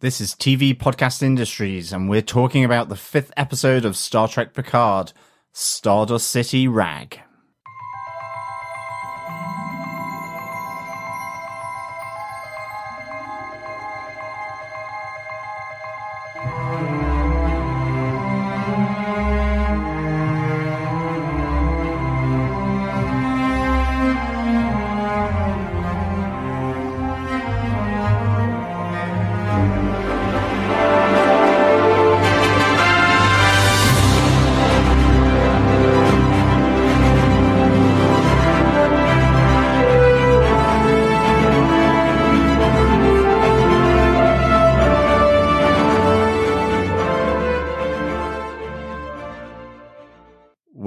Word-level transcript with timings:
This 0.00 0.20
is 0.20 0.32
TV 0.32 0.76
Podcast 0.76 1.24
Industries, 1.24 1.92
and 1.92 2.08
we're 2.08 2.22
talking 2.22 2.64
about 2.64 2.88
the 2.88 2.94
fifth 2.94 3.32
episode 3.36 3.84
of 3.84 3.96
Star 3.96 4.28
Trek 4.28 4.54
Picard, 4.54 5.12
Stardust 5.52 6.30
City 6.30 6.68
Rag. 6.68 7.20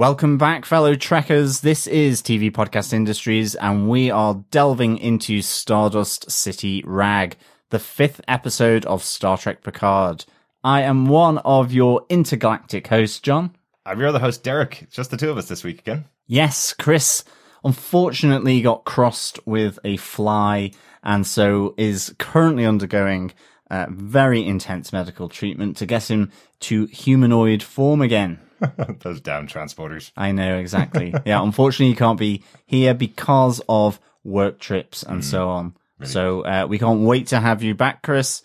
Welcome 0.02 0.36
back, 0.36 0.64
fellow 0.64 0.96
Trekkers. 0.96 1.60
This 1.60 1.86
is 1.86 2.22
TV 2.22 2.50
Podcast 2.50 2.92
Industries, 2.92 3.54
and 3.54 3.88
we 3.88 4.10
are 4.10 4.42
delving 4.50 4.98
into 4.98 5.42
Stardust 5.42 6.28
City 6.28 6.82
Rag, 6.84 7.36
the 7.70 7.78
fifth 7.78 8.20
episode 8.26 8.84
of 8.86 9.04
Star 9.04 9.38
Trek 9.38 9.62
Picard. 9.62 10.24
I 10.64 10.82
am 10.82 11.06
one 11.06 11.38
of 11.38 11.72
your 11.72 12.04
intergalactic 12.08 12.88
hosts, 12.88 13.20
John. 13.20 13.54
I'm 13.86 14.00
your 14.00 14.08
other 14.08 14.18
host, 14.18 14.42
Derek. 14.42 14.82
It's 14.82 14.96
just 14.96 15.12
the 15.12 15.16
two 15.16 15.30
of 15.30 15.38
us 15.38 15.46
this 15.46 15.62
week 15.62 15.78
again. 15.78 16.06
Yes, 16.26 16.72
Chris 16.72 17.22
unfortunately 17.62 18.60
got 18.60 18.82
crossed 18.82 19.38
with 19.46 19.78
a 19.84 19.98
fly 19.98 20.72
and 21.04 21.24
so 21.24 21.76
is 21.78 22.12
currently 22.18 22.66
undergoing 22.66 23.30
uh, 23.70 23.86
very 23.88 24.44
intense 24.44 24.92
medical 24.92 25.28
treatment 25.28 25.76
to 25.76 25.86
get 25.86 26.10
him 26.10 26.32
to 26.58 26.86
humanoid 26.86 27.62
form 27.62 28.02
again. 28.02 28.40
Those 29.00 29.20
damn 29.20 29.46
transporters. 29.46 30.12
I 30.16 30.32
know 30.32 30.58
exactly. 30.58 31.14
yeah, 31.24 31.42
unfortunately, 31.42 31.90
you 31.90 31.96
can't 31.96 32.18
be 32.18 32.42
here 32.66 32.94
because 32.94 33.60
of 33.68 34.00
work 34.24 34.58
trips 34.58 35.02
and 35.02 35.24
so 35.24 35.48
on. 35.48 35.74
Really? 35.98 36.12
So 36.12 36.40
uh, 36.42 36.66
we 36.68 36.78
can't 36.78 37.00
wait 37.00 37.28
to 37.28 37.40
have 37.40 37.62
you 37.62 37.74
back, 37.74 38.02
Chris. 38.02 38.42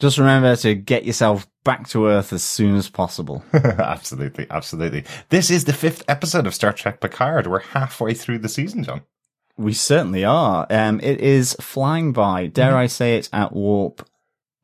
Just 0.00 0.18
remember 0.18 0.56
to 0.56 0.74
get 0.74 1.04
yourself 1.04 1.46
back 1.64 1.88
to 1.88 2.06
Earth 2.08 2.32
as 2.32 2.42
soon 2.42 2.76
as 2.76 2.88
possible. 2.88 3.44
absolutely, 3.54 4.46
absolutely. 4.50 5.04
This 5.30 5.50
is 5.50 5.64
the 5.64 5.72
fifth 5.72 6.02
episode 6.08 6.46
of 6.46 6.54
Star 6.54 6.72
Trek 6.72 7.00
Picard. 7.00 7.46
We're 7.46 7.60
halfway 7.60 8.12
through 8.14 8.38
the 8.38 8.48
season, 8.48 8.84
John. 8.84 9.02
we 9.56 9.72
certainly 9.72 10.24
are. 10.24 10.66
Um, 10.68 11.00
it 11.00 11.20
is 11.20 11.56
flying 11.60 12.12
by. 12.12 12.48
Dare 12.48 12.76
I 12.76 12.86
say 12.86 13.16
it 13.16 13.28
at 13.32 13.52
warp 13.52 14.06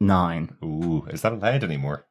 nine 0.00 0.56
Ooh, 0.64 1.06
is 1.10 1.22
that 1.22 1.32
allowed 1.32 1.62
anymore? 1.62 2.06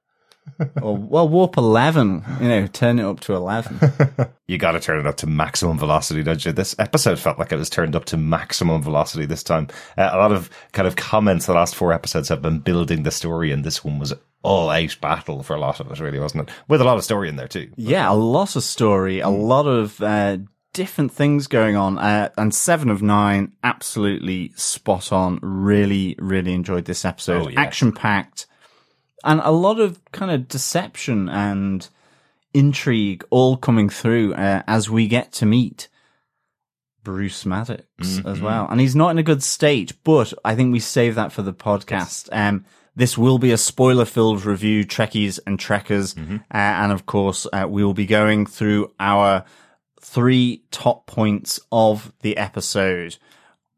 Or 0.82 0.98
well, 0.98 1.28
warp 1.28 1.58
eleven. 1.58 2.24
You 2.42 2.48
know, 2.48 2.68
turn 2.68 3.00
it 3.00 3.06
up 3.06 3.20
to 3.22 3.34
eleven. 3.34 3.80
You 4.50 4.58
got 4.58 4.72
to 4.72 4.80
turn 4.80 5.00
it 5.00 5.06
up 5.06 5.18
to 5.18 5.28
maximum 5.28 5.78
velocity, 5.78 6.24
don't 6.24 6.44
you? 6.44 6.52
This 6.52 6.76
episode 6.80 7.20
felt 7.20 7.38
like 7.38 7.52
it 7.52 7.56
was 7.56 7.70
turned 7.70 7.96
up 7.96 8.06
to 8.06 8.18
maximum 8.18 8.82
velocity 8.82 9.28
this 9.28 9.44
time. 9.44 9.68
Uh, 9.96 10.10
a 10.12 10.18
lot 10.18 10.32
of 10.32 10.50
kind 10.72 10.88
of 10.88 10.96
comments 10.96 11.46
the 11.46 11.54
last 11.54 11.76
four 11.76 11.94
episodes 11.94 12.30
have 12.30 12.42
been 12.42 12.58
building 12.58 13.04
the 13.04 13.12
story, 13.12 13.52
and 13.52 13.64
this 13.64 13.84
one 13.84 14.00
was 14.00 14.12
all 14.42 14.72
out 14.72 14.98
battle 15.02 15.44
for 15.44 15.56
a 15.56 15.60
lot 15.60 15.80
of 15.80 15.92
it, 15.92 16.00
really, 16.00 16.20
wasn't 16.20 16.50
it? 16.50 16.56
With 16.68 16.82
a 16.82 16.84
lot 16.84 16.98
of 16.98 17.04
story 17.04 17.30
in 17.30 17.36
there 17.36 17.48
too. 17.48 17.72
Yeah, 17.76 18.12
a 18.12 18.16
lot 18.16 18.56
of 18.56 18.64
story, 18.64 19.20
a 19.20 19.30
lot 19.30 19.68
of 19.68 20.02
uh, 20.02 20.38
different 20.74 21.12
things 21.12 21.46
going 21.46 21.76
on, 21.76 22.00
uh, 22.00 22.30
and 22.36 22.52
seven 22.52 22.90
of 22.90 23.04
nine, 23.04 23.52
absolutely 23.64 24.52
spot 24.56 25.12
on. 25.12 25.40
Really, 25.44 26.16
really 26.18 26.54
enjoyed 26.54 26.86
this 26.86 27.06
episode. 27.06 27.46
Oh, 27.46 27.50
yeah. 27.50 27.62
Action 27.62 27.92
packed, 27.92 28.48
and 29.24 29.42
a 29.44 29.52
lot 29.52 29.80
of 29.80 30.00
kind 30.12 30.32
of 30.32 30.48
deception 30.48 31.30
and 31.30 31.88
intrigue 32.54 33.24
all 33.30 33.58
coming 33.58 33.90
through 33.90 34.34
uh, 34.34 34.64
as 34.68 34.90
we 34.90 35.08
get 35.08 35.32
to 35.34 35.46
meet 35.46 35.88
Bruce 37.04 37.46
Maddox 37.46 37.84
Mm-hmm. 38.00 38.28
as 38.28 38.40
well. 38.42 38.68
And 38.70 38.80
he's 38.80 38.96
not 38.96 39.10
in 39.10 39.18
a 39.18 39.24
good 39.24 39.44
state, 39.44 39.94
but 40.04 40.34
I 40.46 40.56
think 40.56 40.72
we 40.72 40.80
save 40.80 41.16
that 41.16 41.32
for 41.32 41.42
the 41.42 41.54
podcast. 41.54 42.30
Um, 42.32 42.66
this 42.96 43.18
will 43.18 43.38
be 43.40 43.52
a 43.52 43.58
spoiler 43.58 44.06
filled 44.06 44.46
review, 44.46 44.86
Trekkies 44.86 45.40
and 45.46 45.60
Trekkers. 45.60 46.16
Mm-hmm. 46.16 46.36
Uh, 46.36 46.58
and 46.58 46.92
of 46.92 47.06
course, 47.06 47.46
uh, 47.54 47.66
we 47.70 47.84
will 47.84 47.94
be 47.94 48.06
going 48.06 48.46
through 48.46 48.92
our 49.00 49.44
three 50.02 50.64
top 50.72 51.06
points 51.08 51.60
of 51.72 52.14
the 52.22 52.38
episode. 52.38 53.18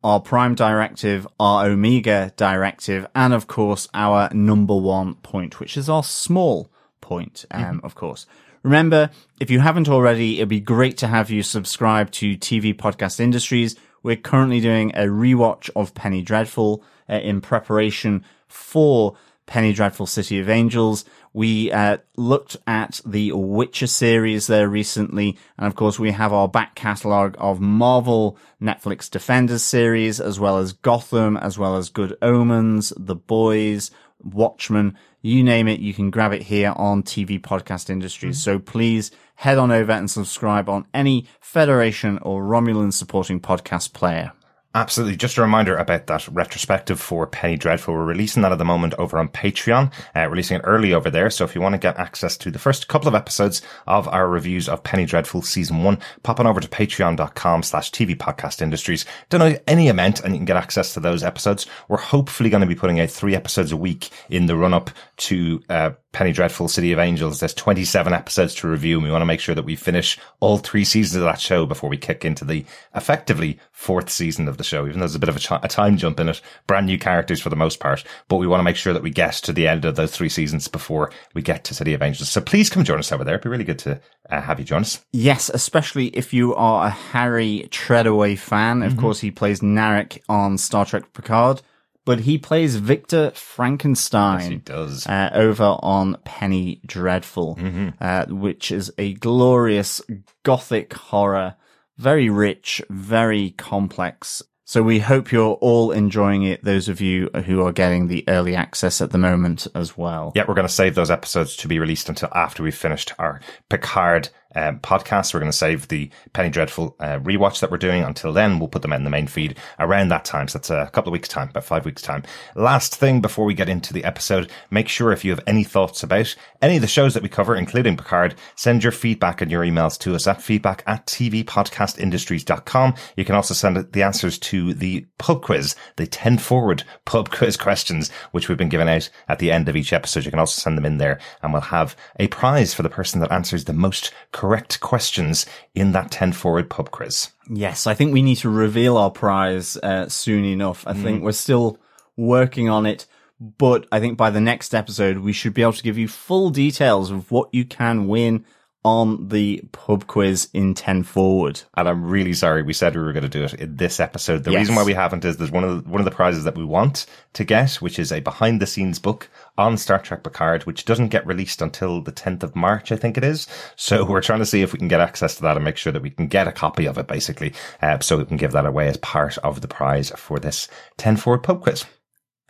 Our 0.03 0.19
prime 0.19 0.56
directive, 0.56 1.28
our 1.39 1.67
omega 1.67 2.34
directive, 2.35 3.06
and 3.13 3.34
of 3.34 3.47
course 3.47 3.88
our 3.94 4.34
number 4.34 4.75
one 4.75 5.16
point, 5.16 5.59
which 5.59 5.78
is 5.78 5.89
our 5.89 6.03
small 6.03 6.72
point, 7.01 7.45
um, 7.51 7.81
of 7.84 7.94
course. 7.94 8.25
Remember, 8.63 9.09
if 9.39 9.50
you 9.50 9.59
haven't 9.59 9.89
already, 9.89 10.38
it'd 10.38 10.50
be 10.50 10.59
great 10.59 10.97
to 10.97 11.07
have 11.07 11.29
you 11.29 11.44
subscribe 11.44 12.12
to 12.12 12.38
TV 12.38 12.75
Podcast 12.75 13.19
Industries. 13.19 13.75
We're 14.03 14.16
currently 14.16 14.59
doing 14.59 14.91
a 14.91 15.06
rewatch 15.06 15.69
of 15.75 15.94
Penny 15.94 16.22
Dreadful 16.22 16.83
uh, 17.09 17.16
in 17.16 17.41
preparation 17.41 18.23
for 18.47 19.18
Penny 19.45 19.73
Dreadful 19.73 20.06
City 20.06 20.39
of 20.39 20.50
Angels. 20.50 21.06
We 21.34 21.72
uh, 21.72 21.97
looked 22.18 22.58
at 22.68 23.00
the 23.06 23.31
Witcher 23.31 23.88
series 23.88 24.47
there 24.47 24.68
recently, 24.68 25.38
and 25.58 25.66
of 25.68 25.75
course 25.75 25.97
we 25.97 26.12
have 26.12 26.34
our 26.34 26.47
back 26.47 26.75
catalogue 26.75 27.36
of 27.40 27.62
Marvel 27.62 28.38
Netflix 28.62 29.09
Defenders 29.09 29.64
series, 29.64 30.19
as 30.19 30.40
well 30.40 30.58
as 30.58 30.74
Gotham, 30.74 31.38
as 31.38 31.58
well 31.58 31.78
as 31.78 31.90
Good 31.90 32.18
Omens, 32.22 32.92
The 32.97 33.16
Boys, 33.16 33.92
Watchmen, 34.24 34.97
you 35.22 35.44
name 35.44 35.68
it, 35.68 35.80
you 35.80 35.94
can 35.94 36.09
grab 36.09 36.34
it 36.34 36.44
here 36.44 36.74
on 36.75 37.03
TV 37.03 37.40
Podcast 37.40 37.90
Industries. 37.90 38.42
So 38.42 38.59
please 38.59 39.12
head 39.36 39.58
on 39.58 39.72
over 39.72 39.92
and 39.92 40.09
subscribe 40.09 40.68
on 40.68 40.86
any 40.94 41.28
Federation 41.40 42.18
or 42.19 42.44
Romulan 42.44 42.94
supporting 42.94 43.40
podcast 43.40 43.94
player. 43.94 44.34
Absolutely. 44.73 45.17
Just 45.17 45.37
a 45.37 45.41
reminder 45.41 45.75
about 45.75 46.07
that 46.07 46.25
retrospective 46.29 46.97
for 46.97 47.27
Penny 47.27 47.57
Dreadful. 47.57 47.93
We're 47.93 48.05
releasing 48.05 48.41
that 48.43 48.53
at 48.53 48.57
the 48.57 48.63
moment 48.63 48.93
over 48.97 49.19
on 49.19 49.27
Patreon, 49.27 49.91
uh, 50.15 50.29
releasing 50.29 50.57
it 50.57 50.63
early 50.63 50.93
over 50.93 51.09
there. 51.09 51.29
So 51.29 51.43
if 51.43 51.53
you 51.53 51.59
want 51.59 51.73
to 51.73 51.79
get 51.79 51.97
access 51.97 52.37
to 52.37 52.51
the 52.51 52.59
first 52.59 52.87
couple 52.87 53.09
of 53.09 53.15
episodes 53.15 53.61
of 53.85 54.07
our 54.07 54.29
reviews 54.29 54.69
of 54.69 54.83
Penny 54.83 55.05
Dreadful 55.05 55.41
season 55.41 55.83
one, 55.83 55.99
pop 56.23 56.39
on 56.39 56.47
over 56.47 56.61
to 56.61 56.69
patreon.com 56.69 57.63
slash 57.63 57.91
TV 57.91 58.15
podcast 58.15 58.61
industries. 58.61 59.05
Donate 59.29 59.61
any 59.67 59.89
amount 59.89 60.21
and 60.21 60.33
you 60.33 60.39
can 60.39 60.45
get 60.45 60.55
access 60.55 60.93
to 60.93 61.01
those 61.01 61.21
episodes. 61.21 61.65
We're 61.89 61.97
hopefully 61.97 62.49
going 62.49 62.61
to 62.61 62.67
be 62.67 62.75
putting 62.75 63.01
out 63.01 63.09
three 63.09 63.35
episodes 63.35 63.73
a 63.73 63.77
week 63.77 64.09
in 64.29 64.45
the 64.45 64.55
run 64.55 64.73
up 64.73 64.89
to, 65.17 65.61
uh, 65.67 65.91
Penny 66.11 66.33
Dreadful 66.33 66.67
City 66.67 66.91
of 66.91 66.99
Angels. 66.99 67.39
There's 67.39 67.53
27 67.53 68.11
episodes 68.13 68.53
to 68.55 68.67
review 68.67 68.97
and 68.97 69.03
we 69.03 69.11
want 69.11 69.22
to 69.22 69.25
make 69.25 69.39
sure 69.39 69.55
that 69.55 69.63
we 69.63 69.75
finish 69.75 70.19
all 70.41 70.57
three 70.57 70.83
seasons 70.83 71.16
of 71.16 71.23
that 71.23 71.39
show 71.39 71.66
before 71.66 71.89
we 71.89 71.97
kick 71.97 72.25
into 72.25 72.44
the 72.44 72.66
effectively 72.95 73.57
fourth 73.72 74.09
season 74.09 74.47
of 74.47 74.57
the 74.57 74.63
show, 74.63 74.85
even 74.85 75.00
though 75.00 75.05
there's 75.05 75.16
a 75.16 75.19
bit 75.19 75.29
of 75.29 75.38
a, 75.38 75.39
ch- 75.39 75.51
a 75.51 75.67
time 75.67 75.95
jump 75.97 76.19
in 76.19 76.27
it. 76.29 76.41
Brand 76.67 76.85
new 76.85 77.00
characters 77.00 77.39
for 77.41 77.50
the 77.50 77.55
most 77.55 77.79
part, 77.79 78.03
but 78.27 78.38
we 78.38 78.47
want 78.47 78.59
to 78.59 78.66
make 78.66 78.75
sure 78.75 78.94
that 78.94 79.03
we 79.03 79.09
get 79.09 79.33
to 79.35 79.53
the 79.53 79.67
end 79.67 79.85
of 79.85 79.95
those 79.95 80.11
three 80.11 80.29
seasons 80.29 80.67
before 80.67 81.11
we 81.33 81.41
get 81.41 81.63
to 81.66 81.73
City 81.73 81.94
of 81.94 82.01
Angels. 82.01 82.29
So 82.29 82.41
please 82.41 82.69
come 82.69 82.83
join 82.83 83.00
us 83.00 83.11
over 83.11 83.23
there. 83.23 83.35
It'd 83.35 83.44
be 83.44 83.50
really 83.50 83.63
good 83.63 83.79
to 83.79 84.01
uh, 84.29 84.41
have 84.41 84.59
you 84.59 84.66
join 84.66 84.81
us. 84.81 85.03
Yes, 85.13 85.50
especially 85.53 86.07
if 86.07 86.33
you 86.33 86.53
are 86.55 86.88
a 86.88 86.89
Harry 86.89 87.67
Treadaway 87.71 88.38
fan. 88.38 88.83
Of 88.83 88.97
course, 88.97 89.19
he 89.19 89.31
plays 89.31 89.61
Narek 89.61 90.19
on 90.27 90.57
Star 90.57 90.85
Trek 90.85 91.13
Picard, 91.13 91.61
but 92.06 92.22
he 92.22 92.38
plays 92.38 92.75
Victor 92.78 93.31
Frankenstein. 93.31 94.39
Yes, 94.41 94.50
He 94.50 94.56
does. 94.57 95.07
uh, 95.07 95.29
over 95.34 95.77
on 95.81 96.18
Penny 96.25 96.81
Dreadful, 96.86 97.57
uh, 98.00 98.25
which 98.27 98.71
is 98.71 98.92
a 98.98 99.13
glorious 99.13 100.01
gothic 100.44 100.94
horror, 100.94 101.56
very 101.98 102.30
rich, 102.30 102.81
very 102.89 103.51
complex. 103.51 104.42
So 104.65 104.81
we 104.81 105.00
hope 105.00 105.31
you're 105.33 105.56
all 105.56 105.92
enjoying 105.92 106.44
it. 106.44 106.63
Those 106.63 106.88
of 106.88 107.01
you 107.01 107.30
who 107.45 107.65
are 107.65 107.74
getting 107.74 108.07
the 108.07 108.24
early 108.30 108.56
access 108.56 109.01
at 109.01 109.12
the 109.12 109.18
moment 109.18 109.68
as 109.75 109.98
well. 109.98 110.31
Yeah, 110.33 110.45
we're 110.48 110.53
going 110.53 110.68
to 110.68 110.74
save 110.74 110.95
those 110.95 111.12
episodes 111.12 111.57
to 111.57 111.68
be 111.68 111.77
released 111.77 112.07
until 112.07 112.30
after 112.33 112.63
we've 112.63 112.74
finished 112.74 113.12
our 113.19 113.42
Picard 113.69 114.30
um, 114.56 114.80
podcasts. 114.80 115.33
We're 115.33 115.39
going 115.39 115.51
to 115.51 115.57
save 115.57 115.88
the 115.88 116.09
Penny 116.33 116.50
Dreadful 116.50 116.95
uh, 117.00 117.19
rewatch 117.19 117.59
that 117.59 117.71
we're 117.71 117.77
doing 117.77 118.03
until 118.03 118.33
then. 118.33 118.59
We'll 118.59 118.68
put 118.68 118.81
them 118.81 118.94
in 118.94 119.03
the 119.03 119.09
main 119.09 119.27
feed 119.27 119.57
around 119.80 120.09
that 120.09 120.25
time. 120.25 120.48
So 120.48 120.59
that's 120.59 120.69
a 120.69 120.89
couple 120.92 121.09
of 121.09 121.13
weeks 121.13 121.27
time, 121.27 121.50
about 121.50 121.63
five 121.63 121.86
weeks 121.86 122.01
time. 122.01 122.24
Last 122.56 122.95
thing 122.95 123.21
before 123.21 123.45
we 123.45 123.53
get 123.53 123.69
into 123.69 123.94
the 123.94 124.03
episode, 124.03 124.50
make 124.69 124.88
sure 124.88 125.12
if 125.12 125.24
you 125.24 125.31
have 125.31 125.44
any 125.48 125.63
thoughts 125.63 126.03
about 126.03 126.36
any 126.62 126.75
of 126.75 126.81
the 126.81 126.88
shows 126.88 127.13
that 127.13 127.24
we 127.24 127.30
cover, 127.30 127.56
including 127.56 127.98
Picard, 127.98 128.36
send 128.56 128.83
your 128.83 128.92
feedback 128.92 129.42
and 129.42 129.51
your 129.51 129.63
emails 129.63 129.98
to 130.00 130.15
us 130.15 130.27
at 130.27 130.42
feedback 130.42 130.83
at 130.86 131.06
tvpodcastindustries.com. 131.07 132.95
You 133.15 133.25
can 133.25 133.36
also 133.36 133.53
send 133.53 133.92
the 133.92 134.03
answers 134.03 134.38
to 134.39 134.74
the 134.74 135.06
pub 135.18 135.42
quiz, 135.42 135.75
the 135.98 136.07
10 136.07 136.38
forward 136.38 136.83
pub 137.06 137.30
quiz 137.31 137.57
questions, 137.57 138.12
which 138.31 138.50
we've 138.50 138.57
been 138.57 138.69
giving 138.69 138.89
out 138.89 139.09
at 139.27 139.39
the 139.39 139.51
end 139.51 139.69
of 139.69 139.75
each 139.75 139.94
episode. 139.94 140.25
You 140.25 140.31
can 140.31 140.39
also 140.39 140.59
send 140.62 140.77
them 140.77 140.86
in 140.86 140.98
there 140.98 141.19
and 141.42 141.53
we'll 141.53 141.62
have 141.62 141.95
a 142.19 142.27
prize 142.27 142.74
for 142.74 142.83
the 142.83 142.89
person 142.89 143.21
that 143.21 143.31
answers 143.31 143.65
the 143.65 143.74
most 143.74 144.13
correct 144.41 144.79
questions 144.79 145.45
in 145.75 145.91
that 145.91 146.09
10 146.09 146.33
forward 146.33 146.67
pub 146.67 146.89
quiz. 146.89 147.29
Yes, 147.47 147.85
I 147.85 147.93
think 147.93 148.11
we 148.11 148.23
need 148.23 148.38
to 148.38 148.49
reveal 148.49 148.97
our 148.97 149.11
prize 149.11 149.77
uh, 149.77 150.09
soon 150.09 150.45
enough. 150.45 150.83
I 150.88 150.93
think 150.93 151.21
we're 151.21 151.31
still 151.31 151.77
working 152.17 152.67
on 152.67 152.88
it, 152.88 153.05
but 153.39 153.85
I 153.91 153.99
think 153.99 154.17
by 154.17 154.31
the 154.31 154.41
next 154.41 154.73
episode, 154.73 155.19
we 155.19 155.31
should 155.31 155.53
be 155.53 155.61
able 155.61 155.73
to 155.73 155.83
give 155.83 155.99
you 155.99 156.07
full 156.07 156.49
details 156.49 157.11
of 157.11 157.29
what 157.29 157.49
you 157.53 157.65
can 157.65 158.07
win 158.07 158.43
on 158.83 159.28
the 159.28 159.62
pub 159.74 160.07
quiz 160.07 160.50
in 160.54 160.74
10 160.74 161.04
forward. 161.04 161.62
And 161.75 161.88
I'm 161.88 162.04
really 162.04 162.33
sorry 162.33 162.63
we 162.63 162.74
said 162.74 162.95
we 162.95 163.01
were 163.01 163.13
going 163.13 163.22
to 163.24 163.30
do 163.30 163.44
it 163.44 163.54
in 163.54 163.75
this 163.75 164.00
episode. 164.00 164.44
The 164.44 164.51
Yes. 164.51 164.62
reason 164.62 164.75
why 164.75 164.83
we 164.83 164.94
haven't 164.94 165.24
is 165.24 165.38
there's 165.38 165.51
one 165.51 165.63
of 165.63 165.83
the, 165.83 165.89
one 165.89 166.01
of 166.01 166.06
the 166.06 166.12
prizes 166.12 166.44
that 166.45 166.57
we 166.57 166.66
want 166.66 167.06
to 167.33 167.44
get, 167.44 167.75
which 167.75 168.00
is 168.00 168.12
a 168.12 168.22
behind 168.22 168.60
the 168.60 168.66
scenes 168.66 168.98
book 168.98 169.30
on 169.57 169.78
Star 169.78 170.00
Trek 170.00 170.24
Picard, 170.24 170.63
which 170.66 170.86
doesn't 170.86 171.10
get 171.10 171.28
released 171.28 171.62
until 171.62 172.01
the 172.01 172.12
10th 172.12 172.42
of 172.44 172.56
March, 172.56 172.92
I 172.92 172.95
think 172.95 173.18
it 173.18 173.24
is. 173.24 173.48
So 173.75 174.04
we're 174.10 174.22
trying 174.22 174.39
to 174.39 174.45
see 174.45 174.62
if 174.63 174.74
we 174.74 174.80
can 174.80 174.88
get 174.88 175.00
access 175.00 175.36
to 175.36 175.42
that 175.44 175.57
and 175.57 175.63
make 175.63 175.77
sure 175.77 175.94
that 175.94 176.01
we 176.01 176.10
can 176.10 176.27
get 176.27 176.48
a 176.48 176.51
copy 176.51 176.88
of 176.88 176.98
it, 176.98 177.07
basically, 177.07 177.54
uh, 177.81 178.00
so 178.00 178.18
we 178.18 178.25
can 178.25 178.38
give 178.38 178.51
that 178.54 178.66
away 178.66 178.88
as 178.88 178.98
part 178.98 179.38
of 179.39 179.62
the 179.62 179.68
prize 179.68 180.12
for 180.16 180.39
this 180.39 180.68
10 180.98 181.18
forward 181.18 181.44
pub 181.44 181.62
quiz. 181.62 181.86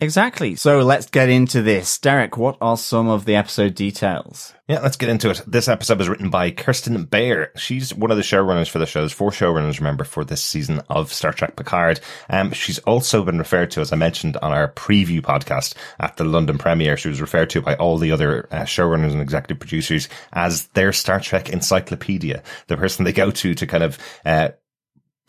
Exactly. 0.01 0.56
So 0.56 0.80
let's 0.80 1.06
get 1.06 1.30
into 1.30 1.62
this. 1.62 2.00
Derek, 2.00 2.36
what 2.36 2.57
are 2.59 2.75
some 2.75 3.07
of 3.07 3.25
the 3.25 3.36
episode 3.36 3.75
details? 3.75 4.56
Yeah, 4.68 4.80
let's 4.80 4.98
get 4.98 5.09
into 5.09 5.30
it. 5.30 5.44
This 5.45 5.68
episode 5.68 6.00
was 6.00 6.09
written 6.09 6.31
by 6.31 6.50
Kirsten 6.50 7.03
Beyer. 7.03 7.51
She's 7.56 7.94
one 7.94 8.09
of 8.09 8.18
the 8.18 8.24
showrunners 8.24 8.68
for 8.68 8.80
the 8.80 8.88
show's 8.88 9.12
four 9.12 9.30
showrunners, 9.30 9.77
remember, 9.77 10.03
for 10.03 10.25
this 10.25 10.44
season 10.44 10.81
of 10.89 11.13
Star 11.13 11.33
Trek 11.33 11.56
Picard. 11.56 12.00
Um, 12.31 12.51
she's 12.51 12.80
also 12.80 13.24
been 13.24 13.38
referred 13.38 13.69
to, 13.71 13.81
as 13.81 13.94
I 13.94 13.95
mentioned 13.95 14.38
on 14.38 14.51
our 14.51 14.71
preview 14.71 15.21
podcast 15.21 15.75
at 16.00 16.18
the 16.18 16.24
London 16.24 16.57
premiere, 16.57 16.98
she 16.98 17.09
was 17.09 17.21
referred 17.21 17.51
to 17.51 17.62
by 17.62 17.75
all 17.75 18.00
the 18.00 18.12
other 18.12 18.48
uh, 18.50 18.62
showrunners 18.62 19.12
and 19.12 19.21
executive 19.21 19.59
producers 19.59 20.09
as 20.33 20.65
their 20.68 20.94
Star 20.94 21.19
Trek 21.19 21.50
encyclopedia, 21.50 22.42
the 22.68 22.77
person 22.77 23.06
they 23.06 23.13
go 23.13 23.30
to 23.30 23.53
to 23.53 23.68
kind 23.68 23.83
of, 23.83 24.00
uh, 24.25 24.50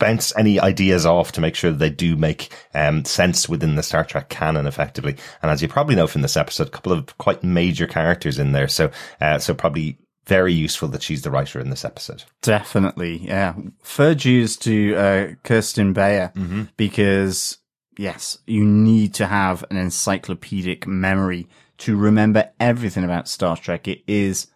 bounce 0.03 0.35
any 0.37 0.59
ideas 0.59 1.05
off 1.05 1.31
to 1.31 1.41
make 1.41 1.55
sure 1.55 1.71
that 1.71 1.77
they 1.79 1.89
do 1.89 2.17
make 2.17 2.53
um, 2.73 3.05
sense 3.05 3.47
within 3.47 3.75
the 3.75 3.83
Star 3.83 4.03
Trek 4.03 4.27
canon 4.27 4.67
effectively. 4.67 5.15
And 5.41 5.49
as 5.49 5.61
you 5.61 5.69
probably 5.69 5.95
know 5.95 6.07
from 6.07 6.23
this 6.23 6.35
episode, 6.35 6.67
a 6.67 6.71
couple 6.71 6.91
of 6.91 7.17
quite 7.17 7.41
major 7.41 7.87
characters 7.87 8.37
in 8.37 8.51
there. 8.51 8.67
So, 8.67 8.91
uh, 9.21 9.39
so 9.39 9.53
probably 9.53 9.97
very 10.25 10.51
useful 10.53 10.89
that 10.89 11.01
she's 11.03 11.21
the 11.21 11.31
writer 11.31 11.59
in 11.59 11.69
this 11.69 11.85
episode. 11.85 12.23
Definitely, 12.41 13.17
yeah. 13.27 13.55
Fair 13.81 14.13
dues 14.15 14.57
to 14.57 14.95
uh, 14.95 15.27
Kirsten 15.43 15.93
Beyer 15.93 16.31
Mm-hmm. 16.35 16.63
because, 16.75 17.57
yes, 17.97 18.37
you 18.45 18.65
need 18.65 19.13
to 19.15 19.27
have 19.27 19.63
an 19.69 19.77
encyclopedic 19.77 20.85
memory 20.85 21.47
to 21.77 21.95
remember 21.95 22.51
everything 22.59 23.03
about 23.05 23.29
Star 23.29 23.55
Trek. 23.55 23.87
It 23.87 24.03
is 24.07 24.47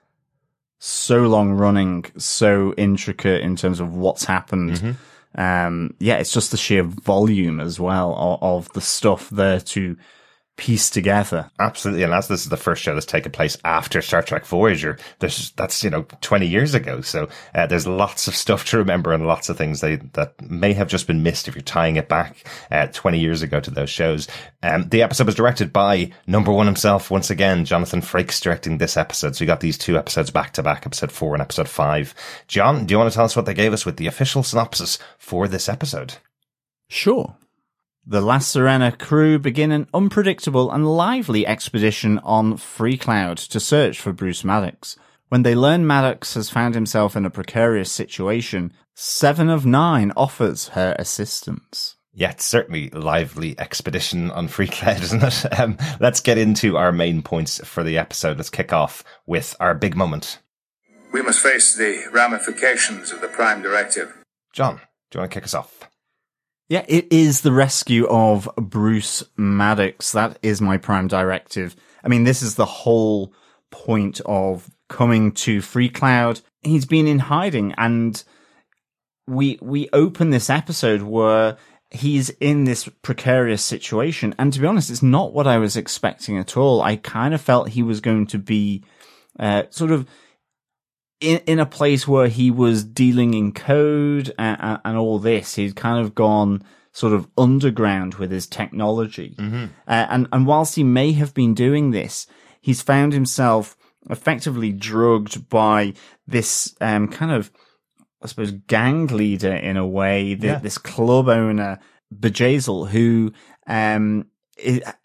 so 0.80 1.22
long 1.22 1.54
running, 1.54 2.06
so 2.18 2.74
intricate 2.78 3.42
in 3.42 3.56
terms 3.56 3.80
of 3.80 3.96
what's 3.96 4.26
happened. 4.26 4.72
Mm-hmm. 4.72 4.92
Um, 5.36 5.94
yeah, 6.00 6.18
it's 6.18 6.34
just 6.34 6.52
the 6.52 6.58
sheer 6.58 6.84
volume 6.84 7.60
as 7.60 7.80
well 7.80 8.16
of, 8.16 8.42
of 8.42 8.74
the 8.74 8.82
stuff 8.82 9.30
there 9.30 9.60
to 9.60 9.98
piece 10.57 10.89
together. 10.89 11.50
Absolutely. 11.59 12.04
And 12.04 12.13
as 12.13 12.27
this 12.27 12.42
is 12.42 12.50
the 12.50 12.57
first 12.57 12.81
show 12.81 12.94
that's 12.94 13.06
taken 13.06 13.31
place 13.31 13.57
after 13.63 14.01
Star 14.01 14.21
Trek 14.21 14.45
Voyager, 14.45 14.98
there's, 15.19 15.51
that's, 15.51 15.83
you 15.83 15.89
know, 15.89 16.04
20 16.21 16.48
years 16.48 16.74
ago. 16.74 17.01
So, 17.01 17.30
uh, 17.56 17.68
there's 17.68 17.88
lots 17.88 18.27
of 18.27 18.36
stuff 18.36 18.65
to 18.65 18.77
remember 18.77 19.13
and 19.13 19.25
lots 19.25 19.50
of 19.50 19.57
things 19.57 19.81
they, 19.81 19.98
that 20.13 20.42
may 20.42 20.74
have 20.74 20.89
just 20.89 21.07
been 21.07 21.24
missed 21.24 21.48
if 21.48 21.56
you're 21.56 21.62
tying 21.62 21.95
it 21.95 22.09
back, 22.09 22.45
uh, 22.71 22.88
20 22.88 23.19
years 23.19 23.42
ago 23.44 23.59
to 23.59 23.71
those 23.71 23.89
shows. 23.89 24.27
Um, 24.63 24.89
the 24.89 25.04
episode 25.04 25.27
was 25.27 25.36
directed 25.36 25.71
by 25.71 26.12
number 26.25 26.51
one 26.51 26.65
himself, 26.65 27.12
once 27.12 27.30
again, 27.30 27.63
Jonathan 27.63 28.01
Frakes 28.01 28.42
directing 28.42 28.80
this 28.80 28.98
episode. 28.98 29.36
So 29.36 29.44
you 29.44 29.48
got 29.48 29.59
these 29.59 29.77
two 29.77 29.98
episodes 29.98 30.31
back 30.31 30.54
to 30.54 30.63
back, 30.63 30.86
episode 30.86 31.12
four 31.12 31.33
and 31.33 31.42
episode 31.42 31.69
five. 31.69 32.15
John, 32.48 32.86
do 32.86 32.94
you 32.94 32.98
want 32.98 33.12
to 33.12 33.15
tell 33.15 33.25
us 33.25 33.36
what 33.36 33.45
they 33.45 33.54
gave 33.54 33.74
us 33.74 33.86
with 33.86 33.98
the 33.98 34.07
official 34.07 34.44
synopsis 34.44 34.98
for 35.19 35.48
this 35.48 35.69
episode? 35.69 36.15
Sure. 36.89 37.36
The 38.09 38.21
La 38.21 38.38
Sirena 38.38 38.98
crew 38.98 39.38
begin 39.38 39.74
an 39.74 39.89
unpredictable 39.94 40.71
and 40.71 40.88
lively 40.88 41.45
expedition 41.45 42.19
on 42.19 42.56
Free 42.56 42.98
Cloud 42.98 43.36
to 43.39 43.59
search 43.59 44.00
for 44.00 44.13
Bruce 44.13 44.45
Maddox. 44.45 44.95
When 45.27 45.44
they 45.44 45.56
learn 45.56 45.86
Maddox 45.86 46.36
has 46.36 46.50
found 46.50 46.74
himself 46.74 47.18
in 47.18 47.25
a 47.25 47.30
precarious 47.30 47.92
situation, 47.92 48.71
Seven 48.95 49.50
of 49.50 49.65
Nine 49.65 50.13
offers 50.15 50.69
her 50.69 50.95
assistance. 50.98 51.98
Yeah, 52.13 52.31
it's 52.31 52.45
certainly 52.45 52.89
a 52.94 52.98
lively 52.98 53.59
expedition 53.59 54.31
on 54.31 54.48
Free 54.48 54.68
Cloud, 54.71 55.04
isn't 55.04 55.24
it? 55.24 55.59
Um, 55.59 55.77
let's 56.00 56.21
get 56.21 56.38
into 56.38 56.77
our 56.77 56.94
main 56.94 57.21
points 57.21 57.59
for 57.68 57.83
the 57.83 57.98
episode. 57.98 58.38
Let's 58.38 58.50
kick 58.50 58.71
off 58.71 59.04
with 59.25 59.54
our 59.59 59.75
big 59.75 59.98
moment. 59.98 60.39
We 61.12 61.21
must 61.21 61.42
face 61.42 61.75
the 61.75 62.06
ramifications 62.13 63.12
of 63.12 63.19
the 63.19 63.27
Prime 63.27 63.62
Directive. 63.62 64.13
John, 64.54 64.77
do 65.12 65.18
you 65.18 65.19
want 65.19 65.31
to 65.33 65.36
kick 65.36 65.44
us 65.44 65.54
off? 65.54 65.89
Yeah, 66.69 66.84
it 66.88 67.08
is 67.12 67.42
the 67.42 67.54
rescue 67.54 68.06
of 68.08 68.50
Bruce 68.58 69.24
Maddox. 69.38 70.12
That 70.12 70.38
is 70.42 70.60
my 70.60 70.78
prime 70.78 71.08
directive. 71.08 71.75
I 72.04 72.10
mean, 72.10 72.25
this 72.25 72.42
is 72.42 72.56
the 72.56 72.66
whole 72.66 73.34
point 73.72 74.19
of 74.25 74.69
coming 74.90 75.31
to 75.31 75.62
Free 75.62 75.88
Cloud. 75.88 76.42
He's 76.62 76.86
been 76.86 77.08
in 77.08 77.19
hiding 77.19 77.74
and 77.78 78.22
we, 79.28 79.58
we 79.62 79.90
open 79.94 80.30
this 80.30 80.50
episode 80.50 81.04
where 81.04 81.58
he's 81.90 82.30
in 82.31 82.66
this 82.66 82.90
precarious 83.02 83.64
situation. 83.64 84.36
And 84.38 84.52
to 84.52 84.60
be 84.60 84.68
honest, 84.68 84.90
it's 84.90 85.04
not 85.04 85.34
what 85.34 85.48
I 85.48 85.58
was 85.60 85.78
expecting 85.78 86.38
at 86.38 86.58
all. 86.58 86.81
I 86.81 86.98
kind 86.98 87.34
of 87.34 87.40
felt 87.40 87.69
he 87.69 87.84
was 87.84 88.02
going 88.02 88.28
to 88.28 88.38
be, 88.38 88.84
uh, 89.40 89.64
sort 89.69 89.92
of 89.92 90.06
in, 91.19 91.40
in 91.48 91.60
a 91.60 91.66
place 91.66 92.08
where 92.08 92.28
he 92.28 92.52
was 92.52 92.84
dealing 92.84 93.34
in 93.34 93.52
code 93.52 94.34
and, 94.38 94.80
and 94.86 94.98
all 94.98 95.19
this. 95.19 95.56
He'd 95.56 95.75
kind 95.75 96.04
of 96.04 96.14
gone 96.16 96.64
sort 96.92 97.14
of 97.14 97.28
underground 97.38 98.16
with 98.16 98.31
his 98.31 98.48
technology. 98.48 99.36
Uh, 99.38 99.68
and, 99.88 100.28
and 100.31 100.48
whilst 100.48 100.75
he 100.75 100.84
may 100.84 101.12
have 101.14 101.34
been 101.34 101.54
doing 101.54 101.92
this, 101.92 102.25
he's 102.62 102.81
found 102.81 103.14
himself 103.14 103.75
effectively 104.10 104.72
drugged 104.72 105.48
by 105.50 105.94
this, 106.25 106.75
um, 106.81 107.08
kind 107.08 107.31
of, 107.31 107.52
I 108.22 108.28
suppose, 108.28 108.52
gang 108.52 109.08
leader 109.08 109.54
in 109.54 109.78
a 109.78 109.86
way, 109.88 110.30
th- 110.36 110.44
Yeah. 110.44 110.60
this 110.60 110.78
club 110.78 111.28
owner, 111.28 111.80
Bjayzl, 112.14 112.90
who, 112.90 113.31
um, 113.68 114.25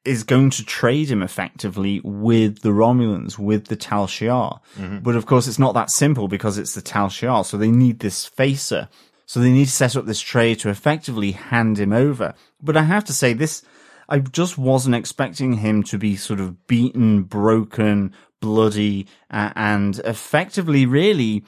is 0.05 0.25
going 0.25 0.51
to 0.51 0.65
trade 0.65 1.11
him 1.11 1.23
effectively 1.23 2.01
with 2.05 2.61
the 2.63 2.71
Romulans, 2.71 3.39
with 3.39 3.67
the 3.67 3.77
Tal 3.77 4.07
Shiar. 4.07 4.61
But 5.03 5.17
of 5.17 5.27
course, 5.27 5.47
it's 5.47 5.59
not 5.59 5.75
that 5.75 5.91
simple 5.91 6.29
because 6.29 6.59
it's 6.59 6.75
the 6.75 6.83
Tal 6.83 7.09
Shiar. 7.09 7.45
So 7.45 7.57
they 7.57 7.71
need 7.71 8.01
this 8.01 8.27
facer. 8.27 8.89
So 9.27 9.41
they 9.41 9.53
need 9.53 9.67
to 9.67 9.71
set 9.71 9.97
up 9.97 10.07
this 10.07 10.21
trade 10.21 10.59
to 10.61 10.69
effectively 10.69 11.33
hand 11.33 11.79
him 11.79 11.93
over. 11.93 12.35
But 12.61 12.77
I 12.77 12.83
have 12.83 13.05
to 13.05 13.13
say, 13.13 13.33
this, 13.33 13.63
I 14.09 14.19
just 14.19 14.59
wasn't 14.59 14.95
expecting 14.95 15.55
him 15.55 15.83
to 15.85 15.99
be 15.99 16.17
sort 16.17 16.41
of 16.41 16.67
beaten, 16.67 17.23
broken, 17.23 18.13
bloody, 18.41 19.07
uh, 19.31 19.53
and 19.55 19.99
effectively 20.01 20.85
really 20.85 21.45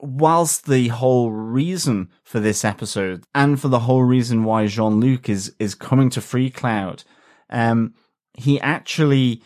whilst 0.00 0.66
the 0.66 0.88
whole 0.88 1.30
reason 1.30 2.08
for 2.22 2.40
this 2.40 2.64
episode 2.64 3.24
and 3.34 3.60
for 3.60 3.68
the 3.68 3.80
whole 3.80 4.04
reason 4.04 4.44
why 4.44 4.66
Jean-Luc 4.66 5.28
is, 5.28 5.54
is 5.58 5.74
coming 5.74 6.10
to 6.10 6.20
Free 6.20 6.50
Cloud, 6.50 7.04
um, 7.50 7.94
he 8.34 8.60
actually 8.60 9.42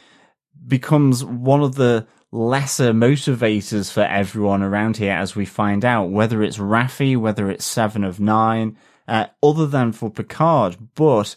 becomes 0.67 1.25
one 1.25 1.63
of 1.63 1.75
the 1.75 2.07
lesser 2.31 2.93
motivators 2.93 3.93
for 3.93 4.03
everyone 4.03 4.63
around 4.63 4.97
here 4.97 5.13
as 5.13 5.37
we 5.37 5.45
find 5.45 5.85
out, 5.85 6.11
whether 6.11 6.43
it's 6.43 6.59
Raffi, 6.59 7.17
whether 7.17 7.51
it's 7.51 7.65
Seven 7.65 8.05
of 8.05 8.21
Nine, 8.21 8.77
uh, 9.09 9.27
other 9.43 9.67
than 9.67 9.93
for 9.93 10.11
Picard, 10.11 10.77
but, 10.95 11.37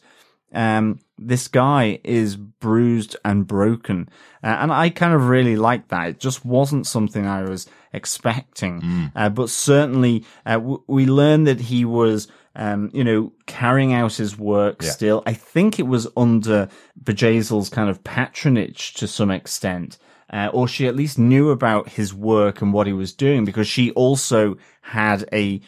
um, 0.54 1.00
this 1.18 1.48
guy 1.48 2.00
is 2.04 2.36
bruised 2.36 3.16
and 3.26 3.48
broken. 3.48 4.10
Uh, 4.44 4.48
and 4.48 4.72
I 4.72 4.90
kind 4.90 5.14
of 5.14 5.28
really 5.28 5.56
like 5.56 5.88
that. 5.90 6.10
It 6.10 6.20
just 6.20 6.46
wasn't 6.46 6.88
something 6.88 7.26
I 7.26 7.44
was 7.44 7.68
expecting. 7.92 8.82
Uh, 9.16 9.30
but 9.30 9.50
certainly, 9.50 10.26
uh, 10.46 10.54
w- 10.54 10.84
we 10.88 11.06
learned 11.06 11.48
that 11.48 11.62
he 11.62 11.84
was, 11.86 12.28
um, 12.56 12.90
you 12.94 13.04
know, 13.04 13.34
carrying 13.46 13.94
out 13.94 14.14
his 14.14 14.38
work 14.38 14.82
Yeah. 14.82 14.90
still. 14.90 15.24
I 15.26 15.34
think 15.34 15.80
it 15.80 15.88
was 15.88 16.08
under 16.16 16.70
Bjayzl's 17.04 17.70
kind 17.70 17.90
of 17.90 18.04
patronage 18.04 18.94
to 18.96 19.08
some 19.08 19.32
extent. 19.32 19.98
uh, 20.34 20.50
or 20.54 20.68
she 20.68 20.88
at 20.88 20.96
least 20.96 21.20
knew 21.20 21.52
about 21.52 21.88
his 21.88 22.12
work 22.12 22.60
and 22.62 22.74
what 22.74 22.88
he 22.88 22.94
was 22.94 23.14
doing 23.14 23.46
because 23.46 23.68
she 23.68 23.92
also 23.92 24.58
had 24.82 25.24
a 25.32 25.62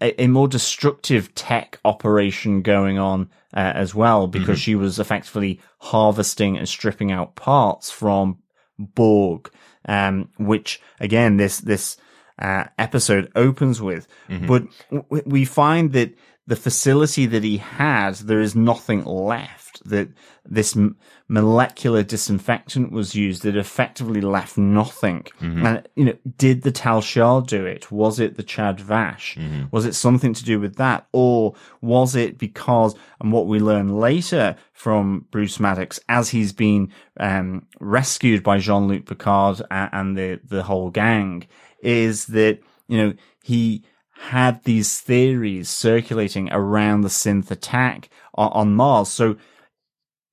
a, 0.00 0.22
a 0.22 0.26
more 0.26 0.48
destructive 0.48 1.34
tech 1.34 1.78
operation 1.84 2.62
going 2.62 2.98
on 2.98 3.28
uh, 3.54 3.72
as 3.74 3.94
well 3.94 4.26
because 4.26 4.58
she 4.58 4.74
was 4.74 4.98
effectively 4.98 5.60
harvesting 5.78 6.56
and 6.56 6.66
stripping 6.68 7.12
out 7.12 7.34
parts 7.34 7.90
from 7.90 8.38
Borg, 8.78 9.50
um, 9.86 10.28
which 10.38 10.80
again 10.98 11.36
this 11.36 11.60
this 11.60 11.96
uh, 12.40 12.64
episode 12.78 13.30
opens 13.36 13.80
with. 13.82 14.06
But 14.46 14.62
w- 14.90 15.22
we 15.26 15.44
find 15.44 15.92
that 15.92 16.14
the 16.46 16.56
facility 16.56 17.26
that 17.26 17.44
he 17.44 17.58
had, 17.58 18.14
there 18.16 18.40
is 18.40 18.54
nothing 18.56 19.04
left. 19.04 19.82
That 19.88 20.08
this 20.44 20.76
m- 20.76 20.96
molecular 21.28 22.02
disinfectant 22.02 22.90
was 22.92 23.14
used 23.14 23.42
that 23.44 23.56
effectively 23.56 24.20
left 24.20 24.58
nothing. 24.58 25.24
And 25.40 25.88
you 25.94 26.04
know, 26.06 26.16
did 26.36 26.62
the 26.62 26.72
Tal 26.72 27.00
Shiar 27.02 27.46
do 27.46 27.64
it? 27.66 27.90
Was 27.92 28.18
it 28.18 28.36
the 28.36 28.42
Zhat 28.42 28.80
Vash? 28.80 29.38
Was 29.70 29.86
it 29.86 29.94
something 29.94 30.34
to 30.34 30.44
do 30.44 30.58
with 30.60 30.76
that, 30.76 31.06
or 31.12 31.54
was 31.80 32.16
it 32.16 32.36
because? 32.36 32.94
And 33.20 33.32
what 33.32 33.46
we 33.46 33.60
learn 33.60 33.88
later 34.00 34.56
from 34.72 35.26
Bruce 35.30 35.60
Maddox, 35.60 36.00
as 36.08 36.30
he's 36.30 36.52
been 36.52 36.90
um, 37.18 37.66
rescued 37.80 38.42
by 38.42 38.58
Jean 38.58 38.88
Luc 38.88 39.06
Picard 39.06 39.62
and, 39.70 39.90
and 39.92 40.16
the 40.18 40.40
the 40.44 40.62
whole 40.64 40.90
gang, 40.90 41.46
is 41.82 42.26
that 42.26 42.60
you 42.88 42.98
know 42.98 43.14
he 43.42 43.82
had 44.20 44.62
these 44.64 45.00
theories 45.00 45.68
circulating 45.70 46.52
around 46.52 47.00
the 47.00 47.08
synth 47.08 47.50
attack 47.50 48.10
on, 48.34 48.52
on 48.52 48.74
Mars. 48.74 49.08
So 49.08 49.36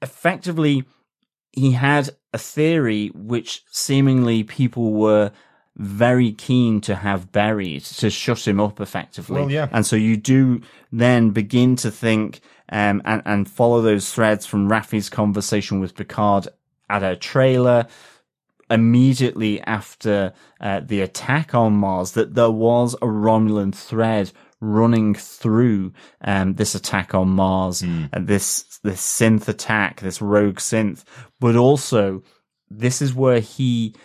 effectively, 0.02 0.84
he 1.54 1.72
had 1.72 2.10
a 2.34 2.38
theory 2.38 3.12
which 3.16 3.64
seemingly 3.72 4.44
people 4.44 4.94
were 4.94 5.32
very 5.78 6.32
keen 6.32 6.82
to 6.82 6.96
have 6.96 7.32
buried 7.32 7.84
to 7.84 8.10
shut 8.10 8.48
him 8.48 8.60
up 8.60 8.82
effectively. 8.82 9.42
Well, 9.42 9.52
yeah. 9.52 9.70
And 9.72 9.86
so 9.86 9.96
you 9.96 10.18
do 10.18 10.62
then 10.92 11.30
begin 11.30 11.76
to 11.78 11.92
think 11.92 12.42
um, 12.70 13.02
and, 13.06 13.22
and 13.26 13.50
follow 13.50 13.82
those 13.82 14.12
threads 14.12 14.46
from 14.46 14.70
Raffi's 14.70 15.10
conversation 15.10 15.80
with 15.80 15.96
Picard 15.96 16.48
at 16.90 17.04
a 17.04 17.16
trailer 17.16 17.88
immediately 18.70 19.62
after 19.62 20.34
uh, 20.60 20.82
the 20.82 21.02
attack 21.02 21.56
on 21.56 21.74
Mars 21.74 22.12
that 22.12 22.36
there 22.36 22.52
was 22.52 22.94
a 22.96 23.06
Romulan 23.06 23.74
thread 23.74 24.32
running 24.60 25.14
through 25.14 25.94
um, 26.22 26.56
this 26.56 26.76
attack 26.76 27.14
on 27.14 27.30
Mars, 27.30 27.82
and 28.12 28.28
this 28.28 28.80
this 28.84 29.02
synth 29.02 29.48
attack, 29.48 30.02
this 30.02 30.22
rogue 30.22 30.58
synth, 30.58 31.04
but 31.40 31.56
also 31.56 32.24
this 32.70 33.02
is 33.02 33.14
where 33.14 33.40
he 33.40 33.96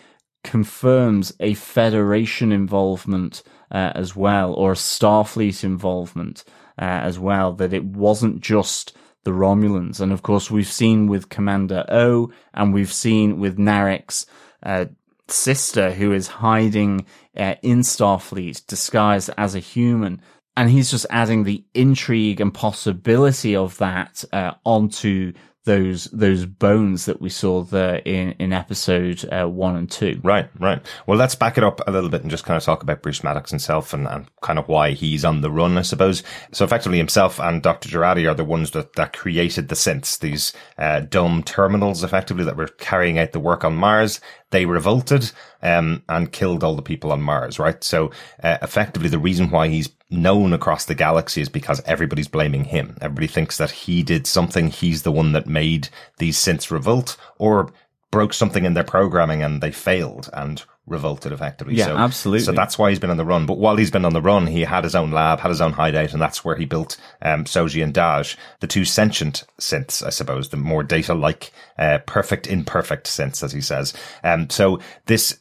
confirms 0.43 1.33
a 1.39 1.53
Federation 1.53 2.51
involvement 2.51 3.43
uh, 3.71 3.91
as 3.95 4.15
well, 4.15 4.53
or 4.53 4.73
a 4.73 4.75
Starfleet 4.75 5.63
involvement 5.63 6.43
uh, 6.79 6.83
as 6.83 7.17
well. 7.17 7.53
That 7.53 7.73
it 7.73 7.85
wasn't 7.85 8.41
just 8.41 8.95
the 9.23 9.31
Romulans, 9.31 9.99
and 9.99 10.11
of 10.11 10.21
course 10.21 10.51
we've 10.51 10.67
seen 10.67 11.07
with 11.07 11.29
Commander 11.29 11.85
O, 11.89 12.31
and 12.53 12.73
we've 12.73 12.93
seen 12.93 13.39
with 13.39 13.57
Narek's 13.57 14.25
uh, 14.63 14.85
sister 15.27 15.91
who 15.91 16.11
is 16.11 16.27
hiding 16.27 17.05
uh, 17.37 17.55
in 17.61 17.79
Starfleet, 17.79 18.65
disguised 18.67 19.29
as 19.37 19.55
a 19.55 19.59
human. 19.59 20.21
And 20.55 20.69
he's 20.69 20.91
just 20.91 21.07
adding 21.09 21.43
the 21.43 21.63
intrigue 21.73 22.39
and 22.39 22.53
possibility 22.53 23.55
of 23.55 23.77
that 23.79 24.23
uh, 24.31 24.51
onto 24.63 25.33
those 25.65 26.05
those 26.05 26.45
bones 26.45 27.05
that 27.05 27.21
we 27.21 27.29
saw 27.29 27.63
there 27.63 27.95
in 27.97 28.31
in 28.39 28.51
episode 28.51 29.23
uh, 29.31 29.47
one 29.47 29.75
and 29.75 29.89
two. 29.89 30.19
Right, 30.23 30.49
right. 30.59 30.81
Well, 31.07 31.17
let's 31.17 31.35
back 31.35 31.57
it 31.57 31.63
up 31.63 31.81
a 31.87 31.91
little 31.91 32.09
bit 32.09 32.21
and 32.21 32.31
just 32.31 32.43
kind 32.43 32.57
of 32.57 32.63
talk 32.63 32.83
about 32.83 33.01
Bruce 33.01 33.23
Maddox 33.23 33.49
himself 33.49 33.93
and, 33.93 34.07
and 34.07 34.29
kind 34.41 34.59
of 34.59 34.67
why 34.67 34.91
he's 34.91 35.23
on 35.23 35.41
the 35.41 35.51
run, 35.51 35.77
I 35.77 35.83
suppose. 35.83 36.21
So 36.51 36.65
effectively 36.65 36.97
himself 36.97 37.39
and 37.39 37.61
Dr. 37.61 37.89
Jurati 37.89 38.29
are 38.29 38.35
the 38.35 38.43
ones 38.43 38.71
that, 38.71 38.93
that 38.93 39.13
created 39.13 39.69
the 39.69 39.75
synths, 39.75 40.19
these 40.19 40.51
uh, 40.77 41.01
dumb 41.01 41.43
terminals 41.43 42.03
effectively 42.03 42.43
that 42.43 42.57
were 42.57 42.67
carrying 42.67 43.17
out 43.17 43.31
the 43.31 43.39
work 43.39 43.63
on 43.63 43.75
Mars. 43.75 44.19
They 44.53 44.67
revolted 44.67 45.31
um, 45.63 46.03
and 46.07 46.31
killed 46.31 46.63
all 46.63 46.75
the 46.75 46.83
people 46.83 47.11
on 47.11 47.23
Mars, 47.23 47.57
right? 47.57 47.83
So 47.83 48.11
uh, 48.43 48.59
effectively 48.61 49.09
the 49.09 49.17
reason 49.17 49.49
why 49.49 49.69
he's 49.69 49.89
known 50.11 50.53
across 50.53 50.85
the 50.85 50.93
galaxy 50.93 51.41
is 51.41 51.49
because 51.49 51.81
everybody's 51.87 52.27
blaming 52.27 52.65
him. 52.65 52.95
Everybody 53.01 53.25
thinks 53.25 53.57
that 53.57 53.71
he 53.71 54.03
did 54.03 54.27
something. 54.27 54.67
He's 54.67 55.01
the 55.01 55.11
one 55.11 55.31
that 55.31 55.47
made 55.47 55.89
these 56.19 56.37
synths 56.37 56.69
revolt 56.69 57.17
or 57.39 57.73
broke 58.11 58.31
something 58.31 58.63
in 58.63 58.75
their 58.75 58.83
programming 58.83 59.41
and 59.41 59.59
they 59.59 59.71
failed 59.71 60.29
and 60.33 60.63
revolted 60.85 61.31
effectively. 61.31 61.75
Yeah, 61.75 61.85
so, 61.85 61.97
absolutely. 61.97 62.45
So 62.45 62.51
that's 62.51 62.77
why 62.77 62.89
he's 62.89 62.99
been 62.99 63.09
on 63.09 63.17
the 63.17 63.25
run. 63.25 63.45
But 63.45 63.57
while 63.57 63.77
he's 63.77 63.91
been 63.91 64.05
on 64.05 64.13
the 64.13 64.21
run, 64.21 64.47
he 64.47 64.61
had 64.61 64.83
his 64.83 64.95
own 64.95 65.11
lab, 65.11 65.39
had 65.39 65.49
his 65.49 65.61
own 65.61 65.73
hideout, 65.73 66.13
and 66.13 66.21
that's 66.21 66.43
where 66.43 66.55
he 66.55 66.65
built 66.65 66.97
um, 67.21 67.45
Soji 67.45 67.83
and 67.83 67.93
Dahj, 67.93 68.35
the 68.59 68.67
two 68.67 68.85
sentient 68.85 69.45
synths, 69.59 70.05
I 70.05 70.09
suppose, 70.09 70.49
the 70.49 70.57
more 70.57 70.83
data-like, 70.83 71.51
uh, 71.77 71.99
perfect, 72.05 72.47
imperfect 72.47 73.07
synths, 73.07 73.43
as 73.43 73.53
he 73.53 73.61
says. 73.61 73.93
Um, 74.23 74.49
so 74.49 74.79
this 75.05 75.39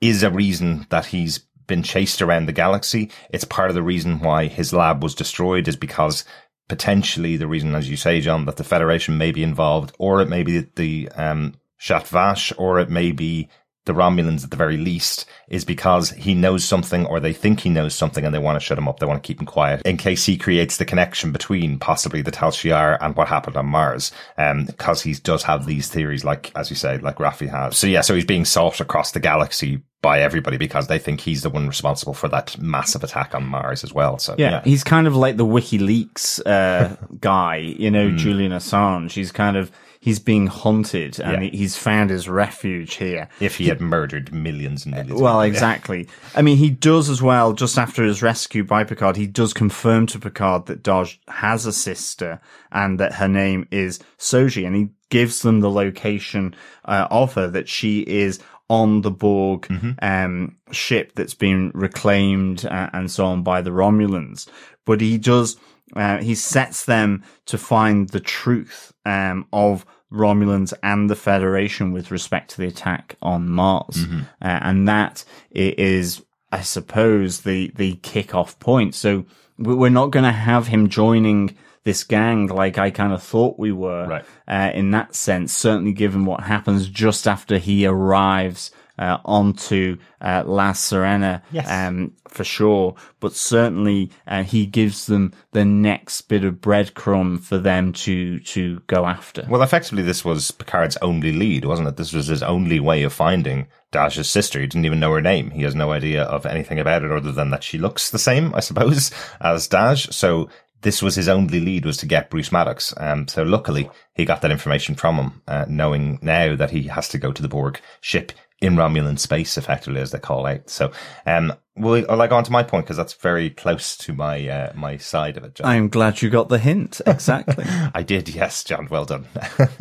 is 0.00 0.22
a 0.22 0.30
reason 0.30 0.86
that 0.90 1.06
he's 1.06 1.38
been 1.66 1.82
chased 1.82 2.20
around 2.20 2.46
the 2.46 2.52
galaxy. 2.52 3.10
It's 3.30 3.44
part 3.44 3.70
of 3.70 3.74
the 3.74 3.82
reason 3.82 4.20
why 4.20 4.46
his 4.46 4.72
lab 4.72 5.02
was 5.02 5.14
destroyed 5.14 5.68
is 5.68 5.76
because 5.76 6.24
potentially 6.68 7.36
the 7.36 7.46
reason, 7.46 7.74
as 7.74 7.88
you 7.88 7.96
say, 7.96 8.20
John, 8.20 8.44
that 8.46 8.56
the 8.56 8.64
Federation 8.64 9.16
may 9.16 9.30
be 9.30 9.42
involved, 9.42 9.94
or 9.98 10.20
it 10.20 10.28
may 10.28 10.42
be 10.42 10.60
the 10.74 11.08
um, 11.14 11.54
Zhat 11.80 12.08
Vash, 12.08 12.52
or 12.58 12.80
it 12.80 12.90
may 12.90 13.12
be 13.12 13.48
the 13.86 13.94
Romulans 13.94 14.44
at 14.44 14.50
the 14.50 14.56
very 14.56 14.76
least, 14.76 15.24
is 15.48 15.64
because 15.64 16.10
he 16.10 16.34
knows 16.34 16.64
something 16.64 17.06
or 17.06 17.18
they 17.18 17.32
think 17.32 17.60
he 17.60 17.70
knows 17.70 17.94
something 17.94 18.24
and 18.24 18.34
they 18.34 18.38
want 18.38 18.56
to 18.56 18.64
shut 18.64 18.78
him 18.78 18.88
up. 18.88 18.98
They 18.98 19.06
want 19.06 19.22
to 19.22 19.26
keep 19.26 19.40
him 19.40 19.46
quiet 19.46 19.82
in 19.86 19.96
case 19.96 20.26
he 20.26 20.36
creates 20.36 20.76
the 20.76 20.84
connection 20.84 21.32
between 21.32 21.78
possibly 21.78 22.20
the 22.20 22.30
Tal 22.30 22.50
Shiar 22.50 22.98
and 23.00 23.16
what 23.16 23.28
happened 23.28 23.56
on 23.56 23.66
Mars. 23.66 24.12
Um, 24.36 24.64
because 24.66 25.02
he 25.02 25.14
does 25.14 25.42
have 25.44 25.66
these 25.66 25.88
theories, 25.88 26.24
like, 26.24 26.52
as 26.54 26.68
you 26.70 26.76
say, 26.76 26.98
like 26.98 27.16
Raffi 27.16 27.48
has. 27.48 27.78
So 27.78 27.86
yeah, 27.86 28.02
so 28.02 28.14
he's 28.14 28.24
being 28.24 28.44
sought 28.44 28.80
across 28.80 29.12
the 29.12 29.20
galaxy 29.20 29.82
by 30.02 30.20
everybody 30.20 30.56
because 30.56 30.86
they 30.86 30.98
think 30.98 31.20
he's 31.20 31.42
the 31.42 31.50
one 31.50 31.66
responsible 31.66 32.14
for 32.14 32.28
that 32.28 32.56
massive 32.58 33.02
attack 33.02 33.34
on 33.34 33.44
Mars 33.44 33.82
as 33.82 33.92
well. 33.92 34.18
So 34.18 34.34
Yeah, 34.38 34.62
he's 34.62 34.84
kind 34.84 35.06
of 35.06 35.16
like 35.16 35.36
the 35.36 35.46
WikiLeaks 35.46 36.42
uh, 36.46 36.96
guy, 37.20 37.56
you 37.56 37.90
know, 37.90 38.10
Julian 38.12 38.52
Assange. 38.52 39.12
He's 39.12 39.32
kind 39.32 39.56
of 39.56 39.70
he's 40.06 40.20
being 40.20 40.46
haunted 40.46 41.18
and 41.20 41.42
Yeah. 41.44 41.50
he's 41.50 41.76
found 41.76 42.10
his 42.10 42.28
refuge 42.28 42.94
here. 42.94 43.28
if 43.40 43.56
he 43.56 43.66
had 43.66 43.80
murdered 43.80 44.32
millions 44.32 44.86
and 44.86 44.94
millions. 44.94 45.20
Well, 45.20 45.40
exactly. 45.42 46.06
I 46.34 46.42
mean, 46.42 46.56
he 46.58 46.70
does 46.70 47.10
as 47.10 47.20
well, 47.20 47.52
just 47.52 47.76
after 47.76 48.04
his 48.04 48.22
rescue 48.22 48.62
by 48.64 48.84
Picard, 48.84 49.16
he 49.16 49.26
does 49.26 49.52
confirm 49.52 50.06
to 50.06 50.18
Picard 50.20 50.66
that 50.66 50.82
Dahj 50.84 51.18
has 51.28 51.66
a 51.66 51.72
sister 51.72 52.40
and 52.70 53.00
that 53.00 53.14
her 53.14 53.28
name 53.28 53.66
is 53.72 53.98
Soji, 54.18 54.64
and 54.66 54.76
he 54.76 54.88
gives 55.10 55.42
them 55.42 55.58
the 55.60 55.70
location 55.70 56.54
uh, 56.84 57.08
of 57.10 57.34
her, 57.34 57.48
that 57.48 57.68
she 57.68 58.00
is 58.00 58.38
on 58.70 59.02
the 59.02 59.10
Borg 59.10 59.62
Mm-hmm. 59.68 59.90
um, 60.02 60.56
ship 60.70 61.12
that's 61.16 61.34
been 61.34 61.70
reclaimed 61.74 62.64
uh, 62.66 62.90
and 62.92 63.10
so 63.10 63.24
on 63.26 63.42
by 63.42 63.60
the 63.60 63.70
Romulans. 63.70 64.48
But 64.84 65.00
he 65.00 65.18
does, 65.18 65.56
uh, 65.96 66.18
he 66.18 66.34
sets 66.36 66.84
them 66.84 67.22
to 67.46 67.58
find 67.58 68.08
the 68.10 68.20
truth 68.20 68.92
um, 69.04 69.46
of 69.52 69.84
Romulans 70.12 70.72
and 70.82 71.10
the 71.10 71.16
Federation 71.16 71.92
with 71.92 72.10
respect 72.10 72.50
to 72.52 72.58
the 72.58 72.66
attack 72.68 73.16
on 73.22 73.48
Mars, 73.48 73.96
Mm-hmm. 73.96 74.20
uh, 74.40 74.58
and 74.62 74.86
that 74.88 75.24
is, 75.50 76.22
i- 76.52 76.60
suppose, 76.60 77.40
the 77.40 77.72
the 77.74 77.94
kick-off 78.02 78.58
point. 78.60 78.94
So 78.94 79.24
we- 79.58 79.74
we're 79.74 79.88
not 79.90 80.10
going 80.12 80.24
to 80.24 80.32
have 80.32 80.68
him 80.68 80.88
joining 80.88 81.56
this 81.84 82.02
gang 82.04 82.46
like 82.48 82.78
I 82.78 82.90
kind 82.90 83.12
of 83.12 83.22
thought 83.22 83.58
we 83.58 83.70
were, 83.72 84.06
Right. 84.08 84.24
uh, 84.48 84.70
in 84.74 84.90
that 84.92 85.14
sense. 85.14 85.52
Certainly, 85.52 85.92
given 85.92 86.24
what 86.24 86.40
happens 86.44 86.88
just 86.88 87.26
after 87.28 87.58
he 87.58 87.86
arrives 87.86 88.70
uh, 88.98 89.18
onto 89.24 89.96
uh, 90.20 90.42
La 90.46 90.72
Sirena, 90.72 91.42
Yes. 91.50 91.68
um, 91.70 92.12
for 92.28 92.44
sure. 92.44 92.94
But 93.20 93.34
certainly, 93.34 94.10
uh, 94.26 94.42
he 94.42 94.66
gives 94.66 95.06
them 95.06 95.32
the 95.52 95.64
next 95.64 96.22
bit 96.22 96.44
of 96.44 96.54
breadcrumb 96.56 97.40
for 97.40 97.58
them 97.58 97.92
to 97.94 98.38
to 98.40 98.80
go 98.86 99.06
after. 99.06 99.46
Well, 99.48 99.62
effectively, 99.62 100.02
this 100.02 100.24
was 100.24 100.50
Picard's 100.50 100.96
only 100.98 101.32
lead, 101.32 101.64
wasn't 101.64 101.88
it? 101.88 101.96
This 101.96 102.12
was 102.12 102.26
his 102.28 102.42
only 102.42 102.80
way 102.80 103.02
of 103.02 103.12
finding 103.12 103.66
Dahj's 103.92 104.28
sister. 104.28 104.60
He 104.60 104.66
didn't 104.66 104.84
even 104.86 105.00
know 105.00 105.12
her 105.12 105.20
name. 105.20 105.50
He 105.50 105.62
has 105.62 105.74
no 105.74 105.92
idea 105.92 106.22
of 106.24 106.46
anything 106.46 106.78
about 106.78 107.02
it 107.04 107.12
other 107.12 107.32
than 107.32 107.50
that 107.50 107.64
she 107.64 107.78
looks 107.78 108.10
the 108.10 108.18
same, 108.18 108.54
I 108.54 108.60
suppose, 108.60 109.10
as 109.40 109.68
Dahj. 109.68 110.12
So 110.12 110.48
this 110.82 111.02
was 111.02 111.14
his 111.14 111.28
only 111.28 111.58
lead 111.58 111.84
was 111.86 111.96
to 111.98 112.06
get 112.06 112.28
Bruce 112.30 112.52
Maddox. 112.52 112.92
Um, 112.98 113.26
so 113.26 113.42
luckily 113.42 113.90
he 114.14 114.24
got 114.24 114.42
that 114.42 114.50
information 114.50 114.94
from 114.94 115.16
him, 115.16 115.42
uh, 115.48 115.64
knowing 115.68 116.18
now 116.22 116.54
that 116.54 116.70
he 116.70 116.82
has 116.88 117.08
to 117.08 117.18
go 117.18 117.32
to 117.32 117.42
the 117.42 117.48
Borg 117.48 117.80
ship 118.00 118.32
in 118.60 118.76
Romulan 118.76 119.18
space, 119.18 119.58
effectively, 119.58 120.00
as 120.00 120.12
they 120.12 120.18
call 120.18 120.46
it. 120.46 120.70
So, 120.70 120.92
um, 121.26 121.52
will 121.76 122.22
I 122.22 122.26
go 122.26 122.36
on 122.36 122.44
to 122.44 122.52
my 122.52 122.62
point 122.62 122.86
because 122.86 122.96
that's 122.96 123.12
very 123.12 123.50
close 123.50 123.96
to 123.98 124.14
my 124.14 124.48
uh, 124.48 124.72
my 124.74 124.96
side 124.96 125.36
of 125.36 125.44
it. 125.44 125.56
John. 125.56 125.66
I'm 125.66 125.88
glad 125.88 126.22
you 126.22 126.30
got 126.30 126.48
the 126.48 126.58
hint. 126.58 127.00
Exactly. 127.06 127.64
I 127.94 128.02
did, 128.02 128.28
yes, 128.28 128.64
John. 128.64 128.88
Well 128.90 129.04
done, 129.04 129.26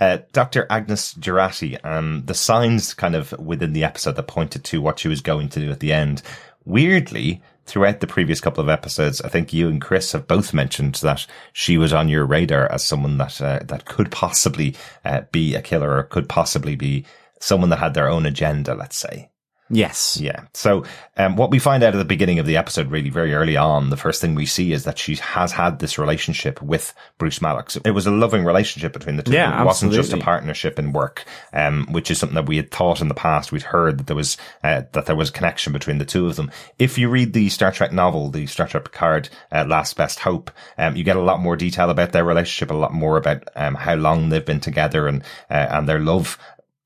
uh, 0.00 0.18
Doctor 0.32 0.66
Agnes 0.68 1.14
Jurati. 1.14 1.82
Um, 1.84 2.22
the 2.26 2.34
signs 2.34 2.94
kind 2.94 3.14
of 3.14 3.32
within 3.32 3.72
the 3.72 3.84
episode 3.84 4.16
that 4.16 4.24
pointed 4.24 4.64
to 4.64 4.82
what 4.82 4.98
she 4.98 5.08
was 5.08 5.20
going 5.20 5.48
to 5.50 5.60
do 5.60 5.70
at 5.70 5.80
the 5.80 5.92
end. 5.92 6.22
Weirdly, 6.64 7.42
throughout 7.64 8.00
the 8.00 8.06
previous 8.06 8.40
couple 8.42 8.62
of 8.62 8.68
episodes, 8.68 9.22
I 9.22 9.28
think 9.28 9.52
you 9.52 9.68
and 9.68 9.80
Chris 9.80 10.12
have 10.12 10.26
both 10.26 10.52
mentioned 10.52 10.96
that 10.96 11.26
she 11.54 11.78
was 11.78 11.94
on 11.94 12.08
your 12.08 12.26
radar 12.26 12.70
as 12.70 12.84
someone 12.84 13.16
that 13.18 13.40
uh, 13.40 13.60
that 13.64 13.86
could 13.86 14.10
possibly 14.10 14.76
uh, 15.04 15.22
be 15.32 15.54
a 15.54 15.62
killer 15.62 15.96
or 15.96 16.02
could 16.02 16.28
possibly 16.28 16.76
be 16.76 17.06
someone 17.40 17.70
that 17.70 17.78
had 17.78 17.94
their 17.94 18.08
own 18.08 18.26
agenda, 18.26 18.74
let's 18.74 18.96
say. 18.96 19.30
Yes. 19.70 20.18
Yeah. 20.20 20.44
So, 20.54 20.84
um, 21.16 21.36
what 21.36 21.50
we 21.50 21.58
find 21.58 21.82
out 21.82 21.94
at 21.94 21.98
the 21.98 22.04
beginning 22.04 22.38
of 22.38 22.46
the 22.46 22.56
episode, 22.56 22.90
really 22.90 23.10
very 23.10 23.34
early 23.34 23.56
on, 23.56 23.90
the 23.90 23.96
first 23.96 24.20
thing 24.20 24.34
we 24.34 24.46
see 24.46 24.72
is 24.72 24.84
that 24.84 24.98
she 24.98 25.16
has 25.16 25.52
had 25.52 25.78
this 25.78 25.98
relationship 25.98 26.62
with 26.62 26.94
Bruce 27.18 27.42
Maddox. 27.42 27.76
It 27.76 27.90
was 27.90 28.06
a 28.06 28.10
loving 28.10 28.44
relationship 28.44 28.94
between 28.94 29.16
the 29.16 29.22
two. 29.22 29.32
Yeah, 29.32 29.60
it 29.60 29.66
wasn't 29.66 29.92
just 29.92 30.12
a 30.12 30.18
partnership 30.18 30.78
in 30.78 30.92
work, 30.92 31.24
um, 31.52 31.86
which 31.90 32.10
is 32.10 32.18
something 32.18 32.36
that 32.36 32.46
we 32.46 32.56
had 32.56 32.70
thought 32.70 33.02
in 33.02 33.08
the 33.08 33.14
past. 33.14 33.52
We'd 33.52 33.62
heard 33.62 33.98
that 33.98 34.06
there 34.06 34.16
was, 34.16 34.38
uh, 34.64 34.82
that 34.92 35.06
there 35.06 35.16
was 35.16 35.28
a 35.28 35.32
connection 35.32 35.74
between 35.74 35.98
the 35.98 36.06
two 36.06 36.26
of 36.26 36.36
them. 36.36 36.50
If 36.78 36.96
you 36.96 37.10
read 37.10 37.34
the 37.34 37.50
Star 37.50 37.70
Trek 37.70 37.92
novel, 37.92 38.30
the 38.30 38.46
Star 38.46 38.66
Trek 38.66 38.84
Picard, 38.84 39.28
uh, 39.52 39.66
Last 39.68 39.96
Best 39.96 40.20
Hope, 40.20 40.50
um, 40.78 40.96
you 40.96 41.04
get 41.04 41.16
a 41.16 41.22
lot 41.22 41.40
more 41.40 41.56
detail 41.56 41.90
about 41.90 42.12
their 42.12 42.24
relationship, 42.24 42.70
a 42.70 42.74
lot 42.74 42.94
more 42.94 43.18
about, 43.18 43.46
um, 43.54 43.74
how 43.74 43.96
long 43.96 44.30
they've 44.30 44.46
been 44.46 44.60
together 44.60 45.06
and, 45.06 45.22
uh, 45.50 45.66
and 45.70 45.86
their 45.86 46.00
love 46.00 46.38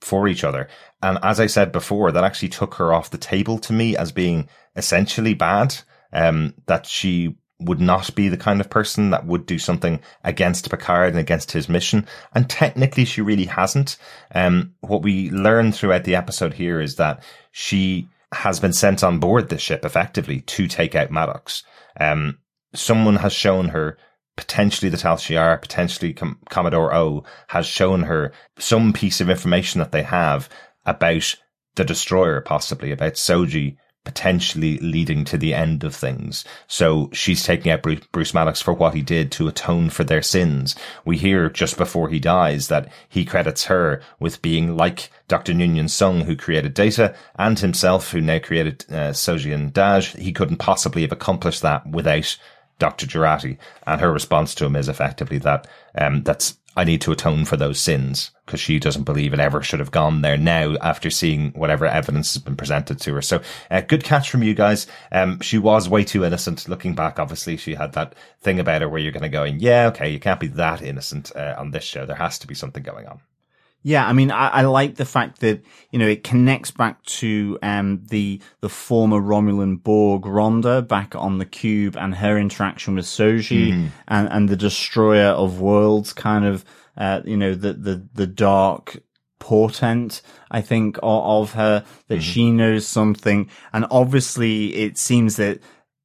for 0.03 0.29
each 0.29 0.45
other. 0.45 0.69
And 1.03 1.19
as 1.23 1.41
I 1.41 1.47
said 1.47 1.73
before, 1.73 2.13
that 2.13 2.25
actually 2.25 2.49
took 2.49 2.75
her 2.75 2.93
off 2.93 3.11
the 3.11 3.19
table 3.19 3.59
to 3.61 3.73
me 3.73 3.97
as 3.97 4.13
being 4.13 4.49
essentially 4.77 5.35
bad. 5.35 5.77
Um, 6.15 6.53
that 6.67 6.85
she 6.85 7.37
would 7.59 7.81
not 7.81 8.15
be 8.15 8.29
the 8.29 8.37
kind 8.37 8.61
of 8.61 8.69
person 8.69 9.11
that 9.11 9.25
would 9.25 9.47
do 9.47 9.59
something 9.59 10.01
against 10.25 10.69
Picard 10.69 11.11
and 11.11 11.19
against 11.19 11.53
his 11.53 11.69
mission. 11.69 12.07
And 12.35 12.51
technically 12.51 13.05
she 13.05 13.23
really 13.23 13.47
hasn't. 13.47 13.97
Um, 14.35 14.75
what 14.81 15.03
we 15.03 15.31
learn 15.31 15.73
throughout 15.73 16.05
the 16.05 16.17
episode 16.17 16.55
here 16.55 16.81
is 16.81 16.97
that 16.97 17.23
she 17.53 18.09
has 18.33 18.61
been 18.61 18.73
sent 18.73 19.05
on 19.05 19.21
board 19.21 19.49
this 19.49 19.63
ship 19.63 19.85
effectively 19.85 20.41
to 20.41 20.67
take 20.67 20.95
out 20.95 21.11
Maddox. 21.11 21.63
Um, 21.99 22.39
someone 22.75 23.17
has 23.17 23.33
shown 23.33 23.69
her 23.69 23.97
potentially 24.37 24.89
the 24.89 24.97
Tal 24.97 25.17
Shiar, 25.17 25.61
potentially 25.61 26.13
Com- 26.13 26.39
Commodore 26.49 26.95
O 26.95 27.25
has 27.49 27.67
shown 27.67 28.03
her 28.03 28.33
some 28.59 28.93
piece 28.93 29.21
of 29.21 29.31
information 29.31 29.79
that 29.81 29.93
they 29.93 30.03
have 30.03 30.49
about 30.87 31.35
the 31.75 31.85
destroyer, 31.85 32.41
possibly 32.41 32.93
about 32.93 33.15
Soji 33.15 33.77
potentially 34.05 34.79
leading 34.79 35.25
to 35.25 35.39
the 35.39 35.55
end 35.55 35.85
of 35.85 35.95
things. 35.95 36.45
So 36.67 37.09
she's 37.13 37.45
taking 37.45 37.71
out 37.71 37.83
Bruce, 37.83 38.05
Bruce 38.11 38.35
Maddox 38.35 38.61
for 38.61 38.75
what 38.75 38.95
he 38.95 39.03
did 39.03 39.31
to 39.33 39.47
atone 39.47 39.91
for 39.91 40.03
their 40.03 40.23
sins. 40.23 40.75
We 41.05 41.19
hear 41.19 41.49
just 41.49 41.77
before 41.77 42.09
he 42.09 42.19
dies 42.19 42.69
that 42.69 42.91
he 43.09 43.25
credits 43.25 43.67
her 43.67 44.03
with 44.19 44.43
being 44.43 44.77
like 44.77 45.11
Dr. 45.29 45.53
Noonien 45.53 45.85
Soong, 45.85 46.25
who 46.25 46.37
created 46.37 46.75
Data, 46.75 47.15
and 47.37 47.59
himself, 47.59 48.11
who 48.11 48.21
now 48.21 48.41
created 48.41 48.85
uh, 48.91 49.13
Soji 49.13 49.55
and 49.55 49.73
Dahj. 49.73 50.17
He 50.19 50.33
couldn't 50.33 50.57
possibly 50.57 51.03
have 51.03 51.13
accomplished 51.13 51.63
that 51.63 51.87
without 51.87 52.37
Dr. 52.79 53.07
Jurati. 53.07 53.59
And 53.87 54.01
her 54.01 54.13
response 54.13 54.55
to 54.57 54.67
him 54.67 54.77
is 54.77 54.89
effectively 54.89 55.39
that, 55.39 55.67
um, 55.97 56.23
that's, 56.23 56.59
I 56.75 56.85
need 56.85 57.03
to 57.03 57.13
atone 57.13 57.45
for 57.45 57.57
those 57.57 57.79
sins 57.79 58.31
because 58.47 58.59
she 58.59 58.79
doesn't 58.79 59.05
believe 59.05 59.35
it 59.35 59.41
ever 59.41 59.63
should 59.63 59.79
have 59.79 59.91
gone 59.91 60.23
there 60.23 60.39
now 60.39 60.75
after 60.81 61.11
seeing 61.11 61.51
whatever 61.51 61.87
evidence 61.87 62.33
has 62.33 62.43
been 62.43 62.57
presented 62.57 62.99
to 63.01 63.15
her. 63.15 63.23
So, 63.23 63.43
uh, 63.71 63.83
good 63.83 64.05
catch 64.05 64.31
from 64.31 64.43
you 64.43 64.55
guys. 64.55 64.87
Um, 65.11 65.41
she 65.41 65.59
was 65.59 65.89
way 65.89 66.03
too 66.03 66.25
innocent. 66.25 66.69
Looking 66.69 66.95
back, 66.95 67.19
obviously, 67.19 67.57
she 67.59 67.75
had 67.75 67.93
that 67.93 68.15
thing 68.41 68.59
about 68.59 68.81
her 68.81 68.89
where 68.89 69.01
you're 69.01 69.13
going 69.13 69.23
to 69.23 69.29
go, 69.29 69.45
in, 69.45 69.61
yeah, 69.61 69.89
okay, 69.89 70.11
you 70.11 70.19
can't 70.19 70.41
be 70.41 70.49
that 70.49 70.81
innocent 70.81 71.31
uh, 71.37 71.55
on 71.59 71.73
this 71.73 71.85
show. 71.85 72.07
There 72.07 72.17
has 72.17 72.39
to 72.39 72.47
be 72.47 72.55
something 72.55 72.83
going 72.83 73.07
on. 73.07 73.21
Yeah, 73.85 74.07
I 74.07 74.13
mean, 74.13 74.31
I, 74.31 74.49
I 74.49 74.63
like 74.63 74.95
the 74.95 75.05
fact 75.05 75.41
that 75.41 75.61
you 75.91 75.99
know 75.99 76.07
it 76.07 76.23
connects 76.23 76.71
back 76.71 77.03
to 77.05 77.59
um, 77.63 78.03
the 78.09 78.41
the 78.61 78.69
former 78.69 79.21
Romulan 79.21 79.83
Borg 79.83 80.23
Ramdha 80.23 80.87
back 80.87 81.17
on 81.17 81.39
the 81.39 81.47
cube 81.47 81.97
and 81.97 82.15
her 82.15 82.39
interaction 82.39 82.95
with 82.95 83.07
Soji 83.07 83.91
and 84.09 84.29
and 84.31 84.49
the 84.49 84.57
Destroyer 84.57 85.31
of 85.31 85.61
Worlds 85.61 86.13
kind 86.13 86.45
of 86.45 86.65
uh, 86.97 87.23
you 87.25 87.37
know 87.37 87.55
the 87.55 87.73
the 87.73 88.07
the 88.15 88.27
dark 88.27 89.03
portent 89.41 90.23
I 90.53 90.61
think 90.61 90.99
of, 90.99 91.25
of 91.25 91.53
her 91.55 91.85
that 92.07 92.23
she 92.23 92.53
knows 92.53 92.87
something. 92.87 93.51
And 93.73 93.87
obviously 93.91 94.75
it 94.75 94.97
seems 94.97 95.35
that 95.37 95.59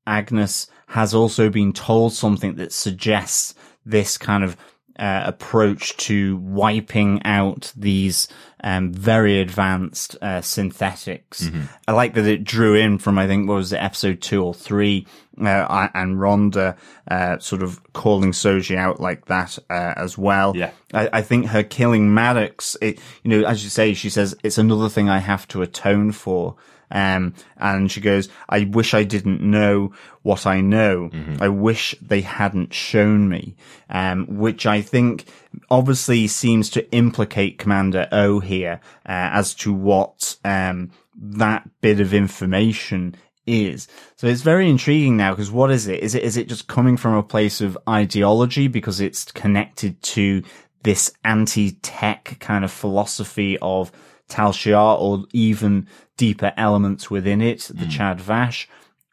Agnes 0.08 0.68
has 0.88 1.14
also 1.14 1.50
been 1.50 1.72
told 1.72 2.14
something 2.14 2.56
that 2.56 2.72
suggests 2.72 3.54
this 3.86 4.18
kind 4.18 4.44
of 4.44 4.58
uh, 5.00 5.24
approach 5.25 5.96
to 5.98 6.38
wiping 6.38 7.22
out 7.24 7.72
these 7.75 8.27
um, 8.63 8.92
very 8.92 9.39
advanced 9.39 10.16
uh, 10.22 10.42
synthetics. 10.42 11.50
I 11.88 11.92
like 11.92 12.13
that 12.16 12.25
it 12.25 12.44
drew 12.44 12.75
in 12.75 12.98
from 12.98 13.19
I 13.19 13.28
think 13.28 13.48
what 13.48 13.56
was 13.56 13.72
it 13.72 13.78
episode 13.78 14.22
two 14.22 14.43
or 14.43 14.54
three, 14.54 15.06
uh, 15.39 15.88
and 15.93 16.17
Ramdha 16.17 16.76
uh, 17.10 17.38
sort 17.39 17.62
of 17.63 17.82
calling 17.93 18.32
Soji 18.32 18.76
out 18.76 19.00
like 19.00 19.26
that 19.26 19.60
uh, 19.69 19.93
as 19.95 20.17
well. 20.17 20.56
Yeah. 20.56 20.72
I, 20.93 21.10
I 21.13 21.22
think 21.22 21.48
her 21.48 21.63
killing 21.63 22.13
Maddox, 22.13 22.76
it, 22.82 23.00
you 23.24 23.30
know, 23.30 23.48
as 23.48 23.63
you 23.63 23.69
say, 23.69 23.93
she 23.93 24.10
says 24.10 24.36
it's 24.43 24.58
another 24.58 24.89
thing 24.89 25.10
I 25.10 25.19
have 25.19 25.48
to 25.50 25.62
atone 25.62 26.12
for. 26.12 26.56
Um, 26.89 27.34
and 27.58 27.91
she 27.91 28.02
goes, 28.02 28.30
I 28.47 28.63
wish 28.63 28.93
I 28.93 29.04
didn't 29.04 29.41
know 29.41 29.93
what 30.21 30.45
I 30.45 30.62
know. 30.62 31.10
I 31.39 31.50
wish 31.50 31.95
they 32.02 32.21
hadn't 32.21 32.73
shown 32.73 33.28
me. 33.30 33.56
Um, 33.89 34.26
which 34.38 34.65
I 34.65 34.82
think 34.82 35.26
obviously 35.69 36.28
seems 36.28 36.69
to 36.71 36.89
implicate 36.91 37.58
Commander 37.58 38.08
O 38.12 38.39
here, 38.39 38.80
uh, 39.06 39.32
as 39.34 39.54
to 39.56 39.73
what, 39.73 40.38
um, 40.45 40.91
that 41.15 41.67
bit 41.82 42.00
of 42.00 42.13
information 42.13 43.15
is. 43.45 43.88
So 44.17 44.28
it's 44.28 44.41
very 44.41 44.69
intriguing 44.69 45.17
now 45.17 45.32
because 45.32 45.52
what 45.52 45.71
is 45.71 45.88
it? 45.88 46.02
Is 46.02 46.15
it, 46.15 46.23
is 46.23 46.38
it 46.38 46.50
just 46.50 46.67
coming 46.67 46.97
from 46.97 47.13
a 47.15 47.23
place 47.23 47.62
of 47.62 47.78
ideology 47.88 48.67
because 48.67 49.00
it's 49.00 49.32
connected 49.32 50.02
to 50.04 50.43
this 50.84 51.12
anti-tech 51.23 52.38
kind 52.39 52.63
of 52.63 52.71
philosophy 52.71 53.58
of 53.62 53.91
Tal 54.28 54.52
Shiar 54.52 55.00
or 55.00 55.26
even 55.34 55.88
deeper 56.17 56.51
elements 56.58 57.10
within 57.10 57.41
it, 57.41 57.71
the 57.73 57.86
Zhat 57.86 58.19
Vash? 58.19 58.67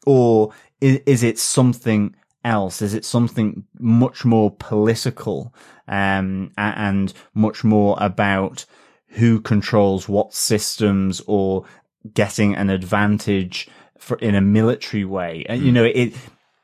Or 0.06 0.52
is, 0.80 1.00
is 1.06 1.22
it 1.22 1.38
something 1.38 2.14
else? 2.44 2.82
Is 2.82 2.94
it 2.94 3.04
something 3.04 3.64
much 3.78 4.24
more 4.24 4.50
political, 4.50 5.54
um, 5.88 6.52
and 6.56 7.12
much 7.32 7.64
more 7.64 7.96
about 8.00 8.66
who 9.08 9.40
controls 9.40 10.08
what 10.08 10.34
systems 10.34 11.22
or 11.26 11.64
getting 12.12 12.54
an 12.54 12.68
advantage 12.68 13.68
for 13.98 14.18
in 14.18 14.34
a 14.34 14.40
military 14.40 15.04
way? 15.04 15.46
And, 15.48 15.62
You 15.62 15.72
know, 15.72 15.84
it, 15.84 16.14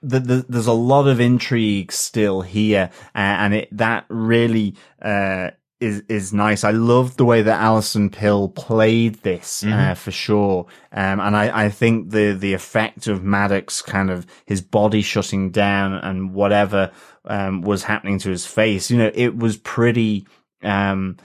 the, 0.03 0.21
the, 0.21 0.47
there's 0.49 0.67
a 0.67 0.73
lot 0.73 1.07
of 1.07 1.21
intrigue 1.21 1.93
still 1.93 2.43
here, 2.43 2.91
uh, 3.15 3.19
and 3.19 3.55
it, 3.55 3.69
that 3.77 4.05
really, 4.09 4.75
uh, 5.01 5.51
is, 5.81 6.03
is 6.09 6.33
nice. 6.33 6.63
I 6.63 6.73
love 6.73 7.17
the 7.17 7.25
way 7.25 7.43
that 7.43 7.61
Alison 7.61 8.11
Pill 8.11 8.49
played 8.49 9.17
this, 9.23 9.65
uh, 9.65 9.95
for 9.95 10.11
sure. 10.11 10.67
Um, 10.93 11.21
and 11.21 11.37
I, 11.37 11.65
I 11.65 11.69
think 11.71 12.11
the, 12.11 12.33
the 12.33 12.53
effect 12.53 13.07
of 13.07 13.25
Maddox 13.25 13.81
kind 13.81 14.11
of 14.11 14.27
his 14.45 14.61
body 14.61 15.01
shutting 15.01 15.51
down 15.51 15.95
and 15.95 16.35
whatever, 16.35 16.91
um, 17.25 17.63
was 17.63 17.85
happening 17.85 18.19
to 18.21 18.31
his 18.31 18.47
face, 18.47 18.91
you 18.91 18.99
know, 18.99 19.11
it 19.15 19.37
was 19.37 19.57
pretty, 19.57 20.27
um, 20.63 21.17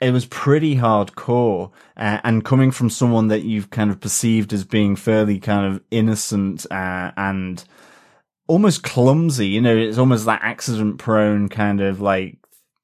it 0.00 0.12
was 0.12 0.26
pretty 0.26 0.76
hardcore 0.76 1.70
uh, 1.96 2.20
and 2.24 2.44
coming 2.44 2.70
from 2.70 2.90
someone 2.90 3.28
that 3.28 3.42
you've 3.42 3.70
kind 3.70 3.90
of 3.90 4.00
perceived 4.00 4.52
as 4.52 4.64
being 4.64 4.96
fairly 4.96 5.38
kind 5.38 5.74
of 5.74 5.82
innocent 5.90 6.66
uh, 6.70 7.10
and 7.16 7.64
almost 8.46 8.82
clumsy 8.82 9.46
you 9.46 9.60
know 9.60 9.74
it's 9.74 9.96
almost 9.96 10.26
that 10.26 10.40
accident 10.42 10.98
prone 10.98 11.48
kind 11.48 11.80
of 11.80 12.02
like 12.02 12.36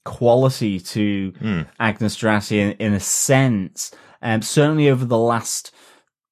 quality 0.05 0.81
to 0.81 1.33
agnes 1.79 2.17
Jurati 2.17 2.57
in, 2.57 2.73
in 2.73 2.95
a 2.95 3.01
sense 3.01 3.93
um, 4.23 4.43
certainly 4.43 4.89
over 4.89 5.05
the 5.05 5.19
last 5.19 5.73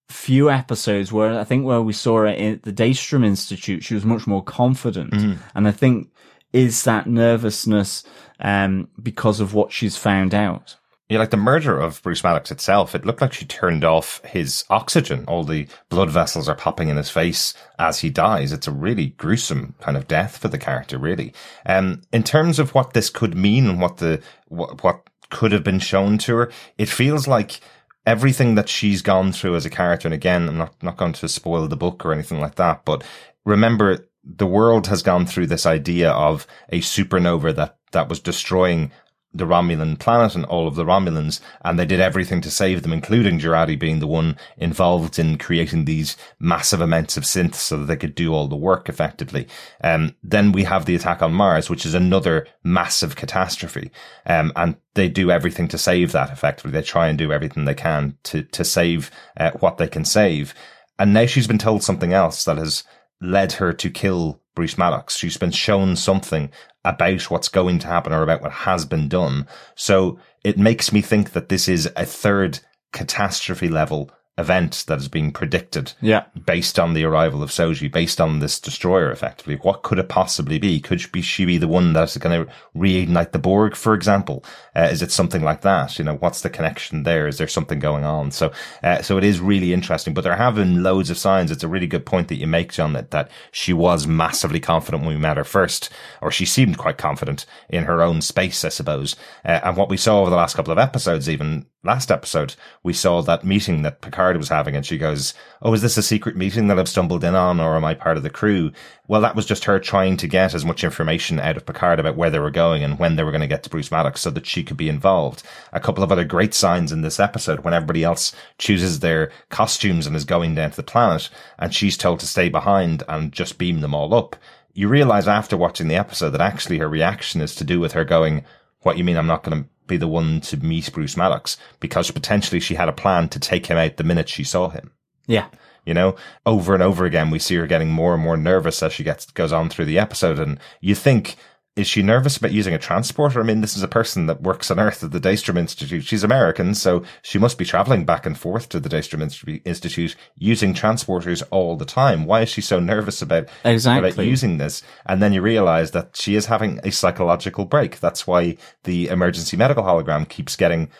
few 0.09 0.51
episodes 0.51 1.13
where 1.13 1.39
I 1.39 1.45
think 1.45 1.65
where 1.65 1.83
we 1.83 1.93
saw 1.93 2.19
her 2.19 2.27
at 2.27 2.63
the 2.63 2.73
Daystrom 2.73 3.25
Institute, 3.25 3.85
she 3.85 3.95
was 3.95 4.05
much 4.05 4.27
more 4.27 4.43
confident. 4.43 5.13
And 5.55 5.69
I 5.69 5.71
think 5.71 6.11
is 6.53 6.85
that 6.85 7.07
nervousness 7.07 8.05
um, 8.41 8.89
because 9.03 9.41
of 9.41 9.55
what 9.55 9.73
she's 9.73 9.97
found 9.97 10.35
out. 10.35 10.77
Yeah, 11.09 11.19
like 11.19 11.31
the 11.31 11.39
murder 11.39 11.79
of 11.79 12.03
Bruce 12.03 12.23
Maddox 12.23 12.51
itself, 12.51 12.95
it 12.95 13.07
looked 13.07 13.23
like 13.23 13.33
she 13.33 13.47
turned 13.47 13.83
off 13.83 14.23
his 14.25 14.65
oxygen. 14.69 15.25
All 15.27 15.43
the 15.43 15.67
blood 15.89 16.11
vessels 16.11 16.51
are 16.51 16.55
popping 16.55 16.91
in 16.91 16.99
his 16.99 17.09
face 17.09 17.55
as 17.79 18.01
he 18.01 18.11
dies. 18.11 18.53
It's 18.53 18.67
a 18.67 18.73
really 18.73 19.07
gruesome 19.17 19.75
kind 19.81 19.97
of 19.97 20.07
death 20.07 20.37
for 20.37 20.49
the 20.49 20.59
character, 20.59 20.99
really. 20.99 21.33
Um, 21.65 22.03
in 22.13 22.25
terms 22.25 22.59
of 22.59 22.75
what 22.75 22.93
this 22.93 23.09
could 23.09 23.35
mean 23.35 23.67
and 23.67 23.81
what 23.81 23.97
the, 23.97 24.21
what, 24.49 24.85
what 24.85 25.09
could 25.31 25.53
have 25.53 25.65
been 25.65 25.79
shown 25.79 26.19
to 26.19 26.37
her, 26.37 26.53
it 26.77 26.91
feels 26.91 27.27
like 27.27 27.61
everything 28.05 28.55
that 28.57 28.69
she's 28.69 29.01
gone 29.01 29.33
through 29.33 29.57
as 29.57 29.65
a 29.65 29.71
character. 29.71 30.09
And 30.09 30.15
again, 30.15 30.47
I'm 30.47 30.59
not, 30.59 30.83
not 30.83 30.99
going 30.99 31.15
to 31.15 31.29
spoil 31.29 31.69
the 31.69 31.77
book 31.77 32.05
or 32.05 32.13
anything 32.13 32.41
like 32.41 32.57
that, 32.57 32.85
but 32.85 33.03
remember 33.47 34.07
the 34.25 34.47
world 34.47 34.89
has 34.89 35.03
gone 35.03 35.25
through 35.25 35.47
this 35.47 35.65
idea 35.65 36.11
of 36.11 36.47
a 36.69 36.81
supernova 36.81 37.55
that, 37.57 37.79
that 37.93 38.11
was 38.11 38.21
destroying 38.21 38.91
the 39.33 39.45
Romulan 39.45 39.99
planet 39.99 40.35
and 40.35 40.45
all 40.47 40.67
of 40.67 40.75
the 40.75 40.85
Romulans, 40.85 41.41
and 41.63 41.79
they 41.79 41.85
did 41.85 42.01
everything 42.01 42.41
to 42.41 42.51
save 42.51 42.83
them, 42.83 42.93
including 42.93 43.39
Jurati 43.39 43.79
being 43.79 43.99
the 43.99 44.07
one 44.07 44.37
involved 44.57 45.19
in 45.19 45.37
creating 45.37 45.85
these 45.85 46.17
massive 46.41 46.81
amounts 46.81 47.17
of 47.17 47.25
synths 47.25 47.57
so 47.57 47.79
that 47.79 47.87
they 47.87 47.97
could 47.97 48.15
do 48.15 48.33
all 48.33 48.49
the 48.49 48.57
work 48.57 48.89
effectively. 48.89 49.47
Um, 49.85 50.15
then 50.23 50.53
we 50.53 50.65
have 50.65 50.87
the 50.87 50.95
attack 50.95 51.23
on 51.23 51.35
Mars, 51.35 51.69
which 51.69 51.85
is 51.85 51.95
another 51.95 52.47
massive 52.65 53.17
catastrophe. 53.17 53.91
Um, 54.25 54.53
and 54.57 54.77
they 54.95 55.09
do 55.09 55.31
everything 55.31 55.69
to 55.69 55.79
save 55.79 56.13
that 56.13 56.31
effectively. 56.31 56.73
They 56.73 56.83
try 56.83 57.09
and 57.09 57.19
do 57.19 57.33
everything 57.33 57.65
they 57.65 57.75
can 57.75 58.17
to, 58.25 58.43
to 58.43 58.65
save 58.65 59.11
uh, 59.37 59.53
what 59.61 59.77
they 59.77 59.89
can 59.89 60.05
save. 60.05 60.55
And 60.99 61.13
now 61.13 61.27
she's 61.27 61.47
been 61.47 61.59
told 61.59 61.83
something 61.83 62.13
else 62.13 62.45
that 62.45 62.57
has 62.57 62.83
led 63.21 63.53
her 63.53 63.73
to 63.75 63.91
kill 63.91 64.41
Bruce 64.59 64.77
Maddox. 64.77 65.17
She's 65.17 65.37
been 65.37 65.53
shown 65.53 65.95
something 65.95 66.51
about 66.85 67.31
what's 67.31 67.49
going 67.49 67.79
to 67.79 67.87
happen 67.87 68.13
or 68.13 68.25
about 68.25 68.43
what 68.43 68.51
has 68.51 68.85
been 68.85 69.09
done. 69.09 69.47
So 69.77 70.19
it 70.43 70.59
makes 70.59 70.93
me 70.93 71.01
think 71.01 71.31
that 71.31 71.49
this 71.49 71.69
is 71.69 71.89
a 71.95 72.05
third 72.05 72.59
catastrophe 72.93 73.69
level 73.69 74.11
event 74.39 74.85
that 74.87 74.99
is 74.99 75.09
being 75.09 75.33
predicted 75.33 75.93
Yeah. 76.01 76.25
based 76.47 76.79
on 76.79 76.95
the 76.95 77.05
arrival 77.05 77.43
of 77.43 77.51
Soji, 77.51 77.91
based 77.93 78.21
on 78.21 78.39
this 78.39 78.59
destroyer 78.61 79.11
effectively. 79.11 79.57
What 79.57 79.83
could 79.83 79.99
it 79.99 80.09
possibly 80.09 80.59
be? 80.59 80.81
Could 80.81 81.01
she 81.01 81.09
be, 81.09 81.21
she 81.23 81.45
be 81.45 81.59
the 81.59 81.69
one 81.69 81.93
that's 81.93 82.17
going 82.17 82.47
to 82.47 82.53
reignite 82.77 83.33
the 83.33 83.39
Borg, 83.39 83.75
for 83.75 83.95
example? 83.95 84.45
Uh, 84.77 84.89
is 84.91 85.03
it 85.03 85.11
something 85.11 85.43
like 85.43 85.63
that? 85.63 85.99
You 85.99 86.05
know, 86.05 86.15
what's 86.15 86.41
the 86.43 86.51
connection 86.51 87.03
there? 87.03 87.27
Is 87.27 87.39
there 87.39 87.49
something 87.49 87.81
going 87.81 88.05
on? 88.05 88.31
So, 88.31 88.53
uh, 88.83 89.03
so 89.03 89.19
it 89.19 89.25
is 89.25 89.41
really 89.41 89.73
interesting, 89.73 90.15
but 90.15 90.23
there 90.23 90.37
have 90.37 90.55
been 90.55 90.83
loads 90.83 91.11
of 91.11 91.19
signs. 91.19 91.51
It's 91.51 91.65
a 91.65 91.69
really 91.69 91.89
good 91.89 92.07
point 92.07 92.29
that 92.29 92.37
you 92.37 92.47
make, 92.47 92.73
John, 92.73 92.93
that, 92.93 93.11
that 93.11 93.31
she 93.51 93.73
was 93.73 94.07
massively 94.07 94.61
confident 94.61 95.03
when 95.05 95.15
we 95.15 95.21
met 95.21 95.37
her 95.37 95.45
first, 95.45 95.91
or 96.23 96.31
she 96.31 96.45
seemed 96.45 96.79
quite 96.79 96.97
confident 96.97 97.45
in 97.69 97.85
her 97.85 98.03
own 98.03 98.21
space, 98.21 98.65
I 98.65 98.69
suppose. 98.69 99.17
Uh, 99.45 99.61
and 99.65 99.77
what 99.77 99.89
we 99.89 99.97
saw 99.97 100.21
over 100.21 100.31
the 100.31 100.37
last 100.37 100.55
couple 100.55 100.73
of 100.73 100.79
episodes, 100.79 101.29
even 101.29 101.67
last 101.85 102.11
episode, 102.11 102.55
we 102.83 102.93
saw 102.93 103.23
that 103.23 103.45
meeting 103.45 103.83
that 103.83 104.01
Picard 104.01 104.37
was 104.37 104.49
having, 104.49 104.75
and 104.75 104.85
she 104.85 104.99
goes, 104.99 105.33
"Oh, 105.63 105.73
is 105.73 105.83
this 105.83 105.97
a 105.97 106.03
secret 106.03 106.37
meeting 106.37 106.67
that 106.67 106.79
I've 106.79 106.89
stumbled 106.89 107.23
in 107.23 107.35
on, 107.35 107.61
or 107.61 107.77
am 107.77 107.85
I 107.85 107.95
part 107.95 108.17
of 108.17 108.23
the 108.23 108.31
crew?" 108.31 108.73
Well, 109.07 109.21
that 109.21 109.37
was 109.37 109.47
just 109.47 109.65
her 109.65 109.79
trying 109.79 110.17
to 110.19 110.27
get 110.27 110.55
as 110.55 110.65
much 110.65 110.85
information 110.85 111.39
out 111.39 111.57
of 111.57 111.65
Picard 111.65 112.01
about 112.01 112.17
where 112.17 112.31
they 112.31 112.39
were 112.39 112.51
going 112.51 112.83
and 112.83 112.99
when 112.99 113.17
they 113.17 113.23
were 113.23 113.31
going 113.31 113.43
to 113.43 113.47
get 113.47 113.63
to 113.63 113.71
Bruce 113.71 113.91
Maddox, 113.91 114.21
so 114.21 114.31
that 114.31 114.47
she 114.47 114.65
could 114.65 114.77
be 114.77 114.89
involved. 114.89 115.43
A 115.73 115.81
couple 115.81 116.03
of 116.03 116.11
other 116.11 116.25
great 116.25 116.53
signs 116.53 116.93
in 116.93 117.03
this 117.03 117.21
episode 117.21 117.61
when 117.61 117.75
everybody 117.75 118.05
else 118.05 118.33
chooses 118.59 119.01
their 119.01 119.31
costumes 119.49 120.07
and 120.07 120.17
is 120.17 120.25
going 120.25 120.55
down 120.55 120.71
to 120.71 120.77
the 120.77 120.83
planet, 120.83 121.31
and 121.59 121.75
she's 121.75 121.97
told 121.97 122.21
to 122.21 122.27
stay 122.27 122.49
behind 122.49 123.03
and 123.09 123.33
just 123.33 123.57
beam 123.59 123.81
them 123.81 123.95
all 123.95 124.15
up. 124.15 124.37
You 124.75 124.89
realize 124.89 125.27
after 125.27 125.57
watching 125.57 125.89
the 125.89 125.97
episode 125.97 126.31
that 126.31 126.41
actually 126.41 126.79
her 126.79 126.89
reaction 126.89 127.41
is 127.41 127.55
to 127.57 127.65
do 127.65 127.81
with 127.81 127.93
her 127.93 128.05
going, 128.05 128.45
"What 128.83 128.99
you 128.99 129.05
mean? 129.05 129.17
I'm 129.17 129.27
not 129.27 129.43
going 129.43 129.63
to." 129.63 129.69
Be 129.89 129.97
the 129.97 130.07
one 130.09 130.41
to 130.43 130.57
meet 130.57 130.93
Bruce 130.93 131.17
Maddox 131.17 131.57
because 131.81 132.11
potentially 132.11 132.61
she 132.61 132.75
had 132.75 132.89
a 132.89 132.93
plan 132.93 133.29
to 133.31 133.41
take 133.41 133.67
him 133.67 133.77
out 133.77 133.97
the 133.97 134.05
minute 134.05 134.29
she 134.29 134.45
saw 134.45 134.69
him. 134.69 134.93
Yeah. 135.27 135.47
You 135.85 135.95
know, 135.95 136.17
over 136.45 136.75
and 136.75 136.83
over 136.83 137.07
again, 137.07 137.31
we 137.31 137.39
see 137.39 137.55
her 137.57 137.67
getting 137.67 137.91
more 137.91 138.15
and 138.15 138.23
more 138.23 138.37
nervous 138.37 138.83
as 138.83 138.93
she 138.93 139.05
gets 139.05 139.27
goes 139.31 139.53
on 139.53 139.71
through 139.71 139.87
the 139.87 139.99
episode, 139.99 140.39
and 140.39 140.61
you 140.81 140.95
think. 140.95 141.37
Is 141.79 141.87
she 141.87 142.03
nervous 142.03 142.37
about 142.37 142.51
using 142.51 142.75
a 142.75 142.79
transporter? 142.79 143.39
I 143.41 143.45
mean, 143.45 143.61
this 143.61 143.77
is 143.77 143.85
a 143.85 143.89
person 143.89 144.27
that 144.27 144.43
works 144.43 144.69
on 144.69 144.81
Earth 144.81 145.05
at 145.05 145.13
the 145.13 145.21
Daystrom 145.21 145.57
Institute. 145.57 146.03
She's 146.03 146.25
American, 146.25 146.75
so 146.75 147.05
she 147.23 147.39
must 147.39 147.57
be 147.57 147.65
traveling 147.65 148.05
back 148.05 148.27
and 148.27 148.37
forth 148.37 148.69
to 148.71 148.81
the 148.81 148.89
Daystrom 148.89 149.23
Institute 149.65 150.17
using 150.35 150.75
transporters 150.75 151.45
all 151.53 151.77
the 151.77 151.85
time. 151.85 152.25
Why 152.25 152.43
is 152.43 152.49
she 152.49 152.63
so 152.63 152.81
nervous 152.81 153.23
about, 153.23 153.49
Exactly. 153.65 154.11
about 154.11 154.27
using 154.27 154.59
this? 154.59 154.83
And 155.07 155.23
then 155.23 155.33
you 155.33 155.41
realize 155.41 155.93
that 155.93 156.17
she 156.17 156.35
is 156.35 156.47
having 156.47 156.81
a 156.83 156.91
psychological 156.91 157.65
break. 157.65 158.01
That's 158.01 158.27
why 158.27 158.57
the 158.83 159.07
emergency 159.07 159.57
medical 159.57 159.85
hologram 159.85 160.29
keeps 160.29 160.57
getting 160.57 160.91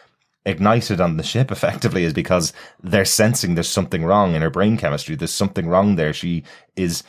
ignited 0.47 1.01
on 1.01 1.17
the 1.17 1.25
ship 1.25 1.51
effectively 1.51 2.05
is 2.05 2.13
because 2.13 2.53
they're 2.83 3.05
sensing 3.05 3.57
there's 3.57 3.69
something 3.69 4.05
wrong 4.05 4.37
in 4.37 4.43
her 4.43 4.51
brain 4.51 4.77
chemistry. 4.77 5.17
There's 5.17 5.35
something 5.35 5.67
wrong 5.69 5.97
there. 5.97 6.13
She 6.13 6.45
is 6.77 7.03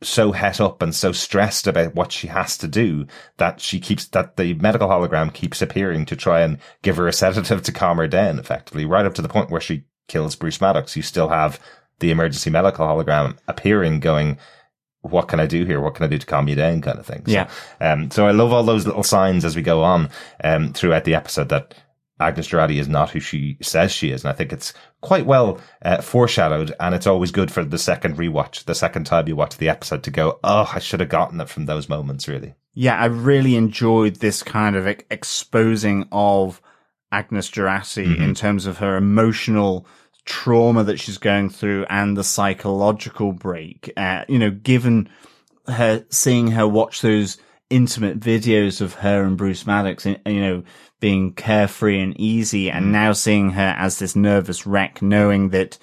so 0.00 0.32
het 0.32 0.60
up 0.60 0.80
and 0.80 0.94
so 0.94 1.10
stressed 1.10 1.66
about 1.66 1.94
what 1.94 2.12
she 2.12 2.28
has 2.28 2.56
to 2.56 2.68
do 2.68 3.06
that 3.38 3.60
she 3.60 3.80
keeps 3.80 4.06
that 4.06 4.36
the 4.36 4.54
medical 4.54 4.88
hologram 4.88 5.32
keeps 5.32 5.60
appearing 5.60 6.06
to 6.06 6.14
try 6.14 6.40
and 6.40 6.58
give 6.82 6.96
her 6.96 7.08
a 7.08 7.12
sedative 7.12 7.62
to 7.62 7.72
calm 7.72 7.96
her 7.96 8.06
down 8.06 8.38
effectively 8.38 8.84
right 8.84 9.06
up 9.06 9.14
to 9.14 9.22
the 9.22 9.28
point 9.28 9.50
where 9.50 9.60
she 9.60 9.84
kills 10.08 10.34
Bruce 10.36 10.60
Maddox. 10.60 10.96
You 10.96 11.02
still 11.02 11.28
have 11.28 11.60
the 12.00 12.10
emergency 12.10 12.50
medical 12.50 12.86
hologram 12.86 13.36
appearing 13.46 14.00
going, 14.00 14.38
what 15.02 15.28
can 15.28 15.40
I 15.40 15.46
do 15.46 15.64
here? 15.64 15.80
What 15.80 15.94
can 15.94 16.04
I 16.04 16.08
do 16.08 16.18
to 16.18 16.26
calm 16.26 16.48
you 16.48 16.54
down 16.54 16.80
kind 16.82 16.98
of 16.98 17.06
thing. 17.06 17.24
So, 17.26 17.32
Yeah. 17.32 17.48
Um, 17.80 18.10
so 18.10 18.26
I 18.26 18.32
love 18.32 18.52
all 18.52 18.62
those 18.64 18.86
little 18.86 19.02
signs 19.02 19.44
as 19.44 19.54
we 19.54 19.62
go 19.62 19.82
on, 19.82 20.10
um, 20.42 20.72
throughout 20.72 21.04
the 21.04 21.14
episode 21.14 21.48
that 21.50 21.74
Agnes 22.20 22.48
Jurati 22.48 22.80
is 22.80 22.88
not 22.88 23.10
who 23.10 23.20
she 23.20 23.58
says 23.62 23.92
she 23.92 24.10
is. 24.10 24.24
And 24.24 24.30
I 24.30 24.34
think 24.34 24.52
it's 24.52 24.74
quite 25.00 25.26
well 25.26 25.60
uh, 25.82 26.02
foreshadowed. 26.02 26.74
And 26.80 26.94
it's 26.94 27.06
always 27.06 27.30
good 27.30 27.50
for 27.50 27.64
the 27.64 27.78
second 27.78 28.16
rewatch, 28.16 28.64
the 28.64 28.74
second 28.74 29.04
time 29.04 29.28
you 29.28 29.36
watch 29.36 29.56
the 29.56 29.68
episode 29.68 30.02
to 30.04 30.10
go, 30.10 30.38
oh, 30.42 30.70
I 30.74 30.78
should 30.78 31.00
have 31.00 31.08
gotten 31.08 31.40
it 31.40 31.48
from 31.48 31.66
those 31.66 31.88
moments, 31.88 32.28
really. 32.28 32.54
Yeah, 32.74 32.98
I 32.98 33.06
really 33.06 33.56
enjoyed 33.56 34.16
this 34.16 34.42
kind 34.42 34.76
of 34.76 34.86
ex- 34.86 35.04
exposing 35.10 36.08
of 36.12 36.60
Agnes 37.10 37.50
Jurati 37.50 38.18
in 38.18 38.34
terms 38.34 38.66
of 38.66 38.78
her 38.78 38.96
emotional 38.96 39.86
trauma 40.24 40.84
that 40.84 41.00
she's 41.00 41.18
going 41.18 41.48
through 41.48 41.86
and 41.88 42.16
the 42.16 42.22
psychological 42.22 43.32
break. 43.32 43.90
Uh, 43.96 44.24
you 44.28 44.38
know, 44.38 44.50
given 44.50 45.08
her 45.66 46.04
seeing 46.10 46.48
her 46.48 46.68
watch 46.68 47.00
those 47.00 47.38
intimate 47.70 48.20
videos 48.20 48.80
of 48.80 48.94
her 48.94 49.24
and 49.24 49.36
Bruce 49.36 49.66
Maddox, 49.66 50.06
and 50.06 50.20
you 50.26 50.40
know, 50.40 50.62
being 51.00 51.32
carefree 51.32 52.00
and 52.00 52.18
easy, 52.20 52.70
and 52.70 52.92
now 52.92 53.12
seeing 53.12 53.50
her 53.50 53.74
as 53.78 53.98
this 53.98 54.16
nervous 54.16 54.66
wreck, 54.66 55.00
knowing 55.00 55.50
that, 55.50 55.78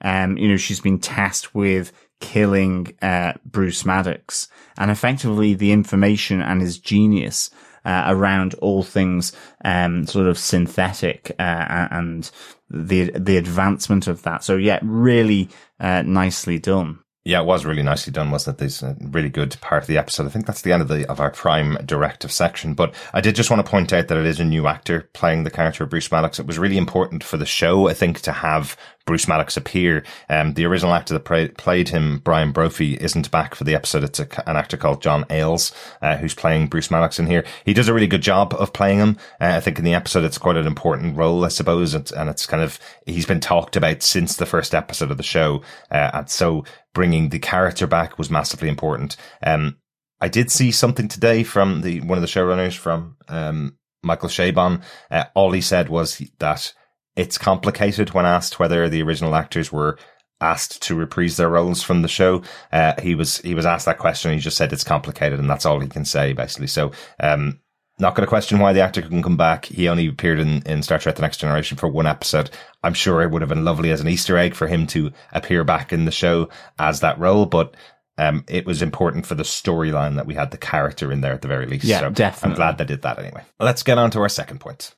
um, 0.00 0.36
you 0.36 0.48
know, 0.48 0.56
she's 0.56 0.80
been 0.80 0.98
tasked 0.98 1.54
with 1.54 1.92
killing 2.20 2.94
uh, 3.02 3.32
Bruce 3.44 3.84
Maddox, 3.84 4.48
and 4.78 4.90
effectively 4.90 5.54
the 5.54 5.72
information 5.72 6.40
and 6.40 6.60
his 6.60 6.78
genius 6.78 7.50
uh, 7.84 8.04
around 8.06 8.54
all 8.54 8.82
things 8.82 9.32
um, 9.64 10.06
sort 10.06 10.26
of 10.26 10.38
synthetic 10.38 11.32
uh, 11.38 11.88
and 11.90 12.30
the 12.68 13.10
the 13.18 13.36
advancement 13.36 14.06
of 14.06 14.22
that. 14.22 14.44
So 14.44 14.56
yeah, 14.56 14.78
really 14.82 15.48
uh, 15.78 16.02
nicely 16.02 16.58
done. 16.58 17.00
Yeah, 17.22 17.40
it 17.40 17.46
was 17.46 17.66
really 17.66 17.82
nicely 17.82 18.14
done, 18.14 18.30
wasn't 18.30 18.56
it? 18.56 18.64
This 18.64 18.82
uh, 18.82 18.94
really 18.98 19.28
good 19.28 19.54
part 19.60 19.82
of 19.82 19.86
the 19.88 19.98
episode. 19.98 20.26
I 20.26 20.30
think 20.30 20.46
that's 20.46 20.62
the 20.62 20.72
end 20.72 20.80
of 20.80 20.88
the 20.88 21.08
of 21.10 21.20
our 21.20 21.30
prime 21.30 21.76
directive 21.84 22.32
section. 22.32 22.72
But 22.72 22.94
I 23.12 23.20
did 23.20 23.34
just 23.34 23.50
want 23.50 23.64
to 23.64 23.70
point 23.70 23.92
out 23.92 24.08
that 24.08 24.16
it 24.16 24.24
is 24.24 24.40
a 24.40 24.44
new 24.44 24.66
actor 24.66 25.10
playing 25.12 25.44
the 25.44 25.50
character 25.50 25.84
of 25.84 25.90
Bruce 25.90 26.10
Maddox. 26.10 26.38
It 26.38 26.46
was 26.46 26.58
really 26.58 26.78
important 26.78 27.22
for 27.22 27.36
the 27.36 27.44
show, 27.44 27.88
I 27.88 27.94
think, 27.94 28.20
to 28.22 28.32
have 28.32 28.74
Bruce 29.06 29.26
Maddox 29.26 29.56
appear. 29.56 30.04
Um, 30.28 30.54
the 30.54 30.66
original 30.66 30.94
actor 30.94 31.18
that 31.18 31.54
played 31.56 31.88
him, 31.88 32.18
Brian 32.18 32.52
Brophy, 32.52 32.94
isn't 32.94 33.30
back 33.30 33.54
for 33.54 33.64
the 33.64 33.74
episode. 33.74 34.04
It's 34.04 34.20
a, 34.20 34.48
an 34.48 34.56
actor 34.56 34.76
called 34.76 35.02
John 35.02 35.24
Ales, 35.30 35.72
uh, 36.00 36.16
who's 36.16 36.34
playing 36.34 36.68
Bruce 36.68 36.90
Maddox 36.90 37.18
in 37.18 37.26
here. 37.26 37.44
He 37.64 37.74
does 37.74 37.88
a 37.88 37.94
really 37.94 38.06
good 38.06 38.22
job 38.22 38.54
of 38.54 38.72
playing 38.72 38.98
him. 38.98 39.16
Uh, 39.40 39.54
I 39.56 39.60
think 39.60 39.78
in 39.78 39.84
the 39.84 39.94
episode, 39.94 40.24
it's 40.24 40.38
quite 40.38 40.56
an 40.56 40.66
important 40.66 41.16
role, 41.16 41.44
I 41.44 41.48
suppose. 41.48 41.94
And 41.94 42.30
it's 42.30 42.46
kind 42.46 42.62
of, 42.62 42.78
he's 43.06 43.26
been 43.26 43.40
talked 43.40 43.74
about 43.74 44.02
since 44.02 44.36
the 44.36 44.46
first 44.46 44.74
episode 44.74 45.10
of 45.10 45.16
the 45.16 45.22
show. 45.22 45.62
Uh, 45.90 46.10
and 46.14 46.30
so 46.30 46.64
bringing 46.94 47.30
the 47.30 47.38
character 47.38 47.86
back 47.86 48.18
was 48.18 48.30
massively 48.30 48.68
important. 48.68 49.16
Um, 49.42 49.78
I 50.20 50.28
did 50.28 50.50
see 50.50 50.70
something 50.70 51.08
today 51.08 51.42
from 51.42 51.80
the, 51.80 52.00
one 52.02 52.18
of 52.18 52.22
the 52.22 52.28
showrunners 52.28 52.76
from, 52.76 53.16
um, 53.28 53.76
Michael 54.02 54.28
Chabon. 54.28 54.82
Uh, 55.10 55.24
all 55.34 55.52
he 55.52 55.60
said 55.60 55.88
was 55.88 56.22
that 56.38 56.72
it's 57.16 57.38
complicated 57.38 58.10
when 58.10 58.26
asked 58.26 58.58
whether 58.58 58.88
the 58.88 59.02
original 59.02 59.34
actors 59.34 59.72
were 59.72 59.98
asked 60.40 60.80
to 60.82 60.94
reprise 60.94 61.36
their 61.36 61.50
roles 61.50 61.82
from 61.82 62.02
the 62.02 62.08
show. 62.08 62.42
Uh, 62.72 62.94
he 63.00 63.14
was, 63.14 63.38
he 63.38 63.54
was 63.54 63.66
asked 63.66 63.86
that 63.86 63.98
question. 63.98 64.32
He 64.32 64.38
just 64.38 64.56
said 64.56 64.72
it's 64.72 64.84
complicated 64.84 65.38
and 65.38 65.50
that's 65.50 65.66
all 65.66 65.80
he 65.80 65.88
can 65.88 66.04
say 66.04 66.32
basically. 66.32 66.66
So, 66.66 66.92
um, 67.18 67.60
not 67.98 68.14
going 68.14 68.24
to 68.24 68.28
question 68.28 68.58
why 68.58 68.72
the 68.72 68.80
actor 68.80 69.02
couldn't 69.02 69.22
come 69.22 69.36
back. 69.36 69.66
He 69.66 69.88
only 69.88 70.06
appeared 70.06 70.38
in, 70.38 70.62
in 70.62 70.82
Star 70.82 70.98
Trek 70.98 71.16
The 71.16 71.22
Next 71.22 71.36
Generation 71.36 71.76
for 71.76 71.86
one 71.86 72.06
episode. 72.06 72.50
I'm 72.82 72.94
sure 72.94 73.20
it 73.20 73.30
would 73.30 73.42
have 73.42 73.50
been 73.50 73.64
lovely 73.64 73.90
as 73.90 74.00
an 74.00 74.08
Easter 74.08 74.38
egg 74.38 74.54
for 74.54 74.66
him 74.66 74.86
to 74.88 75.12
appear 75.32 75.64
back 75.64 75.92
in 75.92 76.06
the 76.06 76.10
show 76.10 76.48
as 76.78 77.00
that 77.00 77.18
role, 77.18 77.44
but 77.44 77.76
um, 78.16 78.44
it 78.48 78.66
was 78.66 78.82
important 78.82 79.26
for 79.26 79.34
the 79.34 79.42
storyline 79.42 80.16
that 80.16 80.26
we 80.26 80.34
had 80.34 80.50
the 80.50 80.58
character 80.58 81.12
in 81.12 81.20
there 81.20 81.32
at 81.32 81.42
the 81.42 81.48
very 81.48 81.66
least. 81.66 81.84
Yeah, 81.84 82.00
so 82.00 82.10
definitely. 82.10 82.50
I'm 82.50 82.56
glad 82.56 82.78
they 82.78 82.84
did 82.84 83.02
that 83.02 83.18
anyway. 83.18 83.44
Let's 83.58 83.82
get 83.82 83.98
on 83.98 84.10
to 84.12 84.20
our 84.20 84.28
second 84.28 84.60
point. 84.60 84.94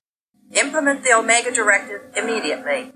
Implement 0.52 1.02
the 1.02 1.12
Omega 1.14 1.52
Directive 1.52 2.02
immediately. 2.16 2.92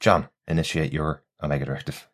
John, 0.00 0.28
initiate 0.48 0.92
your 0.92 1.22
Omega 1.42 1.64
Directive. 1.64 2.08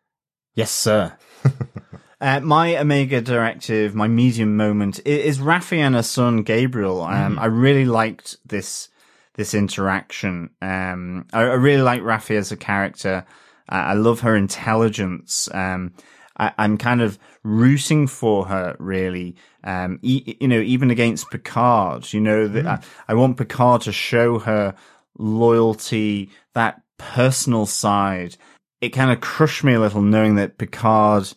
Yes, 0.53 0.71
sir. 0.71 1.17
uh, 2.21 2.39
my 2.41 2.77
Omega 2.77 3.21
directive, 3.21 3.95
my 3.95 4.07
medium 4.07 4.55
moment 4.55 4.99
is 5.05 5.39
Raffi 5.39 5.77
and 5.77 5.95
her 5.95 6.03
son 6.03 6.43
Gabriel. 6.43 7.01
Um, 7.01 7.39
I 7.39 7.45
really 7.45 7.85
liked 7.85 8.37
this 8.45 8.89
this 9.35 9.55
interaction. 9.55 10.51
Um, 10.61 11.25
I, 11.33 11.41
I 11.41 11.53
really 11.53 11.81
like 11.81 12.01
Raffi 12.01 12.35
as 12.37 12.51
a 12.51 12.57
character. 12.57 13.25
I, 13.67 13.79
I 13.79 13.93
love 13.93 14.19
her 14.19 14.35
intelligence. 14.35 15.49
Um, 15.51 15.93
I, 16.37 16.51
am 16.57 16.77
kind 16.77 17.01
of 17.01 17.17
rooting 17.43 18.07
for 18.07 18.47
her, 18.47 18.75
really. 18.79 19.35
Um, 19.63 19.99
e- 20.01 20.37
you 20.39 20.47
know, 20.47 20.59
even 20.59 20.91
against 20.91 21.29
Picard, 21.29 22.11
you 22.13 22.19
know, 22.19 22.47
that 22.47 22.65
I, 22.65 22.79
I 23.07 23.13
want 23.13 23.37
Picard 23.37 23.81
to 23.81 23.91
show 23.91 24.39
her 24.39 24.75
loyalty, 25.17 26.29
that 26.53 26.81
personal 26.97 27.65
side. 27.65 28.37
It 28.81 28.89
kind 28.89 29.11
of 29.11 29.21
crushed 29.21 29.63
me 29.63 29.73
a 29.73 29.79
little 29.79 30.01
knowing 30.01 30.35
that 30.35 30.57
Picard 30.57 31.33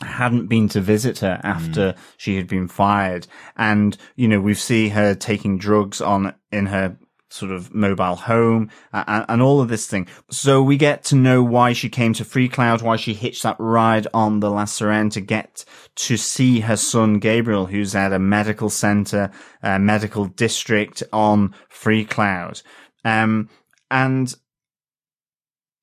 hadn't 0.00 0.46
been 0.46 0.68
to 0.70 0.80
visit 0.80 1.18
her 1.18 1.40
after 1.44 1.94
she 2.16 2.36
had 2.36 2.46
been 2.46 2.68
fired. 2.68 3.26
And, 3.56 3.96
you 4.16 4.28
know, 4.28 4.40
we 4.40 4.54
see 4.54 4.88
her 4.88 5.14
taking 5.14 5.58
drugs 5.58 6.00
on 6.00 6.34
in 6.50 6.66
her 6.66 6.96
sort 7.30 7.52
of 7.52 7.72
mobile 7.72 8.16
home 8.16 8.70
and, 8.92 9.24
and 9.28 9.42
all 9.42 9.60
of 9.60 9.68
this 9.68 9.86
thing. 9.86 10.06
So 10.30 10.62
we 10.62 10.76
get 10.76 11.04
to 11.04 11.14
know 11.16 11.42
why 11.42 11.72
she 11.72 11.88
came 11.88 12.12
to 12.14 12.24
Free 12.24 12.48
Cloud, 12.48 12.82
why 12.82 12.96
she 12.96 13.14
hitched 13.14 13.44
that 13.44 13.56
ride 13.58 14.06
on 14.12 14.40
the 14.40 14.50
La 14.50 14.64
Sirena 14.64 15.10
to 15.12 15.20
get 15.20 15.64
to 15.96 16.16
see 16.16 16.60
her 16.60 16.76
son 16.76 17.18
Gabriel, 17.18 17.66
who's 17.66 17.94
at 17.94 18.12
a 18.12 18.18
medical 18.18 18.68
center, 18.68 19.30
a 19.62 19.78
medical 19.78 20.26
district 20.26 21.02
on 21.12 21.54
Freecloud. 21.70 22.62
Um, 23.04 23.48
and 23.90 24.34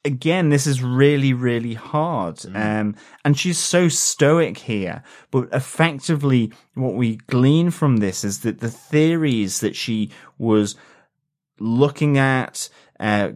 again, 0.05 0.49
this 0.49 0.65
is 0.65 0.81
really, 0.81 1.33
really 1.33 1.73
hard. 1.73 2.39
Um, 2.55 2.95
and 3.25 3.37
she's 3.37 3.57
so 3.57 3.89
stoic 3.89 4.57
here, 4.59 5.03
but 5.31 5.49
effectively 5.51 6.51
what 6.75 6.93
we 6.93 7.17
glean 7.27 7.71
from 7.71 7.97
this 7.97 8.23
is 8.23 8.39
that 8.41 8.59
the 8.59 8.69
theories 8.71 9.59
that 9.59 9.75
she 9.75 10.09
was 10.37 10.75
looking 11.59 12.17
at, 12.17 12.69
uh, 12.99 13.29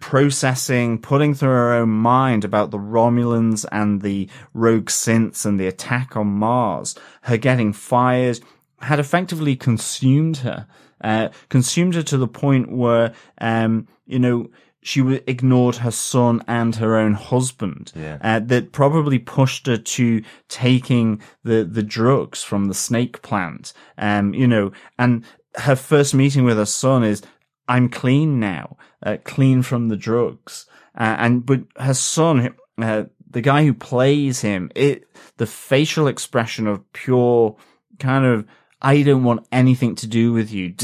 processing, 0.00 0.98
putting 0.98 1.34
through 1.34 1.48
her 1.48 1.72
own 1.72 1.88
mind 1.88 2.44
about 2.44 2.70
the 2.70 2.78
Romulans 2.78 3.64
and 3.72 4.02
the 4.02 4.28
rogue 4.52 4.86
synths 4.86 5.46
and 5.46 5.58
the 5.58 5.66
attack 5.66 6.16
on 6.16 6.26
Mars, 6.26 6.94
her 7.22 7.36
getting 7.36 7.72
fired, 7.72 8.40
had 8.80 8.98
effectively 8.98 9.56
consumed 9.56 10.38
her, 10.38 10.66
uh, 11.02 11.28
consumed 11.48 11.94
her 11.94 12.02
to 12.02 12.18
the 12.18 12.28
point 12.28 12.70
where, 12.70 13.14
um, 13.40 13.88
you 14.06 14.18
know, 14.18 14.50
she 14.82 15.00
ignored 15.26 15.76
her 15.76 15.90
son 15.90 16.44
and 16.46 16.76
her 16.76 16.96
own 16.96 17.14
husband. 17.14 17.92
Yeah. 17.96 18.18
Uh, 18.20 18.40
that 18.40 18.70
probably 18.70 19.18
pushed 19.18 19.66
her 19.66 19.78
to 19.78 20.22
taking 20.48 21.20
the, 21.42 21.64
the 21.64 21.82
drugs 21.82 22.42
from 22.44 22.66
the 22.66 22.74
snake 22.74 23.20
plant. 23.22 23.72
Um, 23.98 24.32
you 24.32 24.46
know, 24.46 24.70
and 24.98 25.24
her 25.56 25.74
first 25.74 26.14
meeting 26.14 26.44
with 26.44 26.56
her 26.56 26.66
son 26.66 27.02
is, 27.02 27.22
I'm 27.68 27.88
clean 27.88 28.38
now, 28.40 28.76
uh, 29.02 29.16
clean 29.24 29.62
from 29.62 29.88
the 29.88 29.96
drugs. 29.96 30.66
Uh, 30.96 31.16
and, 31.18 31.44
but 31.44 31.62
her 31.76 31.94
son, 31.94 32.54
uh, 32.78 33.04
the 33.28 33.40
guy 33.40 33.64
who 33.64 33.74
plays 33.74 34.40
him, 34.40 34.70
it, 34.74 35.04
the 35.36 35.46
facial 35.46 36.06
expression 36.08 36.66
of 36.66 36.90
pure 36.92 37.56
kind 37.98 38.24
of, 38.24 38.46
I 38.80 39.02
don't 39.02 39.24
want 39.24 39.46
anything 39.50 39.94
to 39.96 40.06
do 40.06 40.32
with 40.32 40.52
you. 40.52 40.74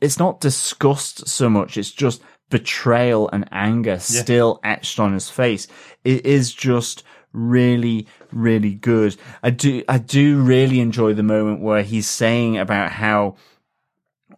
It's 0.00 0.18
not 0.18 0.40
disgust 0.40 1.28
so 1.28 1.50
much. 1.50 1.76
It's 1.76 1.90
just 1.90 2.22
betrayal 2.48 3.28
and 3.32 3.48
anger 3.52 3.98
still 3.98 4.60
etched 4.64 4.98
on 4.98 5.12
his 5.12 5.28
face. 5.30 5.68
It 6.04 6.26
is 6.26 6.52
just 6.52 7.04
really, 7.32 8.06
really 8.32 8.74
good. 8.74 9.16
I 9.42 9.50
do, 9.50 9.84
I 9.88 9.98
do 9.98 10.40
really 10.40 10.80
enjoy 10.80 11.14
the 11.14 11.22
moment 11.22 11.60
where 11.60 11.82
he's 11.82 12.08
saying 12.08 12.58
about 12.58 12.90
how 12.90 13.36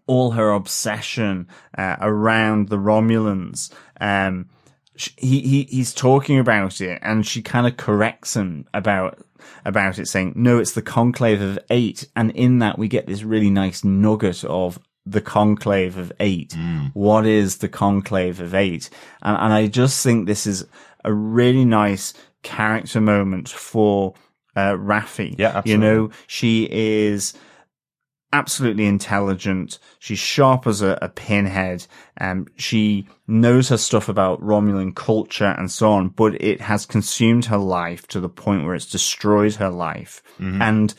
all 0.07 0.33
her 0.33 0.51
obsession 0.51 1.49
uh, 1.77 1.97
around 2.01 2.69
the 2.69 2.79
Romulans, 2.79 3.73
um, 4.01 4.49
he, 4.95 5.41
he 5.41 5.63
he's 5.65 5.95
talking 5.95 6.39
about 6.39 6.81
it, 6.81 6.99
and 7.03 7.27
she 7.27 7.43
kind 7.43 7.67
of 7.67 7.77
corrects 7.77 8.37
him 8.37 8.67
about 8.75 9.19
about 9.65 9.99
it, 9.99 10.07
saying, 10.07 10.35
"No, 10.37 10.59
it's 10.59 10.73
the 10.73 10.83
Conclave 10.83 11.41
of 11.41 11.59
Eight. 11.71 12.09
and 12.15 12.31
in 12.33 12.59
that 12.59 12.79
we 12.79 12.89
get 12.89 13.07
this 13.07 13.23
really 13.23 13.51
nice 13.51 13.85
nugget 13.85 14.45
of 14.45 14.79
the 15.05 15.21
Conclave 15.21 15.97
of 15.97 16.13
Eight. 16.21 16.55
What 16.95 17.27
is 17.27 17.59
the 17.59 17.69
Conclave 17.69 18.41
of 18.41 18.55
Eight? 18.55 18.89
And, 19.23 19.37
and 19.37 19.53
I 19.53 19.67
just 19.67 20.03
think 20.03 20.27
this 20.27 20.47
is 20.47 20.65
a 21.05 21.13
really 21.13 21.65
nice 21.65 22.15
character 22.43 23.01
moment 23.01 23.49
for 23.49 24.15
uh, 24.55 24.73
Raffi. 24.73 25.35
Yeah, 25.39 25.63
You 25.65 25.79
know, 25.79 26.11
she 26.27 26.69
is 26.71 27.35
absolutely 28.33 28.87
intelligent. 28.87 29.79
She's 29.99 30.19
sharp 30.19 30.67
as 30.67 30.83
a, 30.83 30.99
a 31.03 31.09
pinhead. 31.09 31.87
Um, 32.21 32.47
she 32.57 33.07
knows 33.27 33.69
her 33.69 33.77
stuff 33.77 34.09
about 34.09 34.41
Romulan 34.41 34.95
culture 34.95 35.55
and 35.59 35.71
so 35.71 35.93
on, 35.93 36.09
but 36.09 36.41
it 36.41 36.61
has 36.61 36.87
consumed 36.87 37.47
her 37.47 37.59
life 37.59 38.07
to 38.09 38.21
the 38.21 38.29
point 38.29 38.65
where 38.65 38.75
it's 38.75 38.91
destroyed 38.91 39.55
her 39.57 39.71
life. 39.71 40.23
And 40.63 40.95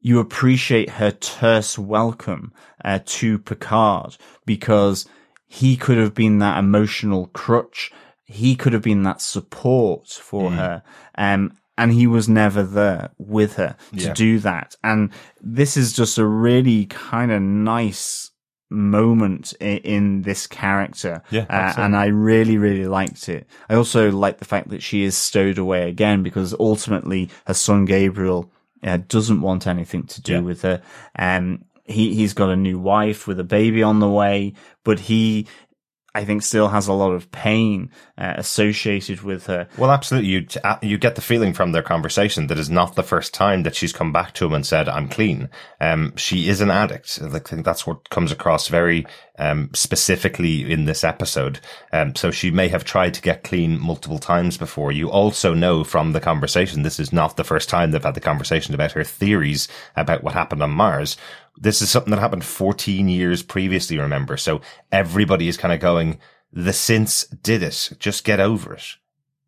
you 0.00 0.18
appreciate 0.18 0.90
her 0.90 1.10
terse 1.12 1.78
welcome 1.78 2.52
uh, 2.84 2.98
to 3.04 3.38
Picard 3.38 4.16
because 4.44 5.06
he 5.46 5.76
could 5.76 5.98
have 5.98 6.14
been 6.14 6.38
that 6.38 6.58
emotional 6.58 7.26
crutch. 7.28 7.92
He 8.24 8.56
could 8.56 8.72
have 8.72 8.82
been 8.82 9.02
that 9.04 9.20
support 9.20 10.08
for 10.08 10.50
her. 10.56 10.82
Um, 11.16 11.56
and 11.82 11.92
he 11.92 12.06
was 12.06 12.28
never 12.28 12.62
there 12.62 13.10
with 13.18 13.56
her 13.56 13.76
to 13.96 14.04
Yeah. 14.06 14.12
do 14.14 14.38
that. 14.40 14.76
And 14.84 15.10
this 15.40 15.76
is 15.76 15.92
just 15.92 16.18
a 16.18 16.26
really 16.26 16.86
kind 16.86 17.30
of 17.32 17.42
nice 17.42 18.30
moment 18.70 19.52
in, 19.60 19.78
in 19.78 20.22
this 20.22 20.46
character. 20.46 21.22
Yeah, 21.30 21.46
Uh, 21.50 21.72
and 21.76 21.96
I 21.96 22.06
really, 22.06 22.56
really 22.58 22.86
liked 22.86 23.28
it. 23.28 23.46
I 23.68 23.74
also 23.74 24.10
like 24.10 24.38
the 24.38 24.44
fact 24.44 24.70
that 24.70 24.82
she 24.82 25.02
is 25.02 25.16
stowed 25.16 25.58
away 25.58 25.88
again 25.88 26.22
because 26.22 26.54
ultimately 26.58 27.28
her 27.46 27.54
son 27.54 27.84
Gabriel 27.84 28.50
uh, 28.82 28.98
doesn't 29.08 29.40
want 29.42 29.66
anything 29.66 30.04
to 30.04 30.20
do 30.22 30.32
Yeah. 30.34 30.40
with 30.40 30.62
her. 30.62 30.82
Um, 31.18 31.64
he, 31.84 32.14
he's 32.14 32.32
got 32.34 32.48
a 32.50 32.56
new 32.56 32.78
wife 32.78 33.26
with 33.26 33.38
a 33.38 33.44
baby 33.44 33.82
on 33.82 34.00
the 34.00 34.08
way, 34.08 34.54
but 34.84 34.98
he, 35.00 35.46
I 36.14 36.24
think 36.24 36.42
still 36.42 36.68
has 36.68 36.88
a 36.88 36.92
lot 36.92 37.12
of 37.12 37.30
pain 37.32 37.90
uh, 38.18 38.34
associated 38.36 39.22
with 39.22 39.46
her. 39.46 39.66
Well, 39.78 39.90
absolutely. 39.90 40.30
You 40.30 40.46
uh, 40.62 40.76
you 40.82 40.98
get 40.98 41.14
the 41.14 41.22
feeling 41.22 41.54
from 41.54 41.72
their 41.72 41.82
conversation 41.82 42.48
that 42.48 42.58
is 42.58 42.68
not 42.68 42.94
the 42.94 43.02
first 43.02 43.32
time 43.32 43.62
that 43.62 43.74
she's 43.74 43.92
come 43.92 44.12
back 44.12 44.34
to 44.34 44.46
him 44.46 44.52
and 44.52 44.66
said, 44.66 44.88
"I'm 44.88 45.08
clean." 45.08 45.48
Um, 45.80 46.14
she 46.16 46.48
is 46.48 46.60
an 46.60 46.70
addict. 46.70 47.18
I 47.22 47.38
think 47.38 47.64
that's 47.64 47.86
what 47.86 48.10
comes 48.10 48.30
across 48.30 48.68
very 48.68 49.06
um, 49.38 49.70
specifically 49.74 50.70
in 50.70 50.84
this 50.84 51.02
episode. 51.02 51.60
Um, 51.92 52.14
so 52.14 52.30
she 52.30 52.50
may 52.50 52.68
have 52.68 52.84
tried 52.84 53.14
to 53.14 53.22
get 53.22 53.44
clean 53.44 53.80
multiple 53.80 54.18
times 54.18 54.58
before. 54.58 54.92
You 54.92 55.10
also 55.10 55.54
know 55.54 55.82
from 55.82 56.12
the 56.12 56.20
conversation 56.20 56.82
this 56.82 57.00
is 57.00 57.12
not 57.12 57.36
the 57.36 57.44
first 57.44 57.68
time 57.68 57.90
they've 57.90 58.02
had 58.02 58.14
the 58.14 58.20
conversation 58.20 58.74
about 58.74 58.92
her 58.92 59.04
theories 59.04 59.68
about 59.96 60.22
what 60.22 60.34
happened 60.34 60.62
on 60.62 60.70
Mars. 60.70 61.16
This 61.56 61.82
is 61.82 61.90
something 61.90 62.10
that 62.10 62.20
happened 62.20 62.44
14 62.44 63.08
years 63.08 63.42
previously. 63.42 63.98
Remember, 63.98 64.36
so 64.36 64.60
everybody 64.90 65.48
is 65.48 65.56
kind 65.56 65.72
of 65.74 65.80
going. 65.80 66.18
The 66.52 66.70
synths 66.72 67.24
did 67.42 67.62
it. 67.62 67.92
Just 67.98 68.24
get 68.24 68.40
over 68.40 68.74
it 68.74 68.84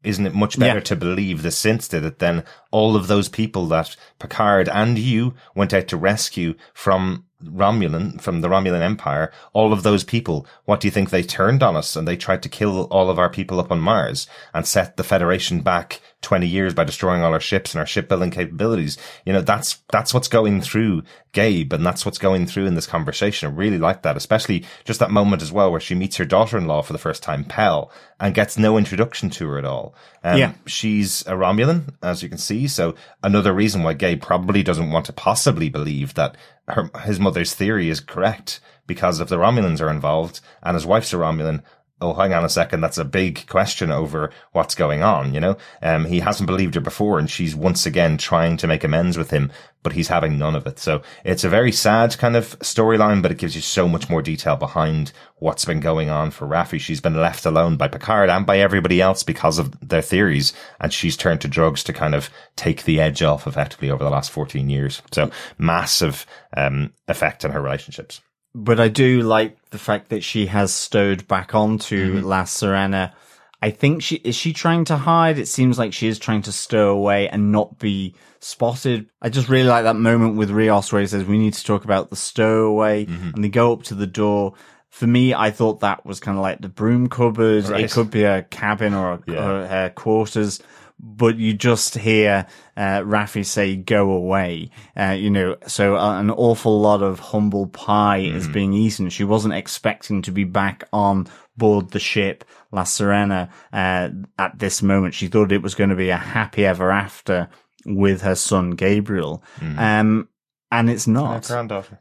isn't 0.02 0.26
it 0.26 0.34
much 0.34 0.58
better 0.58 0.80
Yeah. 0.80 0.84
to 0.84 0.96
believe 0.96 1.40
the 1.42 1.48
synths 1.48 1.88
did 1.88 2.04
it 2.04 2.18
than 2.18 2.44
all 2.70 2.94
of 2.94 3.06
those 3.06 3.30
people 3.30 3.66
that 3.68 3.96
Picard 4.18 4.68
and 4.68 4.98
you 4.98 5.34
went 5.54 5.72
out 5.72 5.88
to 5.88 5.96
rescue 5.96 6.54
from 6.74 7.24
Romulan, 7.46 8.20
from 8.20 8.40
the 8.40 8.48
Romulan 8.48 8.82
Empire? 8.82 9.32
All 9.52 9.72
of 9.72 9.82
those 9.82 10.04
people, 10.04 10.46
what 10.64 10.80
do 10.80 10.86
you 10.86 10.90
think 10.90 11.10
they 11.10 11.22
turned 11.22 11.62
on 11.62 11.76
us 11.76 11.96
and 11.96 12.06
they 12.06 12.16
tried 12.16 12.42
to 12.42 12.48
kill 12.48 12.84
all 12.84 13.10
of 13.10 13.18
our 13.18 13.30
people 13.30 13.60
up 13.60 13.70
on 13.70 13.80
Mars 13.80 14.26
and 14.52 14.66
set 14.66 14.96
the 14.96 15.04
Federation 15.04 15.60
back 15.60 16.00
20 16.22 16.46
years 16.46 16.74
by 16.74 16.84
destroying 16.84 17.22
all 17.22 17.32
our 17.32 17.40
ships 17.40 17.74
and 17.74 17.80
our 17.80 17.86
shipbuilding 17.86 18.30
capabilities? 18.30 18.96
You 19.24 19.32
know, 19.32 19.42
that's, 19.42 19.78
that's 19.90 20.14
what's 20.14 20.28
going 20.28 20.60
through 20.60 21.02
Gabe 21.32 21.72
and 21.72 21.84
that's 21.84 22.06
what's 22.06 22.18
going 22.18 22.46
through 22.46 22.66
in 22.66 22.74
this 22.74 22.86
conversation. 22.86 23.48
I 23.48 23.52
really 23.52 23.78
like 23.78 24.02
that, 24.02 24.16
especially 24.16 24.64
just 24.84 25.00
that 25.00 25.10
moment 25.10 25.42
as 25.42 25.52
well 25.52 25.70
where 25.70 25.80
she 25.80 25.94
meets 25.94 26.16
her 26.16 26.24
daughter-in-law 26.24 26.82
for 26.82 26.92
the 26.92 26.98
first 26.98 27.22
time, 27.22 27.44
Pell, 27.44 27.90
and 28.18 28.34
gets 28.34 28.56
no 28.56 28.78
introduction 28.78 29.30
to 29.30 29.48
her 29.48 29.58
at 29.58 29.64
all. 29.64 29.94
Um, 30.24 30.38
Yeah. 30.38 30.52
She's 30.66 31.22
a 31.22 31.32
Romulan, 31.32 31.94
as 32.02 32.22
you 32.22 32.28
can 32.28 32.38
see. 32.38 32.66
So 32.66 32.94
another 33.22 33.52
reason 33.52 33.82
why 33.82 33.92
Gabe 33.92 34.20
probably 34.22 34.62
doesn't 34.62 34.90
want 34.90 35.06
to 35.06 35.12
possibly 35.12 35.68
believe 35.68 36.14
that 36.14 36.36
her, 36.66 36.90
his 37.02 37.20
mother's 37.20 37.54
theory 37.54 37.90
is 37.90 38.00
correct 38.00 38.58
because 38.86 39.20
if 39.20 39.28
the 39.28 39.36
Romulans 39.36 39.80
are 39.80 39.90
involved 39.90 40.40
and 40.62 40.74
his 40.74 40.86
wife's 40.86 41.12
a 41.12 41.16
Romulan, 41.16 41.62
oh, 42.04 42.12
hang 42.12 42.34
on 42.34 42.44
a 42.44 42.48
second. 42.50 42.82
That's 42.82 42.98
a 42.98 43.04
big 43.04 43.46
question 43.46 43.90
over 43.90 44.30
what's 44.52 44.74
going 44.74 45.02
on. 45.02 45.32
You 45.32 45.40
know, 45.40 45.56
um, 45.82 46.04
he 46.04 46.20
hasn't 46.20 46.46
believed 46.46 46.74
her 46.74 46.80
before 46.80 47.18
and 47.18 47.30
she's 47.30 47.56
once 47.56 47.86
again 47.86 48.18
trying 48.18 48.58
to 48.58 48.66
make 48.66 48.84
amends 48.84 49.16
with 49.16 49.30
him, 49.30 49.50
but 49.82 49.94
he's 49.94 50.08
having 50.08 50.38
none 50.38 50.54
of 50.54 50.66
it. 50.66 50.78
So 50.78 51.00
it's 51.24 51.44
a 51.44 51.48
very 51.48 51.72
sad 51.72 52.18
kind 52.18 52.36
of 52.36 52.58
storyline, 52.58 53.22
but 53.22 53.30
it 53.30 53.38
gives 53.38 53.56
you 53.56 53.62
so 53.62 53.88
much 53.88 54.10
more 54.10 54.20
detail 54.20 54.56
behind 54.56 55.12
what's 55.36 55.64
been 55.64 55.80
going 55.80 56.10
on 56.10 56.30
for 56.30 56.46
Raffi. 56.46 56.78
She's 56.78 57.00
been 57.00 57.16
left 57.16 57.46
alone 57.46 57.78
by 57.78 57.88
Picard 57.88 58.28
and 58.28 58.44
by 58.44 58.58
everybody 58.58 59.00
else 59.00 59.22
because 59.22 59.58
of 59.58 59.88
their 59.88 60.02
theories. 60.02 60.52
And 60.80 60.92
she's 60.92 61.16
turned 61.16 61.40
to 61.40 61.48
drugs 61.48 61.82
to 61.84 61.94
kind 61.94 62.14
of 62.14 62.28
take 62.54 62.84
the 62.84 63.00
edge 63.00 63.22
off 63.22 63.46
effectively 63.46 63.90
over 63.90 64.04
the 64.04 64.10
last 64.10 64.30
14 64.30 64.68
years. 64.68 65.00
So 65.10 65.30
massive, 65.56 66.26
um, 66.54 66.92
effect 67.08 67.46
on 67.46 67.52
her 67.52 67.62
relationships. 67.62 68.20
But 68.54 68.78
I 68.78 68.88
do 68.88 69.22
like 69.22 69.70
the 69.70 69.78
fact 69.78 70.10
that 70.10 70.22
she 70.22 70.46
has 70.46 70.72
stowed 70.72 71.26
back 71.26 71.54
onto 71.54 72.18
mm-hmm. 72.18 72.26
La 72.26 72.44
Sirena. 72.44 73.12
I 73.60 73.70
think 73.70 74.02
she 74.02 74.16
is 74.16 74.36
she 74.36 74.52
trying 74.52 74.84
to 74.86 74.96
hide. 74.96 75.38
It 75.38 75.48
seems 75.48 75.78
like 75.78 75.92
she 75.92 76.06
is 76.06 76.18
trying 76.18 76.42
to 76.42 76.52
stow 76.52 76.90
away 76.90 77.28
and 77.28 77.50
not 77.50 77.78
be 77.78 78.14
spotted. 78.38 79.08
I 79.22 79.30
just 79.30 79.48
really 79.48 79.68
like 79.68 79.84
that 79.84 79.96
moment 79.96 80.36
with 80.36 80.50
Rios 80.50 80.92
where 80.92 81.00
he 81.00 81.06
says 81.06 81.24
we 81.24 81.38
need 81.38 81.54
to 81.54 81.64
talk 81.64 81.84
about 81.84 82.10
the 82.10 82.16
stowaway, 82.16 83.06
mm-hmm. 83.06 83.30
and 83.34 83.42
they 83.42 83.48
go 83.48 83.72
up 83.72 83.82
to 83.84 83.94
the 83.94 84.06
door. 84.06 84.54
For 84.90 85.06
me, 85.08 85.34
I 85.34 85.50
thought 85.50 85.80
that 85.80 86.06
was 86.06 86.20
kind 86.20 86.36
of 86.36 86.42
like 86.42 86.60
the 86.60 86.68
broom 86.68 87.08
cupboard. 87.08 87.64
Right. 87.64 87.84
It 87.84 87.90
could 87.90 88.10
be 88.10 88.22
a 88.22 88.42
cabin 88.42 88.94
or, 88.94 89.14
a, 89.14 89.22
Yeah. 89.26 89.50
or 89.50 89.66
her 89.66 89.90
quarters, 89.90 90.62
but 90.98 91.36
you 91.36 91.52
just 91.52 91.96
hear 91.96 92.46
uh, 92.76 93.00
Raffi 93.00 93.44
say 93.44 93.76
"go 93.76 94.12
away." 94.12 94.70
Uh, 94.96 95.16
you 95.18 95.30
know, 95.30 95.56
so 95.66 95.96
uh, 95.96 96.18
an 96.18 96.30
awful 96.30 96.80
lot 96.80 97.02
of 97.02 97.18
humble 97.18 97.66
pie 97.66 98.18
is 98.18 98.48
being 98.48 98.72
eaten. 98.72 99.10
She 99.10 99.24
wasn't 99.24 99.54
expecting 99.54 100.22
to 100.22 100.32
be 100.32 100.44
back 100.44 100.84
on 100.92 101.26
board 101.56 101.90
the 101.90 102.00
ship 102.00 102.44
La 102.72 102.82
Sirena 102.82 103.50
uh, 103.72 104.08
at 104.38 104.58
this 104.58 104.82
moment. 104.82 105.14
She 105.14 105.28
thought 105.28 105.52
it 105.52 105.62
was 105.62 105.74
going 105.74 105.90
to 105.90 105.96
be 105.96 106.10
a 106.10 106.16
happy 106.16 106.64
ever 106.64 106.90
after 106.90 107.48
with 107.86 108.22
her 108.22 108.34
son 108.34 108.70
Gabriel, 108.70 109.42
um, 109.78 110.28
and 110.72 110.88
it's 110.90 111.06
not. 111.06 111.36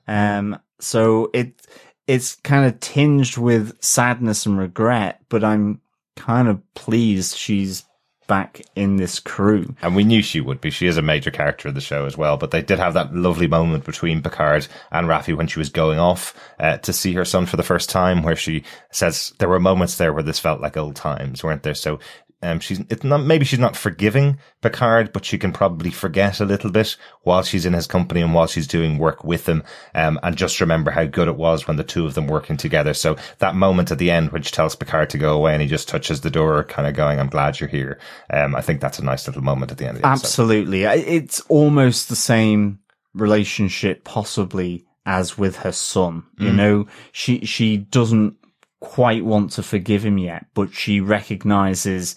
Um, 0.08 0.60
so 0.80 1.30
it 1.34 1.62
it's 2.08 2.36
kind 2.36 2.66
of 2.66 2.80
tinged 2.80 3.38
with 3.38 3.82
sadness 3.84 4.46
and 4.46 4.58
regret, 4.58 5.22
but 5.30 5.44
I'm 5.44 5.82
kind 6.16 6.48
of 6.48 6.62
pleased 6.74 7.38
she's 7.38 7.84
back 8.28 8.62
in 8.76 8.98
this 8.98 9.20
crew. 9.20 9.76
And 9.82 9.96
we 9.96 10.04
knew 10.04 10.22
she 10.22 10.42
would 10.42 10.62
be. 10.62 10.70
She 10.70 10.88
is 10.88 10.98
a 10.98 11.02
major 11.02 11.32
character 11.32 11.68
of 11.68 11.76
the 11.76 11.82
show 11.82 12.06
as 12.06 12.18
well. 12.18 12.38
But 12.38 12.52
they 12.52 12.62
did 12.62 12.80
have 12.80 12.94
that 12.94 13.14
lovely 13.14 13.48
moment 13.48 13.86
between 13.86 14.22
Picard 14.22 14.68
and 14.92 15.08
Raffi 15.08 15.36
when 15.36 15.48
she 15.48 15.60
was 15.60 15.70
going 15.70 16.00
off 16.00 16.34
uh, 16.60 16.78
to 16.78 16.94
see 16.94 17.14
her 17.14 17.26
son 17.26 17.46
for 17.46 17.58
the 17.58 17.64
first 17.64 17.90
time, 17.90 18.24
where 18.24 18.36
she 18.36 18.64
says 18.92 19.34
there 19.40 19.50
were 19.50 19.60
moments 19.60 19.98
there 19.98 20.14
where 20.14 20.24
this 20.24 20.40
felt 20.40 20.62
like 20.62 20.78
old 20.78 20.96
times, 20.96 21.44
weren't 21.44 21.64
there? 21.64 21.76
So. 21.76 22.00
Um, 22.44 22.60
she's 22.60 22.80
it's 22.90 23.04
not 23.04 23.24
maybe 23.24 23.46
she's 23.46 23.60
not 23.60 23.76
forgiving 23.78 24.38
Picard, 24.62 25.14
but 25.14 25.24
she 25.26 25.38
can 25.38 25.52
probably 25.54 25.90
forget 25.92 26.40
a 26.40 26.46
little 26.46 26.70
bit 26.72 26.98
while 27.22 27.42
she's 27.42 27.66
in 27.66 27.74
his 27.74 27.88
company 27.88 28.22
and 28.22 28.34
while 28.34 28.48
she's 28.48 28.68
doing 28.68 28.98
work 28.98 29.24
with 29.24 29.48
him, 29.48 29.64
um, 29.96 30.20
and 30.22 30.36
just 30.36 30.60
remember 30.62 30.92
how 30.92 31.06
good 31.06 31.28
it 31.28 31.38
was 31.38 31.68
when 31.68 31.78
the 31.78 31.84
two 31.84 32.06
of 32.06 32.14
them 32.16 32.28
working 32.28 32.58
together. 32.58 32.94
So 32.94 33.16
that 33.40 33.56
moment 33.56 33.92
at 33.92 33.98
the 33.98 34.12
end, 34.12 34.32
which 34.32 34.52
tells 34.52 34.76
Picard 34.76 35.10
to 35.12 35.18
go 35.18 35.34
away 35.34 35.54
and 35.54 35.62
he 35.62 35.68
just 35.68 35.88
touches 35.88 36.22
the 36.22 36.30
door, 36.30 36.64
kind 36.66 36.88
of 36.88 36.94
going, 36.96 37.20
"I'm 37.20 37.30
glad 37.30 37.60
you're 37.60 37.70
here." 37.70 37.98
Um, 38.30 38.56
I 38.56 38.62
think 38.62 38.82
that's 38.82 39.00
a 39.00 39.04
nice 39.06 39.26
little 39.28 39.42
moment 39.44 39.72
at 39.72 39.78
the 39.78 39.86
end 39.88 39.96
of 39.98 40.02
the 40.04 40.08
episode. 40.10 40.26
Absolutely. 40.26 40.86
I- 40.86 40.96
It's 40.96 41.40
almost 41.50 42.10
the 42.10 42.16
same 42.16 42.80
relationship 43.14 44.04
possibly 44.04 44.86
as 45.06 45.38
with 45.38 45.58
her 45.58 45.72
son. 45.72 46.24
You 46.38 46.52
know, 46.52 46.88
she, 47.12 47.46
she 47.46 47.78
doesn't 47.78 48.36
quite 48.80 49.24
want 49.24 49.52
to 49.52 49.64
forgive 49.64 50.04
him 50.06 50.18
yet, 50.18 50.46
but 50.54 50.74
she 50.74 51.00
recognizes, 51.02 52.16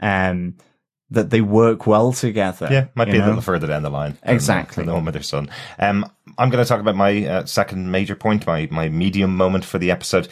um, 0.00 0.56
that 1.10 1.30
they 1.30 1.40
work 1.40 1.86
well 1.86 2.12
together. 2.12 2.68
Yeah, 2.70 2.86
might 2.94 3.10
be 3.10 3.18
a 3.18 3.24
little 3.24 3.40
further 3.40 3.66
down 3.66 3.82
the 3.82 3.90
line. 3.90 4.18
Exactly. 4.22 4.84
the 4.84 4.92
one 4.92 5.04
with 5.04 5.14
her 5.14 5.22
son. 5.22 5.48
Um, 5.78 6.10
I'm 6.36 6.50
going 6.50 6.62
to 6.62 6.68
talk 6.68 6.80
about 6.80 6.96
my 6.96 7.26
uh, 7.26 7.46
second 7.46 7.90
major 7.90 8.14
point, 8.14 8.46
my 8.46 8.68
my 8.70 8.88
medium 8.88 9.36
moment 9.36 9.64
for 9.64 9.78
the 9.78 9.90
episode. 9.90 10.28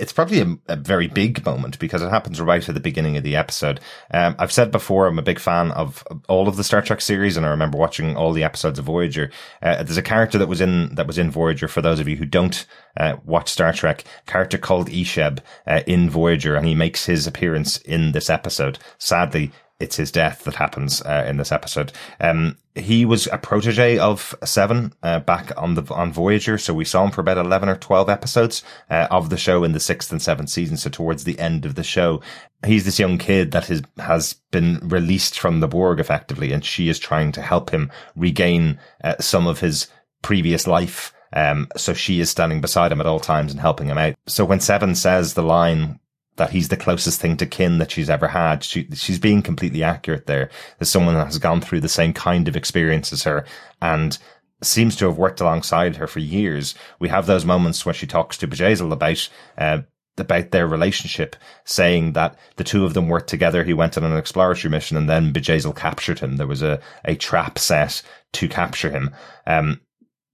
It's 0.00 0.12
probably 0.12 0.40
a, 0.40 0.56
a 0.68 0.76
very 0.76 1.06
big 1.06 1.44
moment 1.44 1.78
because 1.78 2.02
it 2.02 2.10
happens 2.10 2.40
right 2.40 2.66
at 2.66 2.74
the 2.74 2.80
beginning 2.80 3.16
of 3.16 3.22
the 3.22 3.36
episode. 3.36 3.80
Um, 4.12 4.34
I've 4.38 4.52
said 4.52 4.70
before, 4.70 5.06
I'm 5.06 5.18
a 5.18 5.22
big 5.22 5.38
fan 5.38 5.70
of 5.72 6.02
all 6.28 6.48
of 6.48 6.56
the 6.56 6.64
Star 6.64 6.82
Trek 6.82 7.00
series, 7.00 7.36
and 7.36 7.44
I 7.44 7.50
remember 7.50 7.78
watching 7.78 8.16
all 8.16 8.32
the 8.32 8.44
episodes 8.44 8.78
of 8.78 8.86
Voyager. 8.86 9.30
Uh, 9.62 9.82
there's 9.82 9.96
a 9.96 10.02
character 10.02 10.38
that 10.38 10.48
was 10.48 10.60
in 10.60 10.94
that 10.94 11.06
was 11.06 11.18
in 11.18 11.30
Voyager. 11.30 11.68
For 11.68 11.82
those 11.82 12.00
of 12.00 12.08
you 12.08 12.16
who 12.16 12.26
don't 12.26 12.66
uh, 12.96 13.16
watch 13.24 13.50
Star 13.50 13.72
Trek, 13.72 14.04
character 14.26 14.58
called 14.58 14.88
Icheb 14.88 15.40
uh, 15.66 15.82
in 15.86 16.08
Voyager, 16.10 16.56
and 16.56 16.66
he 16.66 16.74
makes 16.74 17.06
his 17.06 17.26
appearance 17.26 17.76
in 17.78 18.12
this 18.12 18.30
episode. 18.30 18.78
Sadly, 18.98 19.52
it's 19.80 19.96
his 19.96 20.12
death 20.12 20.44
that 20.44 20.54
happens 20.54 21.02
uh, 21.02 21.24
in 21.26 21.38
this 21.38 21.52
episode. 21.52 21.92
Um, 22.20 22.56
he 22.74 23.04
was 23.04 23.26
a 23.26 23.38
protege 23.38 23.98
of 23.98 24.34
Seven 24.44 24.92
uh, 25.02 25.20
back 25.20 25.52
on 25.56 25.74
the 25.74 25.92
on 25.92 26.12
Voyager, 26.12 26.58
so 26.58 26.72
we 26.72 26.84
saw 26.84 27.04
him 27.04 27.10
for 27.10 27.20
about 27.20 27.38
eleven 27.38 27.68
or 27.68 27.76
twelve 27.76 28.08
episodes 28.08 28.62
uh, 28.90 29.08
of 29.10 29.30
the 29.30 29.36
show 29.36 29.64
in 29.64 29.72
the 29.72 29.80
sixth 29.80 30.12
and 30.12 30.22
seventh 30.22 30.50
season. 30.50 30.76
So 30.76 30.90
towards 30.90 31.24
the 31.24 31.38
end 31.38 31.66
of 31.66 31.74
the 31.74 31.82
show, 31.82 32.20
he's 32.64 32.84
this 32.84 32.98
young 32.98 33.18
kid 33.18 33.52
that 33.52 33.66
has 33.66 33.82
has 33.98 34.34
been 34.50 34.80
released 34.82 35.38
from 35.38 35.60
the 35.60 35.68
Borg 35.68 35.98
effectively, 35.98 36.52
and 36.52 36.64
she 36.64 36.88
is 36.88 36.98
trying 36.98 37.32
to 37.32 37.42
help 37.42 37.70
him 37.70 37.90
regain 38.14 38.78
uh, 39.02 39.16
some 39.20 39.46
of 39.46 39.60
his 39.60 39.88
previous 40.22 40.66
life. 40.66 41.12
Um, 41.32 41.68
so 41.76 41.94
she 41.94 42.18
is 42.18 42.28
standing 42.28 42.60
beside 42.60 42.90
him 42.90 43.00
at 43.00 43.06
all 43.06 43.20
times 43.20 43.52
and 43.52 43.60
helping 43.60 43.86
him 43.86 43.98
out. 43.98 44.16
So 44.26 44.44
when 44.44 44.58
Seven 44.58 44.96
says 44.96 45.34
the 45.34 45.44
line 45.44 45.99
that 46.40 46.50
he's 46.50 46.68
the 46.68 46.76
closest 46.76 47.20
thing 47.20 47.36
to 47.36 47.44
kin 47.44 47.76
that 47.76 47.90
she's 47.90 48.08
ever 48.08 48.26
had. 48.26 48.64
She, 48.64 48.88
she's 48.94 49.18
being 49.18 49.42
completely 49.42 49.82
accurate 49.82 50.26
there. 50.26 50.48
As 50.80 50.88
someone 50.88 51.14
that 51.14 51.26
has 51.26 51.36
gone 51.36 51.60
through 51.60 51.80
the 51.80 51.88
same 51.88 52.14
kind 52.14 52.48
of 52.48 52.56
experience 52.56 53.12
as 53.12 53.24
her 53.24 53.44
and 53.82 54.16
seems 54.62 54.96
to 54.96 55.04
have 55.04 55.18
worked 55.18 55.42
alongside 55.42 55.96
her 55.96 56.06
for 56.06 56.20
years. 56.20 56.74
We 56.98 57.10
have 57.10 57.26
those 57.26 57.44
moments 57.44 57.84
where 57.84 57.94
she 57.94 58.06
talks 58.06 58.38
to 58.38 58.48
Bjayzl 58.48 58.90
about, 58.90 59.28
uh, 59.58 59.82
about 60.16 60.50
their 60.50 60.66
relationship, 60.66 61.36
saying 61.66 62.14
that 62.14 62.38
the 62.56 62.64
two 62.64 62.86
of 62.86 62.94
them 62.94 63.08
worked 63.08 63.28
together. 63.28 63.62
He 63.62 63.74
went 63.74 63.98
on 63.98 64.04
an 64.04 64.16
exploratory 64.16 64.70
mission 64.70 64.96
and 64.96 65.10
then 65.10 65.34
Bjayzl 65.34 65.76
captured 65.76 66.20
him. 66.20 66.38
There 66.38 66.46
was 66.46 66.62
a, 66.62 66.80
a 67.04 67.16
trap 67.16 67.58
set 67.58 68.02
to 68.32 68.48
capture 68.48 68.90
him. 68.90 69.10
Um, 69.46 69.82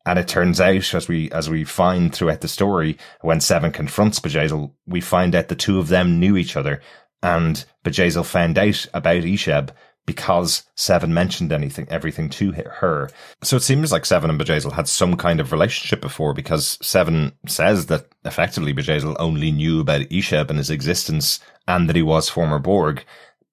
and 0.07 0.19
it 0.21 0.29
turns 0.29 0.61
out, 0.61 0.95
as 0.95 1.09
we 1.09 1.31
as 1.33 1.51
we 1.51 1.64
find 1.64 2.14
throughout 2.14 2.40
the 2.40 2.49
story, 2.49 2.97
when 3.21 3.40
Seven 3.40 3.73
confronts 3.73 4.21
Bjayzl, 4.21 4.73
we 4.87 5.01
find 5.01 5.35
out 5.35 5.49
the 5.49 5.57
two 5.57 5.81
of 5.81 5.88
them 5.88 6.21
knew 6.21 6.37
each 6.37 6.57
other, 6.57 6.81
and 7.23 7.64
Bjayzl 7.85 8.25
found 8.25 8.57
out 8.57 8.87
about 8.95 9.25
Icheb 9.25 9.71
because 10.07 10.62
Seven 10.77 11.12
mentioned 11.12 11.53
anything, 11.53 11.88
everything 11.90 12.31
to 12.31 12.53
her. 12.53 13.11
So 13.42 13.57
it 13.57 13.64
seems 13.64 13.90
like 13.90 14.07
Seven 14.07 14.31
and 14.31 14.40
Bjayzl 14.40 14.73
had 14.73 14.87
some 14.87 15.16
kind 15.16 15.40
of 15.40 15.51
relationship 15.51 16.01
before, 16.01 16.33
because 16.33 16.79
Seven 16.81 17.33
says 17.49 17.87
that 17.87 18.07
effectively 18.25 18.73
Bjayzl 18.73 19.16
only 19.19 19.51
knew 19.51 19.81
about 19.81 20.03
Icheb 20.03 20.49
and 20.49 20.59
his 20.59 20.71
existence, 20.71 21.40
and 21.66 21.88
that 21.88 21.97
he 21.97 22.03
was 22.03 22.29
former 22.29 22.61
Borg, 22.61 23.05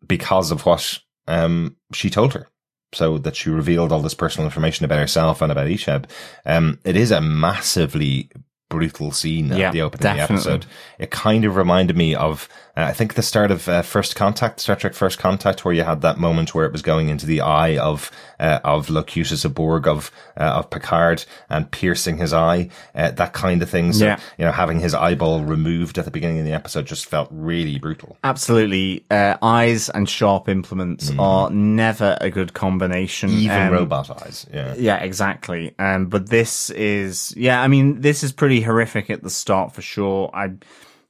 because 0.06 0.52
of 0.52 0.68
what 0.68 1.00
um, 1.28 1.78
she 1.94 2.12
told 2.12 2.34
her 2.34 2.48
so 2.94 3.18
that 3.20 3.36
she 3.36 3.50
revealed 3.50 3.92
all 3.92 4.02
this 4.02 4.14
personal 4.14 4.46
information 4.46 4.86
about 4.86 5.00
herself 5.00 5.42
and 5.42 5.52
about 5.52 5.68
Icheb. 5.68 6.06
Um, 6.46 6.80
it 6.84 6.96
is 6.96 7.12
a 7.12 7.22
massively 7.22 8.30
brutal 8.70 9.12
scene 9.12 9.50
Yeah, 9.50 9.68
at 9.68 9.74
the 9.74 9.82
opening 9.82 10.08
of 10.08 10.16
the 10.18 10.24
episode. 10.24 10.66
It 10.98 11.12
kind 11.12 11.46
of 11.46 11.56
reminded 11.56 11.96
me 11.96 12.16
of, 12.16 12.50
uh, 12.76 12.82
I 12.82 12.94
think 12.94 13.14
the 13.14 13.22
start 13.22 13.52
of 13.52 13.70
uh, 13.70 13.82
First 13.84 14.16
Contact, 14.16 14.60
Star 14.60 14.76
Trek 14.76 14.94
First 14.94 15.20
Contact, 15.20 15.64
where 15.64 15.74
you 15.74 15.84
had 15.84 16.02
that 16.02 16.18
moment 16.18 16.56
where 16.56 16.66
it 16.66 16.72
was 16.72 16.82
going 16.82 17.10
into 17.10 17.26
the 17.26 17.42
eye 17.42 17.78
of 17.78 18.10
uh, 18.40 18.60
of 18.64 18.90
Locutus 18.90 19.46
of 19.46 19.54
Borg 19.54 19.88
of 19.88 20.12
uh, 20.36 20.44
of 20.58 20.70
Picard 20.70 21.24
and 21.50 21.70
piercing 21.70 22.18
his 22.18 22.34
eye, 22.34 22.70
uh, 22.96 23.12
that 23.12 23.34
kind 23.34 23.62
of 23.62 23.70
thing. 23.70 23.94
So 23.94 24.06
Yeah. 24.06 24.20
you 24.38 24.46
know, 24.46 24.52
having 24.52 24.80
his 24.80 24.94
eyeball 24.96 25.42
removed 25.44 25.98
at 25.98 26.06
the 26.06 26.12
beginning 26.12 26.40
of 26.40 26.46
the 26.46 26.54
episode 26.54 26.86
just 26.88 27.06
felt 27.06 27.28
really 27.32 27.78
brutal. 27.78 28.18
Absolutely. 28.24 29.06
Uh, 29.12 29.38
eyes 29.42 29.90
and 29.90 30.10
sharp 30.10 30.50
implements 30.50 31.12
are 31.20 31.50
never 31.52 32.18
a 32.22 32.30
good 32.32 32.54
combination. 32.54 33.30
Mm. 33.30 33.34
Even 33.34 33.62
Um, 33.68 33.74
robot 33.74 34.10
eyes, 34.26 34.48
yeah. 34.52 34.74
Yeah, 34.78 34.98
exactly. 34.98 35.76
Um, 35.78 36.08
but 36.08 36.30
this 36.30 36.70
is, 36.72 37.34
yeah, 37.38 37.62
I 37.62 37.68
mean, 37.68 38.02
this 38.02 38.24
is 38.24 38.32
pretty 38.32 38.62
horrific 38.62 39.10
at 39.10 39.22
the 39.22 39.30
start 39.30 39.74
for 39.74 39.82
sure. 39.82 40.32
I, 40.34 40.54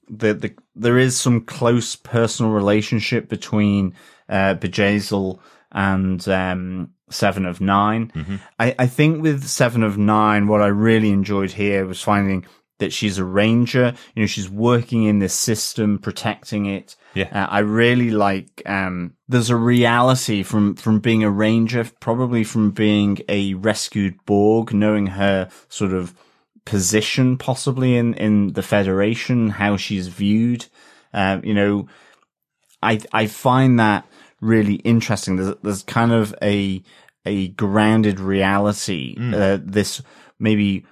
the, 0.09 0.33
the, 0.33 0.53
there 0.75 0.97
is 0.97 1.19
some 1.19 1.41
close 1.41 1.95
personal 1.95 2.51
relationship 2.51 3.29
between, 3.29 3.93
uh, 4.29 4.55
Bjayzl 4.55 5.39
and, 5.71 6.27
um, 6.27 6.89
Seven 7.09 7.45
of 7.45 7.61
9 7.61 8.11
I, 8.59 8.75
I 8.79 8.87
think 8.87 9.21
with 9.21 9.45
Seven 9.47 9.83
of 9.83 9.99
Nine, 9.99 10.47
what 10.47 10.61
I 10.61 10.67
really 10.67 11.11
enjoyed 11.11 11.51
here 11.51 11.85
was 11.85 12.01
finding 12.01 12.43
that 12.79 12.91
she's 12.93 13.17
a 13.17 13.23
ranger. 13.23 13.93
You 14.15 14.23
know, 14.23 14.27
she's 14.27 14.49
working 14.49 15.03
in 15.03 15.19
this 15.19 15.33
system, 15.33 15.99
protecting 15.99 16.65
it. 16.65 16.95
Yeah. 17.13 17.29
Uh, 17.31 17.47
I 17.49 17.59
really 17.59 18.11
like, 18.11 18.61
um, 18.65 19.13
there's 19.27 19.49
a 19.49 19.55
reality 19.55 20.43
from, 20.43 20.75
from 20.75 20.99
being 20.99 21.23
a 21.23 21.29
ranger, 21.29 21.89
probably 21.99 22.43
from 22.43 22.71
being 22.71 23.19
a 23.29 23.53
rescued 23.53 24.25
Borg, 24.25 24.73
knowing 24.73 25.07
her 25.07 25.49
sort 25.69 25.93
of 25.93 26.13
position 26.65 27.37
possibly 27.37 27.97
in, 27.97 28.13
in 28.13 28.53
the 28.53 28.63
Federation, 28.63 29.49
how 29.49 29.77
she's 29.77 30.07
viewed. 30.07 30.65
Uh, 31.13 31.39
you 31.43 31.53
know, 31.53 31.87
I, 32.81 32.99
I 33.11 33.27
find 33.27 33.79
that 33.79 34.05
really 34.41 34.75
interesting. 34.75 35.35
There's, 35.35 35.55
there's 35.61 35.83
kind 35.83 36.11
of 36.11 36.35
a, 36.41 36.83
a 37.25 37.49
grounded 37.49 38.19
reality, 38.19 39.15
uh, 39.35 39.59
this 39.63 40.01
maybe 40.39 40.85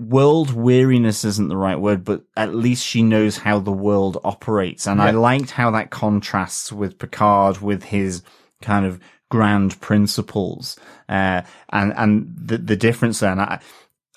world 0.00 0.52
weariness 0.52 1.24
isn't 1.24 1.48
the 1.48 1.56
right 1.56 1.80
word, 1.80 2.04
but 2.04 2.22
at 2.36 2.54
least 2.54 2.84
she 2.84 3.02
knows 3.02 3.38
how 3.38 3.58
the 3.58 3.72
world 3.72 4.18
operates. 4.24 4.86
And 4.86 5.00
I 5.02 5.10
liked 5.10 5.50
how 5.50 5.72
that 5.72 5.90
contrasts 5.90 6.72
with 6.72 6.98
Picard 6.98 7.60
with 7.60 7.82
his 7.82 8.22
kind 8.62 8.86
of 8.86 9.00
grand 9.30 9.80
principles, 9.80 10.78
uh, 11.08 11.42
and, 11.70 11.92
and 11.96 12.32
the, 12.36 12.58
the 12.58 12.76
difference 12.76 13.20
there. 13.20 13.32
And 13.32 13.40
I, 13.40 13.60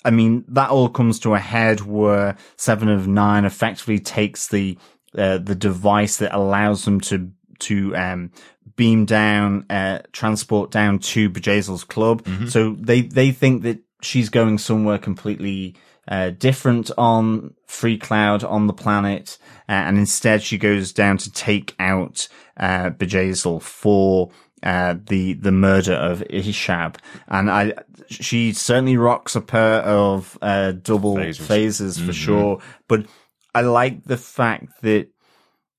I 0.04 0.10
mean, 0.10 0.44
that 0.48 0.70
all 0.70 0.88
comes 0.88 1.18
to 1.20 1.34
a 1.34 1.38
head 1.38 1.80
where 1.82 2.36
Seven 2.56 2.88
of 2.88 3.06
Nine 3.06 3.44
effectively 3.44 3.98
takes 3.98 4.48
the 4.48 4.78
uh, 5.16 5.38
the 5.38 5.54
device 5.54 6.16
that 6.18 6.34
allows 6.34 6.84
them 6.84 7.00
to 7.02 7.30
to 7.60 7.94
um, 7.96 8.30
beam 8.76 9.04
down, 9.04 9.66
uh, 9.70 10.00
transport 10.12 10.70
down 10.70 10.98
to 10.98 11.30
Bjayzl's 11.30 11.84
club. 11.84 12.24
So 12.48 12.76
they 12.78 13.02
they 13.02 13.30
think 13.30 13.62
that 13.62 13.78
she's 14.02 14.28
going 14.28 14.58
somewhere 14.58 14.98
completely 14.98 15.76
uh, 16.08 16.30
different 16.30 16.90
on 16.98 17.54
Free 17.66 17.96
Cloud 17.96 18.42
on 18.42 18.66
the 18.66 18.72
planet, 18.72 19.38
uh, 19.68 19.72
and 19.72 19.98
instead 19.98 20.42
she 20.42 20.58
goes 20.58 20.92
down 20.92 21.18
to 21.18 21.30
take 21.30 21.74
out 21.78 22.26
uh, 22.56 22.90
Bjayzel 22.90 23.62
for 23.62 24.30
uh, 24.62 24.96
the 25.06 25.34
the 25.34 25.52
murder 25.52 25.94
of 25.94 26.20
Icheb, 26.30 26.96
and 27.28 27.50
I 27.50 27.74
she 28.08 28.52
certainly 28.52 28.96
rocks 28.96 29.34
a 29.36 29.40
pair 29.40 29.80
of 29.80 30.38
uh, 30.42 30.72
double 30.72 31.16
Phasers. 31.16 31.46
phasers 31.46 32.06
for 32.06 32.12
sure. 32.12 32.60
But 32.88 33.06
I 33.54 33.62
like 33.62 34.04
the 34.04 34.16
fact 34.16 34.82
that 34.82 35.08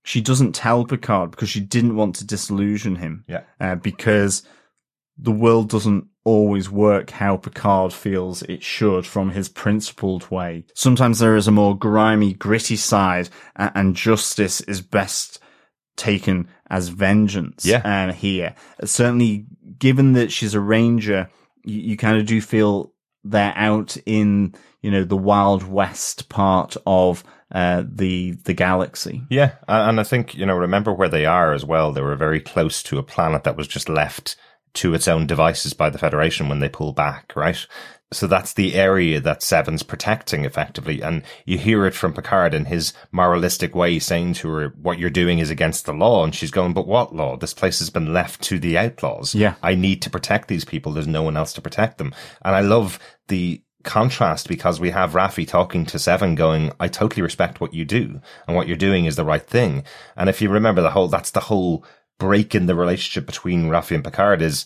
she 0.04 0.22
doesn't 0.22 0.54
tell 0.54 0.86
Picard 0.86 1.32
because 1.32 1.50
she 1.50 1.62
didn't 1.62 1.96
want 1.96 2.16
to 2.18 2.26
disillusion 2.26 2.98
him. 2.98 3.24
Yeah. 3.28 3.44
Uh, 3.60 3.76
because 3.76 4.44
the 5.18 5.32
world 5.32 5.70
doesn't 5.70 6.08
always 6.26 6.70
work 6.70 7.12
how 7.12 7.38
Picard 7.38 7.94
feels 7.94 8.42
it 8.44 8.64
should 8.64 9.06
from 9.06 9.32
his 9.32 9.50
principled 9.50 10.30
way. 10.32 10.66
Sometimes 10.74 11.20
there 11.20 11.36
is 11.36 11.48
a 11.48 11.52
more 11.52 11.78
grimy, 11.78 12.34
gritty 12.34 12.76
side, 12.76 13.30
and 13.56 13.96
justice 13.96 14.62
is 14.62 14.82
best 14.82 15.40
taken 15.96 16.48
as 16.70 16.89
vengeance. 16.89 17.66
Yeah. 17.66 17.82
Uh, 17.84 18.14
here, 18.14 18.56
certainly, 18.84 19.46
given 19.80 20.14
that 20.14 20.32
she's 20.32 20.54
a 20.54 20.60
ranger, 20.60 21.30
you, 21.64 21.80
you 21.80 21.98
kind 21.98 22.18
of 22.18 22.26
do 22.26 22.41
feel 22.41 22.94
they're 23.24 23.54
out 23.56 23.96
in 24.06 24.54
you 24.82 24.91
know 24.91 25.04
the 25.04 25.18
wild 25.18 25.64
west 25.64 26.30
part 26.30 26.76
of 26.86 27.24
uh, 27.52 27.84
the 27.88 28.32
the 28.44 28.54
galaxy. 28.54 29.24
Yeah, 29.30 29.54
and 29.68 30.00
I 30.00 30.04
think 30.04 30.36
you 30.36 30.46
know 30.46 30.56
remember 30.56 30.94
where 30.94 31.10
they 31.10 31.26
are 31.26 31.54
as 31.54 31.66
well. 31.66 31.91
They 31.91 32.02
were 32.02 32.16
very 32.16 32.39
close 32.39 32.84
to 32.84 32.98
a 32.98 33.04
planet 33.04 33.44
that 33.44 33.58
was 33.58 33.68
just 33.68 33.89
left 33.89 34.36
to 34.74 34.94
its 34.94 35.08
own 35.08 35.28
devices 35.28 35.74
by 35.74 35.89
the 35.89 36.00
Federation 36.00 36.50
when 36.50 36.60
they 36.60 36.70
pull 36.70 36.94
back, 36.94 37.34
right? 37.36 37.66
So 38.14 38.28
that's 38.28 38.53
the 38.53 38.76
area 38.76 39.20
that 39.20 39.43
Seven's 39.43 39.84
protecting 39.84 40.45
effectively, 40.45 41.01
and 41.01 41.24
you 41.45 41.57
hear 41.57 41.86
it 41.86 41.93
from 41.93 42.14
Picard 42.14 42.53
in 42.53 42.66
his 42.66 42.93
moralistic 43.11 43.76
way, 43.76 43.99
saying 43.99 44.34
to 44.36 44.49
her, 44.49 44.74
"What 44.82 44.99
you're 44.99 45.09
doing 45.09 45.39
is 45.39 45.49
against 45.49 45.86
the 45.86 45.93
law," 45.93 46.24
and 46.24 46.34
she's 46.34 46.51
going, 46.51 46.74
"But 46.74 46.88
what 46.88 47.16
law? 47.16 47.36
This 47.38 47.53
place 47.53 47.80
has 47.80 47.89
been 47.89 48.14
left 48.14 48.41
to 48.43 48.59
the 48.59 48.78
outlaws. 48.78 49.36
Yeah. 49.36 49.55
I 49.61 49.76
need 49.76 50.01
to 50.03 50.09
protect 50.09 50.47
these 50.47 50.66
people. 50.66 50.91
There's 50.91 51.07
no 51.07 51.24
one 51.24 51.38
else 51.38 51.53
to 51.53 51.61
protect 51.61 51.97
them." 51.97 52.14
And 52.43 52.55
I 52.55 52.61
love 52.61 52.99
the 53.28 53.61
contrast 53.84 54.47
because 54.47 54.80
we 54.80 54.91
have 54.91 55.11
Raffi 55.11 55.47
talking 55.47 55.86
to 55.88 55.99
Seven 55.99 56.36
going, 56.36 56.72
I 56.80 56.88
totally 56.88 57.22
respect 57.22 57.59
what 57.59 57.74
you 57.74 57.86
do 57.86 58.22
and 58.47 58.55
what 58.55 58.68
you're 58.68 58.78
doing 58.78 59.05
is 59.05 59.18
the 59.18 59.26
right 59.26 59.45
thing. 59.45 59.84
And 60.16 60.30
if 60.30 60.41
you 60.41 60.49
remember 60.49 60.82
the 60.82 60.91
whole, 60.91 61.09
that's 61.09 61.32
the 61.32 61.41
whole 61.41 61.86
break 62.18 62.55
in 62.55 62.66
the 62.66 62.76
relationship 62.76 63.26
between 63.26 63.70
Raffi 63.70 63.95
and 63.95 64.03
Picard 64.03 64.41
is 64.41 64.66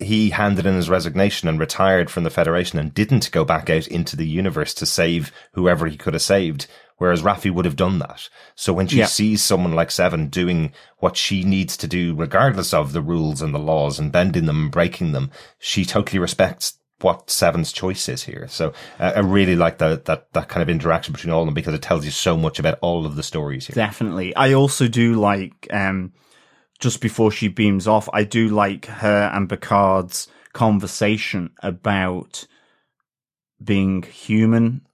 he 0.00 0.30
handed 0.30 0.66
in 0.66 0.74
his 0.74 0.88
resignation 0.88 1.48
and 1.48 1.58
retired 1.60 2.10
from 2.10 2.24
the 2.24 2.30
Federation 2.30 2.78
and 2.78 2.94
didn't 2.94 3.30
go 3.30 3.44
back 3.44 3.68
out 3.68 3.86
into 3.86 4.16
the 4.16 4.26
universe 4.26 4.72
to 4.74 4.86
save 4.86 5.30
whoever 5.52 5.86
he 5.86 5.96
could 5.96 6.14
have 6.14 6.22
saved. 6.22 6.66
Whereas 6.96 7.22
Raffi 7.22 7.50
would 7.50 7.64
have 7.64 7.76
done 7.76 7.98
that. 8.00 8.28
So 8.54 8.72
when 8.74 8.86
she 8.86 8.98
Yeah. 8.98 9.06
sees 9.06 9.42
someone 9.42 9.72
like 9.72 9.90
Seven 9.90 10.28
doing 10.28 10.72
what 10.98 11.16
she 11.16 11.44
needs 11.44 11.76
to 11.78 11.86
do, 11.86 12.14
regardless 12.14 12.74
of 12.74 12.92
the 12.92 13.00
rules 13.00 13.40
and 13.40 13.54
the 13.54 13.58
laws 13.58 13.98
and 13.98 14.12
bending 14.12 14.44
them 14.46 14.64
and 14.64 14.70
breaking 14.70 15.12
them, 15.12 15.30
she 15.58 15.84
totally 15.86 16.18
respects 16.18 16.74
what 17.00 17.30
Seven's 17.30 17.72
choice 17.72 18.06
is 18.10 18.24
here. 18.24 18.46
So 18.50 18.74
uh, 18.98 19.12
I 19.16 19.20
really 19.20 19.56
like 19.56 19.78
that, 19.78 20.04
that, 20.04 20.30
that 20.34 20.48
kind 20.50 20.62
of 20.62 20.68
interaction 20.68 21.12
between 21.14 21.32
all 21.32 21.40
of 21.40 21.46
them 21.46 21.54
because 21.54 21.72
it 21.72 21.80
tells 21.80 22.04
you 22.04 22.10
so 22.10 22.36
much 22.36 22.58
about 22.58 22.78
all 22.82 23.06
of 23.06 23.16
the 23.16 23.22
stories 23.22 23.66
here. 23.66 23.74
Definitely. 23.74 24.36
I 24.36 24.52
also 24.52 24.86
do 24.86 25.14
like, 25.14 25.66
um, 25.70 26.12
just 26.80 27.00
before 27.00 27.30
she 27.30 27.48
beams 27.48 27.86
off, 27.86 28.08
I 28.12 28.24
do 28.24 28.48
like 28.48 28.86
her 28.86 29.30
and 29.32 29.48
Picard's 29.48 30.28
conversation 30.52 31.50
about 31.62 32.46
being 33.62 34.02
human 34.02 34.86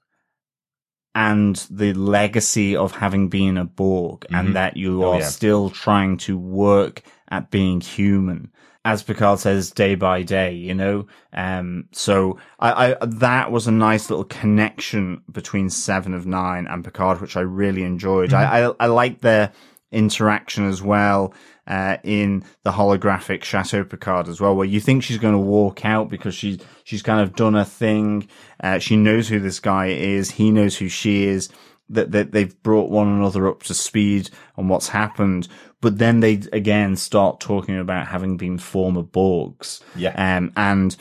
and 1.15 1.57
the 1.71 1.95
legacy 1.95 2.77
of 2.77 2.93
having 2.93 3.29
been 3.29 3.57
a 3.57 3.65
Borg 3.65 4.27
and 4.31 4.55
that 4.55 4.77
you 4.77 5.03
Oh, 5.03 5.13
are 5.13 5.21
yeah. 5.21 5.27
still 5.29 5.71
trying 5.71 6.19
to 6.19 6.37
work 6.37 7.03
at 7.29 7.51
being 7.51 7.81
human. 7.81 8.51
As 8.85 9.03
Picard 9.03 9.39
says, 9.41 9.71
day 9.71 9.95
by 9.95 10.23
day, 10.23 10.53
you 10.53 10.75
know. 10.75 11.07
Um, 11.33 11.89
so 11.93 12.39
I, 12.61 12.93
I 13.01 13.07
that 13.07 13.51
was 13.51 13.67
a 13.67 13.73
nice 13.73 14.11
little 14.11 14.25
connection 14.27 15.23
between 15.33 15.71
Seven 15.71 16.15
of 16.15 16.27
Nine 16.27 16.67
and 16.69 16.85
Picard, 16.85 17.21
which 17.21 17.37
I 17.37 17.41
really 17.41 17.83
enjoyed. 17.83 18.33
I, 18.33 18.67
I 18.69 18.75
I 18.79 18.87
like 18.87 19.23
their 19.23 19.53
interaction 19.91 20.69
as 20.69 20.83
well 20.83 21.33
uh, 21.67 21.97
in 22.03 22.45
the 22.63 22.71
holographic 22.71 23.43
Chateau 23.45 23.85
Picard 23.85 24.29
as 24.29 24.41
well, 24.41 24.55
where 24.55 24.67
you 24.67 24.81
think 24.81 25.03
she's 25.03 25.19
going 25.19 25.35
to 25.35 25.39
walk 25.39 25.85
out 25.85 26.09
because 26.09 26.35
she's 26.35 26.59
she's 26.85 27.03
kind 27.03 27.21
of 27.21 27.35
done 27.35 27.55
a 27.55 27.65
thing. 27.65 28.29
Uh, 28.63 28.79
she 28.79 28.97
knows 28.97 29.29
who 29.29 29.41
this 29.41 29.61
guy 29.61 29.87
is. 29.87 30.31
He 30.31 30.51
knows 30.51 30.77
who 30.77 30.89
she 30.89 31.25
is. 31.25 31.49
That 31.89 32.11
that 32.13 32.33
they've 32.33 32.63
brought 32.63 32.91
one 32.91 33.09
another 33.09 33.49
up 33.49 33.63
to 33.65 33.75
speed 33.75 34.31
on 34.57 34.69
what's 34.69 34.89
happened, 34.89 35.47
but 35.81 35.99
then 35.99 36.21
they 36.21 36.41
again 36.53 36.97
start 36.97 37.39
talking 37.41 37.79
about 37.79 38.09
having 38.09 38.37
been 38.37 38.59
former 38.59 39.03
Borgs. 39.03 39.81
Yeah. 39.95 40.37
Um, 40.37 40.53
and 40.57 40.97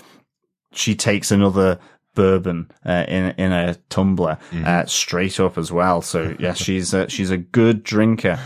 she 0.73 0.93
takes 0.95 1.31
another 1.31 1.79
bourbon 2.15 2.71
uh, 2.85 3.05
in 3.07 3.31
in 3.37 3.51
a 3.51 3.75
tumbler 3.89 4.37
uh, 4.65 4.85
straight 4.85 5.39
up 5.39 5.57
as 5.57 5.71
well. 5.71 6.01
So 6.01 6.35
yeah, 6.39 6.53
she's 6.53 6.93
a, 6.93 7.07
she's 7.09 7.29
a 7.29 7.37
good 7.37 7.83
drinker. 7.83 8.39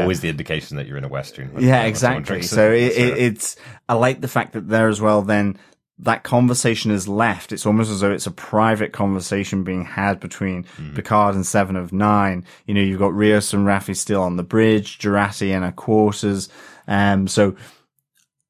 Always 0.00 0.20
the 0.20 0.28
indication 0.28 0.76
that 0.78 0.86
you're 0.86 0.98
in 0.98 1.04
a 1.04 1.08
Western. 1.08 1.52
Yeah, 1.58 1.82
exactly. 1.84 2.42
So 2.42 2.72
it. 2.72 2.92
it, 2.92 3.18
it's 3.18 3.56
I 3.88 3.94
like 3.94 4.20
the 4.20 4.28
fact 4.28 4.54
that 4.54 4.68
there 4.68 4.88
as 4.88 5.00
well. 5.00 5.22
Then 5.22 5.58
that 6.02 6.22
conversation 6.22 6.90
is 6.90 7.06
left. 7.06 7.52
It's 7.52 7.66
almost 7.66 7.90
as 7.90 8.00
though 8.00 8.10
it's 8.10 8.26
a 8.26 8.30
private 8.30 8.90
conversation 8.92 9.64
being 9.64 9.84
had 9.84 10.18
between 10.18 10.64
Hmm. 10.76 10.94
Picard 10.94 11.34
and 11.34 11.44
Seven 11.46 11.76
of 11.76 11.92
Nine. 11.92 12.44
You 12.66 12.72
know, 12.72 12.80
you've 12.80 12.98
got 12.98 13.12
Rios 13.14 13.52
and 13.52 13.66
Raffi 13.66 13.94
still 13.94 14.22
on 14.22 14.36
the 14.36 14.42
bridge, 14.42 14.98
Jurati 14.98 15.50
in 15.54 15.62
her 15.62 15.72
quarters. 15.72 16.48
Um, 16.88 17.28
so 17.28 17.54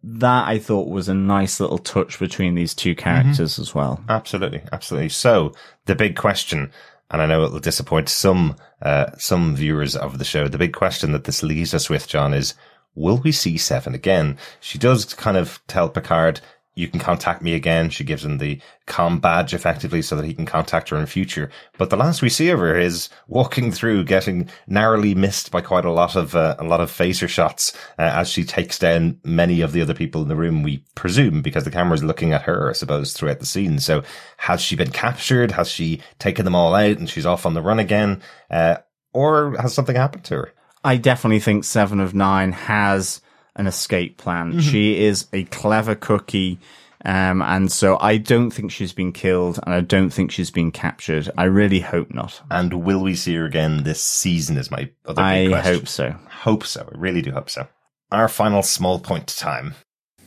that 0.02 0.48
I 0.48 0.58
thought 0.58 0.88
was 0.88 1.08
a 1.08 1.14
nice 1.14 1.60
little 1.60 1.78
touch 1.78 2.18
between 2.18 2.54
these 2.54 2.74
two 2.74 2.94
characters 2.94 3.58
as 3.58 3.74
well. 3.74 4.02
Absolutely, 4.08 4.62
absolutely. 4.72 5.10
So 5.10 5.52
the 5.84 5.94
big 5.94 6.16
question, 6.16 6.70
and 7.10 7.20
I 7.20 7.26
know 7.26 7.44
it 7.44 7.52
will 7.52 7.60
disappoint 7.60 8.08
some 8.08 8.56
uh, 8.80 9.10
some 9.18 9.54
viewers 9.54 9.96
of 9.96 10.18
the 10.18 10.24
show. 10.24 10.48
The 10.48 10.58
big 10.58 10.72
question 10.72 11.12
that 11.12 11.24
this 11.24 11.42
leaves 11.42 11.74
us 11.74 11.90
with, 11.90 12.08
John, 12.08 12.32
is: 12.32 12.54
Will 12.94 13.18
we 13.18 13.32
see 13.32 13.58
Seven 13.58 13.94
again? 13.94 14.38
She 14.60 14.78
does 14.78 15.12
kind 15.14 15.36
of 15.36 15.60
tell 15.66 15.88
Picard. 15.88 16.40
You 16.74 16.88
can 16.88 17.00
contact 17.00 17.42
me 17.42 17.54
again. 17.54 17.90
She 17.90 18.04
gives 18.04 18.24
him 18.24 18.38
the 18.38 18.60
com 18.86 19.18
badge 19.18 19.52
effectively 19.52 20.02
so 20.02 20.16
that 20.16 20.24
he 20.24 20.32
can 20.32 20.46
contact 20.46 20.88
her 20.88 20.96
in 20.96 21.06
future. 21.06 21.50
But 21.78 21.90
the 21.90 21.96
last 21.96 22.22
we 22.22 22.28
see 22.28 22.48
of 22.48 22.60
her 22.60 22.78
is 22.78 23.08
walking 23.26 23.72
through, 23.72 24.04
getting 24.04 24.48
narrowly 24.66 25.14
missed 25.14 25.50
by 25.50 25.60
quite 25.60 25.84
a 25.84 25.92
lot 25.92 26.16
of 26.16 26.34
uh, 26.36 26.56
a 26.58 26.64
lot 26.64 26.80
of 26.80 26.90
phaser 26.90 27.28
shots 27.28 27.72
uh, 27.98 28.02
as 28.02 28.30
she 28.30 28.44
takes 28.44 28.78
down 28.78 29.20
many 29.24 29.60
of 29.60 29.72
the 29.72 29.82
other 29.82 29.94
people 29.94 30.22
in 30.22 30.28
the 30.28 30.36
room. 30.36 30.62
We 30.62 30.84
presume 30.94 31.42
because 31.42 31.64
the 31.64 31.70
camera's 31.70 32.04
looking 32.04 32.32
at 32.32 32.42
her, 32.42 32.70
I 32.70 32.72
suppose, 32.74 33.12
throughout 33.12 33.40
the 33.40 33.46
scene. 33.46 33.78
So 33.80 34.02
has 34.38 34.60
she 34.60 34.76
been 34.76 34.92
captured? 34.92 35.50
Has 35.52 35.68
she 35.68 36.00
taken 36.18 36.44
them 36.44 36.54
all 36.54 36.74
out 36.74 36.98
and 36.98 37.10
she's 37.10 37.26
off 37.26 37.46
on 37.46 37.54
the 37.54 37.62
run 37.62 37.80
again? 37.80 38.22
Uh, 38.48 38.76
or 39.12 39.56
has 39.60 39.74
something 39.74 39.96
happened 39.96 40.24
to 40.24 40.34
her? 40.36 40.54
I 40.82 40.96
definitely 40.96 41.40
think 41.40 41.64
Seven 41.64 42.00
of 42.00 42.14
Nine 42.14 42.52
has 42.52 43.20
an 43.60 43.66
escape 43.66 44.16
plan. 44.16 44.58
She 44.60 45.04
is 45.04 45.26
a 45.32 45.44
clever 45.44 45.94
cookie. 45.94 46.58
Um, 47.04 47.40
and 47.42 47.70
so 47.70 47.98
I 48.00 48.16
don't 48.16 48.50
think 48.50 48.72
she's 48.72 48.92
been 48.92 49.12
killed 49.12 49.58
and 49.62 49.72
I 49.74 49.80
don't 49.80 50.10
think 50.10 50.32
she's 50.32 50.50
been 50.50 50.70
captured. 50.70 51.30
I 51.38 51.44
really 51.44 51.80
hope 51.80 52.12
not. 52.12 52.40
And 52.50 52.84
will 52.84 53.00
we 53.00 53.14
see 53.14 53.34
her 53.36 53.44
again 53.44 53.84
this 53.84 54.02
season? 54.02 54.56
Is 54.56 54.70
my 54.70 54.90
other 55.06 55.22
I 55.22 55.44
big 55.44 55.50
question. 55.52 55.72
I 55.72 55.74
hope 55.74 55.88
so. 55.88 56.16
Hope 56.30 56.64
so. 56.64 56.88
I 56.92 56.98
really 56.98 57.22
do 57.22 57.32
hope 57.32 57.48
so. 57.48 57.68
Our 58.10 58.28
final 58.28 58.62
small 58.62 58.98
point 58.98 59.28
to 59.28 59.36
time. 59.36 59.74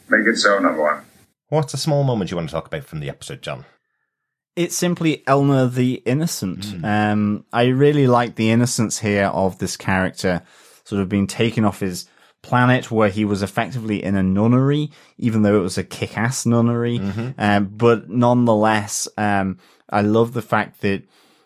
Make 0.09 0.27
it 0.27 0.37
so, 0.37 0.59
number 0.59 0.81
one. 0.81 1.05
What's 1.49 1.73
a 1.73 1.77
small 1.77 2.03
moment 2.03 2.31
you 2.31 2.37
want 2.37 2.49
to 2.49 2.53
talk 2.53 2.67
about 2.67 2.85
from 2.85 2.99
the 2.99 3.09
episode, 3.09 3.41
John? 3.41 3.65
It's 4.55 4.77
simply 4.77 5.23
Elnor 5.27 5.73
the 5.73 6.01
Innocent. 6.05 6.65
Hmm. 6.65 6.85
Um, 6.85 7.45
I 7.51 7.65
really 7.65 8.07
like 8.07 8.35
the 8.35 8.51
innocence 8.51 8.99
here 8.99 9.25
of 9.25 9.57
this 9.57 9.75
character 9.75 10.43
sort 10.85 11.01
of 11.01 11.09
being 11.09 11.27
taken 11.27 11.65
off 11.65 11.79
his 11.79 12.07
planet 12.43 12.91
where 12.91 13.09
he 13.09 13.25
was 13.25 13.41
effectively 13.41 14.03
in 14.03 14.15
a 14.15 14.21
nunnery, 14.21 14.91
even 15.17 15.41
though 15.41 15.57
it 15.57 15.63
was 15.63 15.79
a 15.79 15.83
kick-ass 15.83 16.45
nunnery. 16.45 16.99
Mm-hmm. 16.99 17.29
Um, 17.39 17.65
but 17.65 18.09
nonetheless, 18.09 19.07
um, 19.17 19.57
I 19.89 20.01
love 20.01 20.33
the 20.33 20.41
fact 20.43 20.81
that, 20.81 21.01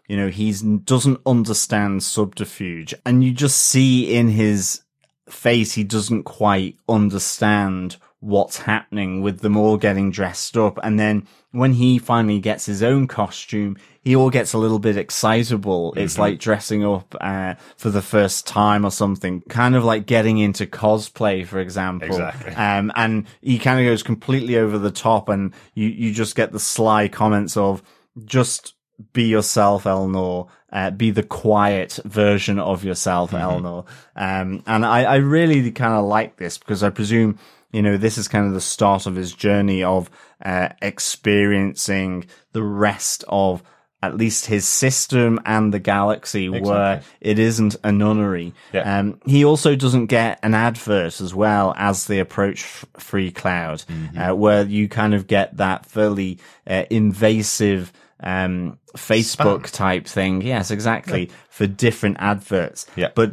you 0.10 0.18
know, 0.18 0.28
he's 0.28 0.62
doesn't 0.62 1.22
understand 1.26 2.04
subterfuge 2.04 2.94
and 3.06 3.24
you 3.24 3.32
just 3.32 3.58
see 3.58 4.14
in 4.14 4.28
his 4.30 4.82
face, 5.30 5.74
he 5.74 5.84
doesn't 5.84 6.24
quite 6.24 6.78
understand 6.90 7.98
what's 8.20 8.58
happening 8.58 9.22
with 9.22 9.42
them 9.42 9.56
all 9.56 9.78
getting 9.78 10.10
dressed 10.10 10.58
up. 10.58 10.80
And 10.82 11.00
then 11.00 11.28
when 11.58 11.74
he 11.74 11.98
finally 11.98 12.40
gets 12.40 12.66
his 12.66 12.84
own 12.84 13.08
costume, 13.08 13.78
he 14.02 14.16
all 14.16 14.30
gets 14.30 14.54
a 14.54 14.58
little 14.58 14.80
bit 14.80 14.96
excitable. 14.96 15.92
Mm-hmm. 15.92 16.00
It's 16.02 16.18
like 16.18 16.40
dressing 16.40 16.86
up 16.86 17.16
uh, 17.20 17.56
for 17.76 17.90
the 17.90 18.02
first 18.02 18.46
time 18.46 18.86
or 18.86 18.92
something, 18.92 19.42
kind 19.50 19.76
of 19.76 19.84
like 19.84 20.06
getting 20.06 20.38
into 20.38 20.68
cosplay, 20.68 21.46
for 21.46 21.60
example. 21.60 22.10
Exactly. 22.10 22.54
Um, 22.54 22.92
and 22.96 23.26
he 23.42 23.58
kind 23.58 23.80
of 23.80 23.86
goes 23.86 24.04
completely 24.04 24.58
over 24.58 24.78
the 24.78 24.92
top, 24.92 25.30
and 25.30 25.54
you 25.74 25.88
you 25.88 26.14
just 26.14 26.36
get 26.36 26.52
the 26.52 26.60
sly 26.60 27.08
comments 27.08 27.58
of 27.58 27.82
just 28.24 28.76
be 29.14 29.24
yourself, 29.24 29.86
Elnor. 29.86 30.48
Uh, 30.70 30.92
be 30.92 31.12
the 31.12 31.24
quiet 31.24 31.98
version 32.04 32.60
of 32.60 32.84
yourself, 32.84 33.32
Elnor. 33.32 33.86
Um, 34.18 34.64
and 34.68 34.86
I, 34.86 35.04
I 35.04 35.16
really 35.16 35.72
kind 35.72 35.94
of 35.94 36.06
like 36.06 36.36
this 36.36 36.58
because 36.58 36.84
I 36.84 36.90
presume, 36.90 37.40
you 37.72 37.82
know, 37.82 37.98
this 37.98 38.18
is 38.18 38.28
kind 38.28 38.48
of 38.48 38.54
the 38.54 38.62
start 38.62 39.06
of 39.06 39.16
his 39.16 39.34
journey 39.34 39.84
of, 39.84 40.10
uh, 40.44 40.70
experiencing 40.82 42.26
the 42.54 42.64
rest 42.64 43.24
of 43.28 43.64
at 44.04 44.16
least 44.16 44.46
his 44.46 44.68
system 44.68 45.40
and 45.44 45.74
the 45.74 45.80
galaxy 45.80 46.48
where 46.50 47.02
it 47.20 47.40
isn't 47.40 47.76
a 47.84 47.92
nunnery. 47.92 48.54
Yeah. 48.72 49.00
Um, 49.00 49.20
he 49.26 49.44
also 49.44 49.76
doesn't 49.76 50.06
get 50.06 50.40
an 50.44 50.54
advert 50.54 51.20
as 51.20 51.34
well 51.34 51.74
as 51.78 52.06
they 52.06 52.20
approach 52.20 52.62
Free 52.98 53.32
Cloud, 53.32 53.84
Mm-hmm. 53.90 54.18
uh, 54.20 54.34
where 54.36 54.64
you 54.64 54.88
kind 54.88 55.16
of 55.16 55.26
get 55.26 55.58
that 55.58 55.88
fairly 55.88 56.38
uh, 56.68 56.84
invasive 56.92 57.92
um, 58.20 58.78
Facebook 58.96 59.72
type 59.72 60.06
thing. 60.06 60.42
Yes, 60.44 60.70
exactly 60.70 61.32
for 61.50 61.66
different 61.66 62.18
adverts. 62.20 62.86
Yeah. 62.96 63.10
but 63.16 63.32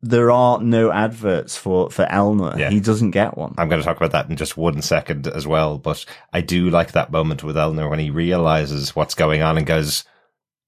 there 0.00 0.30
are 0.30 0.60
no 0.60 0.92
adverts 0.92 1.56
for 1.56 1.90
for 1.90 2.04
Elnor. 2.06 2.58
Yeah. 2.58 2.70
He 2.70 2.80
doesn't 2.80 3.10
get 3.10 3.36
one. 3.36 3.54
I'm 3.58 3.68
going 3.68 3.80
to 3.80 3.84
talk 3.84 3.96
about 3.96 4.12
that 4.12 4.30
in 4.30 4.36
just 4.36 4.56
one 4.56 4.80
second 4.82 5.26
as 5.26 5.46
well, 5.46 5.78
but 5.78 6.04
I 6.32 6.40
do 6.40 6.70
like 6.70 6.92
that 6.92 7.10
moment 7.10 7.42
with 7.42 7.56
Elnor 7.56 7.90
when 7.90 7.98
he 7.98 8.10
realizes 8.10 8.94
what's 8.94 9.14
going 9.14 9.42
on 9.42 9.58
and 9.58 9.66
goes, 9.66 10.04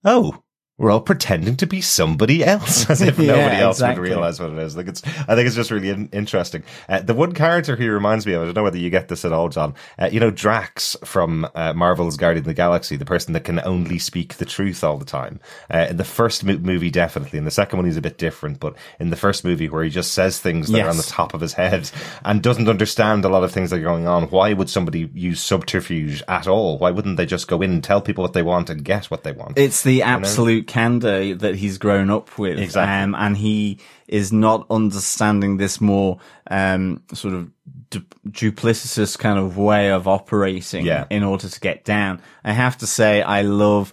"Oh, 0.04 0.42
we're 0.80 0.90
all 0.90 1.00
pretending 1.00 1.56
to 1.58 1.66
be 1.66 1.80
somebody 1.80 2.42
else, 2.44 2.88
as 2.90 3.02
if 3.02 3.18
Yeah, 3.18 3.32
nobody 3.36 3.56
else 3.56 3.76
exactly. 3.76 4.00
would 4.00 4.08
realize 4.08 4.40
what 4.40 4.50
it 4.50 4.58
is." 4.58 4.76
Like 4.76 4.88
it's, 4.88 5.02
I 5.06 5.34
think 5.36 5.46
it's 5.46 5.54
just 5.54 5.70
really 5.70 5.90
in- 5.90 6.08
interesting. 6.12 6.64
Uh, 6.88 7.00
the 7.00 7.14
one 7.14 7.32
character 7.32 7.76
he 7.76 7.88
reminds 7.88 8.26
me 8.26 8.32
of, 8.32 8.42
I 8.42 8.44
don't 8.46 8.56
know 8.56 8.62
whether 8.62 8.78
you 8.78 8.90
get 8.90 9.08
this 9.08 9.24
at 9.24 9.32
all, 9.32 9.48
John. 9.50 9.74
Uh, 9.98 10.08
you 10.10 10.18
know, 10.18 10.30
Drax 10.30 10.96
from 11.04 11.46
uh, 11.54 11.74
Marvel's 11.74 12.16
Guardian 12.16 12.40
of 12.42 12.46
the 12.46 12.54
Galaxy, 12.54 12.96
the 12.96 13.04
person 13.04 13.34
that 13.34 13.44
can 13.44 13.60
only 13.60 13.98
speak 13.98 14.34
the 14.36 14.44
truth 14.46 14.82
all 14.82 14.96
the 14.96 15.04
time. 15.04 15.38
Uh, 15.72 15.86
in 15.90 15.96
the 15.98 16.04
first 16.04 16.42
mo- 16.44 16.56
movie, 16.58 16.90
definitely. 16.90 17.38
In 17.38 17.44
the 17.44 17.50
second 17.50 17.76
one, 17.78 17.84
he's 17.86 17.96
a 17.98 18.00
bit 18.02 18.16
different, 18.18 18.58
but 18.58 18.74
in 18.98 19.10
the 19.10 19.16
first 19.16 19.44
movie, 19.44 19.68
where 19.68 19.84
he 19.84 19.90
just 19.90 20.12
says 20.14 20.38
things 20.40 20.68
that 20.68 20.86
are 20.86 20.90
on 20.90 20.96
the 20.96 21.02
top 21.02 21.34
of 21.34 21.40
his 21.42 21.52
head 21.52 21.90
and 22.24 22.42
doesn't 22.42 22.68
understand 22.68 23.24
a 23.24 23.28
lot 23.28 23.44
of 23.44 23.52
things 23.52 23.68
that 23.70 23.80
are 23.80 23.82
going 23.82 24.08
on. 24.08 24.24
Why 24.30 24.54
would 24.54 24.70
somebody 24.70 25.10
use 25.14 25.40
subterfuge 25.40 26.22
at 26.26 26.46
all? 26.48 26.78
Why 26.78 26.90
wouldn't 26.90 27.16
they 27.18 27.26
just 27.26 27.48
go 27.48 27.60
in 27.60 27.70
and 27.70 27.84
tell 27.84 28.00
people 28.00 28.22
what 28.22 28.32
they 28.32 28.42
want 28.42 28.70
and 28.70 28.82
get 28.84 29.10
what 29.10 29.24
they 29.24 29.32
want? 29.32 29.58
It's 29.58 29.82
the 29.82 30.02
absolute 30.02 30.66
candor 30.70 31.34
that 31.34 31.56
he's 31.56 31.78
grown 31.78 32.10
up 32.10 32.38
with. 32.38 32.58
Exactly. 32.58 33.02
Um, 33.02 33.14
and 33.14 33.36
he 33.36 33.78
is 34.08 34.32
not 34.32 34.66
understanding 34.70 35.56
this 35.56 35.80
more, 35.80 36.18
um, 36.50 37.02
sort 37.12 37.34
of 37.34 37.50
du- 37.90 38.04
duplicitous 38.28 39.18
kind 39.18 39.38
of 39.38 39.56
way 39.58 39.90
of 39.90 40.06
operating 40.06 40.86
Yeah. 40.86 41.06
in 41.10 41.22
order 41.24 41.48
to 41.48 41.60
get 41.60 41.84
down. 41.84 42.20
I 42.44 42.52
have 42.52 42.78
to 42.78 42.86
say, 42.86 43.22
I 43.22 43.42
love, 43.42 43.92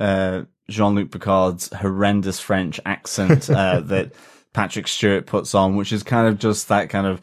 uh, 0.00 0.42
Jean-Luc 0.68 1.10
Picard's 1.12 1.72
horrendous 1.72 2.40
French 2.40 2.80
accent, 2.84 3.48
uh, 3.48 3.80
that 3.84 4.12
Patrick 4.52 4.88
Stewart 4.88 5.26
puts 5.26 5.54
on, 5.54 5.76
which 5.76 5.92
is 5.92 6.02
kind 6.02 6.26
of 6.26 6.38
just 6.38 6.68
that 6.68 6.88
kind 6.90 7.06
of 7.06 7.20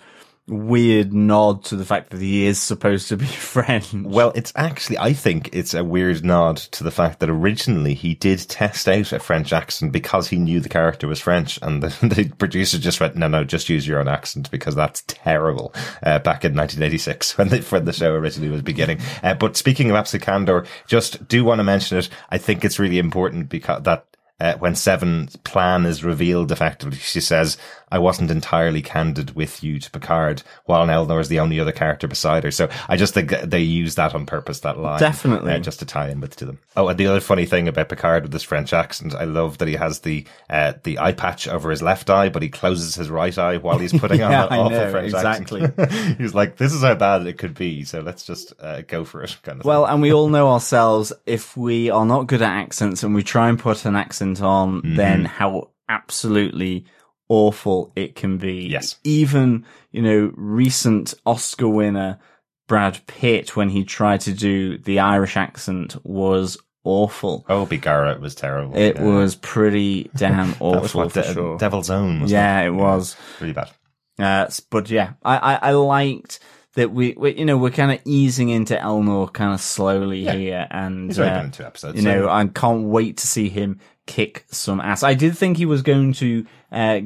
weird 0.47 1.13
nod 1.13 1.63
to 1.63 1.75
the 1.75 1.85
fact 1.85 2.09
that 2.09 2.19
he 2.19 2.45
is 2.45 2.61
supposed 2.61 3.07
to 3.07 3.17
be 3.17 3.25
French. 3.53 3.93
Well, 3.93 4.31
it's 4.35 4.51
actually, 4.55 4.97
I 4.97 5.13
think 5.13 5.49
it's 5.53 5.73
a 5.73 5.83
weird 5.83 6.25
nod 6.25 6.57
to 6.57 6.83
the 6.83 6.91
fact 6.91 7.19
that 7.19 7.29
originally 7.29 7.93
he 7.93 8.13
did 8.13 8.39
test 8.39 8.87
out 8.87 9.13
a 9.13 9.19
French 9.19 9.53
accent 9.53 9.91
because 9.91 10.27
he 10.29 10.37
knew 10.37 10.59
the 10.59 10.69
character 10.69 11.07
was 11.07 11.19
French, 11.19 11.59
and 11.61 11.81
the, 11.81 12.07
the 12.07 12.29
producer 12.37 12.77
just 12.77 12.99
went, 12.99 13.15
"No, 13.15 13.27
no, 13.27 13.43
just 13.43 13.69
use 13.69 13.87
your 13.87 13.99
own 13.99 14.07
accent 14.07 14.51
because 14.51 14.75
that's 14.75 15.03
terrible." 15.07 15.73
Uh, 16.03 16.19
back 16.19 16.43
in 16.43 16.55
1986 16.55 17.37
when 17.37 17.49
the 17.49 17.61
when 17.61 17.85
the 17.85 17.93
show 17.93 18.13
originally 18.13 18.51
was 18.51 18.61
beginning. 18.61 18.99
Uh, 19.21 19.33
but 19.33 19.57
speaking 19.57 19.89
of 19.89 19.95
absolute 19.95 20.23
candor, 20.23 20.65
just 20.87 21.27
do 21.27 21.43
want 21.43 21.59
to 21.59 21.63
mention 21.63 21.97
it. 21.97 22.09
I 22.29 22.37
think 22.37 22.65
it's 22.65 22.79
really 22.79 22.99
important 22.99 23.49
because 23.49 23.83
that. 23.83 24.05
Uh, 24.39 24.57
when 24.57 24.75
Seven's 24.75 25.37
plan 25.37 25.85
is 25.85 26.03
revealed, 26.03 26.51
effectively, 26.51 26.97
she 26.97 27.21
says, 27.21 27.55
I 27.93 27.99
wasn't 27.99 28.31
entirely 28.31 28.81
candid 28.81 29.35
with 29.35 29.63
you 29.63 29.79
to 29.79 29.91
Picard, 29.91 30.41
while 30.65 30.85
Elnor 30.87 31.21
is 31.21 31.29
the 31.29 31.39
only 31.39 31.59
other 31.59 31.71
character 31.71 32.07
beside 32.07 32.43
her. 32.43 32.51
So 32.51 32.67
I 32.89 32.97
just 32.97 33.13
think 33.13 33.29
they 33.29 33.61
use 33.61 33.95
that 33.95 34.13
on 34.15 34.25
purpose, 34.25 34.61
that 34.61 34.79
line. 34.79 34.99
Definitely. 34.99 35.53
uh, 35.53 35.59
just 35.59 35.79
to 35.79 35.85
tie 35.85 36.09
in 36.09 36.19
with 36.19 36.35
to 36.37 36.45
them. 36.45 36.59
Oh, 36.75 36.87
and 36.87 36.97
the 36.97 37.07
other 37.07 37.21
funny 37.21 37.45
thing 37.45 37.67
about 37.67 37.89
Picard 37.89 38.23
with 38.23 38.33
his 38.33 38.43
French 38.43 38.73
accent, 38.73 39.13
I 39.13 39.25
love 39.25 39.59
that 39.59 39.67
he 39.67 39.75
has 39.75 39.99
the 39.99 40.25
uh, 40.49 40.73
the 40.83 40.97
eye 40.99 41.13
patch 41.13 41.47
over 41.47 41.69
his 41.69 41.81
left 41.81 42.09
eye, 42.09 42.29
but 42.29 42.41
he 42.41 42.49
closes 42.49 42.95
his 42.95 43.09
right 43.09 43.37
eye 43.37 43.57
while 43.57 43.77
he's 43.77 43.93
putting 43.93 44.21
on 44.23 44.31
that 44.31 44.51
I 44.51 44.57
awful 44.57 44.71
know, 44.77 44.91
French 44.91 45.13
exactly. 45.13 45.61
accent. 45.63 45.91
he's 46.17 46.33
like, 46.33 46.57
this 46.57 46.73
is 46.73 46.81
how 46.81 46.95
bad 46.95 47.27
it 47.27 47.37
could 47.37 47.53
be, 47.53 47.83
so 47.83 48.01
let's 48.01 48.25
just 48.25 48.53
uh, 48.59 48.81
go 48.81 49.05
for 49.05 49.21
it. 49.23 49.37
Kind 49.43 49.59
of 49.59 49.65
Well, 49.65 49.85
and 49.85 50.01
we 50.01 50.11
all 50.11 50.29
know 50.35 50.49
ourselves, 50.49 51.13
if 51.27 51.55
we 51.55 51.89
are 51.91 52.05
not 52.05 52.25
good 52.27 52.41
at 52.41 52.49
accents 52.51 53.03
and 53.03 53.13
we 53.13 53.21
try 53.21 53.49
and 53.49 53.59
put 53.59 53.85
an 53.85 53.95
accent 53.95 54.41
on, 54.41 54.63
Mm-hmm. 54.81 54.95
then 54.95 55.25
how 55.25 55.69
absolutely 55.87 56.85
awful 57.33 57.91
it 57.95 58.15
can 58.15 58.37
be. 58.37 58.67
Yes. 58.67 58.97
Even, 59.03 59.65
you 59.91 60.01
know, 60.01 60.31
recent 60.35 61.13
Oscar 61.25 61.67
winner 61.67 62.19
Brad 62.67 62.99
Pitt, 63.07 63.55
when 63.55 63.69
he 63.69 63.83
tried 63.83 64.21
to 64.21 64.33
do 64.33 64.77
the 64.77 64.99
Irish 64.99 65.35
accent, 65.35 65.95
was 66.05 66.57
awful. 66.83 67.45
Oh, 67.49 67.65
Bigara 67.65 68.19
was 68.19 68.35
terrible. 68.35 68.77
It 68.77 68.95
Yeah. 68.97 69.03
was 69.03 69.35
pretty 69.35 70.09
damn 70.15 70.55
awful 70.59 71.01
what 71.01 71.13
De- 71.13 71.33
sure. 71.33 71.57
Devil's 71.57 71.89
Own. 71.89 72.27
Yeah, 72.27 72.61
it 72.61 72.69
was. 72.71 73.15
really 73.41 73.53
bad. 73.53 73.69
Uh, 74.19 74.47
but 74.69 74.89
yeah, 74.89 75.13
I, 75.23 75.37
I, 75.37 75.55
I 75.55 75.71
liked 75.71 76.39
that 76.75 76.91
we, 76.91 77.13
we, 77.17 77.35
you 77.37 77.45
know, 77.45 77.57
we're 77.57 77.69
kind 77.71 77.91
of 77.91 77.99
easing 78.05 78.49
into 78.49 78.75
Elnor 78.75 79.31
kind 79.33 79.53
of 79.53 79.59
slowly 79.61 80.23
here, 80.25 80.67
and 80.71 81.09
He's 81.09 81.19
only 81.19 81.31
uh, 81.31 81.35
been 81.37 81.45
in 81.45 81.51
two 81.51 81.63
episodes. 81.63 81.97
you 81.97 82.03
know, 82.03 82.29
I 82.29 82.45
can't 82.47 82.83
wait 82.85 83.17
to 83.17 83.27
see 83.27 83.49
him 83.49 83.79
kick 84.07 84.45
some 84.49 84.79
ass. 84.81 85.03
I 85.03 85.13
did 85.15 85.37
think 85.37 85.57
he 85.57 85.65
was 85.65 85.81
going 85.81 86.13
to 86.13 86.45
uh, 86.71 86.99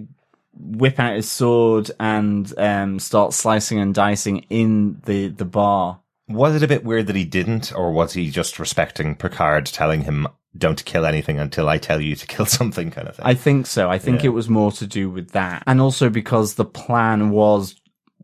whip 0.60 1.00
out 1.00 1.16
his 1.16 1.30
sword 1.30 1.92
and 2.00 2.52
um, 2.58 3.00
start 3.00 3.34
slicing 3.34 3.80
and 3.80 3.94
dicing 3.94 4.46
in 4.50 5.02
the 5.06 5.28
the 5.30 5.46
bar. 5.46 6.00
Was 6.30 6.56
it 6.56 6.64
a 6.64 6.68
bit 6.68 6.84
weird 6.84 7.08
that 7.08 7.16
he 7.16 7.24
didn't, 7.26 7.72
or 7.74 7.92
was 7.94 8.14
he 8.14 8.30
just 8.30 8.60
respecting 8.60 9.16
Picard, 9.16 9.66
telling 9.66 10.02
him 10.02 10.28
"Don't 10.58 10.84
kill 10.84 11.06
anything 11.06 11.40
until 11.40 11.70
I 11.70 11.78
tell 11.78 12.02
you 12.02 12.16
to 12.16 12.28
kill 12.28 12.46
something"? 12.60 12.92
Kind 12.92 13.08
of 13.08 13.16
thing. 13.16 13.26
I 13.26 13.34
think 13.34 13.66
so. 13.68 13.90
I 13.90 13.98
think 13.98 14.24
Yeah. 14.24 14.28
it 14.32 14.34
was 14.34 14.50
more 14.50 14.72
to 14.74 14.86
do 14.88 15.10
with 15.10 15.32
that, 15.32 15.64
and 15.66 15.80
also 15.80 16.10
because 16.10 16.56
the 16.56 16.66
plan 16.66 17.30
was 17.30 17.76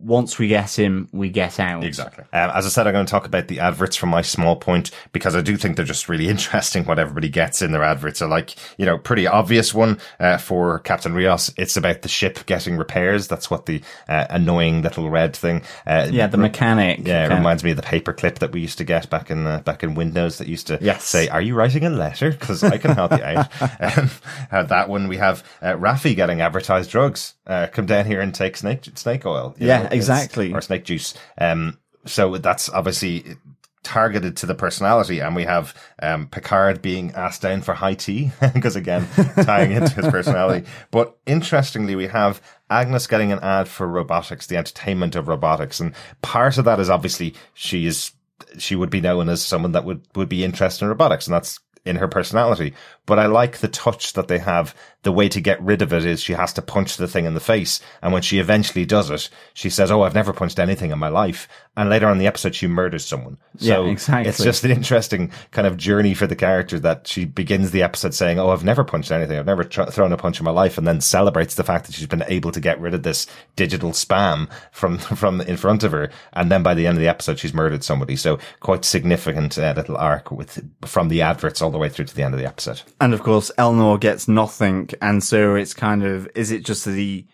once 0.03 0.37
we 0.37 0.47
get 0.47 0.77
him, 0.77 1.07
we 1.11 1.29
get 1.29 1.59
out. 1.59 1.83
Exactly. 1.83 2.23
Um, 2.33 2.51
as 2.53 2.65
I 2.65 2.69
said, 2.69 2.87
I'm 2.87 2.93
going 2.93 3.05
to 3.05 3.09
talk 3.11 3.25
about 3.25 3.47
the 3.47 3.59
adverts 3.61 3.95
from 3.95 4.09
my 4.09 4.21
small 4.21 4.55
point 4.55 4.91
because 5.13 5.35
I 5.35 5.41
do 5.41 5.55
think 5.57 5.75
they're 5.77 5.85
just 5.85 6.09
really 6.09 6.27
interesting 6.35 6.83
what 6.85 6.99
everybody 6.99 7.29
gets 7.29 7.61
in 7.61 7.71
their 7.71 7.83
adverts. 7.83 8.19
So, 8.19 8.27
like, 8.27 8.55
you 8.77 8.85
know, 8.85 8.97
pretty 8.97 9.27
obvious 9.27 9.73
one 9.73 9.99
uh, 10.19 10.37
for 10.37 10.79
Captain 10.79 11.13
Rios. 11.13 11.53
It's 11.57 11.77
about 11.77 12.01
the 12.01 12.09
ship 12.09 12.45
getting 12.45 12.77
repairs. 12.77 13.27
That's 13.27 13.49
what 13.49 13.65
the 13.65 13.81
uh, 14.09 14.27
annoying 14.29 14.81
little 14.81 15.09
red 15.09 15.35
thing. 15.35 15.61
Uh, 15.87 16.09
Yeah, 16.11 16.27
the 16.27 16.37
mechanic. 16.37 17.07
Yeah, 17.07 17.25
it 17.31 17.35
reminds 17.35 17.63
me 17.63 17.71
of 17.71 17.77
the 17.77 17.83
paperclip 17.83 18.39
that 18.39 18.51
we 18.51 18.59
used 18.61 18.77
to 18.79 18.83
get 18.83 19.09
back 19.09 19.31
in 19.31 19.47
uh, 19.47 19.59
back 19.59 19.83
in 19.83 19.95
Windows 19.95 20.37
that 20.39 20.47
used 20.47 20.67
to 20.67 20.77
Yes. 20.81 21.03
say, 21.05 21.27
"Are 21.29 21.41
you 21.41 21.55
writing 21.55 21.85
a 21.85 21.89
letter? 21.89 22.31
Because 22.31 22.63
I 22.63 22.77
can 22.77 22.91
help 22.91 23.11
you 23.13 23.23
out." 23.23 23.47
um, 23.81 24.09
uh, 24.51 24.63
that 24.63 24.89
one 24.89 25.07
we 25.07 25.17
have 25.17 25.43
uh, 25.61 25.73
Raffi 25.73 26.15
getting 26.15 26.41
advertised 26.41 26.91
drugs. 26.91 27.35
Uh, 27.45 27.67
come 27.71 27.85
down 27.85 28.05
here 28.05 28.21
and 28.21 28.33
take 28.33 28.55
snake 28.57 28.87
snake 28.95 29.25
oil. 29.25 29.55
Yeah, 29.59 29.83
it's- 29.85 29.92
exactly. 29.93 30.53
Or 30.53 30.61
snake 30.61 30.85
juice. 30.85 31.13
Um, 31.37 31.79
so 32.05 32.37
that's 32.37 32.69
obviously 32.69 33.37
targeted 33.83 34.37
to 34.37 34.45
the 34.45 34.55
personality, 34.55 35.19
and 35.19 35.35
we 35.35 35.43
have 35.43 35.75
um, 36.01 36.27
Picard 36.27 36.81
being 36.81 37.11
asked 37.11 37.41
down 37.41 37.61
for 37.61 37.73
high 37.73 37.93
tea 37.93 38.31
because 38.53 38.75
again 38.75 39.07
tying 39.43 39.71
into 39.71 39.93
his 39.93 40.07
personality. 40.07 40.67
But 40.91 41.17
interestingly, 41.25 41.95
we 41.95 42.07
have 42.07 42.41
Agnes 42.69 43.07
getting 43.07 43.31
an 43.31 43.39
ad 43.39 43.67
for 43.67 43.87
robotics, 43.87 44.47
the 44.47 44.57
entertainment 44.57 45.15
of 45.15 45.27
robotics, 45.27 45.79
and 45.79 45.93
part 46.21 46.57
of 46.57 46.65
that 46.65 46.79
is 46.79 46.89
obviously 46.89 47.35
she 47.53 47.85
is 47.85 48.11
she 48.57 48.75
would 48.75 48.89
be 48.89 49.01
known 49.01 49.29
as 49.29 49.43
someone 49.43 49.73
that 49.73 49.85
would 49.85 50.01
would 50.15 50.29
be 50.29 50.43
interested 50.43 50.85
in 50.85 50.89
robotics, 50.89 51.27
and 51.27 51.33
that's 51.33 51.59
in 51.85 51.97
her 51.97 52.07
personality. 52.07 52.73
But 53.05 53.19
I 53.19 53.25
like 53.25 53.57
the 53.57 53.67
touch 53.67 54.13
that 54.13 54.27
they 54.27 54.39
have. 54.39 54.75
The 55.03 55.11
way 55.11 55.29
to 55.29 55.39
get 55.41 55.61
rid 55.61 55.81
of 55.81 55.93
it 55.93 56.05
is 56.05 56.21
she 56.21 56.33
has 56.33 56.53
to 56.53 56.61
punch 56.61 56.97
the 56.97 57.07
thing 57.07 57.25
in 57.25 57.33
the 57.33 57.39
face. 57.39 57.81
And 58.01 58.11
when 58.13 58.21
she 58.21 58.39
eventually 58.39 58.85
does 58.85 59.09
it, 59.09 59.29
she 59.53 59.69
says, 59.69 59.91
Oh, 59.91 60.01
I've 60.03 60.15
never 60.15 60.33
punched 60.33 60.59
anything 60.59 60.91
in 60.91 60.99
my 60.99 61.09
life. 61.09 61.47
And 61.75 61.89
later 61.89 62.05
on 62.05 62.13
in 62.13 62.17
the 62.19 62.27
episode, 62.27 62.53
she 62.55 62.67
murders 62.67 63.03
someone. 63.05 63.37
So 63.57 63.85
Yeah, 63.85 63.91
exactly. 63.91 64.29
it's 64.29 64.43
just 64.43 64.63
an 64.63 64.71
interesting 64.71 65.31
kind 65.51 65.65
of 65.67 65.75
journey 65.75 66.13
for 66.13 66.27
the 66.27 66.35
character 66.35 66.79
that 66.79 67.07
she 67.07 67.25
begins 67.25 67.71
the 67.71 67.81
episode 67.83 68.13
saying, 68.13 68.39
Oh, 68.39 68.49
I've 68.51 68.63
never 68.63 68.83
punched 68.83 69.11
anything. 69.11 69.37
I've 69.37 69.45
never 69.45 69.63
tr- 69.63 69.83
thrown 69.83 70.13
a 70.13 70.17
punch 70.17 70.39
in 70.39 70.45
my 70.45 70.51
life. 70.51 70.77
And 70.77 70.87
then 70.87 71.01
celebrates 71.01 71.55
the 71.55 71.63
fact 71.63 71.85
that 71.85 71.95
she's 71.95 72.07
been 72.07 72.23
able 72.27 72.51
to 72.51 72.59
get 72.61 72.79
rid 72.79 72.93
of 72.93 73.03
this 73.03 73.27
digital 73.55 73.91
spam 73.91 74.49
from, 74.71 74.97
from 75.19 75.41
in 75.41 75.57
front 75.57 75.83
of 75.83 75.91
her. 75.91 76.09
And 76.33 76.49
then 76.51 76.63
by 76.63 76.73
the 76.73 76.87
end 76.87 76.97
of 76.97 77.01
the 77.01 77.07
episode, 77.09 77.39
she's 77.39 77.53
murdered 77.53 77.83
somebody. 77.83 78.15
So 78.15 78.39
quite 78.61 78.85
significant 78.85 79.57
uh, 79.57 79.73
little 79.75 79.97
arc 79.97 80.31
with, 80.31 80.63
from 80.85 81.09
the 81.09 81.21
adverts 81.21 81.61
all 81.61 81.71
the 81.71 81.77
way 81.77 81.89
through 81.89 82.05
to 82.05 82.15
the 82.15 82.23
end 82.23 82.33
of 82.33 82.39
the 82.39 82.47
episode. 82.47 82.81
And 83.01 83.13
of 83.13 83.21
course, 83.23 83.51
Elnor 83.57 83.99
gets 83.99 84.27
nothing, 84.27 84.89
and 85.01 85.23
so 85.23 85.55
it's 85.55 85.73
kind 85.73 86.03
of 86.03 86.27
is 86.35 86.51
it 86.51 86.65
just 86.65 86.85
that 86.85 86.95
he 86.95 87.27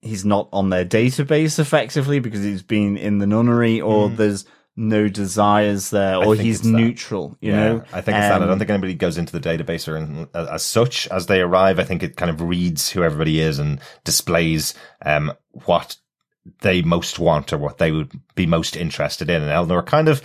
he's 0.00 0.24
not 0.24 0.48
on 0.52 0.70
their 0.70 0.84
database 0.84 1.58
effectively 1.58 2.18
because 2.18 2.42
he's 2.42 2.62
been 2.62 2.96
in 2.96 3.18
the 3.18 3.26
nunnery, 3.26 3.80
or 3.80 4.08
there's 4.08 4.44
no 4.74 5.06
desires 5.06 5.90
there, 5.90 6.16
or 6.16 6.34
he's 6.34 6.64
neutral, 6.64 7.36
you 7.40 7.52
know? 7.52 7.84
I 7.92 8.00
think 8.00 8.16
it's 8.16 8.26
that. 8.26 8.40
I 8.40 8.42
Um, 8.42 8.48
don't 8.48 8.58
think 8.58 8.70
anybody 8.70 8.94
goes 8.94 9.18
into 9.18 9.38
the 9.38 9.48
database 9.48 9.86
or 9.86 9.96
in, 9.98 10.28
as, 10.34 10.48
as 10.48 10.62
such 10.64 11.06
as 11.08 11.26
they 11.26 11.40
arrive. 11.40 11.78
I 11.78 11.84
think 11.84 12.02
it 12.02 12.16
kind 12.16 12.30
of 12.30 12.40
reads 12.40 12.90
who 12.90 13.04
everybody 13.04 13.38
is 13.38 13.58
and 13.58 13.80
displays 14.04 14.74
um, 15.04 15.32
what 15.66 15.96
they 16.62 16.82
most 16.82 17.18
want 17.18 17.52
or 17.52 17.58
what 17.58 17.78
they 17.78 17.92
would 17.92 18.10
be 18.34 18.46
most 18.46 18.74
interested 18.76 19.30
in. 19.30 19.42
And 19.42 19.52
Elnor 19.52 19.86
kind 19.86 20.08
of 20.08 20.22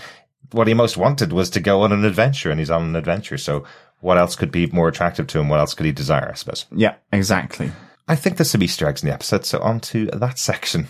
what 0.51 0.67
he 0.67 0.73
most 0.73 0.97
wanted 0.97 1.33
was 1.33 1.49
to 1.51 1.59
go 1.59 1.81
on 1.81 1.91
an 1.91 2.05
adventure, 2.05 2.49
and 2.49 2.59
he's 2.59 2.71
on 2.71 2.83
an 2.83 2.95
adventure. 2.95 3.37
So 3.37 3.65
what 3.99 4.17
else 4.17 4.35
could 4.35 4.51
be 4.51 4.67
more 4.67 4.87
attractive 4.87 5.27
to 5.27 5.39
him? 5.39 5.49
What 5.49 5.59
else 5.59 5.73
could 5.73 5.85
he 5.85 5.91
desire? 5.91 6.29
I 6.31 6.35
suppose. 6.35 6.65
Yeah, 6.71 6.95
exactly. 7.11 7.71
I 8.07 8.15
think 8.15 8.37
there's 8.37 8.51
some 8.51 8.63
Easter 8.63 8.87
eggs 8.87 9.03
in 9.03 9.09
the 9.09 9.13
episode. 9.13 9.45
So 9.45 9.59
on 9.59 9.79
to 9.81 10.05
that 10.07 10.39
section. 10.39 10.87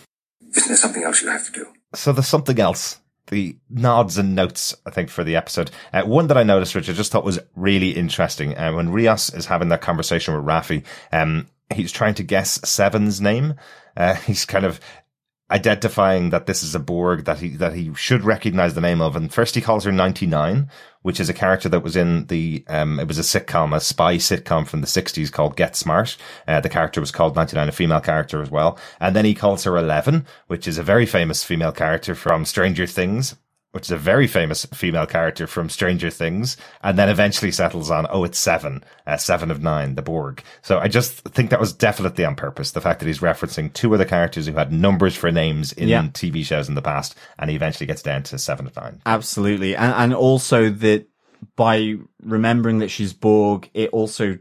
Isn't 0.56 0.68
there 0.68 0.78
something 0.78 1.04
else 1.04 1.22
you 1.22 1.30
have 1.30 1.46
to 1.46 1.52
do? 1.52 1.68
So 1.96 2.12
there's 2.12 2.28
something 2.28 2.60
else. 2.60 3.00
The 3.30 3.58
nods 3.70 4.18
and 4.18 4.36
notes, 4.36 4.74
I 4.86 4.92
think, 4.92 5.10
for 5.10 5.24
the 5.24 5.36
episode. 5.36 5.72
Uh, 5.92 6.04
one 6.04 6.28
that 6.28 6.38
I 6.38 6.44
noticed, 6.44 6.76
which 6.76 6.90
I 6.90 6.94
just 6.94 7.12
thought 7.12 7.26
was 7.26 7.40
really 7.56 7.92
interesting, 7.92 8.58
uh, 8.58 8.72
when 8.72 8.90
Rios 8.90 9.34
is 9.34 9.48
having 9.48 9.68
that 9.70 9.82
conversation 9.82 10.34
with 10.34 10.46
Raffi, 10.46 10.84
um, 11.12 11.48
he's 11.74 11.92
trying 11.92 12.14
to 12.16 12.24
guess 12.24 12.60
Seven's 12.70 13.20
name. 13.20 13.56
Uh, 13.98 14.16
he's 14.28 14.46
kind 14.46 14.66
of 14.66 14.80
identifying 15.50 16.30
that 16.30 16.46
this 16.46 16.64
is 16.64 16.76
a 16.76 16.80
Borg 16.80 17.26
that 17.26 17.40
he 17.40 17.50
that 17.58 17.74
he 17.74 17.94
should 17.96 18.24
recognize 18.24 18.74
the 18.74 18.82
name 18.82 19.02
of. 19.02 19.16
And 19.16 19.34
first, 19.34 19.56
he 19.56 19.62
calls 19.62 19.84
her 19.84 19.92
ninety 19.92 20.26
nine, 20.26 20.70
which 21.08 21.22
is 21.22 21.30
a 21.30 21.34
character 21.34 21.70
that 21.70 21.84
was 21.84 21.96
in 21.96 22.26
the 22.26 22.66
um, 22.68 23.00
it 23.00 23.08
was 23.08 23.18
a 23.18 23.22
sitcom, 23.22 23.74
a 23.74 23.80
spy 23.80 24.18
sitcom 24.18 24.68
from 24.68 24.82
the 24.82 24.88
sixties 24.88 25.30
called 25.30 25.56
Get 25.56 25.74
Smart. 25.74 26.18
Uh, 26.46 26.60
the 26.60 26.68
character 26.68 27.00
was 27.00 27.12
called 27.12 27.34
ninety 27.34 27.56
nine, 27.56 27.70
a 27.70 27.72
female 27.72 28.02
character 28.02 28.42
as 28.42 28.52
well. 28.52 28.78
And 29.00 29.16
then 29.16 29.24
he 29.24 29.34
calls 29.34 29.64
her 29.64 29.78
eleven, 29.78 30.26
which 30.48 30.68
is 30.68 30.78
a 30.78 30.84
very 30.84 31.06
famous 31.06 31.46
female 31.46 31.72
character 31.72 32.14
from 32.14 32.44
Stranger 32.44 32.86
Things. 32.86 33.38
Which 33.78 33.86
is 33.86 33.92
a 33.92 33.98
very 33.98 34.26
famous 34.26 34.66
female 34.74 35.06
character 35.06 35.46
from 35.46 35.70
Stranger 35.70 36.10
Things, 36.10 36.58
and 36.82 36.98
then 36.98 37.10
eventually 37.10 37.52
settles 37.52 37.92
on, 37.92 38.08
oh, 38.10 38.24
it's 38.24 38.40
seven, 38.40 38.84
uh, 39.06 39.18
seven 39.18 39.52
of 39.52 39.62
nine, 39.62 39.94
the 39.94 40.02
Borg. 40.02 40.42
So 40.64 40.80
I 40.80 40.88
just 40.88 41.20
think 41.26 41.52
that 41.52 41.60
was 41.60 41.74
definitely 41.74 42.26
on 42.26 42.36
purpose. 42.36 42.72
The 42.72 42.82
fact 42.82 43.02
that 43.02 43.06
he's 43.06 43.20
referencing 43.20 43.72
two 43.72 43.94
other 43.94 44.04
characters 44.04 44.48
who 44.48 44.54
had 44.54 44.74
numbers 44.74 45.16
for 45.16 45.32
names 45.32 45.74
in 45.74 45.90
Yeah. 45.90 46.02
TV 46.08 46.44
shows 46.44 46.68
in 46.68 46.74
the 46.74 46.82
past, 46.82 47.14
and 47.38 47.52
he 47.52 47.56
eventually 47.56 47.86
gets 47.86 48.02
down 48.02 48.24
to 48.24 48.40
seven 48.40 48.66
of 48.66 48.76
nine. 48.76 49.00
Absolutely. 49.06 49.76
And, 49.76 49.94
and 49.94 50.14
also 50.16 50.72
that 50.72 51.08
by 51.56 51.98
remembering 52.24 52.80
that 52.80 52.90
she's 52.90 53.14
Borg, 53.14 53.70
it 53.76 53.92
also 53.92 54.40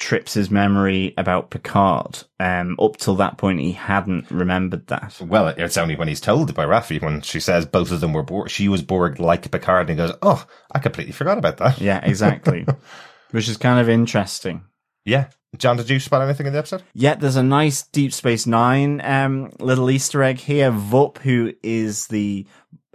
trips 0.00 0.34
his 0.34 0.50
memory 0.50 1.14
about 1.16 1.50
Picard. 1.50 2.24
Um, 2.40 2.76
up 2.80 2.96
till 2.96 3.14
that 3.16 3.38
point, 3.38 3.60
he 3.60 3.72
hadn't 3.72 4.30
remembered 4.30 4.88
that. 4.88 5.20
Well, 5.20 5.48
it's 5.48 5.76
only 5.76 5.94
when 5.94 6.08
he's 6.08 6.20
told 6.20 6.54
by 6.54 6.64
Raffi 6.64 7.00
when 7.00 7.20
she 7.20 7.38
says 7.38 7.66
both 7.66 7.92
of 7.92 8.00
them 8.00 8.12
were 8.12 8.24
Borg. 8.24 8.50
She 8.50 8.68
was 8.68 8.82
Borg 8.82 9.20
like 9.20 9.48
Picard, 9.50 9.88
and 9.88 9.90
he 9.90 10.06
goes, 10.06 10.16
"Oh, 10.22 10.44
I 10.72 10.80
completely 10.80 11.12
forgot 11.12 11.38
about 11.38 11.58
that." 11.58 11.80
Yeah, 11.80 12.00
exactly. 12.02 12.66
Which 13.30 13.48
is 13.48 13.56
kind 13.56 13.78
of 13.78 13.88
interesting. 13.88 14.64
Yeah. 15.04 15.26
John, 15.56 15.76
did 15.76 15.90
you 15.90 15.98
spot 16.00 16.22
anything 16.22 16.46
in 16.46 16.52
the 16.52 16.58
episode? 16.58 16.82
Yeah, 16.94 17.14
there's 17.14 17.36
a 17.36 17.42
nice 17.42 17.82
Deep 17.82 18.12
Space 18.12 18.46
Nine 18.46 19.00
um, 19.00 19.50
little 19.58 19.90
Easter 19.90 20.22
egg 20.22 20.38
here. 20.38 20.70
Vup, 20.70 21.18
who 21.18 21.52
is 21.62 22.06
the 22.06 22.46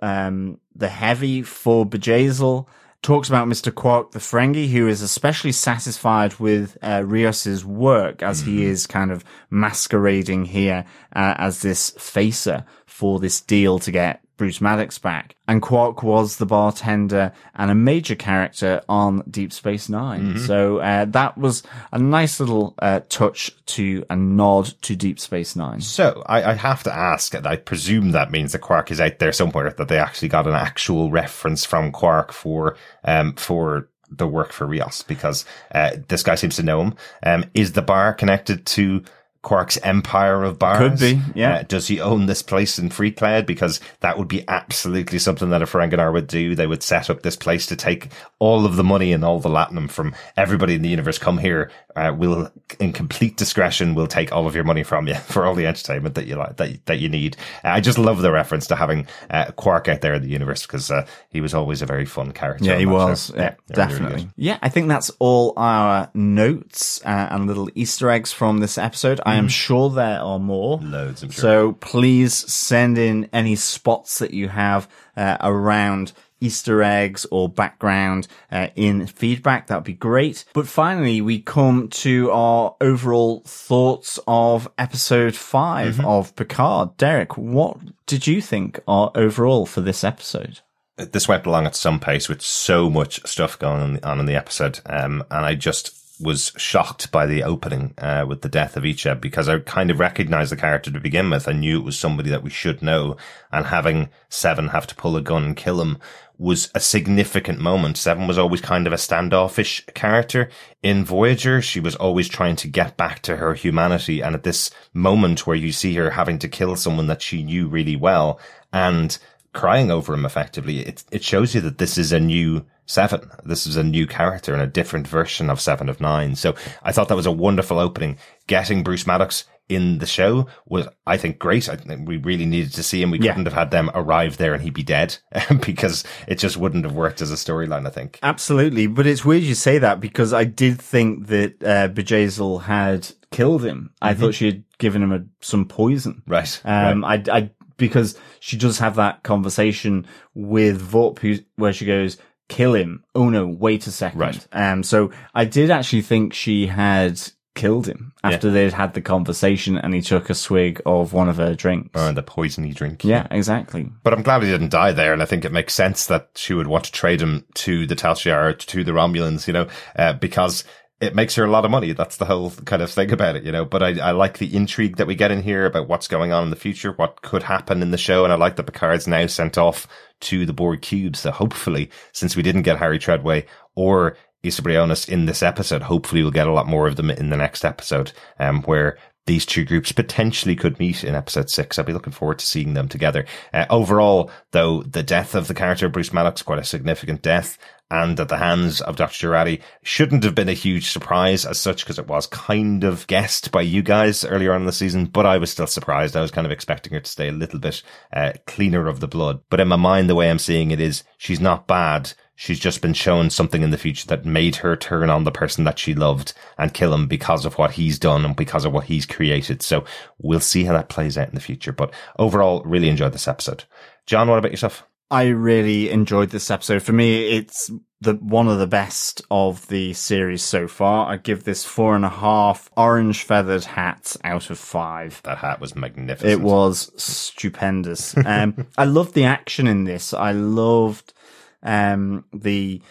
um, 0.01 0.60
the 0.74 0.88
heavy 0.88 1.41
for 1.41 1.86
Bjayzl, 1.86 2.68
talks 3.06 3.30
about 3.30 3.47
Mr. 3.47 3.74
Quark 3.74 4.12
the 4.12 4.20
Ferengi, 4.20 4.68
who 4.68 4.88
is 4.88 5.03
especially 5.03 5.51
satisfied 5.51 6.34
with 6.39 6.76
uh, 6.82 7.03
Rios's 7.06 7.64
work 7.64 8.24
as 8.24 8.41
he 8.41 8.66
is 8.66 8.88
kind 8.88 9.12
of 9.12 9.24
masquerading 9.51 10.45
here 10.45 10.86
uh, 11.16 11.36
as 11.38 11.62
this 11.62 11.91
facer 11.91 12.66
for 12.88 13.20
this 13.20 13.39
deal 13.41 13.78
to 13.78 13.91
get 13.91 14.24
Bruce 14.38 14.62
Maddox 14.62 14.98
back. 14.98 15.36
And 15.48 15.62
Quark 15.62 16.04
was 16.04 16.38
the 16.38 16.46
bartender 16.46 17.32
and 17.56 17.72
a 17.72 17.76
major 17.76 18.16
character 18.16 18.82
on 18.90 19.24
Deep 19.30 19.54
Space 19.54 19.90
9 19.90 20.40
So 20.40 20.78
uh, 20.80 21.06
that 21.06 21.38
was 21.38 21.64
a 21.92 22.00
nice 22.00 22.40
little 22.40 22.76
uh, 22.80 23.02
touch 23.10 23.52
to 23.68 24.06
a 24.10 24.16
nod 24.16 24.74
to 24.82 24.96
Deep 24.96 25.20
Space 25.20 25.56
Nine. 25.56 25.82
So 25.82 26.24
I, 26.26 26.52
I 26.52 26.54
have 26.54 26.84
to 26.84 26.94
ask, 26.94 27.34
and 27.34 27.48
I 27.48 27.56
presume 27.56 28.12
that 28.12 28.32
means 28.32 28.52
that 28.52 28.60
Quark 28.60 28.92
is 28.92 29.02
out 29.02 29.20
there 29.20 29.32
somewhere. 29.32 29.70
That 29.72 29.88
they 29.88 29.98
actually 29.98 30.30
got 30.30 30.48
an 30.48 30.54
actual 30.54 31.12
reference 31.12 31.66
from 31.66 31.92
Quark 31.92 32.32
for 32.32 32.78
um 33.04 33.34
for 33.34 33.90
the 34.10 34.28
work 34.28 34.52
for 34.52 34.68
Rios 34.68 35.04
because 35.04 35.46
uh, 35.74 35.98
this 36.08 36.24
guy 36.24 36.36
seems 36.36 36.56
to 36.58 36.64
know 36.64 36.82
him. 36.82 36.96
Um, 37.24 37.46
is 37.54 37.74
the 37.74 37.82
bar 37.82 38.14
connected 38.14 38.66
to? 38.68 39.04
Quark's 39.46 39.78
empire 39.84 40.43
of 40.43 40.58
bars. 40.58 40.80
Could 40.80 41.00
be, 41.00 41.22
yeah. 41.36 41.58
Uh, 41.58 41.64
does 41.64 41.88
he 41.88 42.02
own 42.02 42.26
this 42.26 42.41
place 42.41 42.80
in 42.80 42.89
Free 42.89 43.12
Cloud? 43.12 43.46
Because 43.46 43.80
that 44.00 44.18
would 44.18 44.28
be 44.28 44.43
absolutely 44.48 45.20
something 45.20 45.52
that 45.52 45.62
a 45.62 45.66
Ferenginar 45.66 46.12
would 46.12 46.26
do. 46.26 46.56
They 46.56 46.66
would 46.66 46.82
set 46.82 47.12
up 47.12 47.22
this 47.22 47.36
place 47.36 47.68
to 47.68 47.76
take 47.76 48.10
all 48.39 48.66
of 48.66 48.76
the 48.76 48.84
money 48.84 49.14
and 49.14 49.24
all 49.24 49.39
the 49.39 49.48
latinum 49.48 49.88
from 49.89 50.16
everybody 50.36 50.74
in 50.74 50.82
the 50.82 50.89
universe. 50.89 51.20
Come 51.20 51.38
here. 51.38 51.70
Uh, 51.96 52.14
we'll, 52.18 52.52
in 52.80 52.91
complete 52.91 53.38
discretion, 53.38 53.93
we'll 53.93 54.08
take 54.08 54.32
all 54.32 54.48
of 54.48 54.56
your 54.56 54.64
money 54.64 54.82
from 54.82 55.08
you 55.08 55.14
for 55.28 55.46
all 55.46 55.54
the 55.54 55.68
entertainment 55.68 56.16
that 56.16 56.26
you 56.26 56.36
like, 56.36 56.58
that, 56.58 56.84
that 56.88 56.98
you 56.98 57.08
need. 57.08 57.38
Uh, 57.64 57.70
I 57.70 57.82
just 57.82 58.00
love 58.00 58.24
the 58.24 58.32
reference 58.32 58.66
to 58.68 58.76
having 58.76 59.08
uh, 59.30 59.52
Quark 59.52 59.88
out 59.88 60.02
there 60.02 60.16
in 60.16 60.24
the 60.24 60.28
universe 60.28 60.66
because 60.66 60.89
uh, 60.89 61.06
he 61.30 61.39
was 61.39 61.54
always 61.54 61.84
a 61.84 61.86
very 61.86 62.06
fun 62.06 62.32
character. 62.32 62.66
Yeah, 62.66 62.80
he 62.80 62.88
was. 62.88 63.28
show. 63.28 63.36
Yeah, 63.36 63.56
they're 63.68 63.86
really, 63.86 64.00
really 64.00 64.06
definitely. 64.10 64.30
yeah, 64.38 64.58
I 64.64 64.70
think 64.70 64.88
that's 64.88 65.12
all 65.20 65.54
our 65.56 66.10
notes 66.16 67.00
uh, 67.06 67.28
and 67.30 67.46
little 67.46 67.70
Easter 67.76 68.10
eggs 68.10 68.34
from 68.34 68.58
this 68.58 68.80
episode. 68.80 69.22
I 69.24 69.35
am 69.36 69.48
sure 69.48 69.90
there 69.90 70.20
are 70.20 70.40
more. 70.40 70.80
Loads, 70.82 71.24
I'm 71.24 71.30
sure. 71.30 71.42
So 71.42 71.72
please 71.74 72.34
send 72.34 72.98
in 72.98 73.30
any 73.34 73.56
spots 73.56 74.20
that 74.20 74.34
you 74.34 74.50
have 74.50 74.88
uh, 75.16 75.38
around 75.42 76.12
Easter 76.42 76.84
eggs 76.84 77.26
or 77.32 77.48
background 77.48 78.28
uh, 78.52 78.68
in 78.76 79.08
feedback. 79.08 79.68
That 79.68 79.76
would 79.76 79.84
be 79.86 79.94
great. 79.94 80.44
But 80.54 80.68
finally, 80.68 81.22
we 81.22 81.40
come 81.40 81.88
to 81.90 82.30
our 82.32 82.76
overall 82.82 83.42
thoughts 83.46 84.20
of 84.28 84.70
episode 84.78 85.36
5 85.36 85.96
Mm-hmm. 85.96 86.06
of 86.06 86.36
Picard. 86.36 86.98
Derek, 86.98 87.38
what 87.38 87.78
did 88.06 88.28
you 88.28 88.42
think 88.42 88.80
are 88.88 89.12
overall 89.16 89.66
for 89.66 89.82
this 89.82 90.04
episode? 90.04 90.60
this 90.98 91.28
went 91.28 91.46
along 91.46 91.66
at 91.66 91.76
some 91.76 92.00
pace 92.00 92.30
with 92.30 92.42
so 92.42 92.90
much 92.90 93.20
stuff 93.28 93.60
going 93.60 93.82
on, 93.82 94.00
on 94.04 94.20
in 94.22 94.26
the 94.26 94.36
episode. 94.36 94.80
Um, 94.86 95.26
and 95.30 95.46
I 95.46 95.54
just 95.54 95.90
was 96.20 96.53
shocked 96.57 97.11
by 97.11 97.26
the 97.26 97.43
opening, 97.43 97.93
uh, 97.97 98.26
with 98.28 98.41
the 98.41 98.49
death 98.49 98.78
of 98.78 98.84
Icheb 98.84 99.20
because 99.20 99.49
I 99.49 99.59
kind 99.59 99.91
of 99.91 99.99
recognized 99.99 100.51
the 100.51 100.57
character 100.57 100.91
to 100.91 100.99
begin 100.99 101.30
with. 101.30 101.47
I 101.47 101.53
knew 101.53 101.80
it 101.80 101.86
was 101.86 101.97
somebody 101.97 102.30
that 102.30 102.43
we 102.43 102.49
should 102.49 102.82
know 102.82 103.18
and 103.51 103.66
having 103.66 104.09
Seven 104.30 104.70
have 104.70 104.88
to 104.88 104.95
pull 104.95 105.18
a 105.18 105.22
gun 105.22 105.43
and 105.43 105.57
kill 105.57 105.82
him 105.82 105.97
was 106.38 106.70
a 106.76 106.80
significant 106.80 107.59
moment. 107.59 107.97
Seven 107.97 108.28
was 108.28 108.38
always 108.38 108.61
kind 108.61 108.88
of 108.88 108.93
a 108.93 108.97
standoffish 108.97 109.86
character 109.93 110.49
in 110.84 111.05
Voyager. 111.05 111.61
She 111.61 111.80
was 111.80 111.95
always 111.95 112.28
trying 112.28 112.57
to 112.57 112.68
get 112.68 112.97
back 112.97 113.22
to 113.24 113.38
her 113.38 113.53
humanity. 113.53 114.22
And 114.22 114.36
at 114.36 114.43
this 114.43 114.70
moment 114.93 115.47
where 115.47 115.55
you 115.55 115.72
see 115.72 115.95
her 115.95 116.11
having 116.11 116.39
to 116.39 116.49
kill 116.49 116.76
someone 116.76 117.07
that 117.07 117.22
she 117.22 117.43
knew 117.43 117.68
really 117.68 117.95
well 117.95 118.39
and 118.74 119.18
crying 119.56 119.89
over 119.89 120.14
him 120.14 120.26
effectively, 120.26 120.80
it, 120.82 121.03
it 121.12 121.24
shows 121.24 121.56
you 121.56 121.62
that 121.62 121.80
this 121.80 121.97
is 121.97 122.12
a 122.12 122.20
new 122.20 122.66
Seven. 122.88 123.32
This 123.43 123.66
is 123.66 123.78
a 123.78 123.84
new 123.84 124.06
character 124.06 124.53
and 124.53 124.62
a 124.62 124.68
different 124.68 125.08
version 125.08 125.49
of 125.49 125.60
Seven 125.60 125.89
of 125.89 125.99
Nine. 125.99 126.36
So 126.36 126.53
I 126.84 126.91
thought 126.91 127.08
that 127.08 127.16
was 127.16 127.26
a 127.26 127.32
wonderful 127.32 127.80
opening. 127.80 128.20
Getting 128.45 128.84
Bruce 128.84 129.08
Maddox 129.08 129.45
in 129.68 129.97
the 129.97 130.06
show 130.06 130.45
was, 130.68 130.88
I 131.08 131.18
think, 131.18 131.39
great. 131.39 131.68
I 131.68 131.78
think 131.78 132.08
we 132.08 132.18
really 132.18 132.45
needed 132.45 132.74
to 132.76 132.84
see 132.84 133.01
him. 133.01 133.10
We 133.10 133.18
Yeah. 133.20 133.32
couldn't 133.32 133.47
have 133.47 133.56
had 133.56 133.72
them 133.72 133.89
arrive 133.95 134.38
there 134.38 134.53
and 134.53 134.62
he'd 134.62 134.76
be 134.76 134.84
dead 134.84 135.18
because 135.66 136.03
it 136.28 136.36
just 136.38 136.58
wouldn't 136.58 136.86
have 136.86 136.93
worked 136.93 137.24
as 137.24 137.32
a 137.32 137.36
storyline, 137.36 137.88
I 137.88 137.89
think. 137.89 138.20
Absolutely, 138.22 138.86
but 138.86 139.08
it's 139.08 139.26
weird 139.26 139.41
you 139.41 139.56
say 139.56 139.80
that 139.80 139.99
because 139.99 140.32
I 140.32 140.43
did 140.43 140.80
think 140.80 141.26
that 141.26 141.64
uh, 141.64 141.88
Bjayzl 141.88 142.62
had 142.66 143.10
killed 143.32 143.66
him. 143.66 143.89
I 143.99 144.14
thought 144.14 144.36
she 144.36 144.45
had 144.45 144.64
given 144.78 145.01
him 145.01 145.12
a, 145.12 145.24
some 145.41 145.66
poison. 145.66 146.22
Right. 146.28 146.62
Um, 146.64 147.03
I, 147.03 147.24
I, 147.32 147.49
because 147.78 148.17
she 148.39 148.57
does 148.57 148.80
have 148.80 148.95
that 148.95 149.23
conversation 149.23 150.05
with 150.34 150.91
who, 150.91 151.38
where 151.55 151.73
she 151.73 151.86
goes, 151.86 152.17
kill 152.47 152.73
him. 152.73 153.03
Oh 153.13 153.30
no, 153.30 153.47
wait 153.47 153.88
a 153.88 153.91
second. 153.91 154.19
Right. 154.19 154.47
Um, 154.51 154.84
so 154.84 155.11
I 155.34 155.45
did 155.45 155.71
actually 155.71 156.01
think 156.01 156.34
she 156.34 156.67
had 156.67 157.21
killed 157.55 157.88
him 157.88 158.11
after 158.21 158.51
they'd 158.51 158.73
had 158.73 158.93
the 158.93 159.01
conversation 159.01 159.78
and 159.78 159.93
he 159.93 160.01
took 160.01 160.30
a 160.30 160.36
swig 160.36 160.82
of 160.86 161.13
one 161.13 161.30
of 161.30 161.38
her 161.38 161.55
drinks. 161.55 161.99
Or 161.99 162.11
the 162.11 162.21
poisony 162.21 162.76
drink. 162.76 163.03
yeah, 163.03 163.28
exactly. 163.32 163.89
But 164.03 164.13
I'm 164.13 164.23
glad 164.23 164.43
he 164.43 164.49
didn't 164.49 164.71
die 164.71 164.91
there, 164.91 165.13
and 165.13 165.21
I 165.21 165.26
think 165.26 165.45
it 165.45 165.51
makes 165.51 165.73
sense 165.73 166.05
that 166.07 166.32
she 166.36 166.53
would 166.53 166.67
want 166.67 166.84
to 166.86 166.91
trade 166.91 167.21
him 167.21 167.45
to 167.55 167.88
the 167.88 167.95
Tal 167.95 168.13
Shiar, 168.13 168.57
to 168.57 168.84
the 168.84 168.91
Romulans, 168.91 169.47
you 169.47 169.53
know, 169.53 169.67
uh, 169.95 170.13
because 170.13 170.65
it 171.02 171.16
makes 171.16 171.36
her 171.36 171.43
a 171.43 171.52
lot 171.52 171.66
of 171.66 171.72
money. 171.72 171.91
That's 171.91 172.18
the 172.18 172.26
whole 172.26 172.52
kind 172.52 172.82
of 172.82 172.89
thing 172.89 173.12
about 173.12 173.36
it, 173.36 173.43
you 173.43 173.52
know. 173.52 173.66
But 173.66 173.84
I, 173.84 174.00
I 174.00 174.12
like 174.12 174.38
the 174.38 174.56
intrigue 174.56 174.98
that 174.98 175.08
we 175.08 175.16
get 175.16 175.32
in 175.32 175.41
here 175.41 175.66
about 175.66 175.89
what's 175.89 176.08
going 176.08 176.32
on 176.32 176.43
in 176.43 176.50
the 176.50 176.56
future, 176.56 176.93
what 176.93 177.22
could 177.22 177.43
happen 177.43 177.82
in 177.82 177.91
the 177.91 177.98
show, 177.98 178.24
and 178.24 178.32
I 178.32 178.38
like 178.38 178.56
that 178.56 178.66
Picard's 178.66 179.08
now 179.08 179.26
sent 179.28 179.58
off 179.58 179.88
to 180.22 180.46
the 180.46 180.54
Borg 180.54 180.82
cube. 180.82 181.16
So 181.16 181.32
hopefully, 181.32 181.89
since 182.14 182.36
we 182.36 182.43
didn't 182.43 182.62
get 182.62 182.78
Harry 182.78 182.98
Treadaway 182.98 183.46
or 183.76 184.18
Isa 184.43 184.62
Briones 184.62 185.10
in 185.10 185.26
this 185.26 185.43
episode, 185.43 185.82
hopefully 185.82 186.22
we'll 186.22 186.32
get 186.32 186.48
a 186.48 186.54
lot 186.54 186.68
more 186.68 186.88
of 186.88 186.96
them 186.96 187.10
in 187.10 187.30
the 187.30 187.38
next 187.38 187.66
episode, 187.66 188.14
um, 188.39 188.62
where 188.64 188.98
these 189.26 189.46
two 189.46 189.66
groups 189.66 189.91
potentially 189.91 190.56
could 190.56 190.80
meet 190.80 191.04
in 191.04 191.16
episode 191.16 191.50
six. 191.50 191.78
I'll 191.78 191.86
be 191.86 191.93
looking 191.93 192.14
forward 192.14 192.39
to 192.39 192.46
seeing 192.46 192.76
them 192.76 192.88
together. 192.88 193.26
Uh, 193.54 193.66
overall, 193.70 194.30
though, 194.52 194.84
the 194.84 195.04
death 195.04 195.34
of 195.34 195.48
the 195.48 195.56
character 195.56 195.89
Bruce 195.89 196.14
Maddox 196.14 196.43
quite 196.43 196.60
a 196.60 196.64
significant 196.64 197.22
death. 197.24 197.58
And 197.92 198.20
at 198.20 198.30
the 198.30 198.38
hands 198.38 198.82
of 198.82 198.96
Dr. 198.96 199.28
Jurati 199.28 199.62
shouldn't 199.84 200.24
have 200.24 200.34
been 200.34 200.50
a 200.50 200.54
huge 200.54 200.90
surprise 200.90 201.46
as 201.46 201.60
such 201.60 201.84
because 201.84 202.00
it 202.00 202.08
was 202.08 202.26
kind 202.26 202.84
of 202.84 203.06
guessed 203.06 203.52
by 203.52 203.62
you 203.62 203.84
guys 203.84 204.26
earlier 204.26 204.54
on 204.54 204.62
in 204.62 204.66
the 204.66 204.72
season, 204.72 205.06
but 205.06 205.28
I 205.28 205.38
was 205.38 205.52
still 205.52 205.68
surprised. 205.68 206.16
I 206.16 206.22
was 206.22 206.32
kind 206.32 206.48
of 206.48 206.52
expecting 206.52 206.94
her 206.94 207.00
to 207.00 207.12
stay 207.12 207.28
a 207.28 207.34
little 207.34 207.60
bit 207.60 207.84
uh, 208.12 208.34
cleaner 208.48 208.88
of 208.88 209.02
the 209.02 209.08
blood. 209.08 209.42
But 209.50 209.60
in 209.60 209.68
my 209.68 209.76
mind, 209.76 210.10
the 210.10 210.16
way 210.16 210.32
I'm 210.32 210.40
seeing 210.40 210.72
it 210.72 210.82
is 210.82 211.04
she's 211.18 211.40
not 211.40 211.68
bad. 211.68 212.14
She's 212.36 212.60
just 212.60 212.82
been 212.82 212.94
shown 212.94 213.30
something 213.30 213.62
in 213.62 213.70
the 213.70 213.78
future 213.78 214.08
that 214.08 214.26
made 214.26 214.58
her 214.58 214.76
turn 214.76 215.10
on 215.10 215.24
the 215.24 215.32
person 215.32 215.64
that 215.64 215.80
she 215.80 215.94
loved 215.94 216.34
and 216.58 216.74
kill 216.74 216.94
him 216.94 217.08
because 217.08 217.46
of 217.46 217.58
what 217.58 217.72
he's 217.72 217.98
done 217.98 218.26
and 218.26 218.36
because 218.36 218.66
of 218.66 218.74
what 218.74 218.86
he's 218.86 219.06
created. 219.06 219.62
So 219.62 219.86
we'll 220.18 220.42
see 220.42 220.66
how 220.66 220.74
that 220.74 220.90
plays 220.90 221.18
out 221.18 221.30
in 221.30 221.36
the 221.36 221.40
future. 221.40 221.72
But 221.72 221.94
overall, 222.20 222.62
really 222.64 222.90
enjoyed 222.90 223.14
this 223.14 223.28
episode. 223.28 223.64
John, 224.06 224.28
what 224.28 224.40
about 224.40 224.52
yourself? 224.52 224.86
I 225.12 225.28
really 225.28 225.89
enjoyed 225.89 226.30
this 226.30 226.49
episode. 226.49 226.82
For 226.82 226.91
me, 226.91 227.38
it's 227.38 227.70
the 228.01 228.16
one 228.16 228.47
of 228.47 228.58
the 228.58 228.68
best 228.68 229.22
of 229.30 229.68
the 229.68 229.93
series 229.93 230.41
so 230.41 230.68
far. 230.68 231.08
I 231.12 231.18
give 231.18 231.43
this 231.43 231.64
four 231.64 231.95
and 231.95 232.06
a 232.06 232.10
half 232.10 232.70
orange 232.76 233.24
feathered 233.24 233.66
hats 233.66 234.18
out 234.24 234.49
of 234.49 234.58
five. 234.58 235.22
That 235.24 235.39
hat 235.39 235.60
was 235.60 235.76
magnificent. 235.76 236.32
It 236.32 236.41
was 236.41 236.91
stupendous. 237.01 238.16
Um, 238.26 238.68
I 238.78 238.86
loved 238.86 239.14
the 239.14 239.26
action 239.26 239.68
in 239.68 239.84
this. 239.84 240.14
I 240.14 240.32
loved 240.32 241.14
um, 241.62 242.26
the 242.34 242.82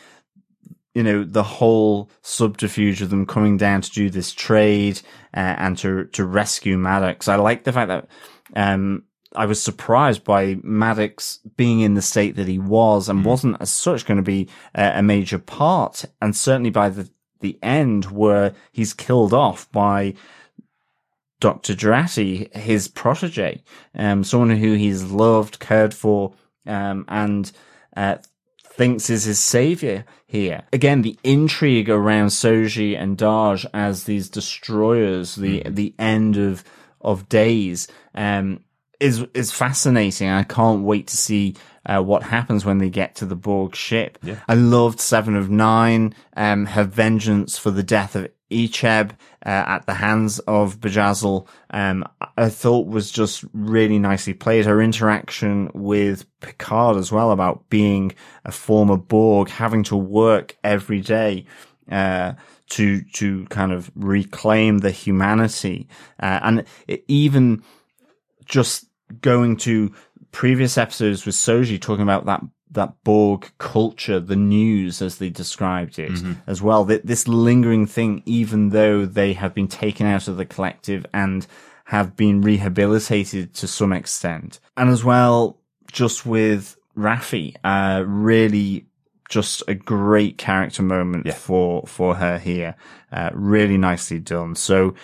you 0.95 1.03
know 1.03 1.25
the 1.25 1.43
whole 1.43 2.11
subterfuge 2.23 3.03
of 3.03 3.11
them 3.11 3.27
coming 3.27 3.57
down 3.57 3.81
to 3.81 3.91
do 3.91 4.09
this 4.09 4.33
trade 4.33 5.01
uh, 5.37 5.57
and 5.59 5.77
to 5.79 6.05
to 6.07 6.25
rescue 6.25 6.79
Maddox. 6.79 7.27
I 7.27 7.37
like 7.37 7.65
the 7.65 7.73
fact 7.73 7.89
that 7.89 8.09
um, 8.55 9.03
I 9.35 9.47
was 9.47 9.63
surprised 9.63 10.25
by 10.25 10.59
Maddox 10.63 11.41
being 11.57 11.81
in 11.81 11.95
the 11.95 12.03
state 12.03 12.37
that 12.37 12.49
he 12.49 12.59
was 12.59 13.09
and 13.09 13.25
wasn't 13.25 13.57
as 13.61 13.71
such 13.71 14.07
going 14.07 14.17
to 14.17 14.23
be 14.23 14.49
a, 14.75 14.99
a 14.99 15.03
major 15.03 15.39
part, 15.39 16.05
and 16.21 16.37
certainly 16.37 16.71
by 16.71 16.89
the 16.89 17.09
the 17.41 17.59
end 17.63 18.07
where 18.07 18.55
he's 18.73 18.95
killed 18.95 19.35
off 19.35 19.71
by 19.71 20.15
Dr. 21.41 21.75
Jurati, 21.75 22.55
his 22.57 22.89
protege, 22.89 23.63
um, 23.95 24.25
someone 24.25 24.49
who 24.51 24.73
he's 24.73 25.05
loved, 25.05 25.59
cared 25.61 25.93
for, 25.93 26.33
um, 26.67 27.05
and 27.07 27.53
uh, 27.95 28.17
thinks 28.63 29.11
is 29.11 29.25
his 29.25 29.39
savior 29.39 30.07
here. 30.27 30.63
Again, 30.73 31.03
the 31.03 31.19
intrigue 31.23 31.91
around 31.91 32.29
Soji 32.29 32.99
and 32.99 33.19
Dahj 33.19 33.67
as 33.75 34.05
these 34.05 34.31
destroyers, 34.31 35.35
the 35.35 35.63
the 35.69 35.95
end 35.99 36.37
of 36.37 36.65
of 37.01 37.29
days, 37.29 37.89
um, 38.15 38.61
is 39.01 39.25
is 39.35 39.53
fascinating. 39.53 40.29
I 40.29 40.43
can't 40.43 40.85
wait 40.85 41.09
to 41.09 41.17
see 41.17 41.57
uh, 41.87 42.03
what 42.03 42.23
happens 42.23 42.65
when 42.65 42.79
they 42.79 42.91
get 42.91 43.17
to 43.17 43.27
the 43.27 43.37
Borg 43.37 43.75
ship. 43.75 44.19
I 44.49 44.55
loved 44.55 45.01
Seven 45.01 45.37
of 45.37 45.51
Nine, 45.51 46.15
um, 46.37 46.67
her 46.67 46.85
vengeance 46.85 47.59
for 47.59 47.71
the 47.71 47.83
death 47.83 48.17
of 48.17 48.29
Icheb 48.51 49.11
uh, 49.45 49.49
at 49.49 49.87
the 49.87 49.95
hands 49.95 50.39
of 50.41 50.81
Bjayzl, 50.81 51.47
um, 51.71 52.05
I 52.37 52.49
thought 52.49 52.87
was 52.87 53.11
just 53.11 53.45
really 53.53 53.99
nicely 53.99 54.35
played. 54.35 54.67
Her 54.67 54.81
interaction 54.81 55.71
with 55.75 56.27
Picard 56.41 56.97
as 56.97 57.11
well 57.11 57.31
about 57.31 57.69
being 57.69 58.15
a 58.45 58.53
former 58.53 58.97
Borg, 58.97 59.49
having 59.49 59.83
to 59.85 59.97
work 59.97 60.57
every 60.63 61.01
day. 61.01 61.47
Uh, 61.91 62.33
to 62.71 63.03
to 63.13 63.45
kind 63.51 63.73
of 63.73 63.91
reclaim 63.95 64.79
the 64.79 64.91
humanity, 64.91 65.87
uh, 66.19 66.41
and 66.43 66.65
it, 66.89 67.05
even 67.09 67.63
just 68.45 68.87
going 69.21 69.57
to 69.59 69.93
previous 70.33 70.77
episodes 70.77 71.25
with 71.25 71.35
Soji 71.35 71.81
talking 71.81 72.03
about 72.03 72.27
that 72.27 72.43
that 72.75 72.93
Borg 73.05 73.51
culture, 73.59 74.19
the 74.19 74.37
news 74.37 75.01
as 75.01 75.19
they 75.19 75.31
described 75.31 75.99
it 75.99 76.11
as 76.49 76.61
well. 76.61 76.85
That 76.85 77.07
this 77.07 77.29
lingering 77.29 77.87
thing, 77.87 78.23
even 78.27 78.71
though 78.71 79.07
they 79.07 79.33
have 79.35 79.55
been 79.55 79.69
taken 79.69 80.07
out 80.07 80.27
of 80.27 80.37
the 80.37 80.45
collective 80.45 81.07
and 81.15 81.47
have 81.85 82.17
been 82.17 82.41
rehabilitated 82.41 83.55
to 83.55 83.69
some 83.69 83.93
extent, 83.93 84.59
and 84.77 84.91
as 84.91 85.05
well 85.05 85.59
just 85.93 86.27
with 86.27 86.77
Raffi, 86.97 87.55
uh, 87.63 88.03
really 88.05 88.87
just 89.29 89.63
a 89.69 89.75
great 89.75 90.37
character 90.37 90.83
moment 90.83 91.33
for 91.33 91.85
for 91.87 92.17
her 92.17 92.39
here. 92.39 92.75
Uh, 93.13 93.31
really 93.33 93.79
nicely 93.79 94.19
done. 94.19 94.57
So 94.57 94.95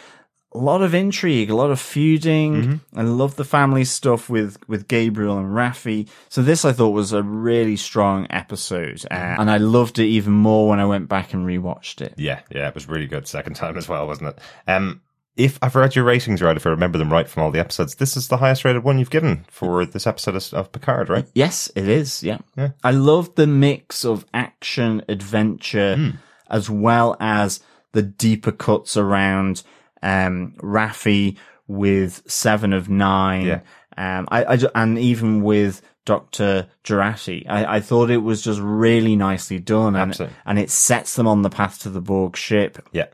a 0.52 0.58
lot 0.58 0.82
of 0.82 0.94
intrigue, 0.94 1.50
a 1.50 1.54
lot 1.54 1.70
of 1.70 1.80
feuding. 1.80 2.80
I 2.94 3.02
love 3.02 3.36
the 3.36 3.44
family 3.44 3.84
stuff 3.84 4.28
with, 4.28 4.56
with 4.68 4.88
Gabriel 4.88 5.38
and 5.38 5.48
Raffi. 5.48 6.08
So 6.28 6.42
this 6.42 6.64
I 6.64 6.72
thought 6.72 6.90
was 6.90 7.12
a 7.12 7.22
really 7.22 7.76
strong 7.76 8.26
episode. 8.30 9.04
Uh, 9.10 9.14
and 9.38 9.50
I 9.50 9.58
loved 9.58 9.98
it 9.98 10.06
even 10.06 10.32
more 10.32 10.68
when 10.68 10.80
I 10.80 10.86
went 10.86 11.08
back 11.08 11.32
and 11.32 11.46
rewatched 11.46 12.00
it. 12.00 12.14
Yeah, 12.16 12.40
yeah, 12.50 12.68
it 12.68 12.74
was 12.74 12.88
really 12.88 13.06
good 13.06 13.28
second 13.28 13.54
time 13.54 13.76
as 13.76 13.88
well, 13.88 14.06
wasn't 14.06 14.30
it? 14.30 14.38
Um, 14.66 15.02
if 15.36 15.58
I've 15.62 15.76
read 15.76 15.94
your 15.94 16.04
ratings 16.04 16.42
right, 16.42 16.56
if 16.56 16.66
I 16.66 16.70
remember 16.70 16.98
them 16.98 17.12
right 17.12 17.28
from 17.28 17.44
all 17.44 17.52
the 17.52 17.60
episodes, 17.60 17.94
this 17.94 18.16
is 18.16 18.28
the 18.28 18.38
highest 18.38 18.64
rated 18.64 18.82
one 18.82 18.98
you've 18.98 19.10
given 19.10 19.46
for 19.48 19.86
this 19.86 20.06
episode 20.06 20.34
of, 20.34 20.52
of 20.52 20.72
Picard, 20.72 21.08
right? 21.08 21.26
Yes, 21.32 21.70
it 21.76 21.88
is. 21.88 22.22
Yeah. 22.22 22.38
I 22.82 22.90
love 22.90 23.36
the 23.36 23.46
mix 23.46 24.04
of 24.04 24.26
action, 24.34 25.02
adventure, 25.08 26.14
as 26.50 26.68
well 26.68 27.16
as 27.20 27.60
the 27.92 28.02
deeper 28.02 28.52
cuts 28.52 28.96
around, 28.96 29.62
um, 30.02 30.54
Raffi 30.58 31.36
with 31.66 32.22
Seven 32.30 32.72
of 32.72 32.88
Nine. 32.88 33.46
Yeah. 33.46 33.60
Um, 33.96 34.26
I, 34.30 34.44
I 34.44 34.58
and 34.74 34.98
even 34.98 35.42
with 35.42 35.82
Dr. 36.06 36.68
Jurati, 36.84 37.44
I, 37.48 37.76
I 37.76 37.80
thought 37.80 38.10
it 38.10 38.18
was 38.18 38.42
just 38.42 38.60
really 38.60 39.14
nicely 39.16 39.58
done 39.58 39.94
and, 39.94 40.10
Absolutely. 40.10 40.36
and 40.46 40.58
it 40.58 40.70
sets 40.70 41.14
them 41.16 41.26
on 41.28 41.42
the 41.42 41.50
path 41.50 41.80
to 41.82 41.90
the 41.90 42.00
Borg 42.00 42.36
ship 42.36 42.78
Yeah. 42.92 43.06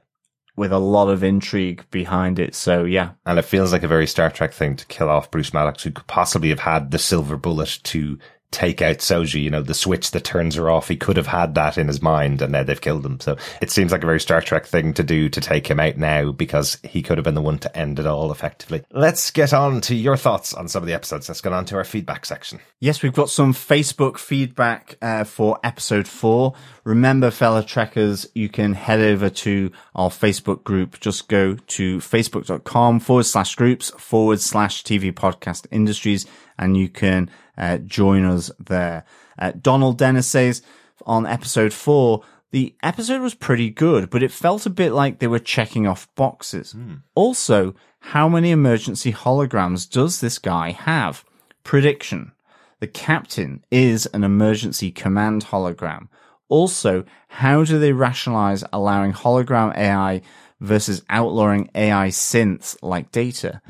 with 0.56 0.72
a 0.72 0.78
lot 0.78 1.08
of 1.08 1.24
intrigue 1.24 1.84
behind 1.90 2.38
it. 2.38 2.54
So 2.54 2.84
yeah, 2.84 3.10
And 3.26 3.38
it 3.38 3.44
feels 3.44 3.72
like 3.72 3.82
a 3.82 3.88
very 3.88 4.06
Star 4.06 4.30
Trek 4.30 4.52
thing 4.52 4.76
to 4.76 4.86
kill 4.86 5.08
off 5.10 5.30
Bruce 5.30 5.52
Maddox, 5.52 5.82
who 5.82 5.90
could 5.90 6.06
possibly 6.06 6.50
have 6.50 6.60
had 6.60 6.90
the 6.92 6.98
silver 6.98 7.36
bullet 7.36 7.80
to 7.84 8.18
take 8.50 8.80
out 8.80 8.98
Soji, 8.98 9.42
you 9.42 9.50
know, 9.50 9.62
the 9.62 9.74
switch 9.74 10.12
that 10.12 10.24
turns 10.24 10.54
her 10.54 10.70
off. 10.70 10.88
He 10.88 10.96
could 10.96 11.16
have 11.16 11.26
had 11.26 11.54
that 11.54 11.76
in 11.78 11.88
his 11.88 12.00
mind 12.00 12.40
and 12.42 12.52
now 12.52 12.62
they've 12.62 12.80
killed 12.80 13.04
him. 13.04 13.20
So 13.20 13.36
it 13.60 13.70
seems 13.70 13.92
like 13.92 14.02
a 14.02 14.06
very 14.06 14.20
Star 14.20 14.40
Trek 14.40 14.66
thing 14.66 14.94
to 14.94 15.02
do 15.02 15.28
to 15.28 15.40
take 15.40 15.66
him 15.68 15.80
out 15.80 15.96
now 15.96 16.32
because 16.32 16.78
he 16.82 17.02
could 17.02 17.18
have 17.18 17.24
been 17.24 17.34
the 17.34 17.42
one 17.42 17.58
to 17.58 17.76
end 17.76 17.98
it 17.98 18.06
all 18.06 18.30
effectively. 18.32 18.82
Let's 18.92 19.30
get 19.30 19.52
on 19.52 19.80
to 19.82 19.94
your 19.94 20.16
thoughts 20.16 20.54
on 20.54 20.68
some 20.68 20.82
of 20.82 20.86
the 20.86 20.94
episodes. 20.94 21.28
Let's 21.28 21.40
get 21.40 21.52
on 21.52 21.64
to 21.66 21.76
our 21.76 21.84
feedback 21.84 22.24
section. 22.24 22.60
Yes, 22.80 23.02
we've 23.02 23.12
got 23.12 23.30
some 23.30 23.52
Facebook 23.52 24.18
feedback 24.18 24.96
uh, 25.02 25.24
for 25.24 25.58
episode 25.64 26.06
four. 26.06 26.54
Remember, 26.84 27.30
fellow 27.30 27.62
trekkers, 27.62 28.28
you 28.34 28.48
can 28.48 28.74
head 28.74 29.00
over 29.00 29.28
to 29.28 29.72
our 29.94 30.10
Facebook 30.10 30.62
group. 30.62 31.00
Just 31.00 31.28
go 31.28 31.54
to 31.54 31.98
facebook.com 31.98 33.00
forward 33.00 33.24
slash 33.24 33.54
groups 33.54 33.90
forward 33.90 34.40
slash 34.40 34.84
TV 34.84 35.12
podcast 35.12 35.66
industries 35.70 36.26
and 36.58 36.76
you 36.76 36.88
can 36.88 37.30
uh, 37.56 37.78
join 37.78 38.24
us 38.24 38.50
there. 38.58 39.04
Uh, 39.38 39.52
Donald 39.60 39.98
Dennis 39.98 40.26
says 40.26 40.62
on 41.04 41.26
episode 41.26 41.72
four, 41.72 42.22
the 42.52 42.74
episode 42.82 43.20
was 43.20 43.34
pretty 43.34 43.70
good, 43.70 44.08
but 44.08 44.22
it 44.22 44.30
felt 44.30 44.66
a 44.66 44.70
bit 44.70 44.92
like 44.92 45.18
they 45.18 45.26
were 45.26 45.38
checking 45.38 45.86
off 45.86 46.12
boxes. 46.14 46.74
Also, 47.14 47.74
how 48.00 48.28
many 48.28 48.50
emergency 48.50 49.12
holograms 49.12 49.90
does 49.90 50.20
this 50.20 50.38
guy 50.38 50.70
have? 50.70 51.24
Prediction. 51.64 52.32
The 52.80 52.86
captain 52.86 53.64
is 53.70 54.06
an 54.06 54.22
emergency 54.22 54.90
command 54.90 55.46
hologram. 55.46 56.08
Also, 56.48 57.04
how 57.28 57.64
do 57.64 57.78
they 57.78 57.92
rationalize 57.92 58.62
allowing 58.72 59.12
hologram 59.12 59.76
AI 59.76 60.22
versus 60.60 61.02
outlawing 61.10 61.70
AI 61.74 62.08
synths 62.08 62.76
like 62.82 63.12
data? 63.12 63.60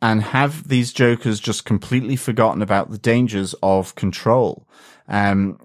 And 0.00 0.22
have 0.22 0.68
these 0.68 0.92
jokers 0.92 1.40
just 1.40 1.64
completely 1.64 2.16
forgotten 2.16 2.62
about 2.62 2.90
the 2.90 2.98
dangers 2.98 3.54
of 3.62 3.94
control? 3.94 4.66
Um, 5.08 5.58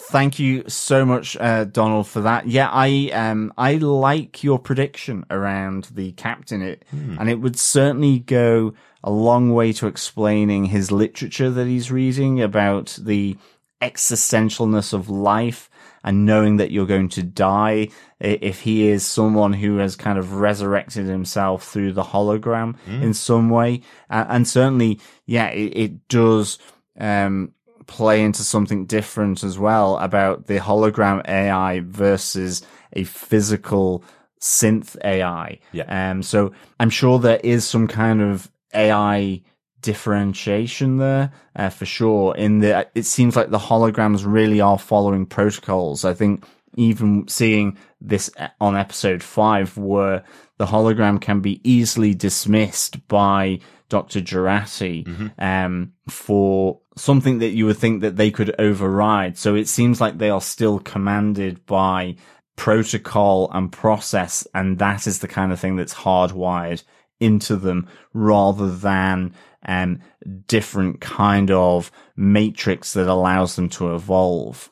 Thank 0.00 0.38
you 0.38 0.62
so 0.68 1.04
much, 1.04 1.36
uh, 1.36 1.64
Donald, 1.64 2.06
for 2.06 2.20
that. 2.20 2.46
Yeah, 2.46 2.70
I 2.72 3.10
um 3.12 3.52
I 3.58 3.74
like 3.74 4.44
your 4.44 4.58
prediction 4.58 5.24
around 5.28 5.88
the 5.92 6.12
captain, 6.12 6.62
it, 6.62 6.84
and 7.18 7.28
it 7.28 7.40
would 7.40 7.58
certainly 7.58 8.20
go 8.20 8.74
a 9.02 9.10
long 9.10 9.52
way 9.52 9.72
to 9.74 9.86
explaining 9.86 10.66
his 10.66 10.92
literature 10.92 11.50
that 11.50 11.66
he's 11.66 11.90
reading 11.90 12.40
about 12.40 12.96
the 13.02 13.36
existentialness 13.82 14.92
of 14.92 15.10
life 15.10 15.68
and 16.04 16.24
knowing 16.24 16.56
that 16.56 16.70
you're 16.70 16.86
going 16.86 17.08
to 17.10 17.22
die. 17.22 17.88
If 18.20 18.60
he 18.60 18.88
is 18.88 19.06
someone 19.06 19.52
who 19.52 19.76
has 19.76 19.94
kind 19.94 20.18
of 20.18 20.34
resurrected 20.34 21.06
himself 21.06 21.64
through 21.64 21.92
the 21.92 22.02
hologram 22.02 22.74
in 23.02 23.14
some 23.14 23.48
way, 23.48 23.82
and 24.10 24.46
certainly, 24.46 25.00
yeah, 25.26 25.48
it, 25.48 25.76
it 25.76 26.08
does. 26.08 26.58
Um, 27.00 27.54
play 27.86 28.22
into 28.22 28.42
something 28.42 28.84
different 28.84 29.42
as 29.42 29.58
well 29.58 29.96
about 29.98 30.46
the 30.46 30.58
hologram 30.58 31.26
AI 31.26 31.80
versus 31.80 32.62
a 32.92 33.02
physical 33.04 34.04
synth 34.40 34.96
AI. 35.04 35.58
Yeah. 35.72 36.10
Um, 36.10 36.22
so 36.22 36.52
I'm 36.78 36.90
sure 36.90 37.18
there 37.18 37.40
is 37.42 37.66
some 37.66 37.88
kind 37.88 38.22
of 38.22 38.50
AI 38.74 39.42
differentiation 39.80 40.98
there, 40.98 41.32
uh, 41.56 41.70
for 41.70 41.86
sure. 41.86 42.36
In 42.36 42.60
the, 42.60 42.86
it 42.94 43.04
seems 43.04 43.36
like 43.36 43.50
the 43.50 43.58
holograms 43.58 44.24
really 44.26 44.60
are 44.60 44.78
following 44.78 45.26
protocols. 45.26 46.04
I 46.04 46.14
think 46.14 46.44
even 46.78 47.26
seeing 47.28 47.76
this 48.00 48.30
on 48.60 48.76
episode 48.76 49.22
five 49.22 49.76
where 49.76 50.24
the 50.58 50.66
hologram 50.66 51.20
can 51.20 51.40
be 51.40 51.60
easily 51.68 52.14
dismissed 52.14 53.06
by 53.08 53.58
Dr. 53.88 54.20
Jurati, 54.20 55.30
um, 55.38 55.92
for 56.08 56.80
something 56.96 57.38
that 57.38 57.50
you 57.50 57.66
would 57.66 57.78
think 57.78 58.02
that 58.02 58.16
they 58.16 58.30
could 58.30 58.54
override. 58.58 59.38
So 59.38 59.54
it 59.54 59.66
seems 59.68 60.00
like 60.00 60.18
they 60.18 60.30
are 60.30 60.40
still 60.40 60.78
commanded 60.78 61.64
by 61.66 62.16
protocol 62.56 63.50
and 63.52 63.72
process. 63.72 64.46
And 64.52 64.78
that 64.78 65.06
is 65.06 65.20
the 65.20 65.28
kind 65.28 65.52
of 65.52 65.60
thing 65.60 65.76
that's 65.76 65.94
hardwired 65.94 66.82
into 67.20 67.56
them 67.56 67.88
rather 68.12 68.70
than, 68.70 69.32
um, 69.66 70.00
different 70.46 71.00
kind 71.00 71.50
of 71.50 71.90
matrix 72.16 72.92
that 72.92 73.08
allows 73.08 73.56
them 73.56 73.68
to 73.70 73.94
evolve. 73.94 74.70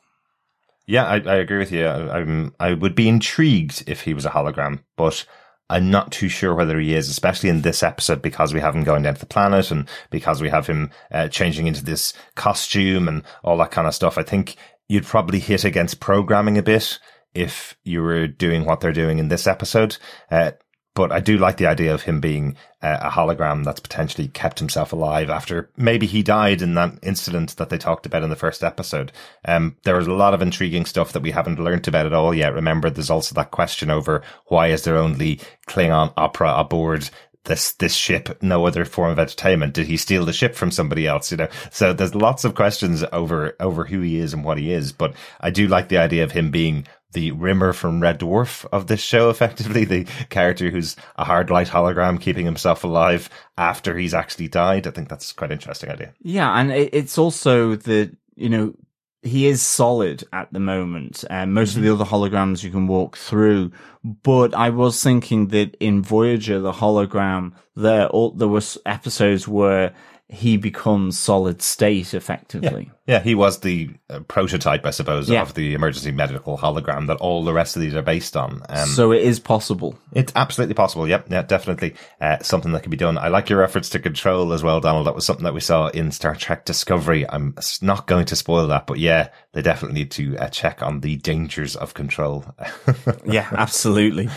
Yeah, 0.87 1.05
I, 1.05 1.17
I 1.17 1.35
agree 1.37 1.59
with 1.59 1.73
you. 1.73 1.85
I, 1.87 2.19
I'm, 2.19 2.55
I 2.61 2.75
would 2.75 2.95
be 2.95 3.09
intrigued 3.09 3.85
if 3.87 4.03
he 4.03 4.15
was 4.15 4.25
a 4.25 4.31
hologram, 4.31 4.81
but 4.97 5.25
I'm 5.69 5.91
not 5.91 6.13
too 6.13 6.29
sure 6.29 6.55
whether 6.55 6.79
he 6.79 6.95
is, 6.95 7.09
especially 7.09 7.49
in 7.49 7.63
this 7.63 7.83
episode 7.83 8.23
because 8.23 8.55
we 8.55 8.61
have 8.61 8.75
him 8.75 8.85
going 8.85 9.03
down 9.03 9.15
to 9.15 9.21
the 9.21 9.27
planet 9.27 9.71
and 9.73 9.89
because 10.11 10.41
we 10.41 10.49
have 10.49 10.67
him 10.67 10.91
uh, 11.11 11.29
changing 11.29 11.67
into 11.67 11.85
this 11.85 12.13
costume 12.37 13.09
and 13.09 13.25
all 13.43 13.57
that 13.59 13.73
kind 13.73 13.89
of 13.89 13.95
stuff. 13.95 14.17
I 14.17 14.23
think 14.23 14.57
you'd 14.89 15.05
probably 15.05 15.41
hit 15.41 15.65
against 15.65 15.99
programming 15.99 16.57
a 16.57 16.63
bit 16.63 17.01
if 17.35 17.77
you 17.83 18.03
were 18.03 18.29
doing 18.29 18.65
what 18.65 18.81
they're 18.81 18.93
doing 18.93 19.19
in 19.19 19.29
this 19.29 19.47
episode. 19.49 19.99
Uh, 20.31 20.53
but 20.97 21.13
I 21.13 21.21
do 21.21 21.37
like 21.37 21.59
the 21.59 21.67
idea 21.67 21.93
of 21.93 22.03
him 22.03 22.21
being 22.21 22.57
a 22.81 23.11
hologram 23.11 23.65
that's 23.65 23.81
potentially 23.81 24.29
kept 24.29 24.59
himself 24.59 24.93
alive 24.95 25.29
after 25.29 25.69
maybe 25.77 26.07
he 26.07 26.23
died 26.23 26.63
in 26.63 26.73
that 26.75 26.99
incident 27.03 27.55
that 27.57 27.69
they 27.69 27.77
talked 27.77 28.07
about 28.07 28.23
in 28.23 28.31
the 28.31 28.35
first 28.35 28.65
episode. 28.65 29.13
Um, 29.45 29.77
there 29.85 29.97
was 29.97 30.07
a 30.07 30.15
lot 30.15 30.33
of 30.33 30.41
intriguing 30.41 30.87
stuff 30.87 31.13
that 31.13 31.23
we 31.23 31.33
haven't 31.33 31.59
learnt 31.59 31.87
about 31.87 32.07
at 32.07 32.15
all 32.15 32.35
yet. 32.35 32.55
Remember, 32.55 32.89
there's 32.89 33.11
also 33.11 33.35
that 33.35 33.51
question 33.51 33.91
over 33.91 34.23
why 34.47 34.69
is 34.69 34.85
there 34.85 34.97
only 34.97 35.39
Klingon 35.69 36.15
opera 36.17 36.55
aboard 36.57 37.11
this 37.47 37.73
this 37.75 37.95
ship 37.95 38.43
no 38.43 38.67
other 38.67 38.85
form 38.85 39.13
of 39.13 39.19
entertainment 39.21 39.73
did 39.73 39.87
he 39.87 39.97
steal 39.97 40.25
the 40.25 40.33
ship 40.33 40.57
from 40.57 40.71
somebody 40.71 41.07
else 41.07 41.31
you 41.31 41.37
know 41.37 41.49
so 41.71 41.93
there's 41.93 42.15
lots 42.15 42.45
of 42.45 42.57
questions 42.57 43.05
over 43.13 43.55
over 43.61 43.85
who 43.85 44.01
he 44.01 44.19
is 44.19 44.35
and 44.35 44.45
what 44.45 44.59
he 44.59 44.73
is 44.73 44.93
but 44.93 45.15
i 45.41 45.49
do 45.49 45.69
like 45.69 45.89
the 45.89 45.97
idea 45.97 46.25
of 46.25 46.33
him 46.33 46.51
being 46.51 46.85
the 47.13 47.33
Rimmer 47.33 47.73
from 47.73 48.01
Red 48.01 48.21
Dwarf 48.21 48.67
of 48.73 48.87
this 48.87 49.01
show, 49.01 49.31
effectively 49.31 49.85
the 49.85 50.05
character 50.29 50.71
who's 50.71 50.97
a 51.17 51.25
hard 51.25 51.51
light 51.51 51.69
hologram 51.69 52.21
keeping 52.21 52.45
himself 52.45 52.85
alive 52.85 53.29
after 53.57 53.97
he's 53.97 54.15
actually 54.15 54.49
died. 54.49 54.87
I 54.87 54.91
think 54.91 55.09
that's 55.09 55.33
quite 55.33 55.51
an 55.51 55.59
interesting 55.59 55.91
idea. 55.91 56.15
Yeah, 56.21 56.53
and 56.53 56.73
it's 56.73 57.19
also 57.19 57.77
the 57.77 58.15
you 58.35 58.49
know 58.49 58.75
he 59.27 59.47
is 59.47 59.61
solid 59.61 60.25
at 60.33 60.53
the 60.53 60.61
moment. 60.61 61.25
Uh, 61.29 61.47
most 61.47 61.77
of 61.77 61.83
the 61.83 61.93
other 61.93 62.05
holograms 62.05 62.63
you 62.63 62.71
can 62.71 62.87
walk 62.87 63.17
through, 63.17 63.73
but 64.23 64.55
I 64.55 64.71
was 64.71 65.03
thinking 65.03 65.49
that 65.49 65.77
in 65.81 66.03
Voyager, 66.03 66.61
the 66.61 66.73
hologram 66.73 67.53
there, 67.75 68.07
all, 68.09 68.31
there 68.31 68.49
was 68.49 68.79
episodes 68.87 69.49
where 69.49 69.95
he 70.29 70.57
becomes 70.57 71.17
solid 71.19 71.63
state 71.63 72.13
effectively. 72.13 72.91
Yeah, 73.07 73.21
he 73.23 73.37
was 73.37 73.61
the 73.61 73.91
uh, 74.11 74.21
prototype, 74.27 74.85
I 74.85 74.91
suppose, 74.91 75.31
Yeah. 75.31 75.43
of 75.43 75.55
the 75.55 75.75
emergency 75.75 76.11
medical 76.11 76.59
hologram 76.59 77.07
that 77.07 77.19
all 77.19 77.45
the 77.45 77.53
rest 77.53 77.77
of 77.77 77.83
these 77.83 77.95
are 77.95 78.03
based 78.03 78.37
on. 78.37 78.63
Um, 78.69 78.89
So 78.89 79.13
it 79.13 79.23
is 79.23 79.39
possible. 79.39 79.97
It's 80.13 80.33
absolutely 80.35 80.75
possible. 80.75 81.07
Yep. 81.07 81.27
Yeah, 81.31 81.43
definitely. 81.43 81.95
Uh, 82.21 82.39
something 82.43 82.73
that 82.73 82.83
can 82.83 82.91
be 82.91 82.97
done. 82.97 83.17
I 83.19 83.29
like 83.29 83.49
your 83.49 83.61
reference 83.61 83.89
to 83.91 84.01
control 84.01 84.53
as 84.53 84.65
well, 84.65 84.81
Donald. 84.81 85.07
That 85.07 85.15
was 85.15 85.25
something 85.25 85.45
that 85.45 85.55
we 85.55 85.61
saw 85.61 85.87
in 85.89 86.11
Star 86.11 86.35
Trek 86.35 86.65
Discovery. 86.65 87.25
I'm 87.31 87.55
not 87.81 88.09
going 88.09 88.27
to 88.27 88.35
spoil 88.35 88.67
that, 88.67 88.89
but 88.89 88.99
yeah, 88.99 89.29
they 89.53 89.63
definitely 89.63 90.01
need 90.01 90.11
to 90.13 90.37
uh, 90.39 90.49
check 90.49 90.83
on 90.83 91.01
the 91.01 91.17
dangers 91.19 91.77
of 91.77 91.95
control. 91.95 92.45
Yeah, 93.25 93.49
absolutely. 93.53 94.29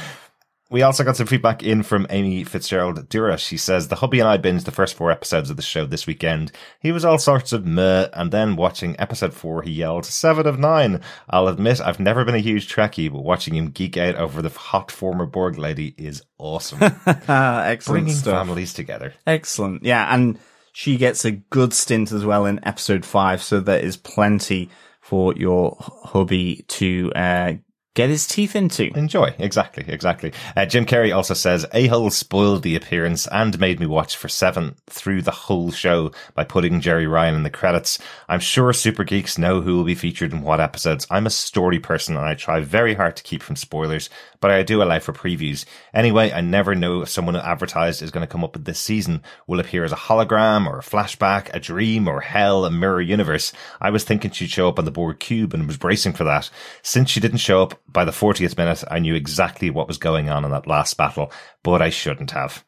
We 0.72 0.84
also 0.84 1.04
got 1.04 1.18
some 1.18 1.26
feedback 1.26 1.64
in 1.64 1.82
from 1.82 2.06
Amy 2.12 2.44
Fitzgerald 2.44 3.10
Dura. 3.10 3.40
She 3.40 3.58
says, 3.58 3.88
The 3.88 3.96
hubby 3.96 4.20
and 4.20 4.30
I 4.30 4.38
binged 4.38 4.66
the 4.66 4.72
first 4.72 4.94
four 4.94 5.10
episodes 5.10 5.50
of 5.50 5.56
the 5.56 5.64
show 5.64 5.86
this 5.86 6.06
weekend. 6.06 6.52
He 6.80 6.92
was 6.92 7.04
all 7.04 7.18
sorts 7.18 7.52
of 7.54 7.66
meh, 7.66 8.08
and 8.14 8.32
then 8.32 8.56
watching 8.56 8.96
episode 9.00 9.34
four, 9.34 9.64
he 9.64 9.72
yelled, 9.72 10.06
seven 10.06 10.46
of 10.46 10.60
nine. 10.60 11.02
I'll 11.28 11.48
admit, 11.48 11.82
I've 11.82 12.00
never 12.00 12.24
been 12.24 12.36
a 12.36 12.40
huge 12.40 12.72
Trekkie, 12.72 13.12
but 13.12 13.24
watching 13.24 13.56
him 13.56 13.72
geek 13.72 13.98
out 13.98 14.14
over 14.16 14.44
the 14.44 14.50
hot 14.50 14.92
former 14.92 15.26
Borg 15.26 15.58
lady 15.58 15.96
is 15.98 16.22
awesome. 16.38 16.80
Excellent 17.28 17.86
Bringing 17.86 18.14
stuff. 18.14 18.34
families 18.36 18.74
together. 18.74 19.14
Excellent. 19.26 19.82
Yeah, 19.84 20.14
and 20.14 20.38
she 20.72 20.98
gets 20.98 21.26
a 21.26 21.32
good 21.32 21.74
stint 21.74 22.12
as 22.12 22.24
well 22.24 22.46
in 22.46 22.60
episode 22.64 23.06
five, 23.06 23.42
so 23.42 23.60
there 23.60 23.80
is 23.80 23.98
plenty 23.98 24.70
for 25.02 25.34
your 25.34 25.78
hubby 26.04 26.64
to 26.68 27.12
uh, 27.16 27.54
get 27.96 28.10
his 28.10 28.28
teeth 28.28 28.56
into. 28.56 28.92
Enjoy. 28.96 29.34
Exactly. 29.40 29.86
Exactly. 29.88 30.32
Uh, 30.56 30.66
Jim 30.66 30.86
Carrey 30.86 31.16
also 31.16 31.34
says, 31.34 31.66
A-hole 31.74 32.12
spoiled 32.12 32.64
the 32.64 32.76
appearance 32.76 33.28
and 33.28 33.60
made 33.60 33.80
me 33.80 33.86
watch 33.86 34.16
for 34.16 34.30
seven 34.30 34.76
through 34.88 35.22
the 35.22 35.32
whole 35.32 35.72
show 35.72 36.12
by 36.34 36.44
putting 36.44 36.82
Jeri 36.82 37.10
Ryan 37.10 37.36
in 37.36 37.44
the 37.44 37.50
credits. 37.50 38.00
I'm 38.28 38.40
sure 38.40 38.74
super 38.74 39.04
geeks 39.04 39.38
know 39.38 39.62
who 39.62 39.76
will 39.76 39.84
be 39.84 39.96
featured 39.96 40.32
in 40.32 40.42
what 40.42 40.60
episodes. 40.60 41.08
I'm 41.10 41.26
a 41.26 41.32
story 41.32 41.80
person 41.80 42.16
and 42.16 42.26
I 42.26 42.36
try 42.36 42.62
very 42.62 42.94
hard 42.94 43.16
to 43.18 43.24
keep 43.24 43.44
from 43.44 43.56
spoilers, 43.56 44.10
but 44.40 44.52
I 44.52 44.64
do 44.64 44.82
allow 44.82 45.00
for 45.00 45.14
previews. 45.14 45.66
Anyway, 45.94 46.32
I 46.32 46.42
never 46.42 46.76
know 46.76 47.02
if 47.02 47.10
someone 47.10 47.36
advertised 47.36 48.02
is 48.02 48.12
going 48.12 48.26
to 48.26 48.32
come 48.32 48.44
up 48.44 48.54
with 48.54 48.66
this 48.66 48.80
season 48.80 49.22
will 49.48 49.60
appear 49.60 49.84
as 49.84 49.92
a 49.92 49.98
hologram 49.98 50.68
or 50.68 50.80
a 50.80 50.84
flashback, 50.84 51.54
a 51.54 51.60
dream 51.60 52.08
or 52.08 52.22
hell, 52.22 52.66
a 52.66 52.72
mirror 52.72 53.02
universe. 53.02 53.54
I 53.82 53.90
was 53.90 54.04
thinking 54.04 54.32
she'd 54.32 54.50
show 54.50 54.70
up 54.70 54.80
on 54.80 54.86
the 54.86 54.92
Borg 54.92 55.20
cube 55.20 55.54
and 55.54 55.68
was 55.68 55.78
bracing 55.78 56.14
for 56.14 56.24
that. 56.24 56.50
Since 56.82 57.10
she 57.10 57.20
didn't 57.20 57.38
show 57.40 57.64
up 57.64 57.80
by 57.88 58.06
the 58.06 58.12
40th 58.12 58.58
minute, 58.58 58.84
I 58.90 59.00
knew 59.00 59.16
exactly 59.16 59.70
what 59.70 59.88
was 59.88 59.98
going 59.98 60.30
on 60.30 60.46
in 60.46 60.52
that 60.52 60.68
last 60.68 60.98
battle, 60.98 61.32
but 61.64 61.82
I 61.82 61.90
shouldn't 61.90 62.32
have. 62.32 62.64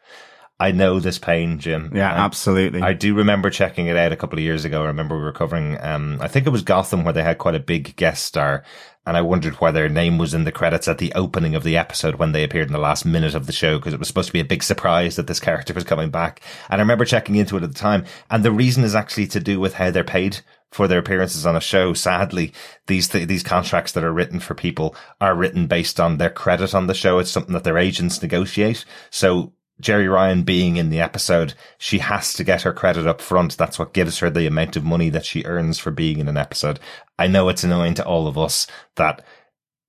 I 0.62 0.72
know 0.72 1.00
this 1.00 1.18
pain, 1.18 1.58
Jim. 1.58 1.92
Yeah, 1.92 2.12
And 2.12 2.20
absolutely. 2.20 2.84
I 2.84 2.94
do 2.94 3.16
remember 3.16 3.50
checking 3.50 3.88
it 3.88 3.98
out 3.98 4.12
a 4.12 4.16
couple 4.16 4.38
of 4.38 4.44
years 4.44 4.64
ago. 4.64 4.84
I 4.84 4.88
remember 4.88 5.18
we 5.18 5.24
were 5.24 5.32
covering, 5.32 5.76
um, 5.82 6.20
I 6.22 6.28
think 6.28 6.46
it 6.46 6.52
was 6.52 6.62
Gotham 6.62 7.04
where 7.04 7.14
they 7.14 7.24
had 7.24 7.40
quite 7.40 7.56
a 7.56 7.60
big 7.60 7.96
guest 7.96 8.26
star. 8.26 8.64
And 9.08 9.18
I 9.18 9.22
wondered 9.22 9.56
why 9.56 9.72
their 9.72 9.90
name 9.90 10.20
was 10.20 10.36
in 10.36 10.44
the 10.44 10.52
credits 10.52 10.88
at 10.88 11.00
the 11.00 11.12
opening 11.14 11.56
of 11.56 11.64
the 11.64 11.78
episode 11.78 12.16
when 12.16 12.32
they 12.32 12.44
appeared 12.44 12.68
in 12.68 12.74
the 12.74 12.78
last 12.78 13.06
minute 13.06 13.34
of 13.34 13.48
the 13.48 13.52
show 13.52 13.80
because 13.80 13.94
it 13.94 14.00
was 14.00 14.08
supposed 14.08 14.28
to 14.28 14.34
be 14.34 14.40
a 14.40 14.46
big 14.46 14.62
surprise 14.62 15.16
that 15.16 15.26
this 15.26 15.40
character 15.40 15.74
was 15.74 15.84
coming 15.84 16.12
back. 16.12 16.42
And 16.70 16.80
I 16.80 16.84
remember 16.84 17.06
checking 17.06 17.38
into 17.38 17.58
it 17.58 17.64
at 17.64 17.74
the 17.74 17.80
time. 17.80 18.06
And 18.30 18.46
the 18.46 18.52
reason 18.52 18.84
is 18.84 18.94
actually 18.94 19.26
to 19.28 19.40
do 19.40 19.60
with 19.60 19.74
how 19.74 19.90
they're 19.90 20.04
paid 20.04 20.42
for 20.72 20.88
their 20.88 21.00
appearances 21.00 21.48
on 21.48 21.56
a 21.56 21.60
show. 21.62 21.94
Sadly, 21.94 22.54
these 22.86 23.08
th- 23.08 23.28
these 23.28 23.42
contracts 23.42 23.94
that 23.94 24.04
are 24.04 24.14
written 24.14 24.40
for 24.40 24.54
people 24.54 24.96
are 25.20 25.36
written 25.36 25.66
based 25.66 26.00
on 26.00 26.18
their 26.18 26.30
credit 26.30 26.76
on 26.76 26.86
the 26.86 26.94
show. 26.94 27.18
It's 27.18 27.32
something 27.32 27.54
that 27.54 27.64
their 27.64 27.80
agents 27.80 28.22
negotiate. 28.22 28.86
So 29.10 29.54
Jeri 29.82 30.12
Ryan 30.12 30.44
being 30.44 30.78
in 30.78 30.90
the 30.90 31.02
episode, 31.02 31.54
she 31.78 32.00
has 32.00 32.34
to 32.34 32.44
get 32.44 32.62
her 32.64 32.74
credit 32.74 33.08
up 33.08 33.22
front. 33.22 33.58
That's 33.58 33.80
what 33.80 33.94
gives 33.94 34.20
her 34.20 34.30
the 34.30 34.48
amount 34.48 34.76
of 34.76 34.84
money 34.84 35.10
that 35.10 35.26
she 35.26 35.46
earns 35.46 35.80
for 35.80 35.92
being 35.92 36.20
in 36.20 36.28
an 36.28 36.38
episode. 36.38 36.80
I 37.18 37.28
know 37.28 37.50
it's 37.50 37.64
annoying 37.64 37.96
to 37.96 38.06
all 38.06 38.28
of 38.28 38.38
us 38.38 38.68
that 38.96 39.24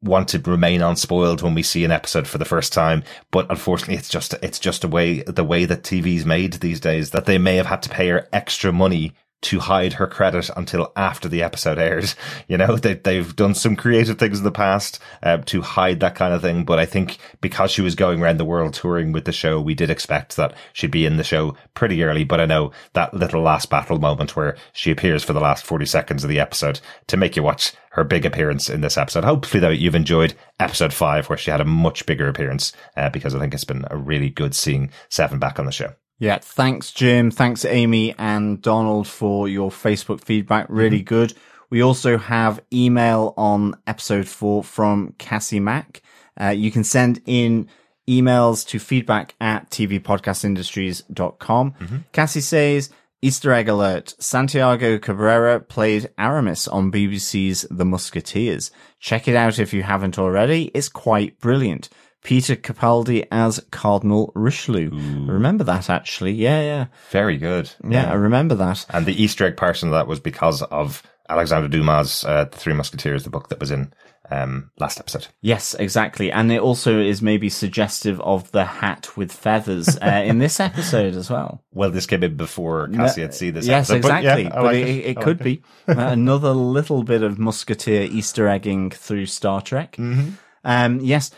want 0.03 0.29
to 0.29 0.39
remain 0.39 0.83
unspoiled 0.83 1.43
when 1.43 1.55
we 1.55 1.63
see 1.63 1.85
an 1.85 1.93
episode 1.93 2.27
for 2.27 2.39
the 2.39 2.45
first 2.45 2.73
time, 2.73 3.05
but 3.31 3.47
unfortunately 3.51 3.95
it's 3.95 4.09
just, 4.09 4.35
it's 4.43 4.59
just 4.59 4.83
a 4.83 4.89
way, 4.89 5.23
the 5.23 5.45
way 5.45 5.65
that 5.65 5.83
TV's 5.83 6.27
made 6.27 6.55
these 6.55 6.81
days 6.81 7.11
that 7.11 7.27
they 7.27 7.39
may 7.39 7.57
have 7.57 7.67
had 7.67 7.83
to 7.83 7.89
pay 7.89 8.09
her 8.09 8.29
extra 8.33 8.73
money 8.73 9.15
to 9.43 9.59
hide 9.61 9.95
her 9.95 10.07
credit 10.07 10.49
until 10.57 10.93
after 10.97 11.29
the 11.29 11.43
episode 11.43 11.79
aired. 11.79 12.13
You 12.49 12.59
know, 12.59 12.77
they, 12.77 12.95
they've 12.95 13.35
done 13.35 13.55
some 13.55 13.77
creative 13.77 14.19
things 14.19 14.39
in 14.39 14.45
the 14.45 14.51
past 14.51 14.99
uh, 15.23 15.39
to 15.39 15.63
hide 15.63 16.01
that 16.01 16.15
kind 16.15 16.35
of 16.35 16.43
thing. 16.43 16.65
But 16.65 16.79
I 16.79 16.87
think 16.87 17.19
because 17.41 17.71
she 17.71 17.81
was 17.81 17.95
going 17.95 18.21
around 18.21 18.39
the 18.39 18.45
world 18.45 18.75
touring 18.75 19.13
with 19.13 19.25
the 19.25 19.33
show, 19.33 19.61
we 19.61 19.75
did 19.75 19.89
expect 19.91 20.37
that 20.37 20.55
she'd 20.73 20.91
be 20.91 21.07
in 21.07 21.17
the 21.17 21.25
show 21.25 21.57
pretty 21.75 22.03
early. 22.03 22.25
But 22.25 22.41
I 22.41 22.47
know 22.47 22.73
that 22.93 23.15
little 23.15 23.43
last 23.43 23.71
battle 23.71 23.99
moment 23.99 24.37
where 24.37 24.57
she 24.73 24.91
appears 24.91 25.25
for 25.25 25.33
the 25.33 25.41
last 25.41 25.65
40 25.65 25.87
seconds 25.87 26.25
of 26.25 26.31
the 26.31 26.41
episode 26.41 26.81
to 27.07 27.17
make 27.17 27.37
you 27.37 27.43
watch 27.43 27.73
her 27.93 28.05
big 28.05 28.27
appearance 28.27 28.69
in 28.69 28.81
this 28.81 28.99
episode. 28.99 29.25
Hopefully, 29.25 29.61
though, 29.61 29.69
you've 29.71 29.95
enjoyed 29.95 30.35
episode 30.61 30.93
five 30.93 31.29
where 31.29 31.39
she 31.39 31.51
had 31.51 31.61
a 31.61 31.65
much 31.65 32.05
bigger 32.07 32.29
appearance 32.29 32.73
uh, 32.97 33.09
because 33.09 33.35
I 33.35 33.39
think 33.39 33.55
it's 33.55 33.65
been 33.65 33.85
a 33.91 33.97
really 33.97 34.31
good 34.31 34.55
seeing 34.55 34.91
Seven 35.09 35.39
back 35.39 35.59
on 35.59 35.67
the 35.67 35.73
show. 35.73 35.95
Yeah, 36.23 36.39
thanks, 36.39 36.93
Jim. 36.93 37.33
Thanks, 37.33 37.65
Amy 37.65 38.15
and 38.17 38.63
Donald, 38.63 39.09
for 39.09 39.49
your 39.49 39.71
Facebook 39.71 40.21
feedback. 40.21 40.67
Really 40.69 41.01
mm-hmm. 41.01 41.07
good. 41.07 41.35
We 41.69 41.83
also 41.83 42.17
have 42.17 42.63
email 42.73 43.35
on 43.37 43.75
episode 43.89 44.29
four 44.29 44.63
from 44.63 45.17
Cassie 45.19 45.59
Mack. 45.59 46.01
Uh, 46.41 46.51
you 46.51 46.71
can 46.71 46.85
send 46.85 47.21
in 47.27 47.67
emails 48.09 48.65
to 48.69 48.79
feedback 48.79 49.35
at 49.41 49.69
tvpodcastindustries.com. 49.71 51.73
Mm-hmm. 51.73 51.97
Cassie 52.13 52.41
says, 52.41 52.91
Easter 53.21 53.53
egg 53.53 53.69
alert. 53.69 54.15
Santiago 54.21 55.01
Cabrera 55.01 55.59
played 55.59 56.11
Aramis 56.17 56.69
on 56.69 56.93
BBC's 56.93 57.67
The 57.69 57.85
Musketeers. 57.85 58.71
Check 59.01 59.27
it 59.27 59.35
out 59.35 59.59
if 59.59 59.75
you 59.75 59.83
haven't 59.83 60.21
already. 60.21 60.71
It's 60.73 60.89
quite 60.89 61.41
brilliant. 61.41 61.89
Peter 62.23 62.55
Capaldi 62.57 63.27
as 63.31 63.65
Cardinal 63.71 64.33
Richelieu. 64.35 64.91
Ooh. 64.93 65.27
Remember 65.27 65.65
that 65.65 65.91
actually? 65.91 66.33
Yeah, 66.33 66.61
yeah. 66.61 66.87
Very 67.11 67.37
good. 67.37 67.71
Yeah, 67.83 68.05
yeah, 68.05 68.11
I 68.11 68.15
remember 68.15 68.55
that. 68.57 68.87
And 68.91 69.07
the 69.07 69.21
Easter 69.21 69.45
egg 69.47 69.61
of 69.63 69.91
that 69.91 70.07
was 70.07 70.21
because 70.21 70.63
of 70.63 71.03
Alexander 71.29 71.69
Dumas' 71.69 72.25
uh, 72.25 72.45
The 72.45 72.57
Three 72.57 72.75
Musketeers, 72.75 73.25
the 73.25 73.31
book 73.31 73.49
that 73.49 73.59
was 73.59 73.71
in 73.71 73.93
um, 74.31 74.71
last 74.79 74.99
episode. 75.01 75.27
Yes, 75.41 75.75
exactly. 75.75 76.31
And 76.33 76.51
it 76.53 76.61
also 76.61 77.01
is 77.01 77.23
maybe 77.23 77.49
suggestive 77.49 78.21
of 78.21 78.51
the 78.53 78.65
hat 78.65 79.17
with 79.17 79.33
feathers 79.33 79.97
uh, 79.99 80.23
in 80.25 80.39
this 80.39 80.61
episode 80.61 81.15
as 81.15 81.31
well. 81.31 81.63
Well, 81.75 81.91
this 81.91 82.05
came 82.05 82.23
in 82.23 82.37
before 82.37 82.87
Cassie 82.89 83.23
had 83.23 83.35
seen 83.35 83.55
this 83.55 83.67
yes, 83.67 83.89
episode. 83.89 83.97
exactly. 83.97 84.45
But, 84.45 84.51
yeah, 84.51 84.55
but 84.55 84.65
like 84.65 84.77
it, 84.77 84.89
it, 84.89 85.05
it 85.07 85.17
could 85.17 85.39
like 85.39 85.45
be 85.45 85.63
uh, 85.89 85.95
another 85.97 86.51
little 86.51 87.03
bit 87.03 87.23
of 87.23 87.39
Musketeer 87.39 88.03
Easter 88.03 88.47
egging 88.47 88.91
through 88.91 89.25
Star 89.27 89.63
Trek. 89.63 89.97
Mm-hmm. 89.97 90.33
Um, 90.65 91.01
yes. 91.01 91.31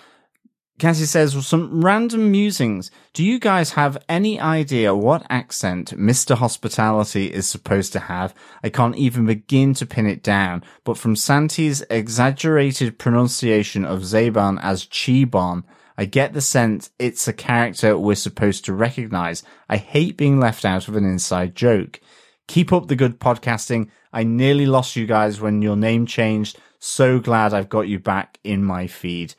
Cassie 0.78 1.04
says, 1.04 1.34
well, 1.34 1.42
some 1.42 1.84
random 1.84 2.32
musings. 2.32 2.90
Do 3.12 3.24
you 3.24 3.38
guys 3.38 3.70
have 3.72 3.96
any 4.08 4.40
idea 4.40 4.92
what 4.92 5.24
accent 5.30 5.96
Mr. 5.96 6.36
Hospitality 6.36 7.32
is 7.32 7.48
supposed 7.48 7.92
to 7.92 8.00
have? 8.00 8.34
I 8.64 8.70
can't 8.70 8.96
even 8.96 9.24
begin 9.24 9.74
to 9.74 9.86
pin 9.86 10.06
it 10.06 10.22
down, 10.22 10.64
but 10.82 10.98
from 10.98 11.14
Santi's 11.14 11.82
exaggerated 11.90 12.98
pronunciation 12.98 13.84
of 13.84 14.00
Zhaban 14.00 14.58
as 14.62 14.84
Chibon, 14.84 15.62
I 15.96 16.06
get 16.06 16.32
the 16.32 16.40
sense 16.40 16.90
it's 16.98 17.28
a 17.28 17.32
character 17.32 17.96
we're 17.96 18.16
supposed 18.16 18.64
to 18.64 18.74
recognize. 18.74 19.44
I 19.68 19.76
hate 19.76 20.16
being 20.16 20.40
left 20.40 20.64
out 20.64 20.88
of 20.88 20.96
an 20.96 21.04
inside 21.04 21.54
joke. 21.54 22.00
Keep 22.48 22.72
up 22.72 22.88
the 22.88 22.96
good 22.96 23.20
podcasting. 23.20 23.90
I 24.12 24.24
nearly 24.24 24.66
lost 24.66 24.96
you 24.96 25.06
guys 25.06 25.40
when 25.40 25.62
your 25.62 25.76
name 25.76 26.06
changed. 26.06 26.58
So 26.80 27.20
glad 27.20 27.54
I've 27.54 27.68
got 27.68 27.86
you 27.88 28.00
back 28.00 28.38
in 28.42 28.64
my 28.64 28.88
feed. 28.88 29.34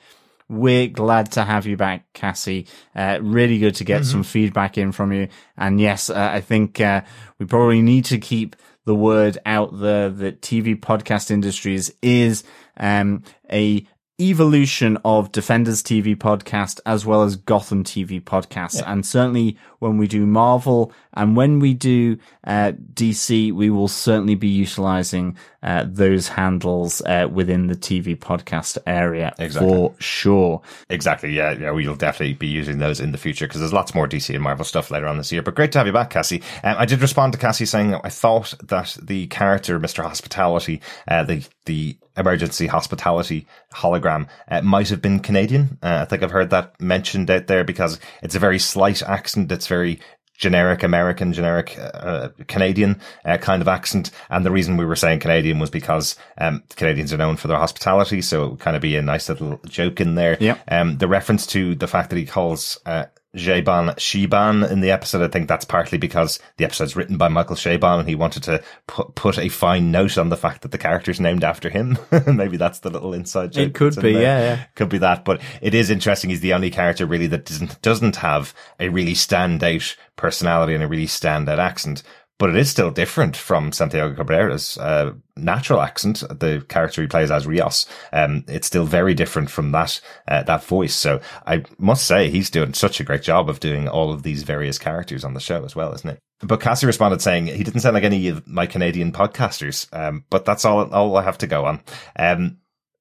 We're 0.48 0.88
glad 0.88 1.32
to 1.34 1.44
have 1.44 1.66
you 1.66 1.76
back, 1.76 2.14
Cassie. 2.14 2.68
Uh, 2.96 3.20
really 3.22 3.58
good 3.58 3.76
to 3.76 3.84
get 3.84 4.02
mm-hmm. 4.02 4.12
some 4.12 4.24
feedback 4.24 4.78
in 4.78 4.92
from 4.92 5.12
you. 5.12 5.28
And 5.58 5.82
yes, 5.82 6.10
uh, 6.10 6.30
I 6.34 6.42
think 6.42 6.80
uh, 6.80 7.02
we 7.40 7.46
probably 7.46 7.82
need 7.82 8.06
to 8.06 8.20
keep 8.20 8.56
the 8.86 8.96
word 8.96 9.40
out 9.46 9.80
there 9.80 10.10
that 10.10 10.42
TV 10.42 10.80
podcast 10.80 11.32
industries 11.32 11.92
is 12.02 12.44
um, 12.78 13.24
a 13.52 13.88
evolution 14.20 14.98
of 15.04 15.32
Defenders 15.32 15.84
TV 15.84 16.16
podcast 16.16 16.80
as 16.86 17.06
well 17.06 17.24
as 17.24 17.36
Gotham 17.36 17.84
TV 17.84 18.22
podcast. 18.22 18.78
Yeah. 18.78 18.92
And 18.92 19.06
certainly 19.06 19.58
when 19.80 19.98
we 19.98 20.08
do 20.08 20.26
Marvel 20.26 20.94
and 21.14 21.36
when 21.36 21.60
we 21.60 21.74
do 21.74 22.18
uh, 22.46 22.72
DC, 22.94 23.52
we 23.52 23.70
will 23.70 23.90
certainly 23.90 24.36
be 24.36 24.48
utilizing 24.48 25.38
uh, 25.62 25.86
those 25.88 26.30
handles 26.30 27.02
uh, 27.02 27.28
within 27.32 27.68
the 27.68 27.76
TV 27.76 28.18
podcast 28.18 28.78
area 28.88 29.34
exactly. 29.38 29.70
for 29.70 29.96
sure. 30.00 30.62
Exactly. 30.90 31.32
Yeah. 31.34 31.52
Yeah. 31.52 31.72
We'll 31.72 31.96
definitely 31.96 32.36
be 32.36 32.48
using 32.48 32.78
those 32.78 33.02
in 33.02 33.12
the 33.12 33.18
future 33.18 33.48
because 33.48 33.60
there's 33.60 33.74
lots 33.74 33.94
more 33.94 34.08
DC 34.08 34.34
and 34.34 34.44
Marvel 34.44 34.66
stuff 34.66 34.92
later 34.92 35.08
on 35.08 35.18
this 35.18 35.32
year. 35.32 35.42
But 35.42 35.56
great 35.56 35.74
to 35.74 35.78
have 35.80 35.88
you 35.88 35.94
back, 35.94 36.10
Cassie. 36.10 36.42
Um, 36.64 36.76
I 36.78 36.86
did 36.86 37.02
respond 37.02 37.34
to 37.34 37.40
Cassie 37.40 37.66
saying 37.66 37.96
I 37.96 38.10
thought 38.10 38.54
that 38.64 38.98
the 39.02 39.28
character, 39.28 39.78
Mr. 39.80 40.04
Hospitality, 40.04 40.82
uh, 41.08 41.24
the, 41.24 41.46
the 41.66 41.98
emergency 42.18 42.68
hospitality 42.68 43.48
hologram 43.74 44.28
uh, 44.50 44.62
might 44.62 44.90
have 44.90 45.02
been 45.02 45.20
Canadian. 45.20 45.78
Uh, 45.82 46.00
I 46.02 46.06
think 46.06 46.24
I've 46.24 46.32
heard 46.32 46.50
that 46.50 46.80
mentioned 46.80 47.30
out 47.30 47.48
there 47.48 47.64
because 47.64 48.00
it's 48.22 48.36
a 48.36 48.40
very 48.40 48.60
slight 48.60 49.02
accent. 49.04 49.52
It's 49.52 49.68
very 49.68 50.00
generic 50.38 50.84
American, 50.84 51.34
generic 51.34 51.78
uh, 51.80 52.30
Canadian 52.48 53.00
uh, 53.24 53.38
kind 53.38 53.62
of 53.62 53.68
accent. 53.68 54.12
And 54.30 54.46
the 54.46 54.52
reason 54.52 54.78
we 54.78 54.86
were 54.86 54.96
saying 54.96 55.20
Canadian 55.20 55.60
was 55.60 55.70
because 55.70 56.16
um, 56.38 56.64
Canadians 56.76 57.14
are 57.14 57.18
known 57.18 57.38
for 57.38 57.48
their 57.48 57.58
hospitality, 57.58 58.22
so 58.22 58.46
it 58.46 58.50
would 58.52 58.60
kind 58.60 58.76
of 58.76 58.82
be 58.82 58.96
a 58.96 59.02
nice 59.02 59.30
little 59.30 59.60
joke 59.66 60.02
in 60.02 60.16
there. 60.16 60.38
Yeah. 60.40 60.58
Um, 60.68 60.98
the 60.98 61.08
reference 61.08 61.46
to 61.48 61.76
the 61.76 61.88
fact 61.88 62.10
that 62.10 62.18
he 62.18 62.26
calls 62.26 62.80
uh, 62.86 63.06
Zhaban 63.36 63.96
Shiban 63.96 64.70
in 64.70 64.82
the 64.82 64.92
episode. 64.92 65.22
I 65.22 65.28
think 65.28 65.48
that's 65.48 65.66
partly 65.66 65.98
because 65.98 66.40
the 66.58 66.66
episode's 66.66 66.96
written 66.96 67.18
by 67.18 67.28
Michael 67.28 67.56
Chabon 67.56 68.00
and 68.00 68.10
he 68.10 68.16
wanted 68.16 68.44
to 68.44 68.64
put, 68.88 69.16
put 69.16 69.38
a 69.38 69.50
fine 69.50 69.92
note 69.92 70.18
on 70.18 70.30
the 70.30 70.38
fact 70.38 70.62
that 70.62 70.72
the 70.72 70.78
character's 70.78 71.20
named 71.20 71.44
after 71.44 71.70
him. 71.70 71.98
Maybe 72.28 72.58
that's 72.58 72.80
the 72.80 72.90
little 72.90 73.14
inside 73.14 73.52
joke. 73.52 73.68
It 73.68 73.74
could 73.74 73.96
be, 74.02 74.12
yeah, 74.12 74.40
yeah. 74.40 74.64
Could 74.76 74.90
be 74.90 74.98
that, 75.00 75.26
but 75.26 75.42
it 75.62 75.74
is 75.74 75.90
interesting. 75.90 76.30
He's 76.30 76.42
the 76.42 76.54
only 76.54 76.72
character 76.72 77.06
really 77.06 77.28
that 77.28 77.46
doesn't, 77.46 77.82
doesn't 77.82 78.18
have 78.18 78.54
a 78.80 78.90
really 78.90 79.14
standout 79.14 79.96
personality 80.16 80.74
and 80.74 80.84
a 80.84 80.88
really 80.88 81.08
standout 81.08 81.58
accent 81.58 82.04
but 82.38 82.50
it 82.50 82.56
is 82.56 82.70
still 82.70 82.92
different 82.92 83.38
from 83.38 83.72
Santiago 83.72 84.16
Cabrera's 84.16 84.78
uh, 84.78 85.14
natural 85.38 85.82
accent. 85.82 86.20
The 86.20 86.66
character 86.68 87.02
he 87.02 87.08
plays 87.08 87.32
as 87.32 87.48
Rios, 87.48 87.86
um, 88.12 88.44
it's 88.48 88.68
still 88.68 88.86
very 88.86 89.14
different 89.14 89.50
from 89.50 89.72
that 89.72 90.02
uh, 90.28 90.44
that 90.44 90.64
voice. 90.64 90.96
So 90.96 91.22
I 91.46 91.64
must 91.78 92.06
say 92.06 92.30
he's 92.30 92.50
doing 92.50 92.74
such 92.74 93.00
a 93.00 93.04
great 93.04 93.22
job 93.22 93.50
of 93.50 93.60
doing 93.60 93.88
all 93.88 94.12
of 94.12 94.24
these 94.24 94.44
various 94.44 94.78
characters 94.78 95.24
on 95.24 95.34
the 95.34 95.40
show 95.40 95.64
as 95.64 95.76
well, 95.76 95.94
isn't 95.94 96.10
it? 96.10 96.20
But 96.42 96.60
Cassie 96.62 96.88
responded 96.88 97.22
saying 97.22 97.48
he 97.48 97.64
didn't 97.64 97.80
sound 97.80 97.94
like 97.94 98.04
any 98.04 98.28
of 98.28 98.46
my 98.48 98.66
Canadian 98.68 99.12
podcasters, 99.12 99.88
um, 99.94 100.26
but 100.30 100.46
that's 100.46 100.66
all 100.66 100.94
all 100.94 101.16
I 101.18 101.24
have 101.24 101.38
to 101.40 101.48
go 101.48 101.66
on. 101.66 101.82
Um, 102.18 102.58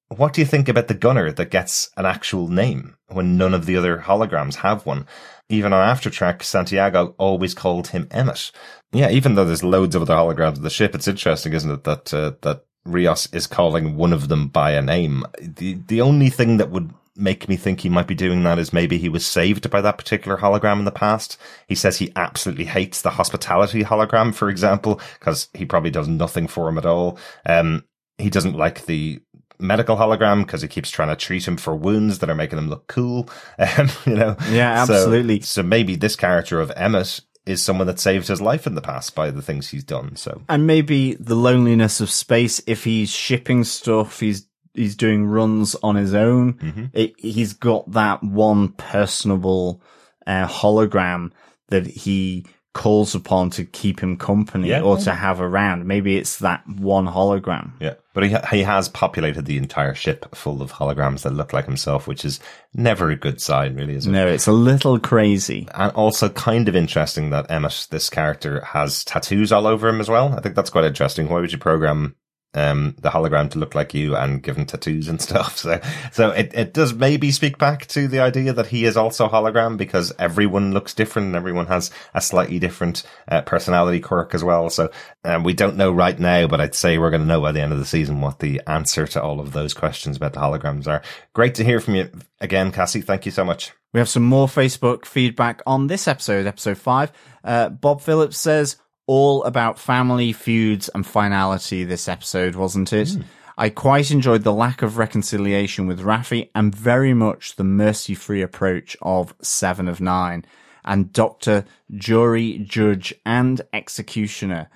what 0.08 0.32
do 0.32 0.40
you 0.40 0.46
think 0.46 0.68
about 0.68 0.88
the 0.88 0.94
gunner 0.94 1.32
that 1.32 1.50
gets 1.50 1.90
an 1.96 2.06
actual 2.06 2.48
name 2.48 2.96
when 3.08 3.36
none 3.36 3.54
of 3.54 3.66
the 3.66 3.76
other 3.76 3.98
holograms 3.98 4.56
have 4.56 4.86
one? 4.86 5.06
Even 5.48 5.72
on 5.72 5.86
After 5.86 6.08
Trek, 6.08 6.42
Santiago 6.42 7.14
always 7.18 7.54
called 7.54 7.88
him 7.88 8.08
Emmett. 8.10 8.50
Yeah, 8.94 9.10
even 9.10 9.34
though 9.34 9.44
there's 9.44 9.64
loads 9.64 9.94
of 9.94 10.02
other 10.02 10.14
holograms 10.14 10.56
of 10.56 10.62
the 10.62 10.70
ship, 10.70 10.94
it's 10.94 11.08
interesting, 11.08 11.52
isn't 11.52 11.70
it, 11.70 11.84
that 11.84 12.14
uh, 12.14 12.32
that 12.42 12.64
Rios 12.84 13.26
is 13.32 13.46
calling 13.46 13.96
one 13.96 14.12
of 14.12 14.28
them 14.28 14.48
by 14.48 14.72
a 14.72 14.82
name. 14.82 15.24
The 15.40 15.74
the 15.86 16.00
only 16.00 16.30
thing 16.30 16.58
that 16.58 16.70
would 16.70 16.92
make 17.16 17.48
me 17.48 17.56
think 17.56 17.80
he 17.80 17.88
might 17.88 18.06
be 18.06 18.14
doing 18.14 18.42
that 18.42 18.58
is 18.58 18.72
maybe 18.72 18.98
he 18.98 19.08
was 19.08 19.24
saved 19.24 19.70
by 19.70 19.80
that 19.80 19.98
particular 19.98 20.38
hologram 20.38 20.78
in 20.80 20.84
the 20.84 20.90
past. 20.90 21.38
He 21.68 21.74
says 21.74 21.98
he 21.98 22.12
absolutely 22.16 22.64
hates 22.64 23.02
the 23.02 23.10
hospitality 23.10 23.84
hologram, 23.84 24.34
for 24.34 24.48
example, 24.50 25.00
because 25.18 25.48
he 25.54 25.64
probably 25.64 25.90
does 25.90 26.08
nothing 26.08 26.48
for 26.48 26.68
him 26.68 26.78
at 26.78 26.86
all. 26.86 27.18
Um, 27.46 27.84
he 28.18 28.30
doesn't 28.30 28.56
like 28.56 28.86
the 28.86 29.20
medical 29.60 29.96
hologram 29.96 30.44
because 30.44 30.62
he 30.62 30.68
keeps 30.68 30.90
trying 30.90 31.08
to 31.08 31.16
treat 31.16 31.46
him 31.46 31.56
for 31.56 31.76
wounds 31.76 32.18
that 32.18 32.30
are 32.30 32.34
making 32.34 32.58
him 32.58 32.68
look 32.68 32.86
cool. 32.86 33.28
Um, 33.58 33.88
you 34.06 34.14
know, 34.14 34.36
yeah, 34.50 34.82
absolutely. 34.82 35.40
So, 35.40 35.62
so 35.62 35.66
maybe 35.66 35.96
this 35.96 36.16
character 36.16 36.60
of 36.60 36.72
Emmett 36.76 37.20
is 37.46 37.62
someone 37.62 37.86
that 37.86 38.00
saved 38.00 38.28
his 38.28 38.40
life 38.40 38.66
in 38.66 38.74
the 38.74 38.80
past 38.80 39.14
by 39.14 39.30
the 39.30 39.42
things 39.42 39.68
he's 39.68 39.84
done. 39.84 40.16
So, 40.16 40.42
and 40.48 40.66
maybe 40.66 41.14
the 41.14 41.34
loneliness 41.34 42.00
of 42.00 42.10
space. 42.10 42.62
If 42.66 42.84
he's 42.84 43.10
shipping 43.10 43.64
stuff, 43.64 44.20
he's 44.20 44.46
he's 44.72 44.96
doing 44.96 45.26
runs 45.26 45.74
on 45.76 45.96
his 45.96 46.14
own. 46.14 46.54
Mm-hmm. 46.54 46.84
It, 46.92 47.14
he's 47.18 47.52
got 47.52 47.90
that 47.92 48.22
one 48.22 48.68
personable 48.68 49.82
uh, 50.26 50.46
hologram 50.46 51.32
that 51.68 51.86
he 51.86 52.46
calls 52.74 53.14
upon 53.14 53.50
to 53.50 53.64
keep 53.64 54.00
him 54.00 54.16
company 54.16 54.68
yeah, 54.68 54.82
or 54.82 54.98
to 54.98 55.14
have 55.14 55.40
around. 55.40 55.86
Maybe 55.86 56.16
it's 56.16 56.40
that 56.40 56.68
one 56.68 57.06
hologram. 57.06 57.72
Yeah. 57.80 57.94
But 58.12 58.24
he, 58.24 58.36
he 58.50 58.62
has 58.64 58.88
populated 58.88 59.46
the 59.46 59.56
entire 59.56 59.94
ship 59.94 60.34
full 60.34 60.60
of 60.60 60.72
holograms 60.72 61.22
that 61.22 61.32
look 61.32 61.52
like 61.52 61.64
himself, 61.64 62.06
which 62.06 62.24
is 62.24 62.40
never 62.74 63.10
a 63.10 63.16
good 63.16 63.40
sign, 63.40 63.76
really, 63.76 63.94
is 63.94 64.06
it? 64.06 64.10
No, 64.10 64.26
it's 64.26 64.48
a 64.48 64.52
little 64.52 64.98
crazy. 64.98 65.68
And 65.74 65.92
also 65.92 66.28
kind 66.28 66.68
of 66.68 66.76
interesting 66.76 67.30
that 67.30 67.50
Emmett, 67.50 67.86
this 67.90 68.10
character, 68.10 68.60
has 68.64 69.04
tattoos 69.04 69.52
all 69.52 69.66
over 69.66 69.88
him 69.88 70.00
as 70.00 70.08
well. 70.08 70.34
I 70.34 70.40
think 70.40 70.54
that's 70.54 70.70
quite 70.70 70.84
interesting. 70.84 71.28
Why 71.28 71.40
would 71.40 71.52
you 71.52 71.58
program 71.58 72.16
um, 72.54 72.94
the 73.00 73.10
hologram 73.10 73.50
to 73.50 73.58
look 73.58 73.74
like 73.74 73.94
you 73.94 74.16
and 74.16 74.42
give 74.42 74.56
him 74.56 74.66
tattoos 74.66 75.08
and 75.08 75.20
stuff. 75.22 75.58
So, 75.58 75.80
so 76.12 76.30
it, 76.30 76.52
it 76.54 76.72
does 76.72 76.94
maybe 76.94 77.30
speak 77.30 77.58
back 77.58 77.86
to 77.88 78.08
the 78.08 78.20
idea 78.20 78.52
that 78.52 78.68
he 78.68 78.84
is 78.84 78.96
also 78.96 79.28
hologram 79.28 79.76
because 79.76 80.12
everyone 80.18 80.72
looks 80.72 80.94
different 80.94 81.26
and 81.26 81.36
everyone 81.36 81.66
has 81.66 81.90
a 82.14 82.20
slightly 82.20 82.58
different 82.58 83.02
uh, 83.28 83.42
personality 83.42 84.00
quirk 84.00 84.34
as 84.34 84.44
well. 84.44 84.70
So, 84.70 84.90
um, 85.24 85.42
we 85.42 85.54
don't 85.54 85.76
know 85.76 85.92
right 85.92 86.18
now, 86.18 86.46
but 86.46 86.60
I'd 86.60 86.74
say 86.74 86.98
we're 86.98 87.10
going 87.10 87.22
to 87.22 87.28
know 87.28 87.40
by 87.40 87.52
the 87.52 87.60
end 87.60 87.72
of 87.72 87.78
the 87.78 87.84
season 87.84 88.20
what 88.20 88.38
the 88.38 88.60
answer 88.66 89.06
to 89.06 89.22
all 89.22 89.40
of 89.40 89.52
those 89.52 89.74
questions 89.74 90.16
about 90.16 90.32
the 90.32 90.40
holograms 90.40 90.86
are. 90.86 91.02
Great 91.32 91.54
to 91.56 91.64
hear 91.64 91.80
from 91.80 91.94
you 91.94 92.10
again, 92.40 92.72
Cassie. 92.72 93.00
Thank 93.00 93.26
you 93.26 93.32
so 93.32 93.44
much. 93.44 93.72
We 93.92 94.00
have 94.00 94.08
some 94.08 94.24
more 94.24 94.48
Facebook 94.48 95.04
feedback 95.04 95.62
on 95.66 95.86
this 95.86 96.08
episode, 96.08 96.46
episode 96.46 96.78
five. 96.78 97.12
Uh, 97.44 97.68
Bob 97.68 98.00
Phillips 98.00 98.36
says, 98.36 98.76
all 99.06 99.44
about 99.44 99.78
family 99.78 100.32
feuds 100.32 100.88
and 100.94 101.06
finality 101.06 101.84
this 101.84 102.08
episode, 102.08 102.54
wasn't 102.54 102.92
it? 102.92 103.08
Mm. 103.08 103.24
I 103.56 103.68
quite 103.68 104.10
enjoyed 104.10 104.42
the 104.42 104.52
lack 104.52 104.82
of 104.82 104.98
reconciliation 104.98 105.86
with 105.86 106.00
Raffi 106.00 106.50
and 106.54 106.74
very 106.74 107.14
much 107.14 107.54
the 107.54 107.64
mercy 107.64 108.14
free 108.14 108.42
approach 108.42 108.96
of 109.00 109.34
Seven 109.40 109.86
of 109.86 110.00
Nine 110.00 110.44
and 110.84 111.12
Doctor, 111.12 111.64
Jury, 111.92 112.58
Judge, 112.58 113.14
and 113.24 113.60
Executioner. 113.72 114.68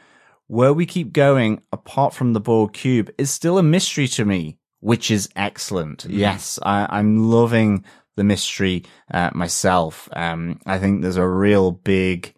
Where 0.47 0.73
we 0.73 0.87
keep 0.87 1.13
going, 1.13 1.61
apart 1.73 2.15
from 2.15 2.33
the 2.33 2.41
Borg 2.41 2.73
cube, 2.73 3.11
is 3.19 3.31
still 3.31 3.59
a 3.59 3.63
mystery 3.63 4.09
to 4.09 4.25
me, 4.25 4.59
which 4.81 5.11
is 5.11 5.29
excellent. 5.37 6.07
Mm. 6.07 6.17
Yes, 6.17 6.59
I, 6.63 6.99
am 6.99 7.31
loving 7.31 7.85
the 8.17 8.25
mystery 8.25 8.85
uh, 9.13 9.31
myself. 9.35 10.09
Um, 10.13 10.61
I 10.67 10.79
think 10.79 11.03
there's 11.03 11.17
a 11.17 11.27
real 11.27 11.73
big 11.73 12.35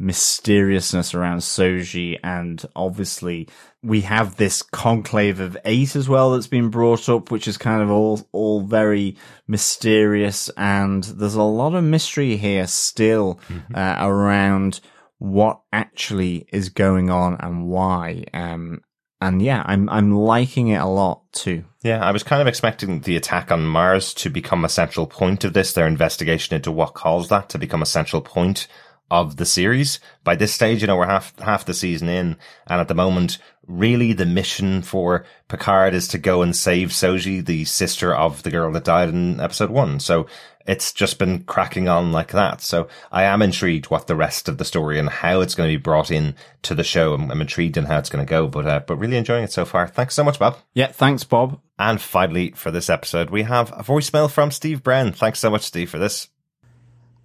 mysteriousness 0.00 1.14
around 1.14 1.38
Soji 1.38 2.18
and 2.22 2.64
obviously 2.76 3.48
we 3.82 4.02
have 4.02 4.36
this 4.36 4.62
conclave 4.62 5.40
of 5.40 5.56
eight 5.64 5.94
as 5.94 6.08
well 6.08 6.32
that's 6.32 6.46
been 6.46 6.68
brought 6.68 7.08
up, 7.08 7.30
which 7.30 7.46
is 7.46 7.56
kind 7.56 7.82
of 7.82 7.90
all, 7.90 8.26
all 8.32 8.60
very 8.60 9.16
mysterious. 9.46 10.48
And 10.56 11.04
there's 11.04 11.36
a 11.36 11.42
lot 11.42 11.74
of 11.74 11.84
mystery 11.84 12.36
here 12.36 12.66
still 12.66 13.40
mm-hmm. 13.48 13.74
uh, 13.74 13.96
around 14.00 14.80
what 15.18 15.60
actually 15.72 16.46
is 16.52 16.68
going 16.70 17.10
on 17.10 17.36
and 17.40 17.68
why. 17.68 18.24
Um, 18.34 18.82
and 19.20 19.42
yeah, 19.42 19.62
I'm, 19.64 19.88
I'm 19.88 20.12
liking 20.12 20.68
it 20.68 20.80
a 20.80 20.86
lot 20.86 21.22
too. 21.32 21.64
Yeah, 21.82 22.04
I 22.04 22.12
was 22.12 22.22
kind 22.22 22.40
of 22.40 22.48
expecting 22.48 23.00
the 23.00 23.16
attack 23.16 23.50
on 23.50 23.64
Mars 23.64 24.12
to 24.14 24.30
become 24.30 24.64
a 24.64 24.68
central 24.68 25.06
point 25.06 25.44
of 25.44 25.52
this, 25.52 25.72
their 25.72 25.86
investigation 25.86 26.56
into 26.56 26.72
what 26.72 26.94
caused 26.94 27.30
that 27.30 27.48
to 27.50 27.58
become 27.58 27.82
a 27.82 27.86
central 27.86 28.22
point 28.22 28.68
of 29.10 29.36
the 29.36 29.46
series. 29.46 30.00
By 30.24 30.36
this 30.36 30.52
stage, 30.52 30.80
you 30.80 30.86
know, 30.86 30.96
we're 30.96 31.06
half, 31.06 31.38
half 31.38 31.64
the 31.64 31.74
season 31.74 32.08
in. 32.08 32.36
And 32.66 32.80
at 32.80 32.88
the 32.88 32.94
moment, 32.94 33.38
really 33.66 34.12
the 34.12 34.26
mission 34.26 34.82
for 34.82 35.24
Picard 35.48 35.94
is 35.94 36.08
to 36.08 36.18
go 36.18 36.42
and 36.42 36.56
save 36.56 36.88
Soji, 36.88 37.44
the 37.44 37.64
sister 37.64 38.14
of 38.14 38.42
the 38.42 38.50
girl 38.50 38.72
that 38.72 38.84
died 38.84 39.10
in 39.10 39.40
episode 39.40 39.70
one. 39.70 40.00
So 40.00 40.26
it's 40.66 40.92
just 40.92 41.18
been 41.18 41.44
cracking 41.44 41.88
on 41.88 42.12
like 42.12 42.32
that. 42.32 42.60
So 42.60 42.88
I 43.10 43.22
am 43.24 43.40
intrigued 43.40 43.86
what 43.86 44.06
the 44.06 44.16
rest 44.16 44.48
of 44.48 44.58
the 44.58 44.64
story 44.64 44.98
and 44.98 45.08
how 45.08 45.40
it's 45.40 45.54
going 45.54 45.70
to 45.70 45.78
be 45.78 45.82
brought 45.82 46.10
in 46.10 46.34
to 46.62 46.74
the 46.74 46.84
show. 46.84 47.14
I'm, 47.14 47.30
I'm 47.30 47.40
intrigued 47.40 47.76
in 47.76 47.86
how 47.86 47.98
it's 47.98 48.10
going 48.10 48.24
to 48.24 48.28
go, 48.28 48.46
but, 48.46 48.66
uh, 48.66 48.80
but 48.86 48.96
really 48.96 49.16
enjoying 49.16 49.44
it 49.44 49.52
so 49.52 49.64
far. 49.64 49.86
Thanks 49.86 50.14
so 50.14 50.24
much, 50.24 50.38
Bob. 50.38 50.58
Yeah. 50.74 50.88
Thanks, 50.88 51.24
Bob. 51.24 51.60
And 51.78 52.00
finally, 52.00 52.50
for 52.50 52.70
this 52.70 52.90
episode, 52.90 53.30
we 53.30 53.44
have 53.44 53.72
a 53.72 53.82
voicemail 53.82 54.30
from 54.30 54.50
Steve 54.50 54.82
Bren. 54.82 55.14
Thanks 55.14 55.38
so 55.38 55.50
much, 55.50 55.62
Steve, 55.62 55.88
for 55.88 55.98
this. 55.98 56.28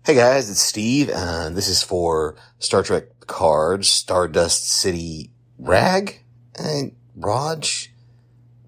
Hey 0.06 0.16
guys, 0.16 0.50
it's 0.50 0.60
Steve, 0.60 1.10
and 1.10 1.56
this 1.56 1.70
is 1.70 1.82
for 1.82 2.36
Star 2.60 2.84
Trek 2.84 3.06
Picard, 3.22 3.86
Stardust 3.86 4.70
City 4.70 5.32
Rag, 5.58 6.20
and 6.60 6.94
Raj. 7.16 7.90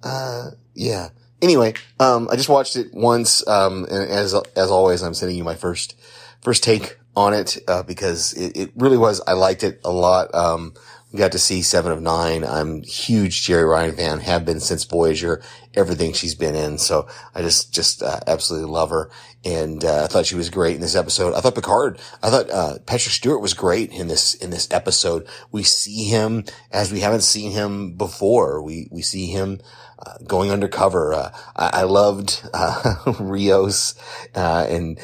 Uh, 0.02 0.52
yeah. 0.76 1.10
Anyway, 1.42 1.74
um, 2.00 2.30
I 2.32 2.38
just 2.38 2.48
watched 2.48 2.78
it 2.78 2.94
once, 2.94 3.46
um, 3.50 3.84
and 3.92 4.10
as, 4.10 4.34
as 4.56 4.72
always, 4.72 5.04
I'm 5.04 5.14
sending 5.14 5.38
you 5.38 5.44
my 5.44 5.56
first, 5.56 6.00
first 6.42 6.64
take 6.64 7.00
on 7.18 7.34
it, 7.34 7.58
uh, 7.68 7.84
because 7.84 8.32
it, 8.32 8.56
it 8.56 8.72
really 8.78 8.98
was, 8.98 9.20
I 9.28 9.34
liked 9.34 9.66
it 9.66 9.82
a 9.84 9.92
lot. 9.92 10.34
Um, 10.34 10.74
got 11.16 11.32
to 11.34 11.39
see 11.39 11.61
Seven 11.61 11.91
of 11.91 12.01
Nine. 12.01 12.43
I'm 12.43 12.84
huge 12.84 13.45
Jeri 13.45 13.68
Ryan 13.70 13.95
fan, 13.95 14.20
have 14.20 14.45
been 14.45 14.59
since 14.59 14.84
Voyager, 14.84 15.41
everything 15.74 16.13
she's 16.13 16.36
been 16.36 16.55
in. 16.55 16.78
So 16.78 17.07
I 17.34 17.41
just, 17.41 17.74
just, 17.74 18.03
uh, 18.03 18.20
absolutely 18.28 18.70
love 18.70 18.89
her. 18.89 19.09
And, 19.43 19.84
uh, 19.84 20.03
I 20.03 20.07
thought 20.07 20.26
she 20.26 20.36
was 20.36 20.49
great 20.49 20.76
in 20.76 20.82
this 20.82 20.95
episode. 20.95 21.34
I 21.34 21.41
thought 21.41 21.55
Picard, 21.55 21.99
I 22.24 22.30
thought, 22.30 22.49
uh, 22.49 22.80
Patrick 22.86 23.13
Stewart 23.13 23.41
was 23.41 23.53
great 23.53 23.91
in 23.91 24.07
this, 24.07 24.34
in 24.34 24.49
this 24.49 24.72
episode. 24.72 25.28
We 25.51 25.63
see 25.63 26.05
him 26.05 26.45
as 26.72 26.91
we 26.91 27.01
haven't 27.01 27.22
seen 27.22 27.51
him 27.51 27.95
before. 27.95 28.61
We, 28.61 28.88
we 28.91 29.01
see 29.01 29.28
him, 29.28 29.59
going 30.26 30.51
undercover. 30.51 31.14
Uh, 31.14 31.32
I, 31.56 31.82
I, 31.82 31.84
loved 31.84 32.47
uh, 32.53 32.95
Rios 33.20 33.95
uh, 34.36 34.66
and 34.70 34.99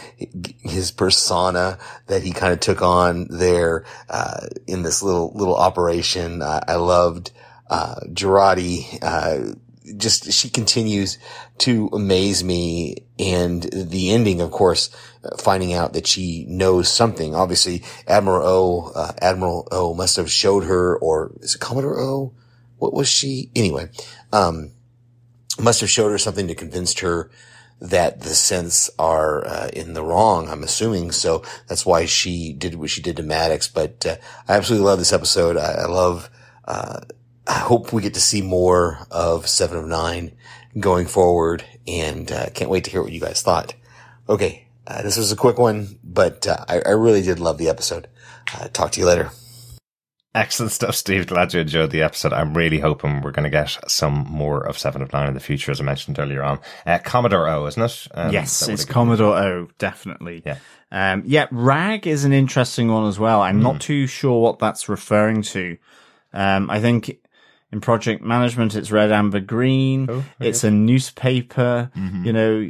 his 0.60 0.92
persona 0.92 1.78
that 2.08 2.24
he 2.24 2.32
kind 2.32 2.54
of 2.54 2.60
took 2.60 2.82
on 2.82 3.28
there 3.30 3.86
uh, 4.10 4.48
in 4.68 4.84
this 4.84 5.04
little 5.04 5.32
little 5.34 5.56
operation. 5.56 6.42
I 6.42 6.76
loved 6.76 7.32
uh, 7.70 7.96
Jurati. 8.08 9.58
just 9.98 10.32
she 10.32 10.50
continues 10.50 11.18
to 11.60 11.90
amaze 11.94 12.44
me, 12.44 13.06
and 13.20 13.64
the 13.64 14.12
ending, 14.12 14.42
of 14.42 14.52
course, 14.52 14.90
finding 15.38 15.74
out 15.74 15.94
that 15.94 16.08
she 16.08 16.46
knows 16.48 16.90
something. 16.90 17.36
Obviously, 17.36 17.84
Admiral 18.08 18.48
O, 18.96 19.14
Admiral 19.22 19.68
O 19.72 19.94
must 19.94 20.16
have 20.16 20.32
showed 20.32 20.64
her, 20.66 20.98
or 20.98 21.32
is 21.42 21.56
it 21.56 21.62
Commodore 21.62 22.00
O? 22.00 22.34
What 22.78 22.94
was 22.94 23.08
she? 23.08 23.52
Anyway, 23.56 23.90
um, 24.34 24.72
must 25.60 25.82
have 25.82 25.90
showed 25.90 26.12
her 26.12 26.18
something 26.18 26.48
to 26.48 26.56
convince 26.56 26.98
her 27.00 27.30
that 27.82 28.22
the 28.22 28.30
synths 28.30 28.90
are 29.00 29.46
uh, 29.46 29.70
in 29.74 29.94
the 29.94 30.04
wrong. 30.04 30.48
I'm 30.48 30.64
assuming 30.64 31.12
so. 31.12 31.44
That's 31.68 31.86
why 31.86 32.06
she 32.06 32.54
did 32.54 32.76
what 32.76 32.92
she 32.92 33.02
did 33.02 33.18
to 33.18 33.24
Maddox. 33.24 33.68
But 33.68 34.06
uh, 34.06 34.16
I 34.48 34.56
absolutely 34.56 34.86
love 34.86 35.00
this 35.00 35.14
episode. 35.14 35.58
I, 35.58 35.72
I 35.72 35.86
love. 35.88 36.30
Uh, 36.64 37.02
I 37.48 37.58
hope 37.58 37.92
we 37.92 38.04
get 38.04 38.14
to 38.14 38.22
see 38.22 38.42
more 38.42 39.00
of 39.10 39.48
Seven 39.48 39.78
of 39.78 39.88
Nine 39.88 40.34
going 40.80 41.08
forward, 41.08 41.66
and 41.88 42.32
uh, 42.32 42.50
can't 42.52 42.70
wait 42.70 42.84
to 42.84 42.92
hear 42.92 43.02
what 43.02 43.12
you 43.12 43.20
guys 43.20 43.42
thought. 43.42 43.74
Okay, 44.30 44.68
uh, 44.86 45.02
this 45.02 45.18
was 45.18 45.32
a 45.32 45.36
quick 45.36 45.58
one, 45.58 46.00
but 46.04 46.46
uh, 46.48 46.64
I, 46.70 46.82
I, 46.86 46.92
really 46.92 47.24
did 47.24 47.40
love 47.40 47.58
the 47.58 47.68
episode. 47.68 48.08
talk 48.72 48.92
to 48.92 49.00
you 49.00 49.08
later. 49.08 49.32
Excellent 50.34 50.72
stuff, 50.72 50.96
Steve. 50.96 51.28
Glad 51.28 51.54
you 51.54 51.60
enjoyed 51.60 51.92
the 51.92 52.04
episode. 52.04 52.32
I'm 52.32 52.54
really 52.54 52.80
hoping 52.80 53.22
we're 53.22 53.32
going 53.32 53.44
to 53.44 53.50
get 53.50 53.78
some 53.88 54.26
more 54.30 54.66
of 54.66 54.78
Seven 54.78 55.02
of 55.02 55.12
Nine 55.12 55.28
in 55.28 55.34
the 55.34 55.42
future, 55.42 55.72
as 55.72 55.82
I 55.82 55.84
mentioned 55.84 56.20
earlier 56.20 56.42
on. 56.42 56.60
Uh, 56.86 57.00
Commodore 57.00 57.50
O, 57.50 57.66
isn't 57.66 57.84
it? 57.84 58.08
Um, 58.14 58.32
yes, 58.32 58.70
it's 58.70 58.86
Commodore 58.86 59.36
O, 59.36 59.68
definitely. 59.78 60.42
Yeah. 60.46 60.58
Um, 60.90 61.24
yeah, 61.26 61.48
RAG 61.52 62.08
is 62.08 62.24
an 62.24 62.32
interesting 62.32 62.88
one 62.88 63.08
as 63.08 63.20
well. 63.20 63.42
I'm 63.42 63.60
mm. 63.60 63.64
not 63.64 63.82
too 63.82 64.08
sure 64.08 64.42
what 64.42 64.60
that's 64.60 64.88
referring 64.88 65.42
to. 65.42 65.78
Um, 66.32 66.70
I 66.70 66.80
think 66.80 67.20
in 67.74 67.82
project 67.82 68.24
management, 68.24 68.76
it's 68.76 68.90
red, 68.90 69.12
amber, 69.12 69.42
green. 69.42 70.10
Oh, 70.10 70.24
it's 70.40 70.64
a 70.64 70.72
newspaper, 70.72 71.92
mm-hmm. 71.94 72.26
you 72.26 72.34
know, 72.34 72.70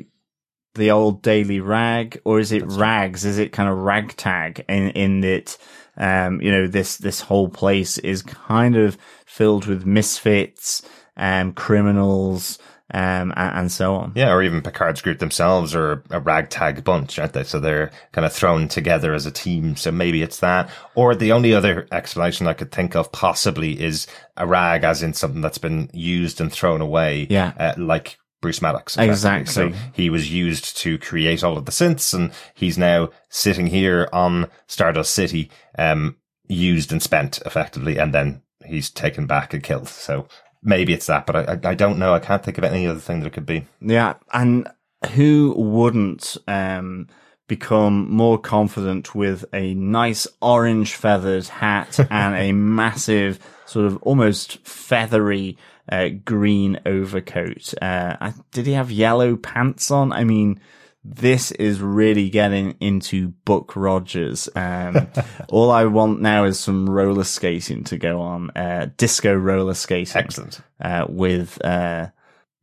the 0.76 0.92
old 0.92 1.22
daily 1.22 1.60
rag, 1.60 2.22
or 2.24 2.40
is 2.40 2.52
it 2.52 2.62
that's 2.62 2.76
rags? 2.76 3.26
Right. 3.26 3.30
Is 3.30 3.38
it 3.38 3.52
kind 3.52 3.70
of 3.70 3.78
ragtag 3.78 4.66
in, 4.68 4.90
in 4.92 5.22
that? 5.22 5.58
Um, 5.98 6.42
you 6.42 6.52
know, 6.52 6.68
this, 6.68 6.98
this 6.98 7.20
whole 7.20 7.50
place 7.50 7.98
is 7.98 8.24
kind 8.24 8.78
of 8.78 8.98
filled 9.26 9.66
with 9.68 9.86
misfits, 9.86 10.82
um, 11.18 11.52
criminals, 11.54 12.58
um, 12.94 13.34
and, 13.36 13.60
and, 13.60 13.72
so 13.72 13.96
on. 13.96 14.12
Yeah, 14.16 14.32
or 14.32 14.44
even 14.44 14.62
Picard's 14.62 15.02
group 15.02 15.20
themselves 15.20 15.74
are 15.74 16.04
a 16.10 16.20
ragtag 16.20 16.84
bunch, 16.84 17.18
aren't 17.18 17.34
they? 17.34 17.44
So 17.44 17.60
they're 17.60 17.92
kind 18.12 18.26
of 18.26 18.34
thrown 18.34 18.68
together 18.68 19.14
as 19.14 19.26
a 19.26 19.32
team. 19.32 19.76
So 19.76 19.92
maybe 19.92 20.22
it's 20.22 20.40
that. 20.40 20.70
Or 20.96 21.16
the 21.16 21.32
only 21.32 21.54
other 21.54 21.88
explanation 21.92 22.48
I 22.48 22.54
could 22.54 22.72
think 22.72 22.96
of 22.96 23.12
possibly 23.12 23.82
is 23.82 24.08
a 24.36 24.46
rag 24.46 24.84
as 24.84 25.04
in 25.04 25.14
something 25.14 25.42
that's 25.42 25.58
been 25.58 25.90
used 25.94 26.42
and 26.42 26.52
thrown 26.52 26.82
away. 26.82 27.28
Yeah. 27.30 27.54
Uh, 27.58 27.74
like 27.78 28.18
Bruce 28.42 28.62
Maddox. 28.62 28.98
Exactly. 28.98 29.52
So 29.52 29.72
he 29.94 30.10
was 30.10 30.32
used 30.32 30.76
to 30.78 30.98
create 30.98 31.44
all 31.44 31.58
of 31.58 31.66
the 31.66 31.72
synths 31.72 32.14
and 32.14 32.32
he's 32.54 32.78
now 32.78 33.10
sitting 33.30 33.68
here 33.68 34.10
on 34.12 34.50
Stardust 34.68 35.14
City, 35.14 35.50
um, 35.78 36.18
used 36.48 36.92
and 36.92 37.02
spent 37.02 37.40
effectively. 37.46 37.98
And 37.98 38.14
then 38.14 38.42
he's 38.66 38.90
taken 38.90 39.28
back 39.28 39.54
and 39.54 39.64
killed. 39.64 39.88
So 39.88 40.28
maybe 40.64 40.94
it's 40.94 41.06
that, 41.06 41.26
but 41.26 41.66
I, 41.66 41.70
I 41.70 41.76
don't 41.76 42.00
know. 42.00 42.14
I 42.14 42.20
can't 42.20 42.44
think 42.44 42.58
of 42.58 42.64
any 42.64 42.88
other 42.88 43.00
thing 43.00 43.20
that 43.20 43.28
it 43.28 43.34
could 43.34 43.46
be. 43.46 43.68
Yeah. 43.80 44.16
And 44.34 44.68
who 45.14 45.54
wouldn't, 45.56 46.38
um, 46.48 47.08
become 47.48 48.10
more 48.10 48.38
confident 48.38 49.14
with 49.14 49.44
a 49.54 49.74
nice 49.74 50.26
orange 50.42 50.96
feathered 50.96 51.46
hat 51.48 52.00
and 52.10 52.34
a 52.34 52.52
massive 52.54 53.40
sort 53.66 53.86
of 53.86 53.98
almost 54.04 54.66
feathery 54.66 55.58
uh, 55.92 56.10
green 56.24 56.80
overcoat. 56.86 57.74
Uh, 57.82 58.32
did 58.52 58.66
he 58.66 58.74
have 58.74 58.92
yellow 58.92 59.36
pants 59.36 59.92
on? 59.92 60.12
I 60.12 60.24
mean, 60.24 60.60
this 61.04 61.52
is 61.52 61.82
really 61.82 62.30
getting 62.30 62.76
into 62.80 63.30
Buck 63.46 63.76
Rogers. 63.76 64.48
Um, 64.56 65.08
all 65.50 65.72
I 65.72 65.86
want 65.86 66.22
now 66.22 66.46
is 66.46 66.60
some 66.60 66.90
roller 66.90 67.24
skating 67.24 67.84
to 67.86 67.98
go 67.98 68.22
on, 68.22 68.52
uh, 68.52 68.90
disco 68.98 69.34
roller 69.34 69.74
skating. 69.74 70.18
Excellent. 70.18 70.62
Uh, 70.80 71.06
with, 71.10 71.64
uh, 71.66 72.08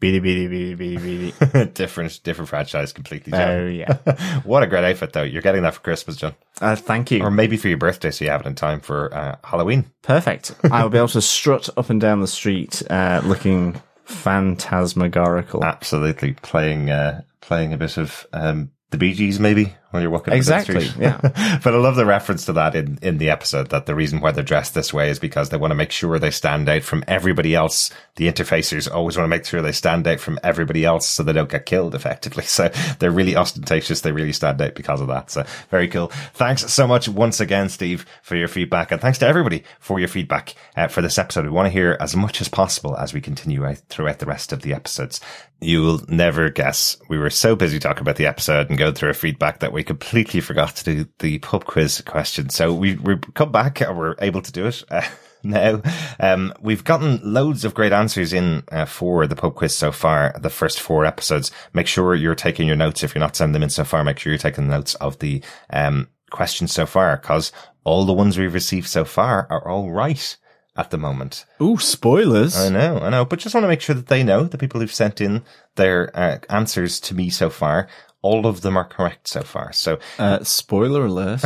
Beady 0.01 0.21
Beady 0.21 0.47
Beady 0.49 0.75
Beady 0.75 1.33
Beady. 1.33 1.71
different, 1.75 2.21
different 2.23 2.49
franchise 2.49 2.93
completely. 2.93 3.33
John. 3.33 3.49
Oh, 3.51 3.67
yeah. 3.67 3.95
what 4.45 4.63
a 4.63 4.67
great 4.67 4.85
outfit, 4.85 5.13
though. 5.13 5.23
You're 5.23 5.43
getting 5.43 5.63
that 5.63 5.75
for 5.75 5.81
Christmas, 5.81 6.17
John, 6.17 6.35
Uh, 6.61 6.77
thank 6.77 7.11
you. 7.11 7.23
or 7.23 7.31
maybe 7.31 7.57
for 7.57 7.69
your 7.69 7.79
birthday, 7.79 8.11
so 8.11 8.25
you 8.25 8.31
have 8.31 8.43
it 8.43 8.47
in 8.47 8.55
time 8.55 8.81
for 8.81 9.13
uh, 9.13 9.37
Halloween. 9.43 9.91
Perfect. 10.03 10.55
I'll 10.71 10.89
be 10.89 10.99
able 10.99 11.09
to 11.09 11.21
strut 11.23 11.69
up 11.77 11.91
and 11.91 12.01
down 12.01 12.21
the 12.21 12.29
street, 12.29 12.83
uh, 12.91 13.23
looking 13.25 13.81
phantasmagorical. 14.05 15.65
Absolutely, 15.65 16.35
playing 16.35 16.91
uh, 16.91 17.23
playing 17.41 17.73
a 17.73 17.77
bit 17.77 17.97
of 17.97 18.27
um, 18.33 18.71
the 18.91 18.99
Bee 18.99 19.15
Gees, 19.15 19.41
maybe 19.41 19.75
while 19.91 20.03
you're 20.03 20.11
walking. 20.11 20.35
Exactly, 20.35 20.87
street. 20.87 21.03
yeah. 21.03 21.19
but 21.65 21.75
I 21.75 21.79
love 21.79 21.97
the 21.97 22.05
reference 22.05 22.45
to 22.47 22.53
that 22.55 22.75
in 22.75 22.99
in 23.03 23.19
the 23.19 23.31
episode. 23.31 23.71
That 23.71 23.87
the 23.87 23.95
reason 23.95 24.21
why 24.21 24.33
they're 24.33 24.45
dressed 24.45 24.75
this 24.75 24.93
way 24.93 25.11
is 25.11 25.19
because 25.19 25.49
they 25.49 25.57
want 25.57 25.71
to 25.71 25.77
make 25.77 25.93
sure 25.93 26.19
they 26.19 26.31
stand 26.31 26.69
out 26.69 26.83
from 26.83 27.05
everybody 27.09 27.55
else. 27.55 27.91
The 28.17 28.31
interfacers 28.31 28.91
always 28.93 29.17
want 29.17 29.25
to 29.25 29.37
make 29.37 29.45
sure 29.45 29.63
they 29.63 29.73
stand 29.73 30.07
out 30.07 30.21
from 30.21 30.39
everybody 30.43 30.85
else, 30.85 31.07
so 31.07 31.23
they 31.23 31.33
don't 31.33 31.51
get 31.51 31.67
killed 31.67 31.95
effectively. 31.95 32.45
So 32.59 32.71
they're 32.99 33.13
really 33.13 33.37
ostentatious. 33.37 34.01
They 34.01 34.11
really 34.11 34.33
stand 34.33 34.61
out 34.61 34.75
because 34.75 35.01
of 35.01 35.07
that. 35.09 35.31
So 35.31 35.45
very 35.71 35.87
cool. 35.87 36.09
Thanks 36.35 36.73
so 36.73 36.89
much 36.89 37.09
once 37.09 37.39
again, 37.39 37.69
Steve, 37.69 38.05
for 38.23 38.35
your 38.35 38.49
feedback, 38.49 38.91
and 38.91 39.01
thanks 39.01 39.19
to 39.19 39.27
everybody 39.29 39.63
for 39.79 40.01
your 40.01 40.09
feedback 40.09 40.55
uh, 40.77 40.89
for 40.89 41.01
this 41.01 41.19
episode. 41.19 41.45
We 41.45 41.51
want 41.51 41.67
to 41.67 41.71
hear 41.71 41.97
as 42.01 42.17
much 42.17 42.41
as 42.41 42.49
possible 42.49 42.97
as 42.97 43.15
we 43.15 43.21
continue 43.21 43.65
out 43.65 43.79
throughout 43.91 44.19
the 44.19 44.27
rest 44.27 44.53
of 44.53 44.63
the 44.63 44.75
episodes. 44.75 45.21
You 45.61 45.83
will 45.83 46.01
never 46.09 46.51
guess. 46.51 46.97
We 47.09 47.19
were 47.19 47.31
so 47.31 47.57
busy 47.57 47.79
talking 47.79 48.03
about 48.03 48.17
the 48.17 48.27
episode 48.27 48.69
and 48.69 48.79
going 48.79 48.95
through 48.95 49.09
our 49.09 49.15
feedback 49.15 49.61
that 49.61 49.73
we 49.73 49.78
completely 49.83 50.41
forgot 50.41 50.77
to 50.77 50.85
do 50.85 51.09
the 51.19 51.39
pub 51.39 51.65
quiz 51.65 52.01
question. 52.03 52.51
So 52.51 52.73
we, 52.73 52.97
we 52.97 53.17
come 53.35 53.53
back 53.53 53.81
and 53.81 53.97
we're 53.97 54.15
able 54.21 54.43
to 54.43 54.53
do 54.53 54.67
it. 54.67 54.83
Uh, 54.91 55.03
now, 55.43 55.83
um, 56.21 56.53
we've 56.61 56.85
gotten 56.85 57.21
loads 57.23 57.65
of 57.65 57.75
great 57.75 57.93
answers 57.93 58.33
in 58.33 58.65
uh, 58.73 58.85
for 58.85 59.27
the 59.27 59.37
pub 59.37 59.55
quiz 59.55 59.75
so 59.75 59.93
far, 59.93 60.35
the 60.41 60.51
first 60.51 60.81
four 60.81 61.05
episodes. 61.05 61.51
Make 61.73 61.87
sure 61.87 62.15
you're 62.15 62.35
taking 62.35 62.67
your 62.67 62.77
notes. 62.77 63.03
If 63.03 63.15
you're 63.15 63.21
not 63.21 63.37
sending 63.37 63.55
them 63.55 63.63
in 63.63 63.71
so 63.71 63.85
far, 63.85 64.03
make 64.05 64.19
sure 64.19 64.33
you're 64.33 64.39
taking 64.39 64.69
notes 64.69 64.95
of 64.97 65.19
the, 65.19 65.43
um, 65.71 66.09
questions 66.31 66.73
so 66.73 66.85
far, 66.85 67.17
cause 67.17 67.53
all 67.85 68.05
the 68.05 68.13
ones 68.13 68.37
we've 68.37 68.53
received 68.53 68.87
so 68.87 69.05
far 69.05 69.47
are 69.49 69.67
all 69.67 69.91
right 69.91 70.37
at 70.79 70.91
the 70.91 70.97
moment. 70.97 71.45
Ooh, 71.61 71.77
spoilers. 71.77 72.57
I 72.57 72.71
know, 72.71 72.99
I 73.01 73.11
know, 73.11 73.25
but 73.27 73.41
just 73.41 73.55
want 73.55 73.65
to 73.65 73.69
make 73.69 73.81
sure 73.83 73.95
that 73.97 74.07
they 74.07 74.23
know 74.23 74.45
the 74.45 74.57
people 74.57 74.81
who've 74.81 74.93
sent 74.95 75.21
in 75.21 75.43
their 75.75 76.11
uh, 76.17 76.39
answers 76.49 77.01
to 77.01 77.15
me 77.15 77.29
so 77.29 77.51
far. 77.51 77.89
All 78.23 78.47
of 78.47 78.63
them 78.63 78.77
are 78.77 78.85
correct 78.85 79.29
so 79.29 79.43
far. 79.43 79.73
So 79.73 79.99
Uh, 80.19 80.43
spoiler 80.43 81.05
alert. 81.07 81.41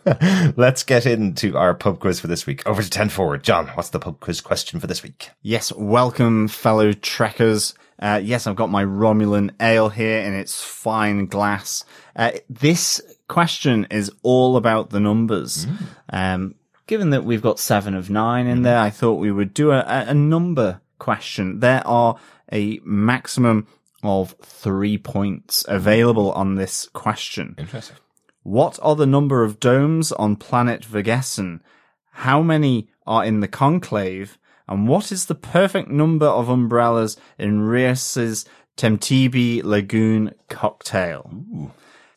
let's 0.56 0.82
get 0.82 1.06
into 1.06 1.56
our 1.56 1.74
pub 1.74 2.00
quiz 2.00 2.20
for 2.20 2.26
this 2.26 2.46
week. 2.46 2.66
Over 2.66 2.82
to 2.82 2.90
10 2.90 3.08
forward. 3.08 3.42
John, 3.42 3.68
what's 3.68 3.90
the 3.90 3.98
pub 4.00 4.20
quiz 4.20 4.40
question 4.40 4.80
for 4.80 4.86
this 4.86 5.02
week? 5.02 5.30
yes, 5.42 5.72
welcome, 5.74 6.48
fellow 6.48 6.92
trekkers. 6.92 7.74
Uh, 7.98 8.20
yes, 8.22 8.46
I've 8.46 8.56
got 8.56 8.70
my 8.70 8.84
Romulan 8.84 9.50
ale 9.60 9.90
here 9.90 10.20
in 10.20 10.32
its 10.34 10.62
fine 10.62 11.26
glass. 11.26 11.84
Uh, 12.16 12.32
this 12.48 13.00
question 13.28 13.86
is 13.90 14.10
all 14.22 14.56
about 14.56 14.90
the 14.90 15.00
numbers. 15.00 15.66
Um, 16.10 16.54
given 16.90 17.10
that 17.10 17.22
we've 17.22 17.40
got 17.40 17.60
seven 17.60 17.94
of 17.94 18.10
nine 18.10 18.48
in 18.48 18.56
mm-hmm. 18.56 18.62
there, 18.64 18.78
I 18.80 18.90
thought 18.90 19.20
we 19.20 19.30
would 19.30 19.54
do 19.54 19.70
a, 19.70 19.84
a 19.86 20.12
number 20.12 20.80
question. 20.98 21.60
There 21.60 21.86
are 21.86 22.16
a 22.52 22.80
maximum 22.82 23.68
of 24.02 24.34
three 24.42 24.98
points 24.98 25.64
available 25.68 26.32
on 26.32 26.56
this 26.56 26.88
question. 26.92 27.54
Interesting. 27.56 27.96
What 28.42 28.80
are 28.82 28.96
the 28.96 29.06
number 29.06 29.44
of 29.44 29.60
domes 29.60 30.10
on 30.10 30.34
planet 30.34 30.84
Vergessen? 30.84 31.62
How 32.10 32.42
many 32.42 32.88
are 33.06 33.24
in 33.24 33.38
the 33.38 33.46
conclave? 33.46 34.36
And 34.66 34.88
what 34.88 35.12
is 35.12 35.26
the 35.26 35.36
perfect 35.36 35.90
number 35.90 36.26
of 36.26 36.48
umbrellas 36.48 37.16
in 37.38 37.60
Rios's 37.60 38.46
Temtibi 38.76 39.62
Lagoon 39.62 40.34
cocktail? 40.48 41.70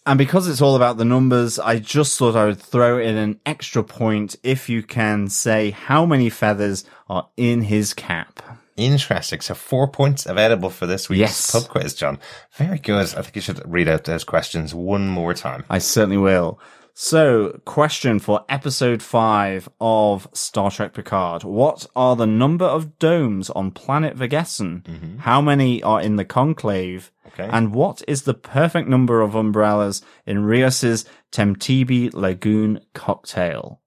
And 0.05 0.17
because 0.17 0.47
it's 0.49 0.61
all 0.61 0.75
about 0.75 0.97
the 0.97 1.05
numbers, 1.05 1.59
I 1.59 1.79
just 1.79 2.17
thought 2.17 2.35
I 2.35 2.45
would 2.45 2.59
throw 2.61 2.99
in 2.99 3.15
an 3.15 3.39
extra 3.45 3.83
point 3.83 4.35
if 4.43 4.67
you 4.69 4.83
can 4.83 5.29
say 5.29 5.71
how 5.71 6.05
many 6.05 6.29
feathers 6.29 6.83
are 7.07 7.29
in 7.37 7.61
his 7.63 7.93
cap. 7.93 8.41
Interesting. 8.75 9.39
So 9.39 9.53
four 9.53 9.87
points 9.87 10.25
available 10.25 10.69
for 10.69 10.87
this 10.87 11.07
week's 11.07 11.19
Yes. 11.19 11.51
pub 11.51 11.69
quiz, 11.69 11.93
John. 11.93 12.19
Very 12.57 12.79
good. 12.79 13.13
I 13.15 13.21
think 13.21 13.35
you 13.35 13.41
should 13.41 13.61
read 13.71 13.87
out 13.87 14.03
those 14.03 14.23
questions 14.25 14.73
one 14.73 15.07
more 15.07 15.33
time. 15.33 15.63
I 15.69 15.77
certainly 15.77 16.17
will. 16.17 16.59
So, 16.95 17.59
question 17.65 18.19
for 18.19 18.45
episode 18.47 19.01
five 19.01 19.67
of 19.81 20.27
Star 20.31 20.69
Trek 20.69 20.93
Picard. 20.93 21.43
What 21.43 21.87
are 21.95 22.15
the 22.15 22.27
number 22.27 22.65
of 22.65 22.99
domes 22.99 23.49
on 23.49 23.71
planet 23.71 24.15
Vergessen? 24.15 24.83
Mm-hmm. 24.85 25.17
How 25.17 25.41
many 25.41 25.81
are 25.81 25.99
in 25.99 26.17
the 26.17 26.25
conclave? 26.25 27.11
Okay. 27.29 27.49
And 27.51 27.73
what 27.73 28.03
is 28.07 28.23
the 28.23 28.35
perfect 28.35 28.87
number 28.87 29.21
of 29.21 29.33
umbrellas 29.33 30.03
in 30.27 30.45
Rios's 30.45 31.05
Temtibi 31.31 32.13
Lagoon 32.13 32.79
cocktail? 32.93 33.81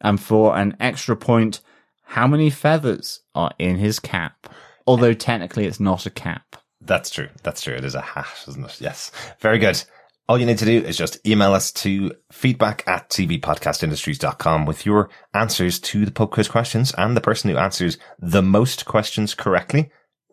And 0.00 0.20
for 0.20 0.56
an 0.56 0.76
extra 0.80 1.14
point, 1.14 1.60
how 2.02 2.26
many 2.26 2.50
feathers 2.50 3.20
are 3.36 3.52
in 3.60 3.76
his 3.76 4.00
cap? 4.00 4.52
Although 4.84 5.14
technically 5.14 5.66
it's 5.66 5.78
not 5.78 6.06
a 6.06 6.10
cap. 6.10 6.56
That's 6.80 7.08
true. 7.08 7.28
That's 7.44 7.62
true. 7.62 7.74
It 7.74 7.84
is 7.84 7.94
a 7.94 8.00
hat, 8.00 8.44
isn't 8.48 8.64
it? 8.64 8.80
Yes. 8.80 9.12
Very 9.38 9.58
good. 9.58 9.80
All 10.28 10.38
you 10.38 10.46
need 10.46 10.58
to 10.58 10.64
do 10.64 10.78
is 10.78 10.96
just 10.96 11.24
email 11.26 11.52
us 11.52 11.72
to 11.72 12.12
feedback 12.30 12.86
at 12.86 13.10
tvpodcastindustries.com 13.10 14.66
with 14.66 14.86
your 14.86 15.10
answers 15.34 15.80
to 15.80 16.04
the 16.04 16.12
pub 16.12 16.30
quiz 16.30 16.48
questions 16.48 16.94
and 16.96 17.16
the 17.16 17.20
person 17.20 17.50
who 17.50 17.56
answers 17.56 17.98
the 18.20 18.42
most 18.42 18.84
questions 18.84 19.34
correctly, 19.34 19.90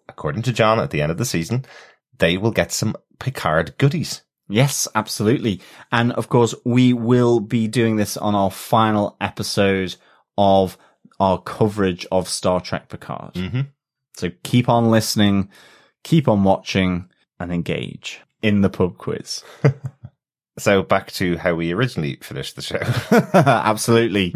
according 0.07 0.44
to 0.44 0.53
John 0.53 0.80
at 0.80 0.91
the 0.91 1.02
end 1.02 1.11
of 1.11 1.18
the 1.18 1.26
season, 1.26 1.66
they 2.20 2.38
will 2.38 2.52
get 2.52 2.72
some 2.72 2.95
Picard 3.20 3.78
goodies. 3.78 4.22
Yes, 4.48 4.88
absolutely. 4.94 5.60
And 5.91 6.11
of 6.14 6.30
course, 6.30 6.53
we 6.64 6.94
will 6.94 7.40
be 7.40 7.68
doing 7.68 7.95
this 7.95 8.16
on 8.16 8.36
our 8.36 8.52
final 8.52 9.18
episode 9.20 9.95
of 10.38 10.78
our 11.20 11.41
coverage 11.41 12.06
of 12.11 12.30
Star 12.30 12.61
Trek 12.61 12.90
Picard. 12.90 13.34
Mm-hmm. 13.34 13.61
So 14.18 14.30
keep 14.44 14.70
on 14.70 14.91
listening, 14.91 15.49
keep 16.03 16.28
on 16.28 16.44
watching 16.44 17.10
and 17.40 17.52
engage 17.52 18.22
in 18.41 18.61
the 18.61 18.70
pub 18.70 18.98
quiz. 18.98 19.44
So 20.60 20.84
back 20.84 21.11
to 21.14 21.38
how 21.38 21.56
we 21.56 21.72
originally 21.72 22.18
finished 22.22 22.56
the 22.56 22.61
show. 22.61 22.82
absolutely. 23.34 24.36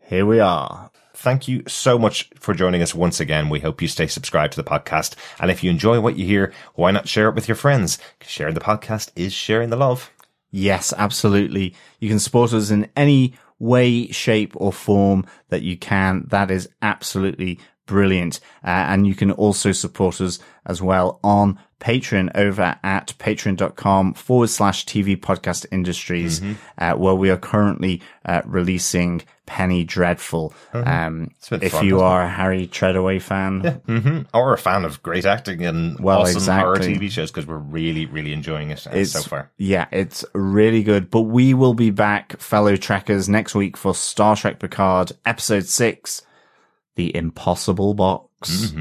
Here 0.00 0.24
we 0.24 0.40
are. 0.40 0.90
Thank 1.14 1.48
you 1.48 1.62
so 1.66 1.98
much 1.98 2.30
for 2.36 2.54
joining 2.54 2.80
us 2.80 2.94
once 2.94 3.20
again. 3.20 3.48
We 3.48 3.60
hope 3.60 3.82
you 3.82 3.88
stay 3.88 4.06
subscribed 4.06 4.54
to 4.54 4.62
the 4.62 4.68
podcast. 4.68 5.14
And 5.40 5.50
if 5.50 5.62
you 5.62 5.70
enjoy 5.70 6.00
what 6.00 6.16
you 6.16 6.24
hear, 6.24 6.52
why 6.74 6.90
not 6.90 7.08
share 7.08 7.28
it 7.28 7.34
with 7.34 7.48
your 7.48 7.56
friends? 7.56 7.98
sharing 8.22 8.54
the 8.54 8.60
podcast 8.60 9.10
is 9.16 9.32
sharing 9.32 9.70
the 9.70 9.76
love. 9.76 10.10
Yes, 10.50 10.94
absolutely. 10.96 11.74
You 11.98 12.08
can 12.08 12.18
support 12.18 12.52
us 12.52 12.70
in 12.70 12.88
any 12.96 13.34
way, 13.58 14.08
shape 14.08 14.52
or 14.56 14.72
form 14.72 15.26
that 15.48 15.62
you 15.62 15.76
can. 15.76 16.24
That 16.28 16.50
is 16.50 16.68
absolutely 16.80 17.58
brilliant. 17.84 18.40
Uh, 18.64 18.68
and 18.68 19.06
you 19.06 19.14
can 19.14 19.32
also 19.32 19.72
support 19.72 20.20
us 20.20 20.38
as 20.64 20.80
well 20.80 21.18
on 21.24 21.58
Patreon 21.80 22.30
over 22.34 22.76
at 22.82 23.14
patreon.com 23.18 24.14
forward 24.14 24.50
slash 24.50 24.84
TV 24.84 25.16
podcast 25.16 25.66
industries, 25.70 26.42
uh, 26.78 26.94
where 26.94 27.14
we 27.14 27.30
are 27.30 27.36
currently 27.36 28.02
uh, 28.24 28.42
releasing 28.44 29.22
Penny 29.46 29.84
Dreadful. 29.84 30.52
Um, 30.74 31.30
a 31.46 31.50
bit 31.50 31.62
if 31.62 31.72
fun, 31.72 31.86
you 31.86 31.96
isn't 31.96 32.06
it? 32.06 32.10
are 32.10 32.22
a 32.22 32.28
Harry 32.28 32.66
Treadaway 32.66 33.22
fan, 33.22 33.60
hmm 33.86 34.22
Or 34.34 34.52
a 34.52 34.58
fan 34.58 34.84
of 34.84 35.02
great 35.02 35.24
acting 35.24 35.64
and 35.64 35.98
Well, 36.00 36.22
awesome 36.22 36.42
horror 36.52 36.74
exactly. 36.76 36.98
TV 36.98 37.10
shows 37.10 37.30
because 37.30 37.46
we're 37.46 37.56
really, 37.56 38.06
really 38.06 38.32
enjoying 38.32 38.70
it 38.70 38.86
uh, 38.86 38.90
It's, 38.92 39.12
so 39.12 39.22
far. 39.22 39.50
Yeah, 39.56 39.86
it's 39.90 40.24
really 40.34 40.82
good. 40.82 41.10
But 41.10 41.22
we 41.22 41.54
will 41.54 41.74
be 41.74 41.90
back, 41.90 42.38
fellow 42.40 42.76
trekkers, 42.76 43.28
next 43.28 43.54
week 43.54 43.76
for 43.76 43.94
Star 43.94 44.36
Trek 44.36 44.58
Picard, 44.58 45.12
episode 45.24 45.64
six, 45.66 46.22
The 46.96 47.14
Impossible 47.16 47.94
Box. 47.94 48.72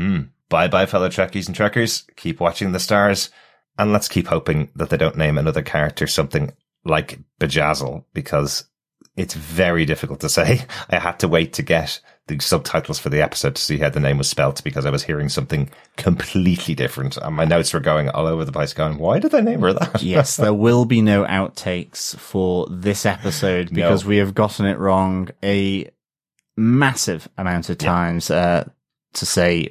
Bye 0.49 0.67
bye, 0.67 0.85
fellow 0.85 1.09
Trekkies 1.09 1.47
and 1.47 1.55
Trekkers. 1.55 2.05
Keep 2.15 2.39
watching 2.39 2.71
the 2.71 2.79
stars. 2.79 3.29
And 3.77 3.93
let's 3.93 4.07
keep 4.07 4.27
hoping 4.27 4.69
that 4.75 4.89
they 4.89 4.97
don't 4.97 5.17
name 5.17 5.37
another 5.37 5.61
character 5.61 6.07
something 6.07 6.51
like 6.83 7.19
Bjayzl 7.39 8.05
because 8.13 8.63
it's 9.15 9.33
very 9.33 9.85
difficult 9.85 10.19
to 10.21 10.29
say. 10.29 10.65
I 10.89 10.99
had 10.99 11.19
to 11.19 11.27
wait 11.27 11.53
to 11.53 11.63
get 11.63 11.99
the 12.27 12.39
subtitles 12.39 12.99
for 12.99 13.09
the 13.09 13.21
episode 13.21 13.55
to 13.55 13.61
see 13.61 13.77
how 13.77 13.89
the 13.89 13.99
name 13.99 14.17
was 14.17 14.29
spelt 14.29 14.63
because 14.63 14.85
I 14.85 14.89
was 14.89 15.03
hearing 15.03 15.29
something 15.29 15.69
completely 15.95 16.75
different. 16.75 17.17
And 17.17 17.35
my 17.35 17.45
notes 17.45 17.73
were 17.73 17.79
going 17.79 18.09
all 18.09 18.27
over 18.27 18.45
the 18.45 18.51
place 18.51 18.73
going, 18.73 18.97
why 18.97 19.19
did 19.19 19.31
they 19.31 19.41
name 19.41 19.61
her 19.61 19.73
that? 19.73 20.01
yes, 20.03 20.37
there 20.37 20.53
will 20.53 20.85
be 20.85 21.01
no 21.01 21.23
outtakes 21.25 22.15
for 22.17 22.67
this 22.69 23.05
episode 23.05 23.73
because 23.73 24.05
we 24.05 24.17
have 24.17 24.35
gotten 24.35 24.65
it 24.65 24.77
wrong 24.77 25.29
a 25.43 25.89
massive 26.55 27.29
amount 27.37 27.69
of 27.69 27.77
times 27.77 28.29
uh, 28.29 28.67
to 29.13 29.25
say 29.25 29.69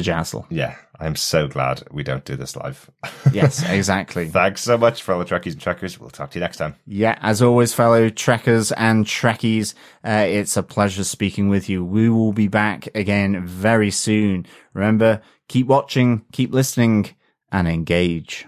Bjayzl. 0.00 0.46
Yeah, 0.50 0.76
I'm 0.98 1.16
so 1.16 1.48
glad 1.48 1.82
we 1.90 2.02
don't 2.02 2.24
do 2.24 2.36
this 2.36 2.56
live. 2.56 2.90
Yes, 3.32 3.68
exactly. 3.68 4.28
Thanks 4.28 4.62
so 4.62 4.78
much, 4.78 5.02
fellow 5.02 5.24
Trekkies 5.24 5.52
and 5.52 5.60
Trekkers. 5.60 5.98
We'll 5.98 6.10
talk 6.10 6.30
to 6.30 6.38
you 6.38 6.40
next 6.40 6.56
time. 6.58 6.76
Yeah, 6.86 7.18
as 7.20 7.42
always, 7.42 7.74
fellow 7.74 8.08
Trekkers 8.08 8.72
and 8.76 9.04
Trekkies, 9.04 9.74
uh, 10.04 10.24
it's 10.26 10.56
a 10.56 10.62
pleasure 10.62 11.04
speaking 11.04 11.48
with 11.48 11.68
you. 11.68 11.84
We 11.84 12.08
will 12.08 12.32
be 12.32 12.48
back 12.48 12.88
again 12.94 13.44
very 13.46 13.90
soon. 13.90 14.46
Remember, 14.74 15.20
keep 15.48 15.66
watching, 15.66 16.24
keep 16.32 16.54
listening, 16.54 17.10
and 17.50 17.68
engage. 17.68 18.46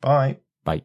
Bye. 0.00 0.38
Bye. 0.64 0.82